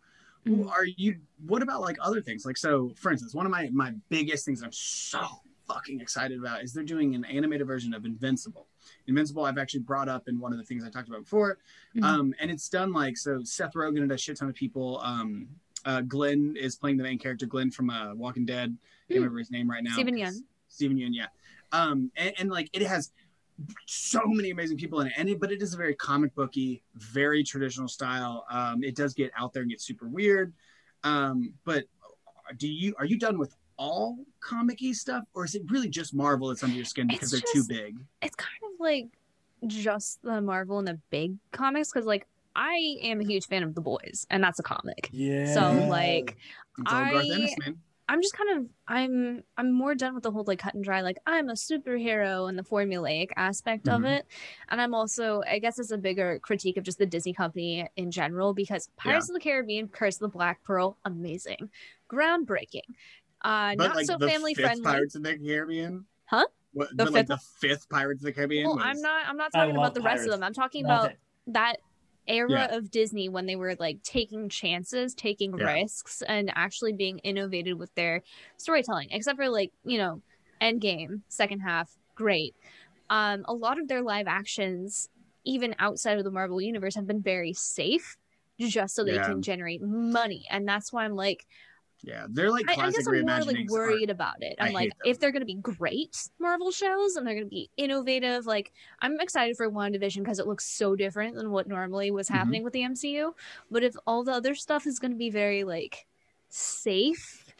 Mhm. 0.46 0.68
Are 0.68 0.84
you 0.84 1.16
what 1.46 1.62
about 1.62 1.80
like 1.80 1.96
other 2.00 2.20
things? 2.20 2.44
Like 2.44 2.56
so 2.56 2.92
for 2.96 3.10
instance, 3.10 3.34
one 3.34 3.46
of 3.46 3.52
my 3.52 3.68
my 3.72 3.94
biggest 4.08 4.44
things 4.44 4.62
I'm 4.62 4.72
so 4.72 5.20
fucking 5.66 6.00
excited 6.00 6.38
about 6.38 6.62
is 6.62 6.74
they're 6.74 6.84
doing 6.84 7.14
an 7.14 7.24
animated 7.24 7.66
version 7.66 7.94
of 7.94 8.04
Invincible. 8.04 8.66
Invincible 9.06 9.44
I've 9.46 9.56
actually 9.56 9.80
brought 9.80 10.10
up 10.10 10.28
in 10.28 10.38
one 10.38 10.52
of 10.52 10.58
the 10.58 10.64
things 10.64 10.84
I 10.84 10.90
talked 10.90 11.08
about 11.08 11.22
before. 11.22 11.58
Mhm. 11.96 12.04
Um 12.04 12.34
and 12.38 12.50
it's 12.50 12.68
done 12.68 12.92
like 12.92 13.16
so 13.16 13.42
Seth 13.44 13.72
Rogen 13.74 14.02
and 14.02 14.12
a 14.12 14.18
shit 14.18 14.36
ton 14.36 14.48
of 14.48 14.54
people 14.54 15.00
um 15.02 15.48
uh, 15.86 16.00
Glenn 16.00 16.54
is 16.58 16.76
playing 16.76 16.96
the 16.96 17.02
main 17.02 17.18
character, 17.18 17.44
Glenn 17.44 17.70
from 17.70 17.90
uh, 17.90 18.14
Walking 18.14 18.46
Dead. 18.46 18.74
I 18.74 19.12
can't 19.12 19.20
remember 19.20 19.38
his 19.38 19.50
name 19.50 19.68
right 19.68 19.84
now. 19.84 19.92
Steven 19.92 20.14
Yeun. 20.14 20.32
Steven 20.68 20.96
Yeun, 20.96 21.10
yeah. 21.12 21.26
Um, 21.72 22.10
and, 22.16 22.32
and 22.38 22.50
like 22.50 22.70
it 22.72 22.80
has 22.80 23.12
so 23.86 24.20
many 24.26 24.50
amazing 24.50 24.76
people 24.76 25.00
in 25.00 25.06
it, 25.08 25.12
and 25.16 25.28
it, 25.28 25.40
but 25.40 25.52
it 25.52 25.62
is 25.62 25.74
a 25.74 25.76
very 25.76 25.94
comic 25.94 26.34
booky, 26.34 26.82
very 26.96 27.42
traditional 27.44 27.88
style. 27.88 28.44
Um, 28.50 28.82
it 28.82 28.96
does 28.96 29.14
get 29.14 29.30
out 29.38 29.52
there 29.52 29.62
and 29.62 29.70
get 29.70 29.80
super 29.80 30.08
weird. 30.08 30.52
Um, 31.04 31.54
but 31.64 31.84
do 32.58 32.68
you 32.68 32.94
are 32.98 33.04
you 33.04 33.18
done 33.18 33.38
with 33.38 33.54
all 33.76 34.16
comic-y 34.40 34.92
stuff, 34.92 35.24
or 35.34 35.44
is 35.44 35.54
it 35.54 35.62
really 35.70 35.88
just 35.88 36.14
Marvel 36.14 36.48
that's 36.48 36.62
under 36.62 36.76
your 36.76 36.84
skin 36.84 37.06
because 37.06 37.32
It's 37.32 37.42
they're 37.52 37.62
too 37.62 37.68
big? 37.68 37.96
it's 38.22 38.34
kind 38.36 38.50
of 38.64 38.80
like 38.80 39.06
just 39.66 40.20
the 40.22 40.40
Marvel 40.40 40.78
and 40.78 40.86
the 40.86 41.00
big 41.10 41.36
comics 41.52 41.90
because 41.92 42.06
like 42.06 42.26
I 42.56 42.96
am 43.02 43.20
a 43.20 43.24
huge 43.24 43.46
fan 43.46 43.62
of 43.62 43.74
The 43.74 43.80
Boys 43.80 44.26
and 44.30 44.42
that's 44.44 44.58
a 44.58 44.62
comic. 44.62 45.08
Yeah. 45.12 45.52
So 45.54 45.86
like 45.88 46.36
It's 46.78 46.92
all 46.92 47.04
Garth 47.04 47.24
I- 47.24 47.34
Ennis, 47.34 47.54
man. 47.58 47.78
I'm 48.08 48.20
just 48.20 48.36
kind 48.36 48.58
of 48.58 48.66
I'm 48.86 49.42
I'm 49.56 49.72
more 49.72 49.94
done 49.94 50.14
with 50.14 50.22
the 50.24 50.30
whole 50.30 50.44
like 50.46 50.58
cut 50.58 50.74
and 50.74 50.84
dry 50.84 51.00
like 51.00 51.16
I'm 51.26 51.48
a 51.48 51.54
superhero 51.54 52.48
and 52.48 52.58
the 52.58 52.62
formulaic 52.62 53.30
aspect 53.36 53.88
of 53.88 54.02
Mhm. 54.02 54.18
it. 54.18 54.26
And 54.68 54.80
I'm 54.80 54.94
also 54.94 55.42
I 55.48 55.58
guess 55.58 55.78
it's 55.78 55.90
a 55.90 55.96
bigger 55.98 56.38
critique 56.40 56.76
of 56.76 56.84
just 56.84 56.98
the 56.98 57.06
Disney 57.06 57.32
company 57.32 57.88
in 57.96 58.10
general 58.10 58.52
because 58.52 58.90
Pirates 58.96 59.30
of 59.30 59.34
the 59.34 59.40
Caribbean, 59.40 59.88
Curse 59.88 60.16
of 60.16 60.20
the 60.20 60.28
Black 60.28 60.62
Pearl, 60.64 60.98
amazing. 61.06 61.70
Groundbreaking. 62.12 62.82
Uh 63.42 63.74
But 63.76 63.86
not 63.88 63.96
like 63.96 64.06
so 64.06 64.18
the 64.18 64.28
family 64.28 64.54
fifth 64.54 64.64
friendly. 64.66 64.84
Pirates 64.84 65.14
of 65.14 65.22
the 65.22 65.38
Caribbean, 65.38 66.04
Huh? 66.26 66.44
What, 66.72 66.88
The 66.90 67.04
but 67.04 67.12
like 67.12 67.26
fifth- 67.28 67.38
the 67.60 67.68
fifth 67.68 67.88
Pirates 67.88 68.20
of 68.20 68.26
the 68.26 68.32
Caribbean. 68.32 68.66
Well, 68.66 68.76
was, 68.76 68.84
I'm 68.86 69.00
not 69.00 69.26
I'm 69.28 69.36
not 69.36 69.52
talking 69.52 69.76
about 69.76 69.94
the 69.94 70.02
rest 70.02 70.24
of 70.24 70.30
them. 70.30 70.42
I'm 70.42 70.52
talking 70.54 70.84
Love 70.84 71.04
about 71.04 71.10
it. 71.12 71.18
that 71.48 71.76
era 72.26 72.68
Yeah. 72.70 72.76
of 72.76 72.90
Disney 72.90 73.28
when 73.28 73.46
they 73.46 73.56
were 73.56 73.74
like 73.78 74.02
taking 74.02 74.48
chances, 74.48 75.14
taking 75.14 75.56
Yeah. 75.56 75.66
risks, 75.66 76.22
and 76.22 76.50
actually 76.54 76.92
being 76.92 77.18
innovative 77.20 77.78
with 77.78 77.94
their 77.94 78.22
storytelling. 78.56 79.08
Except 79.10 79.36
for 79.36 79.48
like 79.48 79.72
you 79.84 79.98
know, 79.98 80.22
Endgame 80.60 81.22
second 81.28 81.60
half, 81.60 81.90
great. 82.14 82.54
Um, 83.10 83.44
a 83.46 83.54
lot 83.54 83.78
of 83.78 83.88
their 83.88 84.02
live 84.02 84.26
actions, 84.26 85.08
even 85.44 85.74
outside 85.78 86.18
of 86.18 86.24
the 86.24 86.30
Marvel 86.30 86.60
universe, 86.60 86.94
have 86.94 87.06
been 87.06 87.22
very 87.22 87.52
safe, 87.52 88.16
just 88.58 88.94
so 88.94 89.04
they 89.04 89.16
Yeah. 89.16 89.24
can 89.24 89.42
generate 89.42 89.82
money, 89.82 90.46
and 90.50 90.66
that's 90.66 90.92
why 90.92 91.04
I'm 91.04 91.14
like, 91.16 91.46
Yeah, 92.06 92.26
they're 92.28 92.50
like 92.50 92.66
I, 92.68 92.72
I 92.74 92.90
guess 92.90 93.06
I'm 93.06 93.20
more 93.22 93.40
like 93.44 93.70
worried 93.70 94.10
about 94.10 94.42
it. 94.42 94.56
I 94.60 94.66
I'm 94.66 94.72
like, 94.74 94.90
if 95.04 95.18
they're 95.18 95.32
gonna 95.32 95.46
be 95.46 95.54
great 95.54 96.28
Marvel 96.38 96.70
shows 96.70 97.16
and 97.16 97.26
they're 97.26 97.34
gonna 97.34 97.46
be 97.46 97.70
innovative, 97.78 98.44
like 98.44 98.72
I'm 99.00 99.18
excited 99.20 99.56
for 99.56 99.70
WandaVision 99.70 100.18
because 100.18 100.38
it 100.38 100.46
looks 100.46 100.66
so 100.66 100.94
different 100.96 101.34
than 101.34 101.50
what 101.50 101.66
normally 101.66 102.10
was 102.10 102.28
Mhm. 102.28 102.34
happening 102.34 102.62
with 102.62 102.74
the 102.74 102.82
MCU. 102.82 103.34
But 103.70 103.82
if 103.84 103.94
all 104.06 104.22
the 104.22 104.32
other 104.32 104.54
stuff 104.54 104.86
is 104.86 104.98
gonna 104.98 105.14
be 105.14 105.30
very 105.30 105.64
like 105.64 106.06
safe, 106.50 107.54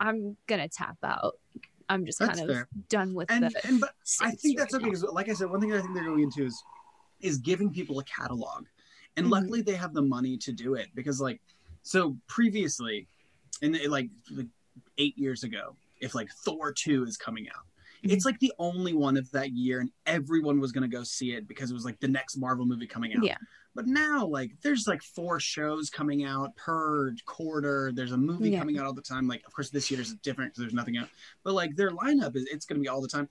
I'm 0.00 0.36
gonna 0.46 0.68
tap 0.68 0.98
out. 1.02 1.38
I'm 1.88 2.04
just 2.04 2.18
That's 2.18 2.38
kind 2.38 2.50
of 2.50 2.56
fair. 2.56 2.68
done 2.90 3.14
with 3.14 3.30
and 3.30 3.44
the. 3.44 3.66
and 3.66 3.80
but 3.80 3.94
I 4.20 4.32
think 4.32 4.58
that's 4.58 4.74
right 4.74 4.80
okay 4.82 4.90
because, 4.90 5.02
like 5.04 5.30
I 5.30 5.32
said, 5.32 5.48
one 5.48 5.60
thing 5.60 5.72
I 5.72 5.80
think 5.80 5.94
they're 5.94 6.04
going 6.04 6.22
into 6.22 6.44
is 6.44 6.62
is 7.20 7.38
giving 7.38 7.70
people 7.72 7.98
a 7.98 8.04
catalog, 8.04 8.66
and 9.16 9.26
Mhm. 9.26 9.30
luckily 9.30 9.62
they 9.62 9.74
have 9.74 9.94
the 9.94 10.02
money 10.02 10.36
to 10.36 10.52
do 10.52 10.74
it 10.74 10.88
because, 10.94 11.20
like, 11.20 11.40
so 11.82 12.16
previously, 12.28 13.08
and 13.62 13.74
it, 13.76 13.90
like 13.90 14.08
like 14.30 14.46
eight 14.98 15.16
years 15.18 15.44
ago, 15.44 15.76
if 16.00 16.14
like 16.14 16.30
Thor 16.44 16.72
two 16.72 17.04
is 17.04 17.16
coming 17.16 17.48
out, 17.48 17.64
Mm-hmm. 18.04 18.12
it's 18.12 18.24
like 18.24 18.38
the 18.38 18.52
only 18.60 18.92
one 18.94 19.16
of 19.16 19.28
that 19.32 19.50
year, 19.50 19.80
and 19.80 19.90
everyone 20.06 20.60
was 20.60 20.70
going 20.70 20.88
to 20.88 20.96
go 20.96 21.02
see 21.02 21.32
it 21.32 21.48
because 21.48 21.72
it 21.72 21.74
was 21.74 21.84
like 21.84 21.98
the 21.98 22.06
next 22.06 22.36
Marvel 22.36 22.64
movie 22.64 22.86
coming 22.86 23.12
out. 23.16 23.24
Yeah. 23.24 23.36
But 23.74 23.88
now, 23.88 24.24
like, 24.24 24.52
there's 24.62 24.86
like 24.86 25.02
four 25.02 25.40
shows 25.40 25.90
coming 25.90 26.22
out 26.24 26.54
per 26.54 27.12
quarter. 27.26 27.90
There's 27.92 28.12
a 28.12 28.16
movie 28.16 28.50
Yeah. 28.50 28.60
coming 28.60 28.78
out 28.78 28.86
all 28.86 28.92
the 28.92 29.02
time. 29.02 29.26
Like, 29.26 29.42
of 29.48 29.52
course, 29.52 29.70
this 29.70 29.90
year 29.90 30.00
is 30.00 30.14
different 30.22 30.52
because 30.52 30.60
there's 30.62 30.74
nothing 30.74 30.96
out. 30.96 31.08
But 31.42 31.54
like, 31.54 31.74
their 31.74 31.90
lineup 31.90 32.36
is 32.36 32.44
it's 32.52 32.66
going 32.66 32.78
to 32.78 32.82
be 32.82 32.88
all 32.88 33.00
the 33.02 33.08
time. 33.08 33.28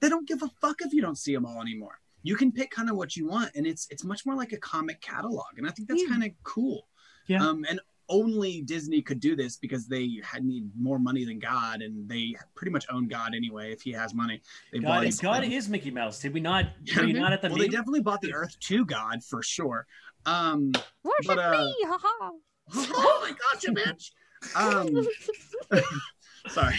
They 0.00 0.08
don't 0.08 0.26
give 0.26 0.42
a 0.42 0.50
fuck 0.60 0.78
if 0.80 0.92
you 0.92 1.02
don't 1.02 1.16
see 1.16 1.32
them 1.32 1.46
all 1.46 1.60
anymore. 1.62 2.00
You 2.24 2.34
can 2.34 2.50
pick 2.50 2.72
kind 2.72 2.90
of 2.90 2.96
what 2.96 3.14
you 3.16 3.28
want, 3.28 3.52
and 3.54 3.64
it's 3.64 3.86
it's 3.90 4.02
much 4.02 4.26
more 4.26 4.34
like 4.34 4.50
a 4.52 4.58
comic 4.58 5.00
catalog, 5.00 5.56
and 5.56 5.68
I 5.68 5.70
think 5.70 5.86
that's 5.86 6.02
Yeah. 6.02 6.08
kind 6.08 6.24
of 6.24 6.30
cool. 6.42 6.88
Yeah. 7.28 7.46
Um, 7.46 7.64
and 7.70 7.78
only 8.10 8.60
Disney 8.60 9.00
could 9.00 9.20
do 9.20 9.34
this 9.34 9.56
because 9.56 9.86
they 9.86 10.20
had 10.22 10.44
need 10.44 10.70
more 10.78 10.98
money 10.98 11.24
than 11.24 11.38
God, 11.38 11.80
and 11.80 12.06
they 12.08 12.34
pretty 12.54 12.72
much 12.72 12.84
own 12.90 13.08
God 13.08 13.34
anyway. 13.34 13.72
If 13.72 13.80
he 13.80 13.92
has 13.92 14.12
money, 14.12 14.42
they 14.72 14.80
bought 14.80 14.98
God, 14.98 15.04
his 15.04 15.20
God 15.20 15.44
is 15.44 15.68
Mickey 15.68 15.90
Mouse. 15.90 16.20
Did 16.20 16.34
we 16.34 16.40
not? 16.40 16.66
Were 16.96 17.04
you 17.04 17.14
not 17.14 17.32
at 17.32 17.40
the 17.40 17.48
well, 17.48 17.58
they 17.58 17.68
definitely 17.68 18.00
bought 18.00 18.20
the 18.20 18.34
Earth 18.34 18.58
to 18.60 18.84
God 18.84 19.24
for 19.24 19.42
sure. 19.42 19.86
Um, 20.26 20.72
Worship 21.02 21.26
but, 21.26 21.38
uh, 21.38 21.50
me, 21.52 21.74
haha. 21.84 22.30
oh 22.74 23.18
my 23.22 23.30
gosh, 23.30 23.64
you 23.64 23.72
bitch! 23.72 24.10
Um, 24.54 25.80
sorry, 26.48 26.76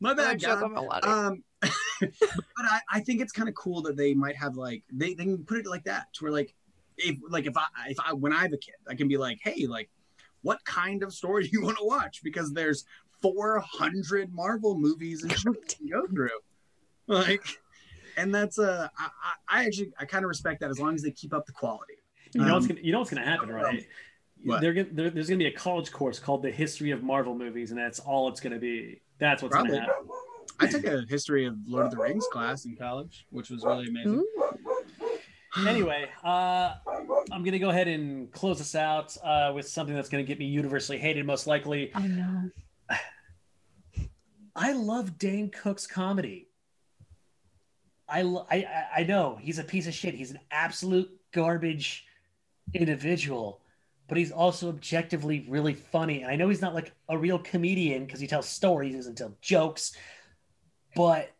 my 0.00 0.14
bad, 0.14 0.40
Joke 0.40 0.60
God. 0.60 0.72
on 0.76 0.86
my. 0.88 0.98
Um, 1.00 1.44
but 2.00 2.64
I, 2.64 2.80
I 2.90 3.00
think 3.00 3.20
it's 3.20 3.32
kind 3.32 3.48
of 3.48 3.54
cool 3.54 3.82
that 3.82 3.96
they 3.96 4.14
might 4.14 4.36
have 4.36 4.56
like 4.56 4.82
they, 4.92 5.14
they 5.14 5.24
can 5.24 5.44
put 5.44 5.58
it 5.58 5.66
like 5.66 5.84
that 5.84 6.06
to 6.14 6.24
where 6.24 6.32
like 6.32 6.54
if 6.96 7.16
like 7.28 7.46
if 7.46 7.56
I 7.56 7.66
if 7.88 7.98
I 8.00 8.12
when 8.14 8.32
I 8.32 8.42
have 8.42 8.52
a 8.52 8.58
kid 8.58 8.74
I 8.88 8.94
can 8.94 9.08
be 9.08 9.18
like 9.18 9.38
hey 9.42 9.66
like 9.66 9.90
what 10.42 10.64
kind 10.64 11.02
of 11.02 11.12
story 11.12 11.48
you 11.52 11.62
want 11.62 11.76
to 11.78 11.84
watch 11.84 12.22
because 12.22 12.52
there's 12.52 12.84
400 13.22 14.32
Marvel 14.32 14.78
movies 14.78 15.22
and 15.22 15.32
shows 15.32 15.56
to 15.68 15.88
go 15.88 16.06
through 16.06 16.30
like 17.06 17.42
and 18.16 18.34
that's 18.34 18.58
uh 18.58 18.88
I, 18.98 19.08
I 19.22 19.60
I 19.60 19.64
actually 19.66 19.92
I 19.98 20.04
kind 20.04 20.24
of 20.24 20.28
respect 20.28 20.60
that 20.60 20.70
as 20.70 20.78
long 20.80 20.94
as 20.94 21.02
they 21.02 21.10
keep 21.10 21.34
up 21.34 21.44
the 21.46 21.52
quality 21.52 21.94
You 22.32 22.42
know 22.42 22.54
what's 22.54 22.64
Um, 22.64 22.68
gonna, 22.76 22.80
you 22.86 22.92
know 22.92 22.98
what's 23.00 23.10
gonna 23.10 23.24
happen, 23.24 23.50
right? 23.50 23.86
What? 24.42 24.62
They're, 24.62 24.72
gonna- 24.72 24.88
there, 24.92 25.10
there's 25.10 25.28
gonna 25.28 25.36
be 25.38 25.46
a 25.46 25.52
college 25.52 25.92
course 25.92 26.18
called 26.18 26.42
the 26.42 26.50
History 26.50 26.92
of 26.92 27.02
Marvel 27.02 27.34
Movies, 27.34 27.72
and 27.72 27.78
that's 27.78 27.98
all 27.98 28.26
it's 28.28 28.40
gonna 28.40 28.58
be. 28.58 29.02
That's 29.18 29.42
what's 29.42 29.54
gonna 29.54 29.80
happen. 29.80 29.94
I 30.58 30.66
took 30.66 30.84
a 30.86 31.02
history 31.08 31.44
of 31.44 31.56
Lord 31.66 31.84
of 31.86 31.90
the 31.90 31.98
Rings 31.98 32.26
class 32.32 32.64
in 32.64 32.74
college 32.76 33.26
which 33.30 33.50
was 33.50 33.64
really 33.64 33.86
amazing 33.88 34.24
Ooh. 34.38 35.66
Anyway, 35.66 36.08
uh, 36.24 36.74
I'm 37.32 37.44
gonna 37.44 37.58
go 37.58 37.70
ahead 37.70 37.88
and 37.88 38.30
close 38.32 38.58
this 38.58 38.74
out 38.74 39.16
uh, 39.22 39.52
with 39.54 39.68
something 39.68 39.94
that's 39.94 40.08
gonna 40.08 40.22
get 40.24 40.38
me 40.38 40.46
universally 40.46 40.98
hated, 40.98 41.24
most 41.26 41.46
likely. 41.46 41.92
Oh 41.94 42.00
no. 42.00 42.50
I 44.56 44.72
love 44.72 45.18
Dane 45.18 45.50
Cook's 45.50 45.86
comedy. 45.86 46.48
I, 48.08 48.22
I 48.22 48.56
I- 48.56 48.86
I 48.98 49.04
know 49.04 49.38
he's 49.40 49.58
a 49.58 49.64
piece 49.64 49.86
of 49.86 49.94
shit. 49.94 50.14
He's 50.14 50.30
an 50.32 50.40
absolute 50.50 51.10
garbage 51.32 52.04
individual, 52.74 53.60
but 54.08 54.18
he's 54.18 54.32
also 54.32 54.68
objectively 54.68 55.46
really 55.48 55.74
funny. 55.74 56.22
And 56.22 56.30
I 56.30 56.36
know 56.36 56.48
he's 56.48 56.60
not 56.60 56.74
like 56.74 56.92
a 57.08 57.16
real 57.16 57.38
comedian 57.38 58.04
because 58.04 58.20
he 58.20 58.26
tells 58.26 58.48
stories, 58.48 58.90
he 58.92 58.96
doesn't 58.96 59.16
tell 59.16 59.32
jokes. 59.40 59.96
But 60.96 61.30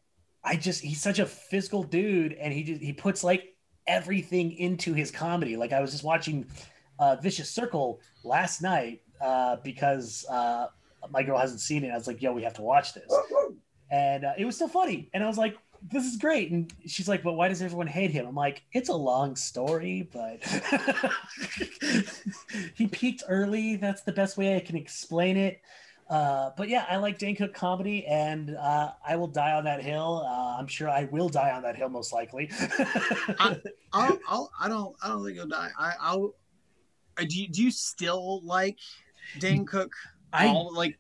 I 0.45 0.55
just 0.57 0.81
he's 0.81 1.01
such 1.03 1.19
a 1.19 1.27
physical 1.27 1.83
dude, 1.83 2.33
and 2.35 2.53
he 2.53 2.63
just, 2.63 2.81
he 2.81 2.93
puts 2.93 3.25
like 3.25 3.57
everything 3.91 4.53
into 4.53 4.95
his 4.95 5.11
comedy. 5.11 5.57
Like 5.57 5.73
I 5.73 5.81
was 5.81 5.91
just 5.91 6.05
watching 6.05 6.47
uh, 6.99 7.17
Vicious 7.17 7.51
Circle 7.51 8.01
last 8.23 8.63
night 8.63 9.03
uh, 9.21 9.57
because 9.57 10.25
uh, 10.31 10.69
my 11.11 11.23
girl 11.25 11.37
hasn't 11.39 11.61
seen 11.61 11.85
it. 11.85 11.91
I 11.91 11.97
was 11.97 12.07
like, 12.07 12.23
"Yo, 12.23 12.33
we 12.33 12.45
have 12.45 12.55
to 12.55 12.63
watch 12.63 12.95
this," 12.95 13.13
and 13.91 14.25
uh, 14.25 14.33
it 14.39 14.45
was 14.45 14.55
still 14.55 14.69
funny. 14.69 15.11
And 15.13 15.25
I 15.25 15.27
was 15.27 15.37
like, 15.37 15.57
"This 15.91 16.05
is 16.05 16.17
great." 16.17 16.53
And 16.53 16.73
she's 16.87 17.09
like, 17.09 17.25
"But 17.25 17.33
why 17.33 17.49
does 17.49 17.61
everyone 17.63 17.89
hate 17.89 18.13
him?" 18.13 18.27
I'm 18.27 18.35
like, 18.35 18.63
"It's 18.73 18.89
a 18.89 18.95
long 18.95 19.35
story, 19.35 20.09
but 20.13 20.43
he 22.75 22.87
peaked 22.87 23.25
early. 23.29 23.77
That's 23.77 24.03
the 24.03 24.13
best 24.13 24.39
way 24.39 24.57
I 24.57 24.61
can 24.61 24.77
explain 24.77 25.37
it." 25.37 25.61
Uh, 26.11 26.51
but 26.57 26.69
yeah, 26.69 26.85
I 26.91 26.97
like 26.97 27.19
Dane 27.19 27.37
Cook 27.37 27.55
comedy, 27.55 28.05
and 28.05 28.57
uh, 28.57 28.91
I 29.07 29.15
will 29.15 29.29
die 29.29 29.53
on 29.53 29.63
that 29.65 29.81
hill. 29.81 30.25
Uh, 30.27 30.57
I'm 30.59 30.67
sure 30.67 30.89
I 30.89 31.05
will 31.05 31.29
die 31.29 31.53
on 31.53 31.63
that 31.63 31.77
hill, 31.77 31.89
most 31.89 32.13
likely. 32.13 32.51
I'll, 33.39 33.57
I'll, 33.93 34.51
I 34.61 34.69
don't, 34.69 34.97
I 35.03 35.09
don't 35.09 35.25
think 35.25 35.37
he'll 35.37 35.47
die. 35.47 35.71
I, 35.79 35.93
I'll. 36.01 36.35
uh, 37.17 37.25
Do 37.29 37.41
you, 37.41 37.49
do 37.49 37.63
you 37.63 37.71
still 37.71 38.45
like 38.45 38.77
Dane 39.39 39.65
Cook? 39.65 39.93
I 40.33 40.49
All, 40.49 40.75
like 40.75 40.99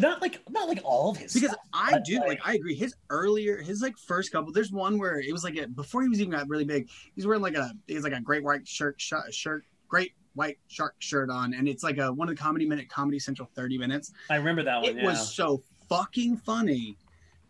not 0.00 0.22
like 0.22 0.40
not 0.48 0.68
like 0.68 0.80
all 0.84 1.10
of 1.10 1.18
his 1.18 1.34
because 1.34 1.50
stuff, 1.50 1.60
I 1.72 2.00
do 2.04 2.18
like 2.26 2.40
I 2.44 2.54
agree. 2.54 2.74
His 2.74 2.94
earlier, 3.10 3.58
his 3.58 3.82
like 3.82 3.96
first 3.98 4.32
couple. 4.32 4.52
There's 4.52 4.72
one 4.72 4.98
where 4.98 5.20
it 5.20 5.32
was 5.32 5.44
like 5.44 5.56
a, 5.56 5.68
before 5.68 6.02
he 6.02 6.08
was 6.08 6.20
even 6.20 6.32
got 6.32 6.48
really 6.48 6.64
big. 6.64 6.88
He's 7.14 7.26
wearing 7.26 7.42
like 7.42 7.56
a 7.56 7.72
he's 7.86 8.02
like 8.02 8.12
a 8.12 8.20
great 8.20 8.42
white 8.42 8.66
shirt, 8.66 9.00
shirt 9.00 9.64
great 9.88 10.12
white 10.34 10.58
shark 10.68 10.94
shirt 10.98 11.30
on, 11.30 11.54
and 11.54 11.68
it's 11.68 11.82
like 11.82 11.98
a 11.98 12.12
one 12.12 12.28
of 12.28 12.36
the 12.36 12.42
comedy 12.42 12.66
minute 12.66 12.88
Comedy 12.88 13.18
Central 13.18 13.48
30 13.54 13.78
minutes. 13.78 14.12
I 14.30 14.36
remember 14.36 14.62
that 14.62 14.82
one. 14.82 14.90
it 14.90 14.96
yeah. 14.96 15.04
was 15.04 15.34
so 15.34 15.62
fucking 15.88 16.38
funny. 16.38 16.96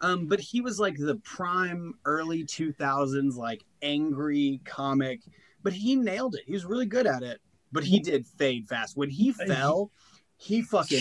Um, 0.01 0.26
but 0.26 0.41
he 0.41 0.61
was 0.61 0.80
like 0.80 0.97
the 0.99 1.16
prime 1.16 1.95
early 2.05 2.45
2000s 2.45 3.37
like 3.37 3.64
angry 3.83 4.61
comic, 4.64 5.20
but 5.62 5.72
he 5.72 5.95
nailed 5.95 6.35
it. 6.35 6.43
He 6.45 6.53
was 6.53 6.64
really 6.64 6.87
good 6.87 7.07
at 7.07 7.22
it. 7.22 7.41
But 7.70 7.85
he 7.85 8.01
did 8.01 8.26
fade 8.26 8.68
fast. 8.68 8.97
When 8.97 9.09
he 9.09 9.33
fell, 9.33 9.91
he 10.37 10.61
fucking 10.61 11.01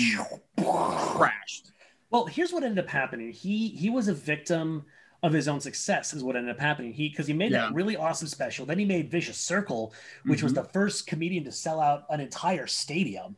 crashed. 0.57 1.71
Well, 2.11 2.25
here's 2.25 2.53
what 2.53 2.63
ended 2.63 2.85
up 2.85 2.89
happening. 2.89 3.31
He 3.31 3.69
he 3.69 3.89
was 3.89 4.07
a 4.07 4.13
victim 4.13 4.85
of 5.23 5.33
his 5.33 5.47
own 5.47 5.59
success, 5.59 6.13
is 6.13 6.23
what 6.23 6.35
ended 6.35 6.51
up 6.55 6.59
happening. 6.59 6.91
He 6.93 7.09
because 7.09 7.27
he 7.27 7.33
made 7.33 7.51
Yeah. 7.51 7.67
that 7.67 7.73
really 7.73 7.95
awesome 7.95 8.27
special. 8.27 8.65
Then 8.65 8.79
he 8.79 8.85
made 8.85 9.11
Vicious 9.11 9.37
Circle, 9.37 9.93
which 10.25 10.41
was 10.41 10.51
Mhm. 10.51 10.55
the 10.55 10.63
first 10.65 11.05
comedian 11.07 11.43
to 11.43 11.51
sell 11.51 11.79
out 11.79 12.05
an 12.09 12.19
entire 12.19 12.65
stadium. 12.67 13.37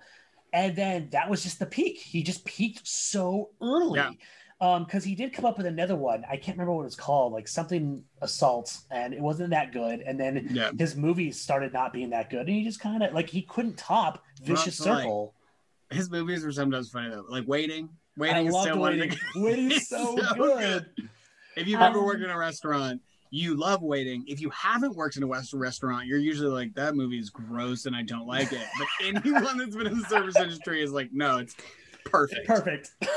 And 0.53 0.75
then 0.75 1.09
that 1.11 1.29
was 1.29 1.43
just 1.43 1.59
the 1.59 1.65
peak. 1.65 1.97
He 1.99 2.23
just 2.23 2.45
peaked 2.45 2.87
so 2.87 3.49
early. 3.61 3.99
Yeah. 3.99 4.11
Um, 4.61 4.85
because 4.85 5.03
he 5.03 5.13
did 5.13 5.33
come 5.33 5.43
up 5.43 5.57
with 5.57 5.65
another 5.65 5.95
one. 5.97 6.23
I 6.29 6.37
can't 6.37 6.55
remember 6.57 6.71
what 6.73 6.83
it 6.83 6.85
was 6.85 6.95
called, 6.95 7.33
like 7.33 7.49
something 7.49 8.01
assault, 8.21 8.77
and 8.91 9.13
it 9.13 9.19
wasn't 9.19 9.49
that 9.49 9.73
good. 9.73 9.99
And 10.01 10.17
then 10.17 10.47
Yeah. 10.51 10.71
his 10.77 10.95
movies 10.95 11.37
started 11.41 11.73
not 11.73 11.91
being 11.91 12.11
that 12.11 12.29
good, 12.29 12.47
and 12.47 12.49
he 12.55 12.63
just 12.63 12.79
kind 12.79 13.03
of 13.03 13.13
like 13.13 13.29
he 13.29 13.41
couldn't 13.41 13.77
top 13.77 14.23
Vicious 14.41 14.79
Well, 14.79 14.93
like, 14.93 15.01
Circle. 15.03 15.33
His 15.91 16.09
movies 16.09 16.45
were 16.45 16.51
sometimes 16.53 16.89
funny 16.91 17.09
though. 17.09 17.25
Like 17.27 17.45
waiting. 17.45 17.89
Waiting 18.15 18.35
I 18.37 18.41
is 18.47 18.53
loved 18.53 18.67
still 18.69 18.79
one 18.79 18.93
of 18.93 18.99
waiting. 18.99 19.19
Waiting 19.35 19.71
is 19.71 19.77
It's 19.81 19.89
so, 19.89 20.15
so 20.17 20.33
good. 20.35 20.85
If 21.55 21.67
you've 21.67 21.81
ever 21.81 21.99
Um, 21.99 22.05
worked 22.05 22.21
in 22.23 22.29
a 22.29 22.37
restaurant, 22.37 23.01
you 23.29 23.55
love 23.55 23.81
waiting. 23.81 24.23
If 24.27 24.41
you 24.41 24.49
haven't 24.51 24.95
worked 24.95 25.17
in 25.17 25.23
a 25.23 25.27
Western 25.27 25.59
restaurant, 25.59 26.05
you're 26.05 26.19
usually 26.19 26.51
like, 26.51 26.73
that 26.75 26.95
movie 26.95 27.19
is 27.19 27.29
gross 27.29 27.85
and 27.85 27.95
I 27.95 28.03
don't 28.03 28.27
like 28.27 28.51
it. 28.53 28.65
But 28.77 28.87
anyone 29.03 29.57
that's 29.57 29.75
been 29.75 29.87
in 29.87 29.97
the 29.99 30.05
service 30.05 30.35
industry 30.37 30.81
is 30.83 30.91
like, 30.91 31.09
no, 31.11 31.39
it's 31.39 31.55
perfect. 32.05 32.47
Perfect. 32.47 32.91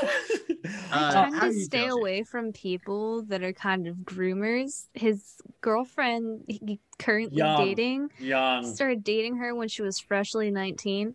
Uh, 0.65 0.71
I 0.91 1.11
how 1.11 1.39
tend 1.39 1.53
do 1.53 1.59
to 1.59 1.63
stay 1.63 1.85
feel, 1.85 1.97
away 1.97 2.23
from 2.23 2.51
people 2.51 3.21
that 3.23 3.41
are 3.41 3.53
kind 3.53 3.87
of 3.87 3.95
groomers. 3.97 4.87
His 4.93 5.35
girlfriend, 5.61 6.43
he 6.47 6.79
currently 6.99 7.37
Young. 7.37 7.63
dating, 7.63 8.11
Young. 8.19 8.65
started 8.65 9.03
dating 9.03 9.37
her 9.37 9.55
when 9.55 9.69
she 9.69 9.81
was 9.81 9.99
freshly 9.99 10.51
19. 10.51 11.13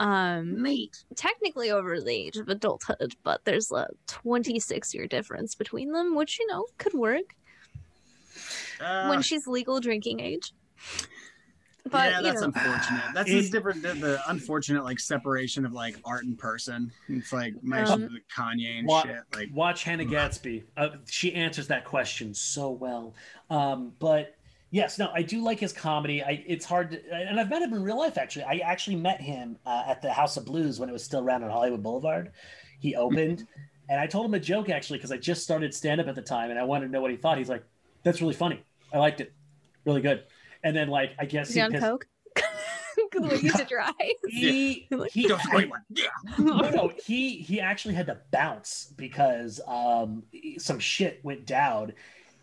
Um, 0.00 0.62
Neat. 0.62 1.04
technically 1.14 1.70
over 1.70 2.00
the 2.00 2.10
age 2.10 2.36
of 2.38 2.48
adulthood, 2.48 3.14
but 3.22 3.44
there's 3.44 3.70
a 3.70 3.86
26 4.06 4.94
year 4.94 5.06
difference 5.06 5.54
between 5.54 5.92
them, 5.92 6.14
which 6.16 6.38
you 6.40 6.46
know 6.46 6.64
could 6.78 6.94
work 6.94 7.34
Uh, 8.80 9.08
when 9.08 9.20
she's 9.20 9.46
legal 9.46 9.78
drinking 9.78 10.20
age. 10.20 10.52
But 11.90 12.12
yeah, 12.12 12.18
you 12.20 12.24
that's 12.24 12.40
know, 12.40 12.46
unfortunate. 12.46 13.02
That's 13.14 13.30
It- 13.30 13.52
different. 13.52 13.82
The, 13.82 13.92
the 13.94 14.20
unfortunate 14.28 14.84
like 14.84 14.98
separation 15.00 15.66
of 15.66 15.72
like 15.72 15.96
art 16.04 16.24
and 16.24 16.38
person. 16.38 16.92
It's 17.08 17.32
like 17.32 17.54
my 17.62 17.82
Um, 17.82 18.08
Kanye 18.34 18.78
and 18.78 18.86
Wa- 18.88 19.02
shit. 19.02 19.20
Like 19.34 19.48
Watch 19.52 19.84
Hannah 19.84 20.04
Gadsby. 20.06 20.64
Uh, 20.78 20.90
she 21.06 21.34
answers 21.34 21.66
that 21.68 21.84
question 21.84 22.32
so 22.32 22.70
well. 22.70 23.14
Um, 23.50 23.92
but 23.98 24.34
yes, 24.70 24.98
no, 24.98 25.10
I 25.14 25.22
do 25.22 25.42
like 25.42 25.58
his 25.58 25.72
comedy. 25.72 26.22
I, 26.22 26.42
it's 26.46 26.64
hard, 26.64 26.92
to, 26.92 27.12
and 27.12 27.38
I've 27.38 27.50
met 27.50 27.62
him 27.62 27.72
in 27.72 27.82
real 27.82 27.98
life. 27.98 28.18
Actually, 28.18 28.44
I 28.44 28.58
actually 28.64 28.96
met 28.96 29.20
him 29.20 29.58
uh, 29.66 29.84
at 29.86 30.02
the 30.02 30.12
House 30.12 30.36
of 30.36 30.44
Blues 30.44 30.80
when 30.80 30.88
it 30.88 30.92
was 30.92 31.04
still 31.04 31.20
around 31.20 31.44
on 31.44 31.50
Hollywood 31.50 31.82
Boulevard. 31.82 32.32
He 32.78 32.96
opened, 32.96 33.46
and 33.88 34.00
I 34.00 34.06
told 34.06 34.26
him 34.26 34.34
a 34.34 34.40
joke 34.40 34.70
actually 34.70 34.98
because 34.98 35.12
I 35.12 35.18
just 35.18 35.42
started 35.42 35.74
stand 35.74 36.00
up 36.00 36.06
at 36.06 36.14
the 36.14 36.22
time, 36.22 36.50
and 36.50 36.58
I 36.58 36.64
wanted 36.64 36.86
to 36.86 36.92
know 36.92 37.00
what 37.00 37.10
he 37.10 37.16
thought. 37.16 37.36
He's 37.38 37.50
like, 37.50 37.64
"That's 38.02 38.20
really 38.22 38.34
funny. 38.34 38.62
I 38.92 38.98
liked 38.98 39.20
it, 39.20 39.32
really 39.84 40.00
good." 40.00 40.24
And 40.62 40.74
then 40.74 40.88
like 40.88 41.12
I 41.18 41.26
guess 41.26 41.50
is 41.50 41.54
he 41.54 41.60
on 41.60 41.72
pissed- 41.72 41.84
coke? 41.84 42.06
the 43.12 43.22
way 43.22 43.36
you 43.36 43.52
did 43.52 43.70
your 43.70 43.80
eyes. 43.80 43.92
he, 44.28 44.88
he 45.12 45.26
Don't 45.26 45.40
wait 45.52 45.70
one. 45.70 45.82
Yeah. 45.90 46.06
no, 46.38 46.70
no, 46.70 46.92
he 47.04 47.36
he 47.38 47.60
actually 47.60 47.94
had 47.94 48.06
to 48.06 48.18
bounce 48.30 48.92
because 48.96 49.60
um 49.66 50.22
some 50.58 50.78
shit 50.78 51.20
went 51.22 51.46
down. 51.46 51.92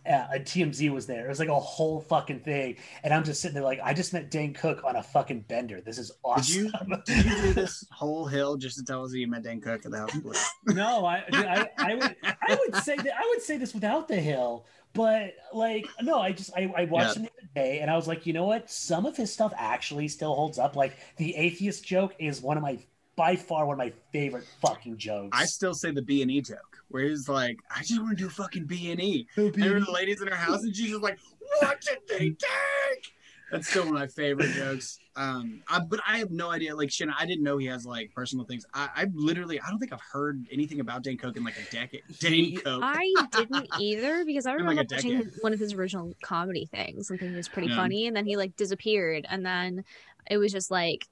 Uh, 0.08 0.28
and 0.36 0.46
TMZ 0.46 0.90
was 0.92 1.06
there. 1.06 1.26
It 1.26 1.30
was 1.30 1.40
like 1.40 1.50
a 1.50 1.60
whole 1.60 2.00
fucking 2.02 2.40
thing, 2.40 2.78
and 3.04 3.14
I'm 3.14 3.24
just 3.24 3.42
sitting 3.42 3.56
there 3.56 3.64
like, 3.64 3.80
I 3.84 3.94
just 3.94 4.14
met 4.14 4.32
Dane 4.32 4.54
Cook 4.54 4.84
on 4.84 4.96
a 4.96 5.04
fucking 5.04 5.42
bender. 5.42 5.82
This 5.82 5.98
is 5.98 6.10
Did 6.10 6.18
awesome. 6.24 6.72
you 6.88 6.98
did 7.06 7.26
you 7.26 7.42
do 7.42 7.54
this 7.62 7.86
whole 7.92 8.26
hill 8.26 8.58
just 8.58 8.78
to 8.78 8.84
tell 8.86 9.04
us 9.04 9.12
that 9.12 9.20
you 9.20 9.28
met 9.28 9.44
Dan 9.44 9.60
Cook 9.62 9.86
at 9.86 9.92
the 9.92 9.98
House 9.98 10.14
of 10.16 10.24
Blues? 10.24 10.44
no, 10.66 11.06
I, 11.06 11.24
I 11.34 11.70
I 11.78 11.96
would 11.96 12.16
I 12.24 12.58
would 12.60 12.76
say 12.84 12.96
that 12.96 13.14
I 13.18 13.34
would 13.34 13.42
say 13.42 13.58
this 13.58 13.74
without 13.74 14.08
the 14.08 14.16
hill, 14.16 14.66
but 14.94 15.34
like 15.54 15.88
no, 16.02 16.20
I 16.20 16.32
just 16.32 16.52
I, 16.56 16.72
I 16.76 16.86
watched 16.86 17.18
him 17.18 17.24
the 17.24 17.30
other 17.38 17.50
day, 17.56 17.80
and 17.80 17.92
I 17.92 17.96
was 17.96 18.08
like, 18.08 18.26
you 18.26 18.34
know 18.34 18.46
what? 18.46 18.70
Some 18.70 19.06
of 19.06 19.18
his 19.18 19.32
stuff 19.32 19.54
actually 19.58 20.08
still 20.08 20.34
holds 20.34 20.58
up. 20.58 20.76
Like 20.76 20.98
the 21.18 21.36
atheist 21.36 21.84
joke 21.86 22.16
is 22.20 22.42
one 22.42 22.58
of 22.58 22.64
my 22.64 22.80
by 23.16 23.36
far 23.36 23.66
one 23.66 23.74
of 23.74 23.80
my 23.80 23.92
favorite 24.14 24.46
fucking 24.62 24.98
jokes. 24.98 25.38
I 25.38 25.46
still 25.46 25.74
say 25.74 25.92
the 25.92 26.02
B 26.02 26.22
and 26.22 26.32
E 26.32 26.40
joke, 26.42 26.77
where 26.90 27.04
he's 27.08 27.28
like, 27.30 27.58
"I 27.76 27.80
just 27.84 28.02
want 28.02 28.18
to 28.18 28.24
do 28.24 28.30
fucking 28.30 28.66
B 28.66 28.92
and 28.92 29.02
E." 29.02 29.28
And 29.36 29.54
there 29.54 29.74
were 29.74 29.80
the 29.80 29.92
ladies 29.92 30.22
in 30.22 30.28
her 30.28 30.36
house, 30.36 30.64
and 30.64 30.76
she's 30.76 30.90
just 30.90 31.02
like, 31.02 31.20
"What 31.60 31.82
did 31.82 32.00
they 32.08 32.30
take?" 32.30 33.14
That's 33.52 33.70
still 33.70 33.86
one 33.86 33.96
of 33.96 34.02
my 34.02 34.08
favorite 34.08 34.52
jokes. 34.54 35.00
Um, 35.16 35.62
I, 35.70 35.80
but 35.80 36.02
I 36.06 36.18
have 36.18 36.32
no 36.32 36.52
idea. 36.52 36.76
Like, 36.76 36.92
Shannon, 36.92 37.16
I 37.18 37.26
didn't 37.26 37.44
know 37.46 37.58
he 37.58 37.68
has 37.68 37.86
like 37.86 38.12
personal 38.14 38.46
things. 38.46 38.66
I, 38.74 38.90
I 38.94 39.08
literally, 39.14 39.60
I 39.62 39.70
don't 39.70 39.80
think 39.80 39.94
I've 39.94 40.02
heard 40.12 40.46
anything 40.52 40.82
about 40.82 41.02
Dane 41.02 41.18
Cook 41.18 41.38
in 41.38 41.46
like 41.46 41.58
a 41.58 41.64
decade. 41.72 42.04
Dane 42.20 42.58
Coke. 42.58 42.82
I 42.84 43.14
didn't 43.32 43.70
either 43.80 44.26
because 44.26 44.46
I 44.46 44.52
In, 44.52 44.58
like, 44.58 44.68
remember 44.70 44.96
watching 44.96 45.16
his, 45.16 45.40
one 45.42 45.54
of 45.54 45.60
his 45.60 45.74
original 45.74 46.14
comedy 46.22 46.66
things 46.66 47.10
and 47.10 47.18
thinking 47.20 47.36
it 47.36 47.38
was 47.38 47.48
pretty 47.48 47.70
Yeah. 47.70 47.78
funny, 47.78 48.06
and 48.06 48.16
then 48.16 48.26
he 48.26 48.36
like 48.36 48.56
disappeared, 48.58 49.26
and 49.30 49.46
then 49.46 49.86
it 50.30 50.38
was 50.38 50.52
just 50.52 50.70
like 50.70 51.08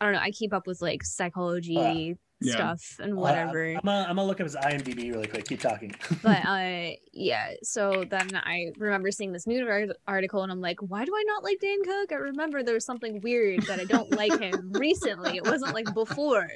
I 0.00 0.04
don't 0.04 0.14
know. 0.14 0.20
I 0.20 0.30
keep 0.32 0.52
up 0.52 0.66
with 0.66 0.82
like 0.82 1.02
psychology 1.02 2.16
Yeah. 2.42 2.54
stuff 2.54 2.96
and 3.00 3.14
Well, 3.16 3.24
whatever. 3.24 3.66
I'm 3.74 3.80
gonna, 3.84 4.06
I'm 4.08 4.16
gonna 4.16 4.24
look 4.26 4.40
up 4.40 4.44
his 4.44 4.56
IMDb 4.56 5.10
really 5.12 5.26
quick. 5.26 5.46
Keep 5.46 5.60
talking. 5.60 5.94
but 6.22 6.44
uh 6.44 6.90
yeah 7.12 7.52
so 7.62 8.04
then 8.08 8.28
i 8.34 8.72
remember 8.78 9.10
seeing 9.10 9.32
this 9.32 9.46
news 9.46 9.90
article 10.06 10.42
and 10.42 10.52
i'm 10.52 10.60
like 10.60 10.78
why 10.80 11.04
do 11.04 11.12
i 11.14 11.22
not 11.26 11.42
like 11.42 11.58
dan 11.60 11.82
cook 11.82 12.12
i 12.12 12.16
remember 12.16 12.62
there 12.62 12.74
was 12.74 12.84
something 12.84 13.20
weird 13.22 13.62
that 13.62 13.80
i 13.80 13.84
don't 13.84 14.10
like 14.10 14.38
him 14.38 14.70
recently 14.74 15.36
it 15.36 15.44
wasn't 15.44 15.72
like 15.74 15.92
before 15.94 16.46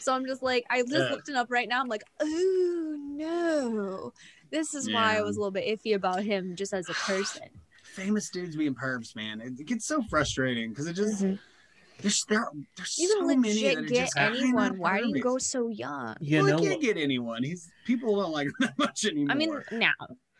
so 0.00 0.14
i'm 0.14 0.26
just 0.26 0.42
like 0.42 0.64
i 0.70 0.80
just 0.80 0.92
Yeah. 0.92 1.08
looked 1.10 1.28
it 1.28 1.36
up 1.36 1.48
right 1.50 1.68
now 1.68 1.80
i'm 1.80 1.88
like 1.88 2.02
oh 2.20 2.96
no 2.98 4.12
this 4.50 4.74
is 4.74 4.90
why 4.90 5.18
i 5.18 5.22
was 5.22 5.36
a 5.36 5.40
little 5.40 5.52
bit 5.52 5.66
iffy 5.66 5.94
about 5.94 6.22
him 6.24 6.56
just 6.56 6.72
as 6.72 6.88
a 6.88 6.94
person 6.94 7.42
Famous 7.94 8.30
dudes 8.30 8.56
being 8.56 8.74
pervs, 8.74 9.14
man. 9.14 9.42
It, 9.42 9.60
it 9.60 9.66
gets 9.66 9.84
so 9.86 10.02
frustrating 10.08 10.70
because 10.70 10.86
it 10.86 10.94
just 10.94 11.22
Mhm. 11.22 11.38
There's 12.02 12.24
there 12.28 12.46
there's 12.76 12.98
you 12.98 13.08
so 13.08 13.26
can 13.26 13.40
many 13.40 13.62
that 13.62 13.76
legit 13.76 13.88
get 13.88 14.04
just 14.04 14.18
anyone 14.18 14.78
why 14.78 15.00
do 15.00 15.08
you 15.08 15.20
go 15.22 15.38
so 15.38 15.68
young 15.68 16.14
You 16.20 16.42
well, 16.42 16.56
know, 16.58 16.62
he 16.62 16.68
can't 16.68 16.82
get 16.82 16.96
anyone. 16.96 17.42
He's 17.42 17.70
people 17.84 18.20
don't 18.20 18.32
like 18.32 18.46
him 18.48 18.54
that 18.60 18.78
much 18.78 19.04
anymore. 19.04 19.32
i 19.32 19.34
mean 19.34 19.62
now 19.72 19.92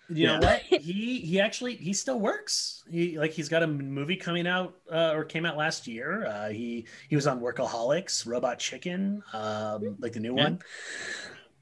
you 0.09 0.27
know 0.27 0.41
what? 0.41 0.61
He 0.69 1.21
he 1.21 1.41
actually 1.41 1.77
he 1.77 1.95
still 1.95 2.19
works. 2.21 2.83
He 2.91 3.17
like 3.19 3.31
he's 3.31 3.49
got 3.49 3.63
a 3.63 3.67
movie 3.67 4.17
coming 4.17 4.47
out 4.47 4.75
uh, 4.93 5.13
or 5.15 5.25
came 5.25 5.47
out 5.47 5.57
last 5.57 5.87
year. 5.87 6.27
Uh, 6.27 6.49
he 6.51 6.87
he 7.09 7.17
was 7.17 7.27
on 7.27 7.41
Workaholics, 7.41 8.27
Robot 8.27 8.59
Chicken, 8.59 9.23
um, 9.33 9.97
like 10.01 10.13
the 10.13 10.21
new 10.21 10.37
Yeah. 10.37 10.43
one. 10.45 10.59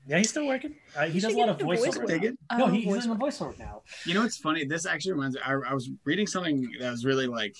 Yeah, 0.09 0.18
he's 0.18 0.31
still 0.31 0.47
working. 0.48 0.74
Uh, 0.97 1.05
he 1.06 1.20
does 1.20 1.32
a 1.35 1.36
lot 1.39 1.51
of 1.51 1.60
into 1.60 1.66
voiceover. 1.72 1.98
voiceover. 2.02 2.06
Dig 2.09 2.24
it? 2.24 2.39
No, 2.56 2.64
Oh, 2.64 2.68
he, 2.68 2.81
he's 2.81 2.86
voice 2.86 3.05
in 3.05 3.16
voiceover 3.16 3.59
now. 3.59 3.82
You 4.06 4.14
know 4.14 4.22
what's 4.22 4.39
funny? 4.39 4.64
This 4.64 4.86
actually 4.86 5.12
reminds 5.12 5.36
me. 5.36 5.43
I, 5.44 5.52
I 5.52 5.74
was 5.74 5.90
reading 6.05 6.27
something 6.27 6.68
that 6.81 6.90
was 6.90 7.05
really 7.05 7.27
like 7.28 7.55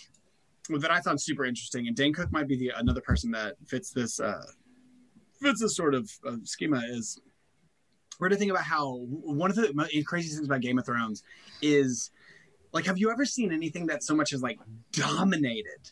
that 0.79 0.91
I 0.91 1.01
thought 1.01 1.21
super 1.21 1.45
interesting, 1.45 1.87
and 1.87 1.97
Dane 1.97 2.13
Cook 2.13 2.31
might 2.33 2.49
be 2.49 2.57
the 2.57 2.73
another 2.77 3.01
person 3.01 3.31
that 3.33 3.57
fits 3.67 3.91
this 3.91 4.21
uh, 4.21 4.45
fits 5.41 5.61
this 5.61 5.77
sort 5.77 5.95
of 5.95 6.11
uh, 6.27 6.37
schema. 6.45 6.83
Is 6.89 7.21
we're 8.19 8.29
to 8.29 8.37
think 8.37 8.51
about 8.51 8.65
how 8.65 8.99
one 8.99 9.51
of 9.51 9.57
the 9.57 10.05
crazy 10.07 10.35
things 10.35 10.47
about 10.47 10.61
Game 10.61 10.79
of 10.79 10.87
Thrones 10.87 11.23
is 11.63 12.11
like, 12.73 12.87
have 12.87 12.99
you 12.99 13.11
ever 13.11 13.25
seen 13.25 13.53
anything 13.53 13.87
that 13.87 14.03
so 14.03 14.15
much 14.15 14.33
as 14.33 14.43
like 14.43 14.59
dominated, 14.93 15.91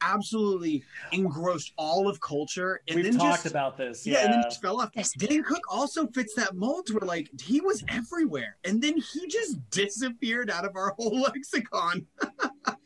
absolutely 0.00 0.82
engrossed 1.12 1.72
all 1.76 2.08
of 2.08 2.20
culture, 2.20 2.80
and 2.88 2.96
We've 2.96 3.04
then 3.04 3.18
talked 3.18 3.42
just 3.42 3.46
about 3.46 3.76
this. 3.76 4.06
yeah, 4.06 4.14
Yeah, 4.14 4.24
and 4.24 4.34
then 4.34 4.42
just 4.44 4.60
fell 4.60 4.80
off. 4.80 4.90
Dan 5.18 5.42
Cook 5.42 5.62
also 5.70 6.06
fits 6.08 6.34
that 6.34 6.54
mold 6.54 6.88
where 6.92 7.06
like 7.06 7.30
he 7.40 7.60
was 7.60 7.84
everywhere, 7.88 8.56
and 8.64 8.82
then 8.82 8.96
he 8.96 9.26
just 9.28 9.58
disappeared 9.70 10.50
out 10.50 10.64
of 10.64 10.76
our 10.76 10.94
whole 10.96 11.20
lexicon. 11.20 12.06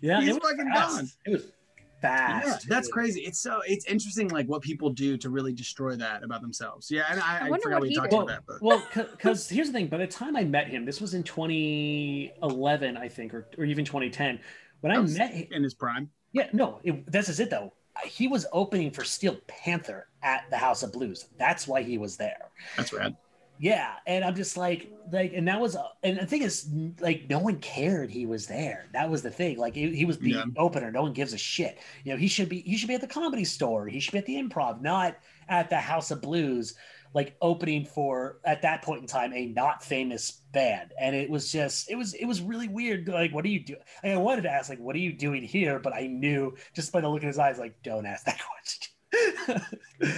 yeah, 0.00 0.20
he's 0.20 0.36
fucking 0.38 0.70
fast. 0.72 0.96
gone. 0.96 1.08
It 1.26 1.30
was 1.32 1.52
fast. 2.00 2.46
Yeah, 2.46 2.56
that's 2.68 2.88
too. 2.88 2.92
crazy. 2.92 3.20
It's 3.22 3.40
so 3.40 3.60
it's 3.66 3.84
interesting, 3.86 4.28
like 4.28 4.46
what 4.48 4.62
people 4.62 4.90
do 4.90 5.16
to 5.18 5.30
really 5.30 5.52
destroy 5.52 5.96
that 5.96 6.22
about 6.22 6.42
themselves. 6.42 6.90
Yeah, 6.90 7.04
and 7.10 7.20
I, 7.20 7.40
I 7.40 7.46
I, 7.46 7.50
wonder 7.50 7.62
forgot 7.64 7.80
what 7.80 7.88
we 7.88 7.94
talked 7.94 8.10
did. 8.10 8.16
about 8.20 8.28
that, 8.28 8.42
but 8.46 8.62
Well, 8.62 8.82
because 8.94 9.48
here's 9.48 9.66
the 9.68 9.72
thing. 9.72 9.88
By 9.88 9.96
the 9.98 10.06
time 10.06 10.36
I 10.36 10.44
met 10.44 10.68
him, 10.68 10.84
this 10.84 11.00
was 11.00 11.14
in 11.14 11.22
2011, 11.22 12.96
I 12.96 13.08
think, 13.08 13.34
or, 13.34 13.46
or 13.58 13.64
even 13.64 13.84
2010. 13.84 14.40
When 14.80 14.92
I 14.92 14.96
That 14.96 15.02
was 15.02 15.18
met 15.18 15.32
him, 15.32 15.48
in 15.50 15.62
his 15.62 15.74
prime. 15.74 16.08
yeah, 16.32 16.48
no, 16.52 16.78
it, 16.84 17.10
this 17.10 17.28
is 17.28 17.40
it 17.40 17.50
though. 17.50 17.72
He 18.04 18.28
was 18.28 18.46
opening 18.52 18.92
for 18.92 19.02
Steel 19.02 19.36
Panther 19.48 20.06
at 20.22 20.44
the 20.50 20.56
House 20.56 20.84
of 20.84 20.92
Blues. 20.92 21.26
That's 21.36 21.66
why 21.66 21.82
he 21.82 21.98
was 21.98 22.16
there. 22.16 22.50
That's 22.76 22.92
rad. 22.92 23.16
Yeah, 23.60 23.94
and 24.06 24.24
I'm 24.24 24.36
just 24.36 24.56
like, 24.56 24.92
like, 25.10 25.32
and 25.34 25.48
that 25.48 25.60
was, 25.60 25.74
uh, 25.74 25.82
and 26.04 26.18
the 26.18 26.26
thing 26.26 26.42
is, 26.42 26.68
like, 27.00 27.28
no 27.28 27.40
one 27.40 27.56
cared 27.58 28.10
he 28.10 28.24
was 28.24 28.46
there. 28.46 28.88
That 28.92 29.10
was 29.10 29.22
the 29.22 29.30
thing. 29.30 29.58
Like, 29.58 29.74
he, 29.74 29.94
he 29.96 30.04
was 30.04 30.18
the 30.18 30.30
Yeah. 30.30 30.44
opener. 30.56 30.92
No 30.92 31.02
one 31.02 31.12
gives 31.12 31.32
a 31.32 31.38
shit. 31.38 31.78
You 32.04 32.12
know, 32.12 32.18
he 32.18 32.28
should 32.28 32.48
be, 32.48 32.60
he 32.60 32.76
should 32.76 32.88
be 32.88 32.94
at 32.94 33.00
the 33.00 33.08
comedy 33.08 33.44
store. 33.44 33.88
He 33.88 33.98
should 34.00 34.12
be 34.12 34.18
at 34.18 34.26
the 34.26 34.36
Improv, 34.36 34.80
not 34.80 35.16
at 35.48 35.70
the 35.70 35.76
House 35.78 36.10
of 36.12 36.22
Blues, 36.22 36.74
like 37.14 37.36
opening 37.40 37.84
for 37.84 38.38
at 38.44 38.62
that 38.62 38.82
point 38.82 39.00
in 39.00 39.06
time 39.08 39.32
a 39.32 39.46
not 39.46 39.82
famous 39.82 40.30
band. 40.52 40.92
And 41.00 41.16
it 41.16 41.28
was 41.28 41.50
just, 41.50 41.90
it 41.90 41.96
was, 41.96 42.14
it 42.14 42.26
was 42.26 42.40
really 42.40 42.68
weird. 42.68 43.08
Like, 43.08 43.32
what 43.34 43.44
are 43.44 43.48
you 43.48 43.64
doing? 43.64 43.80
I 44.04 44.16
wanted 44.18 44.42
to 44.42 44.50
ask, 44.50 44.68
like, 44.70 44.78
what 44.78 44.94
are 44.94 45.00
you 45.00 45.12
doing 45.14 45.42
here? 45.42 45.80
But 45.80 45.94
I 45.94 46.06
knew 46.06 46.54
just 46.74 46.92
by 46.92 47.00
the 47.00 47.08
look 47.08 47.22
in 47.22 47.28
his 47.28 47.38
eyes, 47.38 47.58
like, 47.58 47.82
don't 47.82 48.06
ask 48.06 48.24
that 48.26 48.38
question. 48.62 48.92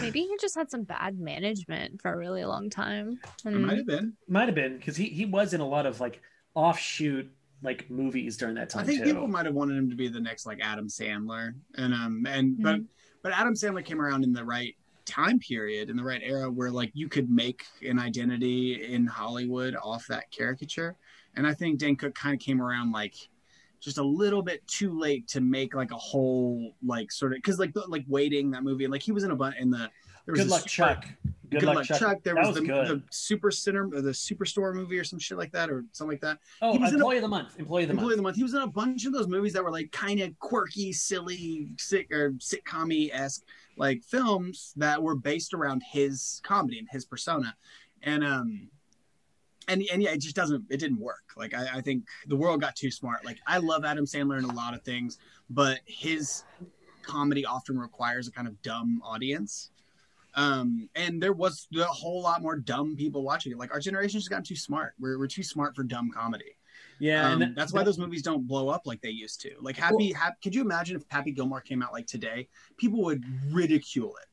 Maybe 0.01 0.21
he 0.21 0.37
just 0.41 0.55
had 0.55 0.71
some 0.71 0.83
bad 0.85 1.19
management 1.19 2.01
for 2.03 2.13
a 2.13 2.17
really 2.17 2.45
long 2.45 2.71
time. 2.71 3.19
It 3.45 3.47
And 3.47 3.67
might 3.67 3.79
have 3.79 3.87
been. 3.87 4.15
Might 4.29 4.47
have 4.47 4.55
been 4.55 4.77
because 4.77 4.97
he 4.97 5.07
he 5.07 5.25
was 5.27 5.55
in 5.55 5.61
a 5.61 5.67
lot 5.67 5.87
of 5.87 6.01
like 6.01 6.21
offshoot 6.55 7.31
like 7.63 7.91
movies 7.91 8.37
during 8.37 8.55
that 8.55 8.71
time 8.71 8.83
I 8.83 8.87
think 8.87 9.01
too. 9.01 9.13
people 9.13 9.29
might 9.29 9.47
have 9.47 9.55
wanted 9.55 9.77
him 9.77 9.91
to 9.91 9.97
be 9.97 10.09
the 10.09 10.21
next 10.21 10.47
like 10.47 10.61
Adam 10.63 10.89
Sandler, 10.89 11.55
and 11.77 11.95
um 11.95 12.25
and 12.27 12.61
but 12.63 12.77
Mhm. 12.81 12.87
but 13.23 13.33
Adam 13.33 13.55
Sandler 13.55 13.85
came 13.85 14.01
around 14.01 14.25
in 14.25 14.33
the 14.33 14.45
right 14.45 14.75
time 15.07 15.39
period 15.39 15.91
in 15.91 15.97
the 15.97 16.05
right 16.05 16.21
era 16.25 16.51
where 16.51 16.71
like 16.71 16.91
you 16.95 17.09
could 17.09 17.31
make 17.31 17.65
an 17.83 17.99
identity 17.99 18.93
in 18.95 19.07
Hollywood 19.07 19.75
off 19.77 20.07
that 20.09 20.31
caricature, 20.31 20.97
and 21.37 21.47
I 21.47 21.55
think 21.55 21.79
Dan 21.79 21.97
Cook 21.97 22.15
kind 22.15 22.35
of 22.35 22.41
came 22.41 22.61
around 22.63 22.93
like 22.93 23.15
just 23.81 23.99
a 23.99 24.03
little 24.03 24.43
bit 24.43 24.67
too 24.67 24.99
late 24.99 25.27
to 25.29 25.41
make 25.41 25.75
like 25.75 25.91
a 25.91 25.97
whole 25.97 26.75
like 26.85 27.11
sort 27.11 27.33
of 27.33 27.37
because 27.37 27.59
like 27.59 27.73
the, 27.73 27.83
like 27.89 28.05
waiting 28.09 28.51
that 28.51 28.63
movie 28.63 28.87
like 28.87 29.03
he 29.03 29.13
was 29.13 29.25
in 29.25 29.31
a 29.31 29.37
bunch 29.37 29.57
in 29.59 29.71
the 29.71 29.89
there 30.27 30.33
was 30.33 30.41
Good 30.43 30.51
luck, 30.51 30.61
super- 30.61 30.71
Chuck. 30.71 31.07
Good, 31.49 31.63
luck, 31.65 31.85
Chuck. 31.85 32.23
There 32.23 32.35
That 32.35 32.47
was, 32.47 32.61
was 32.61 32.69
the, 32.69 32.95
the 32.95 33.03
super 33.11 33.51
center 33.51 33.89
the 33.91 34.11
superstore 34.11 34.73
movie 34.75 34.99
or 34.99 35.03
some 35.03 35.19
shit 35.19 35.37
like 35.39 35.51
that 35.53 35.69
or 35.71 35.85
something 35.93 36.13
like 36.13 36.21
that 36.21 36.39
Oh, 36.63 36.73
he 36.75 36.79
was 36.79 36.91
in 36.91 36.97
a- 36.97 36.99
employee 36.99 37.17
of 37.17 37.23
the 37.23 37.29
month. 37.29 37.59
Employee 37.59 37.83
of 37.85 37.89
the 37.89 37.93
Employee 37.93 38.05
month. 38.05 38.13
of 38.13 38.17
the 38.19 38.23
month. 38.23 38.37
He 38.37 38.43
was 38.45 38.55
in 38.55 38.61
a 38.63 38.67
bunch 38.69 39.07
of 39.07 39.13
those 39.13 39.27
movies 39.27 39.55
that 39.55 39.65
were 39.65 39.73
like 39.73 39.91
kind 39.91 40.21
of 40.21 40.39
quirky, 40.39 40.93
silly, 40.93 41.69
sick 41.79 42.13
or 42.13 42.33
sitcom 42.33 43.11
esque 43.13 43.43
like 43.77 44.05
films 44.05 44.73
that 44.77 45.03
were 45.03 45.17
based 45.17 45.55
around 45.55 45.83
his 45.91 46.41
comedy 46.45 46.79
and 46.79 46.89
his 46.93 47.05
persona, 47.07 47.57
and 48.03 48.23
um, 48.23 48.69
and 49.71 49.83
and 49.93 50.03
yeah, 50.03 50.11
it 50.11 50.21
just 50.21 50.37
doesn't. 50.37 50.65
It 50.71 50.79
didn't 50.79 51.01
work. 51.01 51.25
Like 51.37 51.55
I, 51.55 51.79
I 51.79 51.81
think 51.81 52.05
the 52.27 52.37
world 52.37 52.61
got 52.61 52.77
too 52.77 52.91
smart. 52.91 53.25
Like 53.25 53.39
I 53.47 53.59
love 53.59 53.85
Adam 53.85 54.05
Sandler 54.05 54.39
in 54.39 54.45
a 54.45 54.53
lot 54.55 54.75
of 54.75 54.83
things, 54.83 55.19
but 55.49 55.81
his 55.87 56.45
comedy 57.03 57.45
often 57.45 57.79
requires 57.79 58.29
a 58.29 58.33
kind 58.33 58.47
of 58.47 58.61
dumb 58.63 59.01
audience. 59.05 59.71
Um, 60.37 60.89
and 60.95 61.21
there 61.21 61.33
was 61.33 61.67
a 61.77 61.83
whole 61.85 62.23
lot 62.23 62.41
more 62.41 62.57
dumb 62.57 62.95
people 62.97 63.23
watching 63.25 63.51
it. 63.53 63.59
Like 63.59 63.73
our 63.73 63.81
generation 63.81 64.21
just 64.21 64.31
got 64.31 64.45
too 64.45 64.55
smart. 64.55 64.93
We're, 65.01 65.19
we're 65.19 65.27
too 65.27 65.43
smart 65.43 65.75
for 65.75 65.83
dumb 65.83 66.11
comedy. 66.15 66.57
Yeah, 67.01 67.27
Um, 67.27 67.33
and 67.33 67.43
that- 67.43 67.55
that's 67.57 67.73
why 67.73 67.81
that- 67.81 67.87
those 67.87 67.99
movies 67.99 68.23
don't 68.23 68.47
blow 68.47 68.69
up 68.69 68.83
like 68.87 69.01
they 69.01 69.11
used 69.11 69.41
to. 69.41 69.51
Like 69.61 69.77
Happy, 69.77 70.13
Hap, 70.13 70.41
could 70.41 70.55
you 70.55 70.61
imagine 70.61 70.97
if 70.97 71.03
Happy 71.09 71.33
Gilmore 71.33 71.61
came 71.61 71.83
out 71.83 71.93
like 71.93 72.07
today? 72.07 72.47
People 72.77 73.03
would 73.03 73.25
ridicule 73.53 74.15
it. 74.23 74.29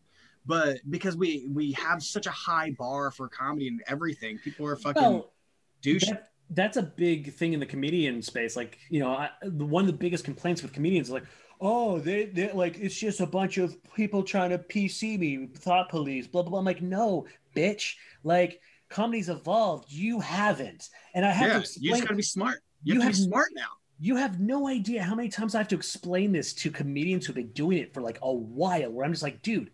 But 0.48 0.80
because 0.90 1.16
we 1.18 1.48
we 1.52 1.74
have 1.74 2.02
such 2.02 2.26
a 2.26 2.32
high 2.32 2.72
bar 2.72 3.12
for 3.12 3.28
comedy 3.28 3.68
and 3.68 3.82
everything, 3.88 4.38
people 4.40 4.66
are 4.66 4.76
fucking 4.78 5.02
Well, 5.04 5.34
douche. 5.82 6.06
that, 6.08 6.30
that's 6.52 6.78
a 6.78 6.84
big 6.84 7.34
thing 7.34 7.52
in 7.54 7.60
the 7.60 7.66
comedian 7.66 8.22
space. 8.22 8.56
Like, 8.56 8.78
you 8.90 9.00
know, 9.02 9.12
I, 9.12 9.30
the, 9.44 9.66
one 9.66 9.84
of 9.84 9.88
the 9.88 9.98
biggest 9.98 10.24
complaints 10.24 10.62
with 10.64 10.72
comedians 10.72 11.08
is 11.08 11.14
like, 11.14 11.26
oh, 11.60 12.00
they, 12.00 12.26
they 12.26 12.52
like 12.54 12.80
it's 12.80 12.96
just 12.96 13.20
a 13.20 13.26
bunch 13.28 13.58
of 13.58 13.76
people 13.94 14.24
trying 14.24 14.52
to 14.52 14.58
PC 14.58 15.20
me, 15.20 15.48
thought 15.54 15.90
police, 15.90 16.26
blah 16.28 16.42
blah 16.44 16.52
blah. 16.52 16.60
I'm 16.60 16.66
like, 16.66 16.82
no, 16.82 17.26
bitch. 17.56 17.96
Like, 18.24 18.62
comedy's 18.90 19.28
evolved. 19.30 19.92
You 19.92 20.22
haven't, 20.22 20.90
and 21.14 21.26
I 21.26 21.32
have 21.32 21.48
yeah, 21.48 21.54
to 21.54 21.58
you 21.60 21.62
explain. 21.62 21.92
just 21.92 22.04
gotta 22.04 22.16
be 22.16 22.22
smart. 22.24 22.60
You, 22.84 22.94
You 22.96 23.02
have 23.02 23.12
to 23.12 23.18
be 23.18 23.24
have- 23.24 23.30
smart 23.30 23.48
now. 23.54 23.68
You 24.00 24.16
have 24.16 24.40
no 24.40 24.68
idea 24.68 25.02
how 25.02 25.16
many 25.16 25.28
times 25.28 25.56
I 25.56 25.58
have 25.58 25.68
to 25.70 25.76
explain 25.76 26.32
this 26.32 26.54
to 26.54 26.70
comedians 26.70 27.26
who've 27.26 27.36
been 27.36 27.52
doing 27.54 27.80
it 27.80 27.96
for 27.96 28.02
like 28.02 28.20
a 28.22 28.32
while, 28.32 28.92
where 28.92 29.04
I'm 29.04 29.12
just 29.12 29.24
like, 29.24 29.42
dude, 29.42 29.72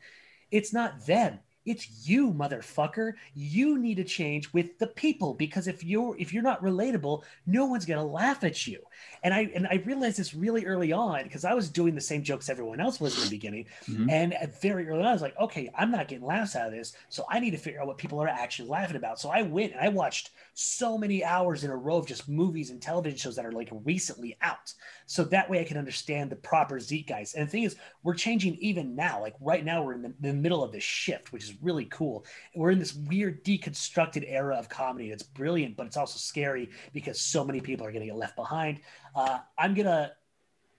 it's 0.53 0.71
not 0.71 1.05
them. 1.05 1.39
It's 1.65 2.07
you, 2.07 2.31
motherfucker. 2.31 3.13
You 3.34 3.80
need 3.80 3.95
to 3.95 4.03
change 4.03 4.53
with 4.53 4.77
the 4.80 4.88
people 4.88 5.34
because 5.34 5.67
if 5.67 5.84
you're 5.84 6.15
if 6.19 6.34
you're 6.34 6.43
not 6.43 6.61
relatable, 6.61 7.23
no 7.47 7.65
one's 7.65 7.85
gonna 7.85 8.05
laugh 8.05 8.43
at 8.43 8.67
you. 8.67 8.80
And 9.24 9.34
I 9.34 9.52
and 9.56 9.68
I 9.68 9.84
realized 9.86 10.18
this 10.18 10.34
really 10.34 10.65
early 10.65 10.91
on 10.91 11.24
because 11.24 11.45
I 11.45 11.53
was 11.53 11.70
doing 11.70 11.95
the 11.95 12.02
same 12.02 12.24
jokes 12.24 12.49
everyone 12.49 12.80
else 12.80 12.99
was 12.99 13.18
in 13.18 13.24
the 13.24 13.30
beginning. 13.30 13.65
Mhm. 13.86 14.11
And 14.11 14.34
at 14.34 14.61
very 14.61 14.88
early 14.88 14.99
on, 14.99 15.06
I 15.06 15.14
was 15.14 15.22
like, 15.22 15.38
okay, 15.40 15.70
I'm 15.76 15.91
not 15.91 16.07
getting 16.07 16.26
laughs 16.26 16.56
out 16.56 16.68
of 16.68 16.74
this. 16.74 16.94
So 17.10 17.26
I 17.30 17.40
need 17.40 17.52
to 17.52 17.57
figure 17.57 17.82
out 17.82 17.88
what 17.88 17.98
people 17.98 18.20
are 18.22 18.28
actually 18.28 18.70
laughing 18.70 18.98
about. 18.98 19.20
So 19.20 19.30
I 19.30 19.41
went 19.41 19.74
and 19.74 19.82
I 19.82 19.90
watched 19.90 20.32
so 20.53 20.98
many 20.98 21.24
hours 21.24 21.64
in 21.64 21.72
a 21.72 21.76
row 21.76 21.98
of 21.98 22.07
just 22.07 22.28
movies 22.30 22.70
and 22.70 22.82
television 22.82 23.18
shows 23.18 23.36
that 23.36 23.45
are 23.45 23.52
like 23.52 23.70
recently 23.84 24.38
out. 24.41 24.74
So 25.06 25.24
that 25.26 25.49
way 25.49 25.60
I 25.60 25.64
can 25.64 25.78
understand 25.78 26.30
the 26.30 26.36
proper 26.36 26.80
zeitgeist. 26.80 27.36
And 27.36 27.48
the 27.48 27.52
thing 27.52 27.64
is, 27.64 27.76
we're 28.03 28.14
changing 28.14 28.56
even 28.56 28.95
now. 28.95 29.22
Like 29.22 29.36
right 29.41 29.64
now, 29.64 29.84
we're 29.84 29.94
in 29.94 30.02
the, 30.02 30.14
the 30.20 30.34
middle 30.34 30.64
of 30.64 30.72
this 30.72 30.84
shift, 30.84 31.32
which 31.32 31.44
is 31.44 31.53
really 31.61 31.86
cool. 31.86 32.26
We're 32.56 32.72
in 32.72 32.80
this 32.80 32.94
weird 32.94 33.44
deconstructed 33.44 34.26
era 34.28 34.56
of 34.56 34.70
comedy. 34.70 35.11
It's 35.11 35.24
brilliant, 35.24 35.76
but 35.76 35.88
it's 35.88 35.98
also 35.98 36.18
scary 36.18 36.70
because 36.94 37.20
so 37.20 37.44
many 37.44 37.61
people 37.61 37.86
are 37.86 37.91
going 37.91 38.02
to 38.02 38.07
get 38.07 38.18
left 38.18 38.36
behind. 38.36 38.80
Uh, 39.15 39.39
I'm 39.57 39.73
going 39.73 39.85
to 39.88 40.11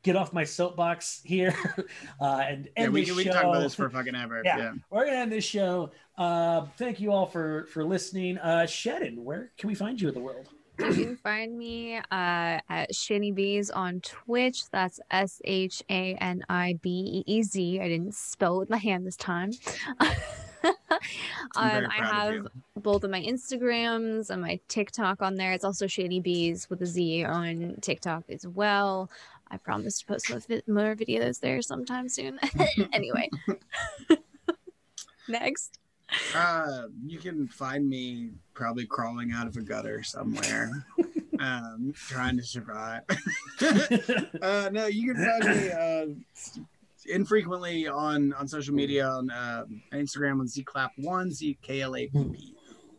get 0.02 0.16
off 0.16 0.32
my 0.34 0.44
soapbox 0.44 1.22
here 1.24 1.54
uh, 2.20 2.42
and 2.46 2.66
Yeah, 2.76 2.84
end 2.84 2.92
we, 2.92 3.00
this 3.00 3.08
can- 3.08 3.16
we 3.16 3.24
show. 3.24 3.30
can 3.32 3.42
talk 3.42 3.50
about 3.50 3.62
this 3.62 3.74
for 3.74 3.88
fucking 3.88 4.14
ever. 4.14 4.42
Yeah. 4.44 4.58
yeah. 4.58 4.72
We're 4.90 5.06
gonna 5.06 5.16
end 5.16 5.32
this 5.32 5.44
show. 5.44 5.92
Uh, 6.18 6.66
thank 6.76 7.00
you 7.00 7.10
all 7.10 7.24
for 7.26 7.66
for 7.72 7.82
listening. 7.84 8.36
Uh, 8.38 8.66
Shedden, 8.66 9.16
where 9.18 9.50
can 9.56 9.68
we 9.68 9.74
find 9.74 9.98
you 10.00 10.08
in 10.08 10.14
the 10.14 10.20
world? 10.20 10.48
You 10.78 10.92
can 10.92 11.16
find 11.16 11.56
me 11.56 11.96
uh, 11.96 12.02
at 12.10 12.92
Shani 12.92 13.32
Bees 13.34 13.70
on 13.70 14.00
Twitch. 14.00 14.68
That's 14.72 14.98
S 15.10 15.40
H 15.44 15.82
A 15.88 16.16
N 16.16 16.42
I 16.50 16.78
B 16.82 17.24
E 17.24 17.32
E 17.38 17.42
Z. 17.44 17.80
I 17.80 17.88
didn't 17.88 18.14
spell 18.14 18.56
it 18.56 18.58
with 18.58 18.70
my 18.70 18.76
hand 18.78 19.06
this 19.06 19.16
time. 19.16 19.52
Um, 21.56 21.86
I 21.88 22.04
have 22.04 22.46
both 22.76 23.04
of 23.04 23.10
my 23.10 23.22
Instagrams 23.22 24.30
and 24.30 24.42
my 24.42 24.58
TikTok 24.66 25.22
on 25.22 25.36
there. 25.36 25.52
It's 25.52 25.64
also 25.64 25.86
Shady 25.86 26.18
Bees 26.18 26.68
with 26.68 26.82
a 26.82 26.86
Z 26.86 27.24
on 27.24 27.76
TikTok 27.80 28.24
as 28.28 28.46
well. 28.46 29.08
I 29.50 29.56
promise 29.58 30.00
to 30.00 30.06
post 30.06 30.30
more 30.66 30.96
videos 30.96 31.40
there 31.40 31.62
sometime 31.62 32.08
soon. 32.08 32.40
anyway, 32.92 33.30
next. 35.28 35.78
Uh, 36.34 36.88
you 37.06 37.18
can 37.18 37.46
find 37.46 37.88
me 37.88 38.30
probably 38.54 38.86
crawling 38.86 39.32
out 39.32 39.46
of 39.46 39.56
a 39.56 39.62
gutter 39.62 40.02
somewhere, 40.02 40.86
um, 41.38 41.92
trying 41.94 42.36
to 42.36 42.42
survive. 42.42 43.02
uh, 44.42 44.70
no, 44.72 44.86
you 44.86 45.14
can 45.14 45.24
find 45.24 45.56
me 45.56 45.70
uh, 45.70 46.06
infrequently 47.06 47.88
on 47.88 48.32
on 48.34 48.48
social 48.48 48.74
media 48.74 49.06
on 49.06 49.30
uh, 49.30 49.64
Instagram 49.92 50.40
on 50.40 50.46
zclap1 50.46 51.56
zklapp 51.62 52.36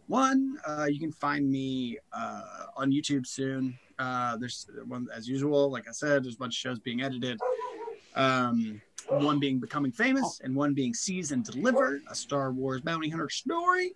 one. 0.08 0.58
Uh, 0.68 0.88
you 0.90 1.00
can 1.00 1.12
find 1.12 1.50
me 1.50 1.98
uh, 2.14 2.42
on 2.76 2.92
YouTube 2.92 3.26
soon. 3.26 3.78
Uh, 3.98 4.38
there's 4.38 4.68
one 4.88 5.08
as 5.16 5.28
usual. 5.28 5.72
Like 5.72 5.88
I 5.88 5.92
said, 5.92 6.24
there's 6.24 6.36
a 6.36 6.38
bunch 6.38 6.56
of 6.56 6.60
shows 6.60 6.80
being 6.80 7.02
edited. 7.02 7.40
Um, 8.16 8.82
one 9.08 9.40
being 9.40 9.60
becoming 9.60 9.92
famous 9.92 10.42
and 10.44 10.56
one 10.56 10.74
being 10.74 10.94
seize 10.94 11.32
and 11.32 11.44
deliver 11.44 12.00
a 12.10 12.16
star 12.16 12.52
wars 12.52 12.82
bounty 12.82 13.10
hunter 13.10 13.30
story 13.30 13.94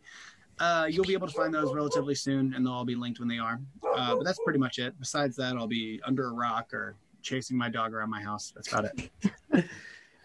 uh, 0.60 0.88
you'll 0.90 1.06
be 1.06 1.14
able 1.14 1.28
to 1.28 1.34
find 1.34 1.54
those 1.54 1.74
relatively 1.74 2.14
soon 2.14 2.54
and 2.54 2.66
they'll 2.66 2.74
all 2.74 2.86
be 2.86 2.96
linked 2.96 3.20
when 3.20 3.28
they 3.28 3.40
are 3.40 3.60
uh, 3.96 4.16
but 4.16 4.24
that's 4.24 4.40
pretty 4.44 4.60
much 4.60 4.78
it 4.78 4.94
besides 5.00 5.36
that 5.36 5.56
i'll 5.56 5.68
be 5.68 6.00
under 6.06 6.28
a 6.28 6.34
rock 6.34 6.72
or 6.74 6.96
chasing 7.22 7.58
my 7.58 7.70
dog 7.70 7.94
around 7.94 8.10
my 8.10 8.22
house 8.22 8.52
that's 8.56 8.72
about 8.72 8.86
it 8.86 9.10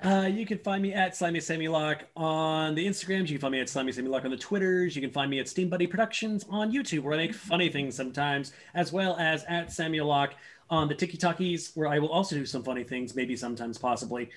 Uh, 0.05 0.26
you 0.26 0.44
can 0.44 0.59
find 0.59 0.82
me 0.82 0.93
at 0.93 1.16
Slimy 1.16 1.40
Sammy 1.40 1.66
Lock 1.66 2.05
on 2.14 2.74
the 2.74 2.86
Instagrams. 2.86 3.28
You 3.31 3.39
can 3.39 3.40
find 3.40 3.52
me 3.52 3.60
at 3.60 3.70
Slimy 3.70 3.90
Sammy 3.90 4.09
Lock 4.09 4.24
on 4.26 4.31
the 4.31 4.36
Twitters. 4.36 4.94
You 4.94 5.01
can 5.01 5.10
find 5.10 5.31
me 5.31 5.39
at 5.39 5.48
Steam 5.48 5.70
Buddy 5.70 5.86
Productions 5.86 6.44
on 6.51 6.70
YouTube, 6.70 7.01
where 7.01 7.14
I 7.14 7.16
make 7.16 7.35
funny 7.35 7.70
things 7.70 7.94
sometimes, 7.94 8.52
as 8.74 8.93
well 8.93 9.16
as 9.16 9.44
at 9.48 9.72
Samuel 9.72 10.06
Lock 10.06 10.35
on 10.68 10.89
the 10.89 10.94
Tiki 10.94 11.16
Talkies, 11.16 11.70
where 11.74 11.89
I 11.89 11.98
will 11.98 12.10
also 12.10 12.36
do 12.36 12.44
some 12.44 12.62
funny 12.62 12.85
things, 12.85 13.14
maybe 13.14 13.35
sometimes, 13.35 13.78
possibly. 13.78 14.28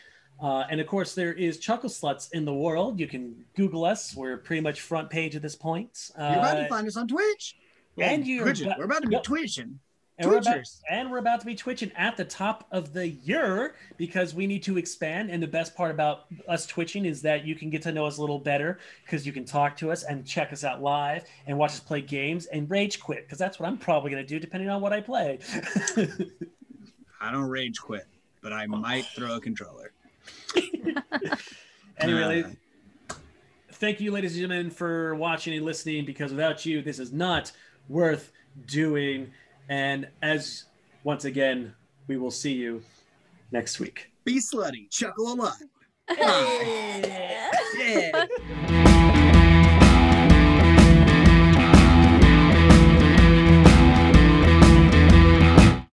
Uh, 0.42 0.64
and 0.70 0.80
of 0.80 0.88
course, 0.88 1.14
there 1.16 1.34
is 1.34 1.58
Chuckle 1.58 1.90
Sluts 1.90 2.32
in 2.32 2.46
the 2.46 2.54
world. 2.54 2.98
You 2.98 3.08
can 3.08 3.44
Google 3.58 3.84
us. 3.84 4.16
We're 4.16 4.38
pretty 4.38 4.62
much 4.62 4.80
front 4.80 5.10
page 5.10 5.36
at 5.36 5.42
this 5.42 5.56
point. 5.56 6.12
Uh, 6.18 6.30
you're 6.30 6.40
about 6.40 6.54
to 6.64 6.70
find 6.70 6.88
us 6.88 6.96
on 6.96 7.10
twitch 7.10 7.58
and 7.98 8.26
you're 8.26 8.46
about- 8.68 8.78
we're 8.80 8.86
about 8.86 9.02
to 9.02 9.10
be 9.10 9.16
twitching 9.24 9.80
And 10.20 10.32
we're, 10.32 10.38
about, 10.38 10.68
and 10.90 11.12
we're 11.12 11.20
about 11.20 11.42
to 11.42 11.46
be 11.46 11.54
twitching 11.54 11.92
at 11.96 12.18
the 12.18 12.26
top 12.26 12.66
of 12.72 12.92
the 12.92 13.08
year 13.08 13.76
because 13.98 14.34
we 14.34 14.48
need 14.48 14.64
to 14.64 14.80
expand. 14.80 15.30
And 15.30 15.44
the 15.44 15.48
best 15.48 15.76
part 15.76 15.92
about 15.92 16.26
us 16.48 16.66
twitching 16.66 17.06
is 17.06 17.22
that 17.22 17.46
you 17.46 17.54
can 17.54 17.70
get 17.70 17.84
to 17.84 17.92
know 17.92 18.08
us 18.08 18.18
a 18.18 18.22
little 18.22 18.40
better 18.40 18.80
because 19.06 19.28
you 19.28 19.32
can 19.32 19.46
talk 19.46 19.78
to 19.78 19.92
us 19.92 20.04
and 20.04 20.26
check 20.26 20.52
us 20.52 20.64
out 20.64 20.82
live 20.82 21.24
and 21.46 21.56
watch 21.56 21.72
us 21.72 21.80
play 21.80 22.02
games 22.02 22.48
and 22.48 22.68
rage 22.68 23.00
quit 23.00 23.26
because 23.26 23.38
that's 23.38 23.60
what 23.60 23.70
I'm 23.70 23.78
probably 23.78 24.10
going 24.10 24.24
to 24.24 24.28
do 24.28 24.40
depending 24.40 24.70
on 24.70 24.82
what 24.82 24.92
I 24.92 25.02
play. 25.02 25.38
I 27.22 27.32
don't 27.32 27.48
rage 27.48 27.80
quit, 27.80 28.08
but 28.42 28.52
I 28.52 28.66
might 28.66 29.06
throw 29.16 29.36
a 29.36 29.40
controller. 29.40 29.92
anyway, 32.00 32.44
Uh, 32.44 33.14
thank 33.74 34.00
you, 34.00 34.12
ladies 34.12 34.34
and 34.34 34.42
gentlemen, 34.42 34.72
for 34.72 35.14
watching 35.14 35.54
and 35.56 35.64
listening 35.64 36.06
because 36.06 36.32
without 36.32 36.66
you, 36.66 36.82
this 36.82 36.98
is 36.98 37.14
not 37.14 37.52
worth 37.88 38.32
doing. 38.66 39.32
And 39.70 40.08
as 40.22 40.66
once 41.04 41.26
again, 41.26 41.74
we 42.08 42.18
will 42.18 42.32
see 42.32 42.54
you 42.54 42.82
next 43.52 43.80
week. 43.80 44.12
be 44.24 44.40
slutty, 44.40 44.90
chuckle 44.90 45.34
a 45.34 45.36
lot. 45.36 45.58
Hey! 46.10 47.42
Yeah. 47.78 48.26